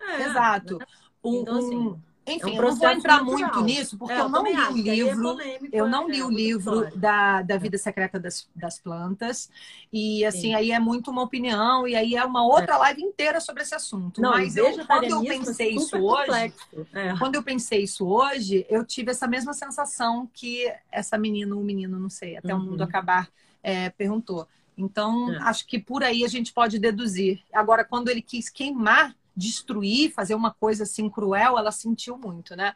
É, 0.00 0.22
Exato. 0.24 0.78
Né? 0.78 0.86
então, 1.24 1.58
assim, 1.58 2.02
enfim, 2.26 2.52
é 2.52 2.52
um 2.52 2.56
eu 2.56 2.62
não 2.62 2.76
vou 2.76 2.90
entrar 2.90 3.22
natural. 3.22 3.38
muito 3.38 3.60
nisso, 3.62 3.98
porque 3.98 4.14
é, 4.14 4.20
eu, 4.20 4.24
eu 4.24 4.28
não 4.28 4.44
li 4.44 4.56
o 4.56 4.72
livro. 4.72 5.40
É 5.40 5.58
eu 5.72 5.88
não 5.88 6.08
li 6.08 6.22
o 6.22 6.30
livro 6.30 6.96
da, 6.96 7.42
da 7.42 7.56
Vida 7.58 7.76
Secreta 7.76 8.18
das, 8.18 8.48
das 8.56 8.78
Plantas. 8.78 9.50
E 9.92 10.24
assim, 10.24 10.40
Sim. 10.40 10.54
aí 10.54 10.70
é 10.70 10.78
muito 10.78 11.10
uma 11.10 11.22
opinião, 11.22 11.86
e 11.86 11.94
aí 11.94 12.16
é 12.16 12.24
uma 12.24 12.46
outra 12.46 12.74
é. 12.74 12.78
live 12.78 13.02
inteira 13.02 13.40
sobre 13.40 13.62
esse 13.62 13.74
assunto. 13.74 14.20
Não, 14.20 14.30
Mas 14.30 14.56
eu, 14.56 14.86
quando 14.86 15.04
eu 15.04 15.22
pensei 15.22 15.74
isso 15.74 15.96
hoje, 15.98 16.52
é. 16.92 17.16
quando 17.18 17.34
eu 17.34 17.42
pensei 17.42 17.82
isso 17.82 18.06
hoje, 18.06 18.66
eu 18.70 18.84
tive 18.84 19.10
essa 19.10 19.26
mesma 19.26 19.52
sensação 19.52 20.28
que 20.32 20.72
essa 20.90 21.18
menina, 21.18 21.54
o 21.54 21.62
menino, 21.62 21.98
não 21.98 22.10
sei, 22.10 22.38
até 22.38 22.54
uhum. 22.54 22.60
o 22.60 22.64
mundo 22.64 22.80
uhum. 22.80 22.86
acabar, 22.86 23.28
é, 23.62 23.90
perguntou. 23.90 24.48
Então, 24.76 25.30
acho 25.42 25.66
que 25.66 25.78
por 25.78 26.02
aí 26.02 26.24
a 26.24 26.28
gente 26.28 26.52
pode 26.52 26.78
deduzir. 26.78 27.40
Agora, 27.52 27.84
quando 27.84 28.08
ele 28.08 28.20
quis 28.20 28.48
queimar 28.48 29.14
destruir, 29.36 30.12
fazer 30.12 30.34
uma 30.34 30.52
coisa 30.52 30.84
assim 30.84 31.08
cruel, 31.08 31.58
ela 31.58 31.72
sentiu 31.72 32.16
muito, 32.18 32.54
né? 32.54 32.74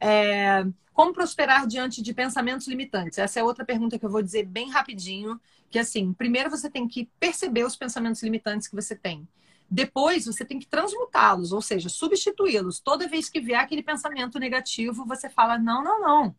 É, 0.00 0.64
como 0.92 1.12
prosperar 1.12 1.66
diante 1.66 2.02
de 2.02 2.12
pensamentos 2.12 2.66
limitantes? 2.66 3.18
Essa 3.18 3.40
é 3.40 3.42
outra 3.42 3.64
pergunta 3.64 3.98
que 3.98 4.04
eu 4.04 4.10
vou 4.10 4.22
dizer 4.22 4.44
bem 4.44 4.70
rapidinho, 4.70 5.40
que 5.70 5.78
assim, 5.78 6.12
primeiro 6.12 6.50
você 6.50 6.70
tem 6.70 6.88
que 6.88 7.08
perceber 7.20 7.64
os 7.64 7.76
pensamentos 7.76 8.22
limitantes 8.22 8.68
que 8.68 8.74
você 8.74 8.96
tem. 8.96 9.26
Depois 9.70 10.24
você 10.24 10.44
tem 10.44 10.58
que 10.58 10.66
transmutá-los, 10.66 11.52
ou 11.52 11.60
seja, 11.60 11.88
substituí-los. 11.88 12.80
Toda 12.80 13.06
vez 13.06 13.28
que 13.28 13.40
vier 13.40 13.60
aquele 13.60 13.82
pensamento 13.82 14.38
negativo, 14.38 15.04
você 15.04 15.28
fala: 15.28 15.58
não, 15.58 15.84
não, 15.84 16.00
não 16.00 16.34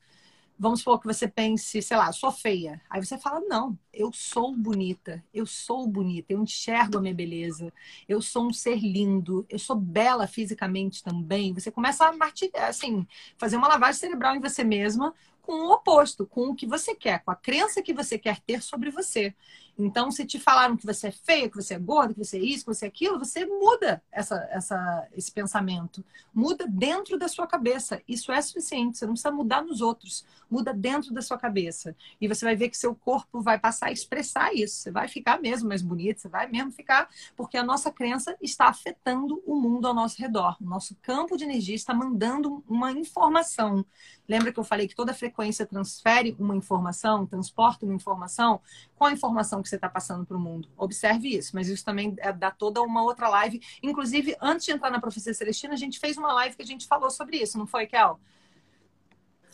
vamos 0.59 0.79
supor 0.79 0.99
que 0.99 1.07
você 1.07 1.25
pense, 1.25 1.81
sei 1.81 1.95
lá, 1.95 2.11
sou 2.11 2.31
feia. 2.31 2.81
Aí 2.89 3.03
você 3.03 3.17
fala, 3.17 3.39
não, 3.39 3.79
eu 3.93 4.11
sou 4.11 4.53
bonita, 4.53 5.23
eu 5.33 5.45
sou 5.45 5.87
bonita, 5.87 6.33
eu 6.33 6.43
enxergo 6.43 6.97
a 6.97 7.01
minha 7.01 7.13
beleza, 7.13 7.71
eu 8.07 8.21
sou 8.21 8.47
um 8.47 8.53
ser 8.53 8.79
lindo, 8.79 9.45
eu 9.49 9.57
sou 9.57 9.77
bela 9.77 10.27
fisicamente 10.27 11.01
também. 11.01 11.53
Você 11.53 11.71
começa 11.71 12.05
a 12.05 12.67
assim, 12.67 13.07
fazer 13.37 13.55
uma 13.55 13.69
lavagem 13.69 14.01
cerebral 14.01 14.35
em 14.35 14.41
você 14.41 14.63
mesma 14.63 15.13
com 15.41 15.53
o 15.53 15.71
oposto, 15.73 16.27
com 16.27 16.49
o 16.49 16.55
que 16.55 16.67
você 16.67 16.93
quer, 16.93 17.23
com 17.23 17.31
a 17.31 17.35
crença 17.35 17.81
que 17.81 17.93
você 17.93 18.19
quer 18.19 18.39
ter 18.41 18.61
sobre 18.61 18.91
você. 18.91 19.33
Então, 19.79 20.11
se 20.11 20.25
te 20.25 20.37
falaram 20.37 20.75
que 20.75 20.85
você 20.85 21.07
é 21.07 21.11
feia, 21.11 21.49
que 21.49 21.55
você 21.55 21.75
é 21.75 21.79
gorda, 21.79 22.13
que 22.13 22.23
você 22.23 22.37
é 22.37 22.41
isso, 22.41 22.65
que 22.65 22.73
você 22.73 22.85
é 22.85 22.87
aquilo, 22.89 23.17
você 23.17 23.45
muda 23.45 24.03
essa, 24.11 24.47
essa, 24.51 25.07
esse 25.15 25.31
pensamento. 25.31 26.03
Muda 26.33 26.67
dentro 26.67 27.17
da 27.17 27.29
sua 27.29 27.47
cabeça. 27.47 28.01
Isso 28.07 28.31
é 28.31 28.41
suficiente. 28.41 28.97
Você 28.97 29.05
não 29.05 29.13
precisa 29.13 29.31
mudar 29.31 29.63
nos 29.63 29.79
outros. 29.79 30.25
Muda 30.49 30.73
dentro 30.73 31.13
da 31.13 31.21
sua 31.21 31.37
cabeça. 31.37 31.95
E 32.19 32.27
você 32.27 32.43
vai 32.43 32.55
ver 32.55 32.69
que 32.69 32.77
seu 32.77 32.93
corpo 32.93 33.41
vai 33.41 33.57
passar 33.57 33.87
a 33.87 33.91
expressar 33.91 34.53
isso. 34.53 34.75
Você 34.75 34.91
vai 34.91 35.07
ficar 35.07 35.39
mesmo 35.39 35.69
mais 35.69 35.81
bonito, 35.81 36.19
você 36.19 36.27
vai 36.27 36.47
mesmo 36.47 36.71
ficar, 36.71 37.09
porque 37.37 37.57
a 37.57 37.63
nossa 37.63 37.89
crença 37.89 38.35
está 38.41 38.67
afetando 38.67 39.41
o 39.45 39.55
mundo 39.55 39.87
ao 39.87 39.93
nosso 39.93 40.21
redor. 40.21 40.57
O 40.59 40.65
nosso 40.65 40.95
campo 41.01 41.37
de 41.37 41.45
energia 41.45 41.75
está 41.75 41.93
mandando 41.93 42.63
uma 42.67 42.91
informação. 42.91 43.85
Lembra 44.27 44.51
que 44.51 44.59
eu 44.59 44.63
falei 44.63 44.87
que 44.87 44.95
toda 44.95 45.13
frequência 45.13 45.65
transfere 45.65 46.35
uma 46.37 46.55
informação, 46.55 47.25
transporta 47.25 47.85
uma 47.85 47.95
informação? 47.95 48.61
Qual 48.99 49.09
a 49.09 49.13
informação 49.13 49.63
que 49.63 49.69
você 49.69 49.75
está 49.77 49.87
passando 49.87 50.25
para 50.25 50.35
o 50.35 50.39
mundo? 50.39 50.67
Observe 50.75 51.29
isso, 51.29 51.51
mas 51.55 51.69
isso 51.69 51.85
também 51.85 52.13
é, 52.19 52.33
dá 52.33 52.51
toda 52.51 52.81
uma 52.81 53.01
outra 53.01 53.29
live. 53.29 53.61
Inclusive, 53.81 54.35
antes 54.41 54.65
de 54.65 54.73
entrar 54.73 54.91
na 54.91 54.99
Profecia 54.99 55.33
Celestina, 55.33 55.73
a 55.73 55.77
gente 55.77 55.97
fez 55.97 56.17
uma 56.17 56.33
live 56.33 56.57
que 56.57 56.61
a 56.61 56.65
gente 56.65 56.85
falou 56.85 57.09
sobre 57.09 57.37
isso, 57.37 57.57
não 57.57 57.65
foi, 57.65 57.87
Kel? 57.87 58.19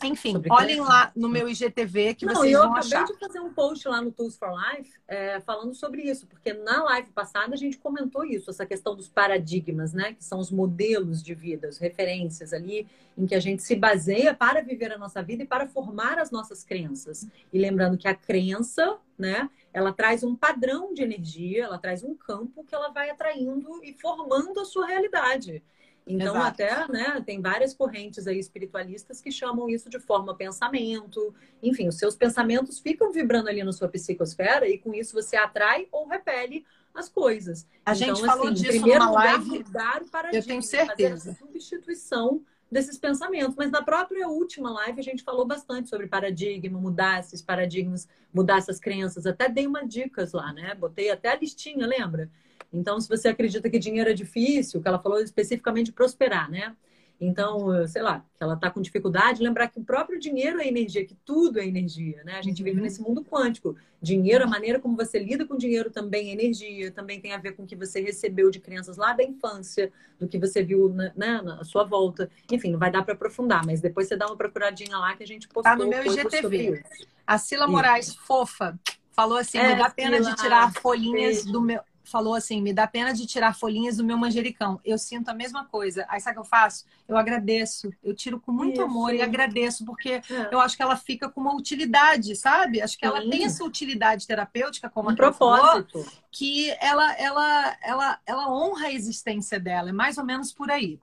Enfim, 0.04 0.42
olhem 0.50 0.80
lá 0.80 1.10
no 1.16 1.28
meu 1.28 1.48
IGTV 1.48 2.14
que 2.14 2.26
Não, 2.26 2.34
vocês 2.34 2.52
vão 2.52 2.74
achar. 2.74 2.96
eu 2.96 3.02
acabei 3.04 3.14
de 3.14 3.20
fazer 3.20 3.40
um 3.40 3.52
post 3.52 3.88
lá 3.88 4.02
no 4.02 4.12
Tools 4.12 4.36
for 4.36 4.50
Life 4.50 4.92
é, 5.08 5.40
falando 5.40 5.74
sobre 5.74 6.02
isso, 6.02 6.26
porque 6.26 6.52
na 6.52 6.84
live 6.84 7.10
passada 7.12 7.54
a 7.54 7.56
gente 7.56 7.78
comentou 7.78 8.24
isso, 8.24 8.50
essa 8.50 8.66
questão 8.66 8.94
dos 8.94 9.08
paradigmas, 9.08 9.94
né? 9.94 10.12
Que 10.12 10.24
são 10.24 10.38
os 10.38 10.50
modelos 10.50 11.22
de 11.22 11.34
vida, 11.34 11.68
as 11.68 11.78
referências 11.78 12.52
ali 12.52 12.86
em 13.16 13.26
que 13.26 13.34
a 13.34 13.40
gente 13.40 13.62
se 13.62 13.74
baseia 13.74 14.34
para 14.34 14.60
viver 14.60 14.92
a 14.92 14.98
nossa 14.98 15.22
vida 15.22 15.44
e 15.44 15.46
para 15.46 15.66
formar 15.66 16.18
as 16.18 16.30
nossas 16.30 16.62
crenças. 16.62 17.26
E 17.50 17.58
lembrando 17.58 17.96
que 17.96 18.06
a 18.06 18.14
crença, 18.14 18.98
né? 19.18 19.48
Ela 19.72 19.92
traz 19.92 20.22
um 20.22 20.34
padrão 20.36 20.92
de 20.92 21.02
energia, 21.02 21.64
ela 21.64 21.78
traz 21.78 22.02
um 22.02 22.14
campo 22.14 22.64
que 22.64 22.74
ela 22.74 22.88
vai 22.88 23.10
atraindo 23.10 23.82
e 23.82 23.92
formando 23.94 24.60
a 24.60 24.64
sua 24.64 24.86
realidade. 24.86 25.62
Então, 26.06 26.36
Exato. 26.36 26.62
até, 26.62 26.88
né, 26.88 27.22
tem 27.26 27.40
várias 27.40 27.74
correntes 27.74 28.28
aí 28.28 28.38
espiritualistas 28.38 29.20
que 29.20 29.32
chamam 29.32 29.68
isso 29.68 29.90
de 29.90 29.98
forma 29.98 30.36
pensamento. 30.36 31.34
Enfim, 31.60 31.88
os 31.88 31.98
seus 31.98 32.14
pensamentos 32.14 32.78
ficam 32.78 33.10
vibrando 33.10 33.48
ali 33.48 33.64
na 33.64 33.72
sua 33.72 33.88
psicosfera 33.88 34.68
e 34.68 34.78
com 34.78 34.94
isso 34.94 35.14
você 35.14 35.36
atrai 35.36 35.88
ou 35.90 36.06
repele 36.06 36.64
as 36.94 37.08
coisas. 37.08 37.66
A 37.84 37.92
então, 37.92 38.14
gente 38.14 38.24
falou 38.24 38.46
assim, 38.46 38.54
disso 38.54 38.68
primeiro 38.68 39.00
numa 39.00 39.10
lugar, 39.10 39.32
live. 39.32 39.50
mudar 39.64 40.02
o 40.02 40.08
paradigma, 40.08 40.38
eu 40.38 40.46
tenho 40.46 40.62
certeza. 40.62 41.16
Fazer 41.16 41.30
a 41.30 41.46
substituição 41.46 42.42
desses 42.70 42.98
pensamentos. 42.98 43.56
Mas 43.56 43.70
na 43.70 43.82
própria 43.82 44.28
última 44.28 44.70
live 44.70 45.00
a 45.00 45.04
gente 45.04 45.22
falou 45.22 45.44
bastante 45.44 45.88
sobre 45.88 46.06
paradigma, 46.06 46.78
mudar 46.78 47.20
esses 47.20 47.42
paradigmas, 47.42 48.08
mudar 48.32 48.58
essas 48.58 48.78
crenças. 48.78 49.26
Até 49.26 49.48
dei 49.48 49.66
uma 49.66 49.86
dicas 49.86 50.32
lá, 50.32 50.52
né? 50.52 50.74
Botei 50.74 51.10
até 51.10 51.30
a 51.30 51.36
listinha, 51.36 51.86
lembra? 51.86 52.30
Então, 52.72 53.00
se 53.00 53.08
você 53.08 53.28
acredita 53.28 53.70
que 53.70 53.78
dinheiro 53.78 54.10
é 54.10 54.14
difícil, 54.14 54.80
que 54.80 54.88
ela 54.88 54.98
falou 54.98 55.20
especificamente 55.20 55.86
de 55.86 55.92
prosperar, 55.92 56.50
né? 56.50 56.74
Então, 57.18 57.86
sei 57.88 58.02
lá, 58.02 58.22
que 58.36 58.42
ela 58.42 58.54
está 58.54 58.70
com 58.70 58.80
dificuldade, 58.82 59.42
lembrar 59.42 59.68
que 59.68 59.78
o 59.78 59.84
próprio 59.84 60.18
dinheiro 60.18 60.60
é 60.60 60.68
energia, 60.68 61.04
que 61.04 61.16
tudo 61.24 61.58
é 61.58 61.66
energia, 61.66 62.22
né? 62.24 62.34
A 62.34 62.42
gente 62.42 62.62
vive 62.62 62.76
uhum. 62.76 62.82
nesse 62.82 63.00
mundo 63.00 63.24
quântico. 63.24 63.74
Dinheiro, 64.02 64.44
a 64.44 64.46
maneira 64.46 64.78
como 64.78 64.94
você 64.96 65.18
lida 65.18 65.46
com 65.46 65.56
dinheiro 65.56 65.90
também 65.90 66.28
é 66.28 66.32
energia, 66.32 66.90
também 66.90 67.18
tem 67.18 67.32
a 67.32 67.38
ver 67.38 67.52
com 67.52 67.62
o 67.62 67.66
que 67.66 67.74
você 67.74 68.00
recebeu 68.00 68.50
de 68.50 68.60
crianças 68.60 68.98
lá 68.98 69.14
da 69.14 69.24
infância, 69.24 69.90
do 70.18 70.28
que 70.28 70.38
você 70.38 70.62
viu 70.62 70.90
né, 70.90 71.12
na 71.16 71.64
sua 71.64 71.84
volta. 71.84 72.28
Enfim, 72.52 72.70
não 72.70 72.78
vai 72.78 72.90
dar 72.90 73.02
para 73.02 73.14
aprofundar, 73.14 73.64
mas 73.64 73.80
depois 73.80 74.08
você 74.08 74.16
dá 74.16 74.26
uma 74.26 74.36
procuradinha 74.36 74.98
lá 74.98 75.16
que 75.16 75.22
a 75.22 75.26
gente 75.26 75.48
postou. 75.48 75.62
Tá 75.62 75.76
no 75.76 75.88
meu 75.88 76.04
IGTV. 76.04 76.84
A 77.26 77.38
Sila 77.38 77.66
Moraes, 77.66 78.14
fofa, 78.14 78.78
falou 79.12 79.38
assim: 79.38 79.56
é, 79.56 79.68
me 79.68 79.82
dá 79.82 79.88
pena 79.88 80.18
Sila, 80.18 80.30
de 80.30 80.42
tirar 80.42 80.72
folhinhas 80.74 81.46
do 81.46 81.62
meu 81.62 81.80
falou 82.06 82.34
assim: 82.34 82.60
me 82.60 82.72
dá 82.72 82.86
pena 82.86 83.12
de 83.12 83.26
tirar 83.26 83.54
folhinhas 83.54 83.96
do 83.96 84.04
meu 84.04 84.16
manjericão. 84.16 84.80
Eu 84.84 84.98
sinto 84.98 85.28
a 85.28 85.34
mesma 85.34 85.64
coisa. 85.64 86.06
Aí 86.08 86.20
sabe 86.20 86.38
o 86.38 86.40
que 86.40 86.46
eu 86.46 86.50
faço? 86.50 86.84
Eu 87.08 87.16
agradeço. 87.16 87.92
Eu 88.02 88.14
tiro 88.14 88.40
com 88.40 88.52
muito 88.52 88.74
Isso. 88.74 88.82
amor 88.82 89.14
e 89.14 89.22
agradeço, 89.22 89.84
porque 89.84 90.10
é. 90.10 90.22
eu 90.50 90.60
acho 90.60 90.76
que 90.76 90.82
ela 90.82 90.96
fica 90.96 91.28
com 91.28 91.40
uma 91.40 91.54
utilidade, 91.54 92.34
sabe? 92.36 92.80
Acho 92.80 92.96
que 92.96 93.04
ela 93.04 93.20
tem 93.28 93.44
essa 93.44 93.64
utilidade 93.64 94.26
terapêutica, 94.26 94.88
como 94.88 95.08
um 95.08 95.12
a 95.12 95.16
propósito. 95.16 96.00
Falou, 96.00 96.06
que 96.30 96.70
ela, 96.80 97.12
ela, 97.14 97.76
ela, 97.82 98.18
ela 98.26 98.52
honra 98.52 98.86
a 98.86 98.92
existência 98.92 99.58
dela. 99.58 99.90
É 99.90 99.92
mais 99.92 100.18
ou 100.18 100.24
menos 100.24 100.52
por 100.52 100.70
aí. 100.70 100.98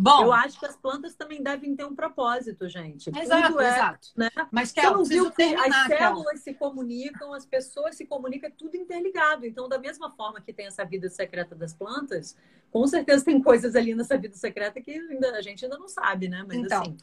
Bom, 0.00 0.26
eu 0.26 0.32
acho 0.32 0.60
que 0.60 0.64
as 0.64 0.76
plantas 0.76 1.16
também 1.16 1.42
devem 1.42 1.74
ter 1.74 1.84
um 1.84 1.92
propósito, 1.92 2.68
gente. 2.68 3.10
Exato, 3.10 3.48
Tudo 3.48 3.60
é, 3.62 3.68
exato. 3.68 4.08
Né? 4.16 4.30
Mas 4.48 4.70
que 4.70 4.80
não 4.80 5.04
viu 5.04 5.28
que 5.32 5.42
as 5.42 5.86
células 5.88 6.40
se 6.40 6.54
comunicam, 6.54 7.34
as 7.34 7.44
pessoas 7.44 7.96
se 7.96 8.06
comunicam, 8.06 8.48
é 8.48 8.52
tudo 8.56 8.76
interligado. 8.76 9.44
Então, 9.44 9.68
da 9.68 9.76
mesma 9.76 10.08
forma 10.08 10.40
que 10.40 10.52
tem 10.52 10.66
essa 10.66 10.84
vida 10.84 11.08
secreta 11.08 11.56
das 11.56 11.74
plantas, 11.74 12.36
com 12.70 12.86
certeza 12.86 13.24
tem 13.24 13.42
coisas 13.42 13.74
ali 13.74 13.92
nessa 13.92 14.16
vida 14.16 14.36
secreta 14.36 14.80
que 14.80 14.92
ainda, 14.92 15.32
a 15.32 15.42
gente 15.42 15.64
ainda 15.64 15.76
não 15.76 15.88
sabe, 15.88 16.28
né? 16.28 16.44
Mas 16.46 16.58
então, 16.58 16.80
assim, 16.80 16.96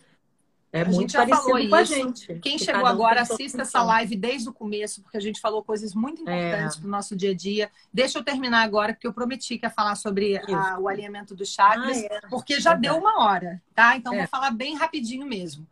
é 0.76 0.82
a 0.82 0.86
muito 0.86 1.14
já 1.14 1.26
falou 1.26 1.58
isso. 1.58 1.70
com 1.70 1.76
a 1.76 1.84
gente. 1.86 2.40
Quem 2.40 2.58
chegou 2.58 2.86
agora, 2.86 3.22
assista 3.22 3.62
essa 3.62 3.82
live 3.82 4.16
desde 4.18 4.50
o 4.50 4.54
começo, 4.54 5.02
porque 5.02 5.16
a 5.16 5.22
gente 5.22 5.40
falou 5.40 5.64
coisas 5.64 5.96
muito 5.96 6.22
importantes 6.22 6.76
é. 6.76 6.80
para 6.82 6.88
o 6.88 6.92
nosso 6.92 7.16
dia 7.16 7.32
a 7.32 7.34
dia. 7.34 7.72
Deixa 7.94 8.20
eu 8.20 8.24
terminar 8.24 8.62
agora, 8.64 8.94
porque 8.94 9.08
eu 9.08 9.14
prometi 9.14 9.58
que 9.58 9.66
ia 9.66 9.70
falar 9.70 9.96
sobre 9.96 10.38
a, 10.38 10.78
o 10.78 10.90
alinhamento 10.90 11.34
dos 11.34 11.48
chakras, 11.48 11.98
ah, 11.98 12.16
é. 12.16 12.22
porque 12.30 12.60
já 12.60 12.74
deu 12.74 12.98
uma 12.98 13.24
hora, 13.24 13.62
tá? 13.74 13.96
Então, 13.96 14.14
é. 14.14 14.20
vou 14.20 14.28
falar 14.28 14.52
bem 14.52 14.76
rapidinho 14.76 15.26
mesmo. 15.26 15.66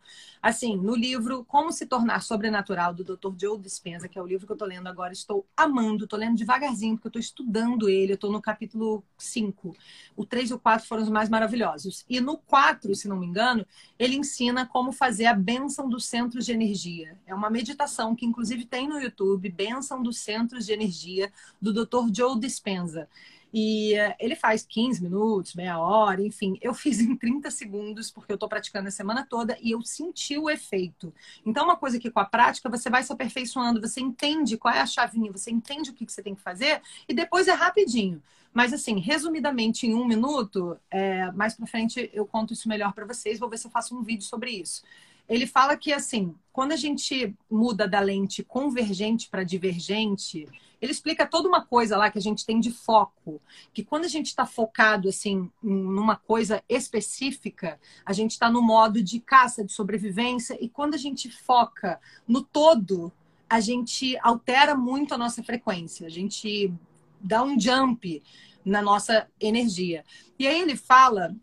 Assim, 0.44 0.76
no 0.76 0.94
livro 0.94 1.42
Como 1.42 1.72
se 1.72 1.86
tornar 1.86 2.20
sobrenatural 2.20 2.92
do 2.92 3.02
Dr. 3.02 3.32
Joe 3.34 3.58
Dispenza, 3.58 4.06
que 4.06 4.18
é 4.18 4.22
o 4.22 4.26
livro 4.26 4.44
que 4.44 4.52
eu 4.52 4.56
estou 4.56 4.68
lendo 4.68 4.86
agora, 4.86 5.10
estou 5.10 5.46
amando, 5.56 6.04
estou 6.04 6.18
lendo 6.18 6.36
devagarzinho 6.36 6.96
porque 6.96 7.06
eu 7.06 7.08
estou 7.08 7.20
estudando 7.20 7.88
ele, 7.88 8.12
eu 8.12 8.16
estou 8.16 8.30
no 8.30 8.42
capítulo 8.42 9.02
5. 9.16 9.74
O 10.14 10.26
3 10.26 10.50
e 10.50 10.52
o 10.52 10.58
4 10.58 10.86
foram 10.86 11.02
os 11.02 11.08
mais 11.08 11.30
maravilhosos. 11.30 12.04
E 12.06 12.20
no 12.20 12.36
4, 12.36 12.94
se 12.94 13.08
não 13.08 13.16
me 13.16 13.24
engano, 13.24 13.64
ele 13.98 14.16
ensina 14.16 14.66
como 14.66 14.92
fazer 14.92 15.24
a 15.24 15.32
benção 15.32 15.88
dos 15.88 16.04
centros 16.04 16.44
de 16.44 16.52
energia. 16.52 17.16
É 17.26 17.34
uma 17.34 17.48
meditação 17.48 18.14
que 18.14 18.26
inclusive 18.26 18.66
tem 18.66 18.86
no 18.86 19.00
YouTube, 19.00 19.48
Benção 19.48 20.02
dos 20.02 20.18
Centros 20.18 20.66
de 20.66 20.74
Energia, 20.74 21.32
do 21.58 21.72
Dr. 21.72 22.14
Joe 22.14 22.38
Dispenza. 22.38 23.08
E 23.56 23.94
uh, 23.94 24.16
ele 24.18 24.34
faz 24.34 24.66
15 24.66 25.00
minutos, 25.00 25.54
meia 25.54 25.78
hora, 25.78 26.20
enfim. 26.20 26.58
Eu 26.60 26.74
fiz 26.74 26.98
em 26.98 27.14
30 27.14 27.52
segundos, 27.52 28.10
porque 28.10 28.32
eu 28.32 28.34
estou 28.34 28.48
praticando 28.48 28.88
a 28.88 28.90
semana 28.90 29.24
toda 29.24 29.56
e 29.62 29.70
eu 29.70 29.80
senti 29.82 30.36
o 30.36 30.50
efeito. 30.50 31.14
Então, 31.46 31.64
uma 31.64 31.76
coisa 31.76 32.00
que 32.00 32.10
com 32.10 32.18
a 32.18 32.24
prática 32.24 32.68
você 32.68 32.90
vai 32.90 33.04
se 33.04 33.12
aperfeiçoando, 33.12 33.80
você 33.80 34.00
entende 34.00 34.58
qual 34.58 34.74
é 34.74 34.80
a 34.80 34.86
chavinha, 34.86 35.30
você 35.30 35.52
entende 35.52 35.90
o 35.90 35.94
que, 35.94 36.04
que 36.04 36.12
você 36.12 36.20
tem 36.20 36.34
que 36.34 36.42
fazer 36.42 36.82
e 37.08 37.14
depois 37.14 37.46
é 37.46 37.52
rapidinho. 37.52 38.20
Mas, 38.52 38.72
assim, 38.72 38.98
resumidamente, 38.98 39.86
em 39.86 39.94
um 39.94 40.04
minuto, 40.04 40.76
é, 40.90 41.30
mais 41.30 41.54
para 41.54 41.66
frente 41.68 42.10
eu 42.12 42.26
conto 42.26 42.52
isso 42.52 42.68
melhor 42.68 42.92
para 42.92 43.06
vocês. 43.06 43.38
Vou 43.38 43.48
ver 43.48 43.58
se 43.58 43.68
eu 43.68 43.70
faço 43.70 43.96
um 43.96 44.02
vídeo 44.02 44.24
sobre 44.24 44.50
isso. 44.50 44.82
Ele 45.28 45.46
fala 45.46 45.76
que, 45.76 45.92
assim, 45.92 46.34
quando 46.52 46.72
a 46.72 46.76
gente 46.76 47.34
muda 47.50 47.88
da 47.88 48.00
lente 48.00 48.42
convergente 48.42 49.28
para 49.28 49.42
divergente, 49.42 50.46
ele 50.80 50.92
explica 50.92 51.26
toda 51.26 51.48
uma 51.48 51.64
coisa 51.64 51.96
lá 51.96 52.10
que 52.10 52.18
a 52.18 52.22
gente 52.22 52.44
tem 52.44 52.60
de 52.60 52.70
foco, 52.70 53.40
que 53.72 53.82
quando 53.82 54.04
a 54.04 54.08
gente 54.08 54.26
está 54.26 54.44
focado 54.44 55.08
assim 55.08 55.50
numa 55.62 56.14
coisa 56.14 56.62
específica, 56.68 57.80
a 58.04 58.12
gente 58.12 58.32
está 58.32 58.50
no 58.50 58.60
modo 58.60 59.02
de 59.02 59.18
caça, 59.18 59.64
de 59.64 59.72
sobrevivência, 59.72 60.56
e 60.60 60.68
quando 60.68 60.94
a 60.94 60.98
gente 60.98 61.30
foca 61.30 61.98
no 62.28 62.42
todo, 62.42 63.10
a 63.48 63.60
gente 63.60 64.16
altera 64.22 64.74
muito 64.74 65.14
a 65.14 65.18
nossa 65.18 65.42
frequência, 65.42 66.06
a 66.06 66.10
gente 66.10 66.72
dá 67.18 67.42
um 67.42 67.58
jump 67.58 68.22
na 68.64 68.82
nossa 68.82 69.26
energia. 69.40 70.04
E 70.38 70.46
aí 70.46 70.60
ele 70.60 70.76
fala 70.76 71.34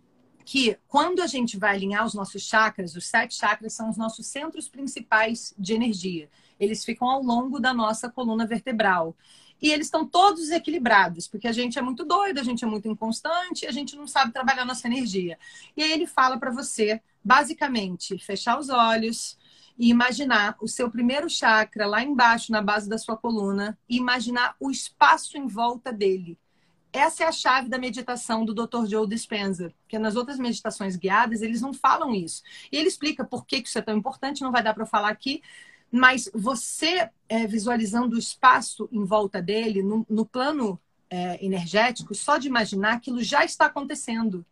que 0.46 0.78
quando 0.88 1.22
a 1.22 1.28
gente 1.28 1.58
vai 1.58 1.76
alinhar 1.76 2.06
os 2.06 2.14
nossos 2.14 2.42
chakras, 2.44 2.96
os 2.96 3.08
sete 3.08 3.36
chakras 3.36 3.74
são 3.74 3.90
os 3.90 3.98
nossos 3.98 4.28
centros 4.28 4.68
principais 4.68 5.54
de 5.58 5.74
energia 5.74 6.30
eles 6.62 6.86
ficam 6.86 7.10
ao 7.10 7.24
longo 7.24 7.60
da 7.60 7.74
nossa 7.74 8.08
coluna 8.08 8.46
vertebral. 8.46 9.18
E 9.60 9.70
eles 9.70 9.88
estão 9.88 10.08
todos 10.08 10.52
equilibrados, 10.52 11.28
porque 11.28 11.48
a 11.48 11.52
gente 11.52 11.78
é 11.78 11.82
muito 11.82 12.06
doido, 12.06 12.40
a 12.40 12.44
gente 12.44 12.64
é 12.64 12.68
muito 12.68 12.88
inconstante, 12.88 13.66
a 13.66 13.72
gente 13.72 13.96
não 13.96 14.08
sabe 14.08 14.32
trabalhar 14.32 14.64
nossa 14.64 14.88
energia. 14.88 15.38
E 15.76 15.84
aí 15.84 15.92
ele 15.92 16.06
fala 16.06 16.38
para 16.40 16.52
você, 16.52 17.02
basicamente, 17.24 18.18
fechar 18.20 18.60
os 18.60 18.70
olhos 18.70 19.38
e 19.78 19.90
imaginar 19.90 20.56
o 20.62 20.68
seu 20.68 20.90
primeiro 20.90 21.30
chakra 21.30 21.88
lá 21.88 22.04
embaixo, 22.04 22.52
na 22.52 22.62
base 22.62 22.88
da 22.88 22.98
sua 22.98 23.18
coluna, 23.18 23.78
e 23.90 23.98
imaginar 23.98 24.56
o 24.60 24.70
espaço 24.70 25.38
em 25.38 25.48
volta 25.48 25.92
dele. 25.92 26.38
Essa 26.94 27.24
é 27.24 27.28
a 27.28 27.32
chave 27.32 27.70
da 27.70 27.78
meditação 27.78 28.44
do 28.44 28.54
Dr. 28.54 28.86
Joe 28.86 29.08
Dispenza, 29.08 29.74
porque 29.82 29.98
nas 29.98 30.16
outras 30.16 30.38
meditações 30.38 30.96
guiadas 30.98 31.42
eles 31.42 31.62
não 31.62 31.74
falam 31.74 32.14
isso. 32.14 32.44
E 32.72 32.78
ele 32.78 32.90
explica 32.90 33.24
por 33.24 33.46
que 33.46 33.58
isso 33.58 33.78
é 33.78 33.82
tão 33.82 33.98
importante, 33.98 34.42
não 34.42 34.52
vai 34.52 34.62
dar 34.62 34.74
para 34.74 34.86
falar 34.86 35.10
aqui, 35.10 35.42
mas 35.92 36.30
você 36.34 37.10
é, 37.30 37.48
visualizando 37.48 38.16
o 38.16 38.20
espaço 38.20 38.90
em 38.92 39.06
volta 39.06 39.42
dele, 39.42 39.82
no, 39.82 40.06
no 40.10 40.26
plano 40.26 40.80
é, 41.10 41.44
energético, 41.44 42.16
só 42.16 42.38
de 42.38 42.48
imaginar 42.48 42.94
aquilo 42.94 43.24
já 43.24 43.44
está 43.44 43.66
acontecendo. 43.66 44.46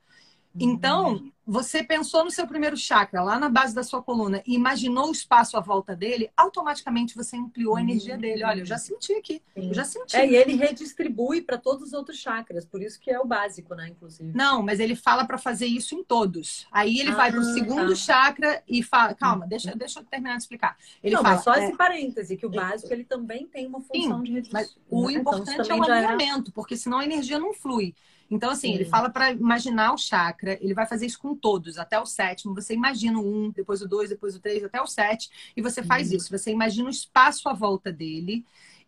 Então, 0.58 1.14
uhum. 1.14 1.32
você 1.46 1.84
pensou 1.84 2.24
no 2.24 2.32
seu 2.32 2.48
primeiro 2.48 2.76
chakra, 2.76 3.22
lá 3.22 3.38
na 3.38 3.50
base 3.50 3.74
da 3.74 3.84
sua 3.84 4.02
coluna, 4.02 4.42
e 4.46 4.56
imaginou 4.56 5.10
o 5.10 5.12
espaço 5.12 5.56
à 5.58 5.60
volta 5.60 5.96
dele, 5.96 6.30
automaticamente 6.36 7.16
você 7.16 7.38
ampliou 7.38 7.76
a 7.76 7.82
energia 7.82 8.16
uhum. 8.16 8.22
dele. 8.22 8.44
Olha, 8.44 8.62
eu 8.62 8.66
já 8.66 8.78
senti 8.78 9.14
aqui. 9.14 9.42
Eu 9.56 9.74
já 9.74 9.84
senti. 9.84 10.16
É, 10.16 10.28
e 10.28 10.36
ele 10.36 10.56
redistribui 10.56 11.42
para 11.42 11.58
todos 11.58 11.88
os 11.88 11.94
outros 11.94 12.18
chakras, 12.18 12.66
por 12.66 12.82
isso 12.82 13.00
que 13.00 13.12
é 13.12 13.20
o 13.20 13.26
básico, 13.26 13.76
né, 13.76 13.90
inclusive. 13.90 14.32
Não, 14.36 14.64
mas 14.64 14.80
ele 14.80 14.96
fala 14.96 15.26
para 15.26 15.38
fazer 15.38 15.68
isso 15.68 15.96
em 15.96 16.04
todos. 16.04 16.68
Aí 16.72 17.00
ele 17.00 17.12
ah, 17.12 17.16
vai 17.16 17.32
para 17.32 17.42
o 17.42 17.44
segundo 17.44 17.90
tá. 17.90 17.96
chakra 17.96 18.64
e 18.68 18.82
fala. 18.82 19.14
Calma, 19.14 19.44
uhum. 19.44 19.50
deixa, 19.50 19.76
deixa 19.76 20.00
eu 20.00 20.04
terminar 20.04 20.36
de 20.36 20.44
explicar. 20.44 20.78
Ele 21.04 21.16
Não, 21.16 21.22
fala, 21.22 21.36
mas 21.36 21.44
só 21.44 21.54
é... 21.54 21.66
esse 21.66 21.78
parêntese, 21.78 22.38
que 22.38 22.46
o 22.46 22.50
básico 22.50 22.92
ele 22.92 23.04
também 23.04 23.48
tem 23.48 23.68
uma 23.68 23.82
função 23.82 24.18
Sim, 24.18 24.24
de 24.24 24.34
redistribuição. 24.34 24.52
Mas 24.52 24.78
o 24.90 25.10
então, 25.10 25.22
importante 25.22 25.72
é 25.72 25.76
o 25.76 25.84
alinhamento, 25.84 26.50
é... 26.50 26.54
porque 26.54 26.76
senão 26.76 27.00
a 27.00 27.04
energia 27.04 27.38
não 27.38 27.54
flui. 27.54 27.94
Então, 28.30 28.52
assim, 28.52 28.68
Sim. 28.70 28.76
ele 28.76 28.86
fala 28.86 29.10
para 29.10 29.32
imaginar 29.32 29.94
o 29.94 29.98
chakra, 29.98 30.58
ele 30.62 30.74
vai 30.74 30.86
fazer 30.86 31.06
isso 31.06 31.20
com 31.20 31.36
todos, 31.36 31.80
até 31.80 32.00
o 32.00 32.06
sétimo. 32.06 32.54
Você 32.54 32.74
imagina 32.74 33.20
o 33.20 33.26
um, 33.26 33.50
depois 33.50 33.82
o 33.82 33.88
dois, 33.88 34.10
depois 34.10 34.36
o 34.36 34.40
três, 34.40 34.64
até 34.64 34.80
o 34.80 34.86
sete, 34.86 35.30
e 35.58 35.62
você 35.62 35.82
faz 35.82 36.10
uhum. 36.10 36.18
isso. 36.18 36.30
Você 36.30 36.52
imagina 36.52 36.88
o 36.88 36.92
espaço 36.92 37.50
à 37.50 37.54
volta 37.54 37.92
dele 37.92 38.46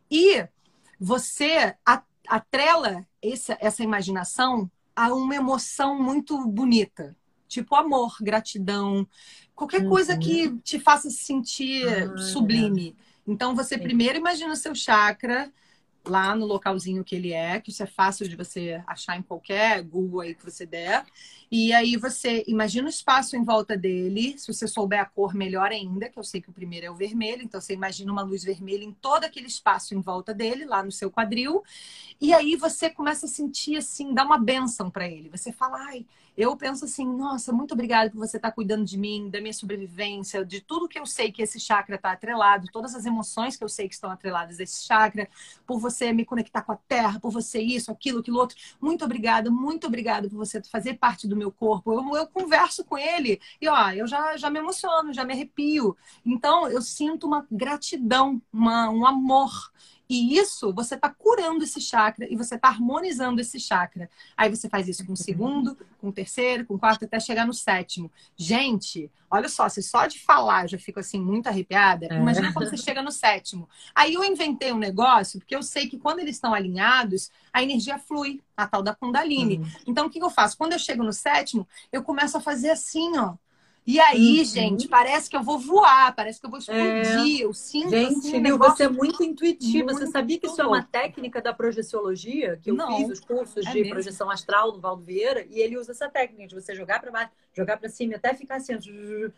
e 0.10 0.46
você 1.00 1.76
atrela 2.28 3.06
essa, 3.22 3.58
essa 3.60 3.84
imaginação 3.84 4.70
a 4.96 5.14
uma 5.14 5.36
emoção 5.36 6.02
muito 6.02 6.46
bonita. 6.48 7.16
Tipo 7.48 7.76
amor, 7.76 8.16
gratidão, 8.22 9.06
qualquer 9.56 9.82
uhum. 9.82 9.90
coisa 9.90 10.18
que 10.18 10.48
uhum. 10.48 10.58
te 10.60 10.80
faça 10.80 11.10
se 11.10 11.18
sentir 11.18 11.86
ah, 11.88 12.18
sublime. 12.18 12.96
Então, 13.28 13.56
você 13.56 13.76
Sim. 13.76 13.82
primeiro 13.82 14.18
imagina 14.18 14.54
o 14.54 14.56
seu 14.56 14.74
chakra, 14.74 15.52
lá 16.06 16.36
no 16.36 16.46
localzinho 16.46 17.04
que 17.04 17.16
ele 17.16 17.32
é, 17.32 17.60
que 17.60 17.70
isso 17.70 17.84
é 17.84 17.86
fácil 17.86 18.28
de 18.28 18.36
você 18.36 18.82
achar 18.88 19.18
em 19.18 19.22
qualquer 19.22 19.84
Google 19.84 20.22
aí 20.22 20.34
que 20.34 20.44
você 20.44 20.66
der. 20.66 21.06
E 21.52 21.74
aí 21.74 21.98
você 21.98 22.44
imagina 22.48 22.88
o 22.88 22.90
espaço 22.90 23.36
em 23.36 23.44
volta 23.44 23.78
dele, 23.78 24.38
se 24.38 24.52
você 24.52 24.68
souber 24.68 25.02
a 25.02 25.06
cor, 25.06 25.34
melhor 25.36 25.70
ainda, 25.72 26.10
que 26.10 26.18
eu 26.18 26.24
sei 26.24 26.42
que 26.42 26.50
o 26.50 26.54
primeiro 26.54 26.86
é 26.86 26.92
o 26.92 26.96
vermelho, 26.96 27.44
então 27.44 27.60
você 27.60 27.74
imagina 27.74 28.12
uma 28.12 28.24
luz 28.24 28.44
vermelha 28.44 28.84
em 28.84 28.92
todo 28.94 29.26
aquele 29.26 29.48
espaço 29.48 29.94
em 29.94 30.02
volta 30.02 30.34
dele, 30.34 30.66
lá 30.66 30.82
no 30.82 30.92
seu 30.92 31.12
quadril. 31.12 31.64
E 32.20 32.34
aí 32.34 32.56
você 32.56 32.90
começa 32.90 33.26
a 33.26 33.30
sentir 33.30 33.78
assim, 33.78 34.14
dá 34.14 34.24
uma 34.24 34.38
benção 34.38 34.90
para 34.90 35.08
ele. 35.08 35.30
Você 35.30 35.52
fala, 35.52 35.78
ai, 35.88 36.06
eu 36.38 36.56
penso 36.56 36.86
assim, 36.86 37.06
nossa, 37.06 37.52
muito 37.52 37.74
obrigada 37.74 38.10
por 38.10 38.20
você 38.20 38.38
estar 38.38 38.50
tá 38.50 38.56
cuidando 38.56 38.86
de 38.86 38.98
mim, 38.98 39.30
da 39.30 39.42
minha 39.42 39.54
sobrevivência, 39.54 40.46
de 40.46 40.62
tudo 40.62 40.88
que 40.88 40.98
eu 40.98 41.06
sei 41.06 41.32
que 41.32 41.42
esse 41.42 41.60
chakra 41.60 41.96
está 41.96 42.12
atrelado, 42.12 42.68
todas 42.72 42.96
as 42.96 43.06
emoções 43.06 43.58
que 43.58 43.64
eu 43.64 43.70
sei 43.70 43.88
que 43.88 43.94
estão 43.94 44.10
atreladas 44.10 44.60
a 44.60 44.64
esse 44.64 44.86
chakra, 44.86 45.30
por 45.66 45.80
você 45.80 46.14
me 46.14 46.26
conectar 46.26 46.62
com 46.62 46.72
a 46.72 46.78
terra, 46.78 47.20
por 47.20 47.32
você 47.32 47.62
isso, 47.62 47.92
aquilo, 47.92 48.20
aquilo 48.20 48.40
outro. 48.40 48.56
Muito 48.80 49.04
obrigada, 49.04 49.52
muito 49.52 49.88
obrigada 49.88 50.30
por 50.30 50.38
você 50.38 50.62
fazer 50.64 50.96
parte 50.96 51.28
do 51.28 51.36
meu 51.36 51.52
corpo. 51.52 51.92
Eu, 51.92 52.18
eu 52.18 52.28
converso 52.28 52.84
com 52.86 52.98
ele 52.98 53.40
e 53.60 53.68
ó, 53.68 53.92
eu 53.92 54.08
já, 54.08 54.38
já 54.38 54.50
me 54.50 54.60
emociono, 54.60 55.14
já 55.14 55.26
me 55.26 55.34
arrepio. 55.34 55.96
Então 56.26 56.68
eu 56.70 56.82
sinto 56.82 57.28
uma 57.28 57.46
gratidão, 57.52 58.42
uma, 58.52 58.90
um 58.90 59.06
amor 59.06 59.72
E 60.12 60.38
isso, 60.38 60.74
você 60.74 60.96
está 60.96 61.08
curando 61.10 61.64
esse 61.64 61.80
chakra 61.80 62.28
e 62.30 62.36
você 62.36 62.56
está 62.56 62.68
harmonizando 62.68 63.40
esse 63.40 63.58
chakra. 63.58 64.10
Aí 64.36 64.50
você 64.50 64.68
faz 64.68 64.86
isso 64.90 65.06
com 65.06 65.14
o 65.14 65.18
segundo, 65.18 65.78
com 66.02 66.10
o 66.10 66.12
terceiro, 66.12 66.66
com 66.66 66.74
o 66.74 66.80
quarto, 66.80 67.06
até 67.06 67.18
chegar 67.18 67.48
no 67.48 67.54
sétimo. 67.54 68.12
Gente, 68.36 69.10
olha 69.30 69.48
só, 69.48 69.70
se 69.70 69.82
só 69.82 70.06
de 70.08 70.20
falar 70.20 70.64
eu 70.64 70.68
já 70.68 70.78
fico 70.78 71.00
assim 71.00 71.18
muito 71.18 71.48
arrepiada, 71.48 72.08
é. 72.12 72.18
imagina 72.18 72.52
quando 72.52 72.70
você 72.70 72.76
chega 72.76 73.02
no 73.02 73.10
sétimo. 73.10 73.70
Aí 73.96 74.16
eu 74.16 74.26
inventei 74.26 74.74
um 74.74 74.78
negócio, 74.78 75.40
porque 75.40 75.56
eu 75.56 75.64
sei 75.64 75.88
que 75.88 75.98
quando 75.98 76.20
eles 76.20 76.36
estão 76.36 76.54
alinhados, 76.54 77.32
a 77.54 77.64
energia 77.64 77.98
flui, 77.98 78.42
a 78.58 78.68
tal 78.68 78.84
da 78.84 78.94
Kundalini. 78.94 79.60
Uhum. 79.60 79.72
Então, 79.88 80.08
o 80.08 80.10
que 80.10 80.22
eu 80.22 80.30
faço? 80.30 80.58
Quando 80.58 80.74
eu 80.74 80.80
chego 80.80 81.04
no 81.04 81.14
sétimo, 81.14 81.66
eu 81.90 82.04
começo 82.04 82.38
a 82.38 82.42
fazer 82.42 82.72
assim, 82.72 83.18
ó. 83.18 83.36
E 83.86 84.00
aí, 84.00 84.40
uhum. 84.40 84.46
gente, 84.46 84.88
parece 84.88 85.28
que 85.28 85.36
eu 85.36 85.42
vou 85.42 85.58
voar, 85.58 86.16
parece 86.16 86.40
que 86.40 86.46
eu 86.46 86.50
vou 86.52 86.60
explodir. 86.60 87.42
É. 87.42 87.44
Eu 87.44 87.52
sinto 87.52 87.90
gente, 87.90 88.28
assim, 88.28 88.58
você 88.58 88.84
é 88.84 88.90
muito 88.90 89.24
intuitiva. 89.24 89.86
Muito 89.86 90.00
você 90.00 90.08
sabia 90.08 90.40
que 90.40 90.46
isso 90.46 90.62
é 90.62 90.66
uma 90.66 90.84
técnica 90.84 91.42
da 91.42 91.52
projeciologia? 91.52 92.60
Que 92.62 92.70
eu 92.70 92.76
Não. 92.76 92.98
fiz 92.98 93.10
os 93.10 93.20
cursos 93.20 93.66
é 93.66 93.72
de 93.72 93.80
mesmo? 93.80 93.94
projeção 93.94 94.30
astral 94.30 94.74
no 94.74 94.80
Valdo 94.80 95.04
Vieira 95.04 95.46
e 95.50 95.60
ele 95.60 95.78
usa 95.78 95.94
essa 95.94 96.08
técnica 96.08 96.48
de 96.48 96.56
você 96.56 96.76
jogar 96.76 97.00
para 97.00 97.12
baixo, 97.12 97.32
jogar 97.54 97.78
para 97.78 97.90
cima, 97.90 98.16
até 98.16 98.36
ficar 98.36 98.58
assim. 98.58 98.78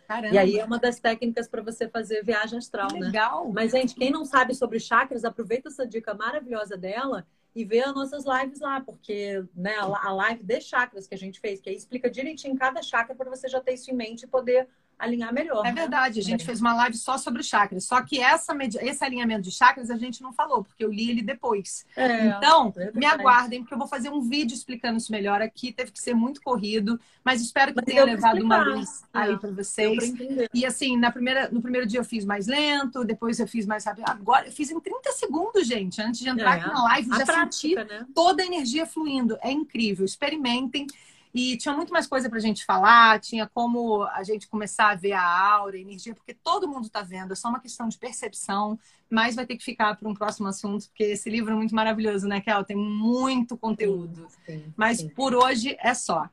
Caramba. 0.07 0.35
E 0.35 0.37
aí 0.37 0.59
é 0.59 0.65
uma 0.65 0.77
das 0.77 0.99
técnicas 0.99 1.47
para 1.47 1.61
você 1.61 1.87
fazer 1.87 2.23
viagem 2.23 2.57
astral, 2.57 2.89
né? 2.91 2.99
Legal. 2.99 3.49
Mas, 3.51 3.71
gente, 3.71 3.95
quem 3.95 4.11
não 4.11 4.25
sabe 4.25 4.53
sobre 4.53 4.77
chakras, 4.79 5.23
aproveita 5.23 5.69
essa 5.69 5.87
dica 5.87 6.13
maravilhosa 6.13 6.75
dela 6.75 7.25
e 7.55 7.63
ver 7.63 7.83
as 7.83 7.93
nossas 7.93 8.25
lives 8.25 8.59
lá, 8.59 8.81
porque 8.81 9.43
né, 9.55 9.75
a 9.77 10.11
live 10.11 10.43
de 10.43 10.61
chakras 10.61 11.07
que 11.07 11.13
a 11.13 11.17
gente 11.17 11.39
fez, 11.39 11.61
que 11.61 11.69
aí 11.69 11.75
explica 11.75 12.09
direitinho 12.09 12.55
cada 12.57 12.81
chakra 12.81 13.15
para 13.15 13.29
você 13.29 13.47
já 13.47 13.61
ter 13.61 13.73
isso 13.73 13.91
em 13.91 13.95
mente 13.95 14.23
e 14.23 14.27
poder 14.27 14.67
alinhar 14.97 15.33
melhor. 15.33 15.65
É 15.65 15.71
né? 15.71 15.81
verdade, 15.81 16.19
a 16.19 16.23
gente 16.23 16.45
fez 16.45 16.61
uma 16.61 16.73
live 16.73 16.97
só 16.97 17.17
sobre 17.17 17.43
chakras. 17.43 17.85
Só 17.85 18.01
que 18.01 18.19
essa, 18.19 18.55
esse 18.81 19.03
alinhamento 19.03 19.41
de 19.41 19.51
chakras 19.51 19.89
a 19.89 19.97
gente 19.97 20.21
não 20.21 20.31
falou, 20.31 20.63
porque 20.63 20.83
eu 20.83 20.91
li 20.91 21.09
ele 21.09 21.21
depois. 21.21 21.85
É, 21.95 22.27
então, 22.27 22.73
é 22.77 22.91
me 22.91 23.05
aguardem, 23.05 23.61
porque 23.61 23.73
eu 23.73 23.77
vou 23.77 23.87
fazer 23.87 24.09
um 24.09 24.21
vídeo 24.21 24.53
explicando 24.53 24.97
isso 24.97 25.11
melhor 25.11 25.41
aqui. 25.41 25.71
Teve 25.71 25.91
que 25.91 26.01
ser 26.01 26.13
muito 26.13 26.41
corrido, 26.41 26.99
mas 27.23 27.41
espero 27.41 27.71
que 27.73 27.77
mas 27.77 27.85
tenha 27.85 28.03
levado 28.03 28.41
uma 28.41 28.63
luz 28.63 29.03
é, 29.13 29.19
aí 29.19 29.37
para 29.37 29.51
vocês. 29.51 30.13
E 30.53 30.65
assim, 30.65 30.97
na 30.97 31.11
primeira, 31.11 31.49
no 31.51 31.61
primeiro 31.61 31.87
dia 31.87 31.99
eu 31.99 32.05
fiz 32.05 32.25
mais 32.25 32.47
lento, 32.47 33.03
depois 33.03 33.39
eu 33.39 33.47
fiz 33.47 33.65
mais 33.65 33.85
rápido. 33.85 34.05
Agora 34.07 34.47
eu 34.47 34.51
fiz 34.51 34.71
em 34.71 34.79
30 34.79 35.11
segundos, 35.11 35.67
gente, 35.67 36.01
antes 36.01 36.19
de 36.19 36.29
entrar 36.29 36.57
é, 36.57 36.61
aqui 36.61 36.73
na 36.73 36.83
live, 36.83 37.09
já 37.09 37.25
prática, 37.25 37.51
senti 37.51 37.75
né? 37.75 38.05
toda 38.13 38.43
a 38.43 38.45
energia 38.45 38.85
fluindo. 38.85 39.37
É 39.41 39.51
incrível. 39.51 40.05
Experimentem. 40.05 40.87
E 41.33 41.57
tinha 41.57 41.73
muito 41.73 41.91
mais 41.91 42.05
coisa 42.05 42.29
para 42.29 42.37
a 42.37 42.41
gente 42.41 42.63
falar, 42.63 43.19
tinha 43.19 43.49
como 43.51 44.03
a 44.03 44.23
gente 44.23 44.47
começar 44.47 44.91
a 44.91 44.95
ver 44.95 45.13
a 45.13 45.23
aura, 45.23 45.75
a 45.75 45.79
energia, 45.79 46.13
porque 46.13 46.33
todo 46.33 46.67
mundo 46.67 46.85
está 46.85 47.01
vendo, 47.01 47.33
é 47.33 47.35
só 47.35 47.49
uma 47.49 47.59
questão 47.59 47.87
de 47.87 47.97
percepção, 47.97 48.77
mas 49.09 49.35
vai 49.35 49.45
ter 49.45 49.57
que 49.57 49.63
ficar 49.63 49.95
para 49.95 50.07
um 50.07 50.13
próximo 50.13 50.47
assunto, 50.47 50.87
porque 50.89 51.03
esse 51.03 51.29
livro 51.29 51.51
é 51.53 51.55
muito 51.55 51.73
maravilhoso, 51.73 52.27
né, 52.27 52.39
Kel? 52.39 52.63
Tem 52.63 52.77
muito 52.77 53.57
conteúdo. 53.57 54.27
Sim, 54.45 54.59
sim, 54.59 54.73
mas 54.77 54.99
sim. 54.99 55.09
por 55.09 55.33
hoje 55.33 55.75
é 55.79 55.93
só. 55.93 56.29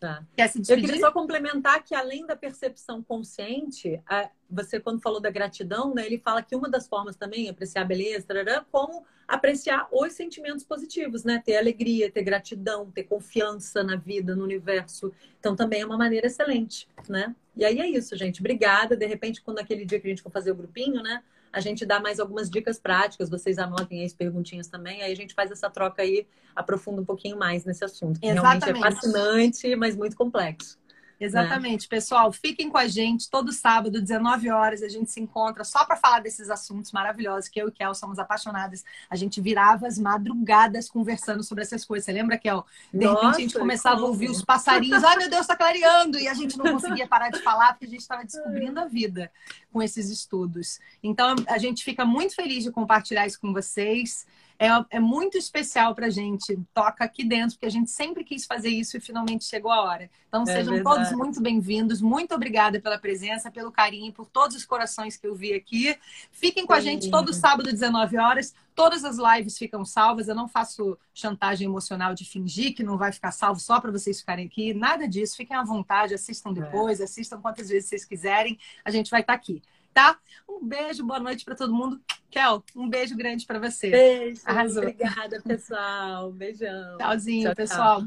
Tá. 0.00 0.24
Quer 0.36 0.48
se 0.48 0.60
despedir? 0.60 0.84
Eu 0.84 0.88
queria 0.88 1.06
só 1.06 1.12
complementar 1.12 1.82
que, 1.82 1.92
além 1.92 2.24
da 2.24 2.36
percepção 2.36 3.02
consciente, 3.02 4.00
você, 4.48 4.78
quando 4.78 5.02
falou 5.02 5.20
da 5.20 5.28
gratidão, 5.28 5.92
né, 5.92 6.06
ele 6.06 6.18
fala 6.18 6.40
que 6.40 6.54
uma 6.54 6.70
das 6.70 6.86
formas 6.86 7.16
também, 7.16 7.48
apreciar 7.48 7.82
a 7.82 7.84
beleza, 7.84 8.26
tarará, 8.26 8.64
como 8.70 9.04
apreciar 9.26 9.88
os 9.92 10.12
sentimentos 10.12 10.64
positivos, 10.64 11.24
né? 11.24 11.42
Ter 11.44 11.56
alegria, 11.56 12.10
ter 12.10 12.22
gratidão, 12.22 12.90
ter 12.90 13.02
confiança 13.02 13.82
na 13.82 13.96
vida, 13.96 14.36
no 14.36 14.44
universo. 14.44 15.12
Então, 15.40 15.56
também 15.56 15.82
é 15.82 15.86
uma 15.86 15.98
maneira 15.98 16.28
excelente, 16.28 16.88
né? 17.08 17.34
E 17.56 17.64
aí 17.64 17.80
é 17.80 17.86
isso, 17.88 18.16
gente. 18.16 18.40
Obrigada. 18.40 18.96
De 18.96 19.04
repente, 19.04 19.42
quando 19.42 19.58
aquele 19.58 19.84
dia 19.84 19.98
que 19.98 20.06
a 20.06 20.10
gente 20.10 20.22
for 20.22 20.30
fazer 20.30 20.52
o 20.52 20.54
grupinho, 20.54 21.02
né? 21.02 21.22
A 21.52 21.60
gente 21.60 21.84
dá 21.84 22.00
mais 22.00 22.20
algumas 22.20 22.48
dicas 22.48 22.78
práticas, 22.78 23.28
vocês 23.28 23.58
anotem 23.58 24.04
as 24.04 24.12
perguntinhas 24.12 24.68
também, 24.68 25.02
aí 25.02 25.12
a 25.12 25.16
gente 25.16 25.34
faz 25.34 25.50
essa 25.50 25.68
troca 25.68 26.02
aí, 26.02 26.26
aprofunda 26.54 27.00
um 27.00 27.04
pouquinho 27.04 27.38
mais 27.38 27.64
nesse 27.64 27.84
assunto, 27.84 28.20
que 28.20 28.26
Exatamente. 28.26 28.64
realmente 28.64 28.86
é 28.86 28.90
fascinante, 28.90 29.76
mas 29.76 29.96
muito 29.96 30.16
complexo. 30.16 30.77
Exatamente, 31.20 31.82
né? 31.82 31.88
pessoal. 31.88 32.32
Fiquem 32.32 32.70
com 32.70 32.78
a 32.78 32.86
gente 32.86 33.28
todo 33.28 33.52
sábado, 33.52 34.00
19 34.00 34.50
horas, 34.50 34.82
a 34.82 34.88
gente 34.88 35.10
se 35.10 35.20
encontra 35.20 35.64
só 35.64 35.84
para 35.84 35.96
falar 35.96 36.20
desses 36.20 36.48
assuntos 36.48 36.92
maravilhosos 36.92 37.48
que 37.48 37.60
eu 37.60 37.68
e 37.68 37.72
Kel 37.72 37.94
somos 37.94 38.18
apaixonadas. 38.18 38.84
A 39.10 39.16
gente 39.16 39.40
virava 39.40 39.86
as 39.86 39.98
madrugadas 39.98 40.88
conversando 40.88 41.42
sobre 41.42 41.62
essas 41.64 41.84
coisas. 41.84 42.04
Você 42.04 42.12
lembra, 42.12 42.38
Kel? 42.38 42.64
De 42.92 43.04
Nossa, 43.04 43.20
repente 43.20 43.36
a 43.36 43.40
gente 43.40 43.58
começava 43.58 44.00
a 44.00 44.04
ouvir 44.04 44.30
os 44.30 44.44
passarinhos. 44.44 45.02
Ai, 45.02 45.16
meu 45.16 45.30
Deus, 45.30 45.42
está 45.42 45.56
clareando! 45.56 46.18
E 46.18 46.28
a 46.28 46.34
gente 46.34 46.56
não 46.56 46.72
conseguia 46.72 47.06
parar 47.06 47.30
de 47.30 47.40
falar 47.42 47.72
porque 47.72 47.86
a 47.86 47.88
gente 47.88 48.00
estava 48.00 48.24
descobrindo 48.24 48.78
a 48.78 48.84
vida 48.84 49.30
com 49.72 49.82
esses 49.82 50.08
estudos. 50.10 50.78
Então, 51.02 51.34
a 51.48 51.58
gente 51.58 51.84
fica 51.84 52.04
muito 52.04 52.34
feliz 52.34 52.64
de 52.64 52.70
compartilhar 52.70 53.26
isso 53.26 53.40
com 53.40 53.52
vocês 53.52 54.26
é, 54.58 54.68
é 54.90 54.98
muito 54.98 55.38
especial 55.38 55.94
para 55.94 56.06
a 56.06 56.10
gente. 56.10 56.58
Toca 56.74 57.04
aqui 57.04 57.24
dentro, 57.24 57.54
porque 57.54 57.66
a 57.66 57.70
gente 57.70 57.90
sempre 57.90 58.24
quis 58.24 58.44
fazer 58.44 58.68
isso 58.68 58.96
e 58.96 59.00
finalmente 59.00 59.44
chegou 59.44 59.70
a 59.70 59.82
hora. 59.82 60.10
Então, 60.26 60.42
é 60.42 60.46
sejam 60.46 60.82
todos 60.82 61.12
muito 61.12 61.40
bem-vindos. 61.40 62.02
Muito 62.02 62.34
obrigada 62.34 62.80
pela 62.80 62.98
presença, 62.98 63.52
pelo 63.52 63.70
carinho, 63.70 64.12
por 64.12 64.26
todos 64.26 64.56
os 64.56 64.66
corações 64.66 65.16
que 65.16 65.26
eu 65.26 65.34
vi 65.34 65.54
aqui. 65.54 65.96
Fiquem 66.32 66.66
com 66.66 66.74
Sim. 66.74 66.78
a 66.78 66.82
gente 66.82 67.08
todo 67.08 67.32
sábado, 67.32 67.70
19 67.70 68.18
horas. 68.18 68.52
Todas 68.74 69.04
as 69.04 69.16
lives 69.16 69.56
ficam 69.56 69.84
salvas. 69.84 70.26
Eu 70.26 70.34
não 70.34 70.48
faço 70.48 70.98
chantagem 71.14 71.66
emocional 71.66 72.12
de 72.12 72.24
fingir 72.24 72.74
que 72.74 72.82
não 72.82 72.98
vai 72.98 73.12
ficar 73.12 73.30
salvo 73.30 73.60
só 73.60 73.80
para 73.80 73.92
vocês 73.92 74.18
ficarem 74.18 74.46
aqui. 74.46 74.74
Nada 74.74 75.06
disso. 75.06 75.36
Fiquem 75.36 75.56
à 75.56 75.62
vontade, 75.62 76.14
assistam 76.14 76.52
depois, 76.52 77.00
é. 77.00 77.04
assistam 77.04 77.40
quantas 77.40 77.68
vezes 77.68 77.88
vocês 77.88 78.04
quiserem. 78.04 78.58
A 78.84 78.90
gente 78.90 79.08
vai 79.08 79.20
estar 79.20 79.34
tá 79.34 79.36
aqui 79.38 79.62
tá? 79.98 80.16
Um 80.48 80.64
beijo, 80.64 81.04
boa 81.04 81.18
noite 81.18 81.44
para 81.44 81.56
todo 81.56 81.74
mundo. 81.74 82.00
Kel, 82.30 82.64
um 82.76 82.88
beijo 82.88 83.16
grande 83.16 83.44
para 83.44 83.58
você. 83.58 83.90
Beijo. 83.90 84.42
Arrasou. 84.44 84.84
Obrigada, 84.84 85.42
pessoal. 85.42 86.30
Beijão. 86.30 86.98
Tchauzinho, 86.98 87.46
tchau, 87.46 87.56
pessoal. 87.56 88.00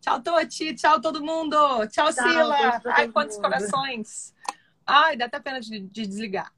Tchau, 0.00 0.20
tchau 0.20 0.20
Toti. 0.22 0.74
Tchau, 0.74 1.00
todo 1.00 1.24
mundo. 1.24 1.56
Tchau, 1.86 2.12
tchau 2.12 2.12
Sila. 2.12 2.82
Ai, 2.86 3.08
quantos 3.08 3.36
mundo. 3.36 3.44
corações. 3.44 4.34
Ai, 4.84 5.16
dá 5.16 5.26
até 5.26 5.38
pena 5.38 5.60
de, 5.60 5.78
de 5.78 6.06
desligar. 6.06 6.52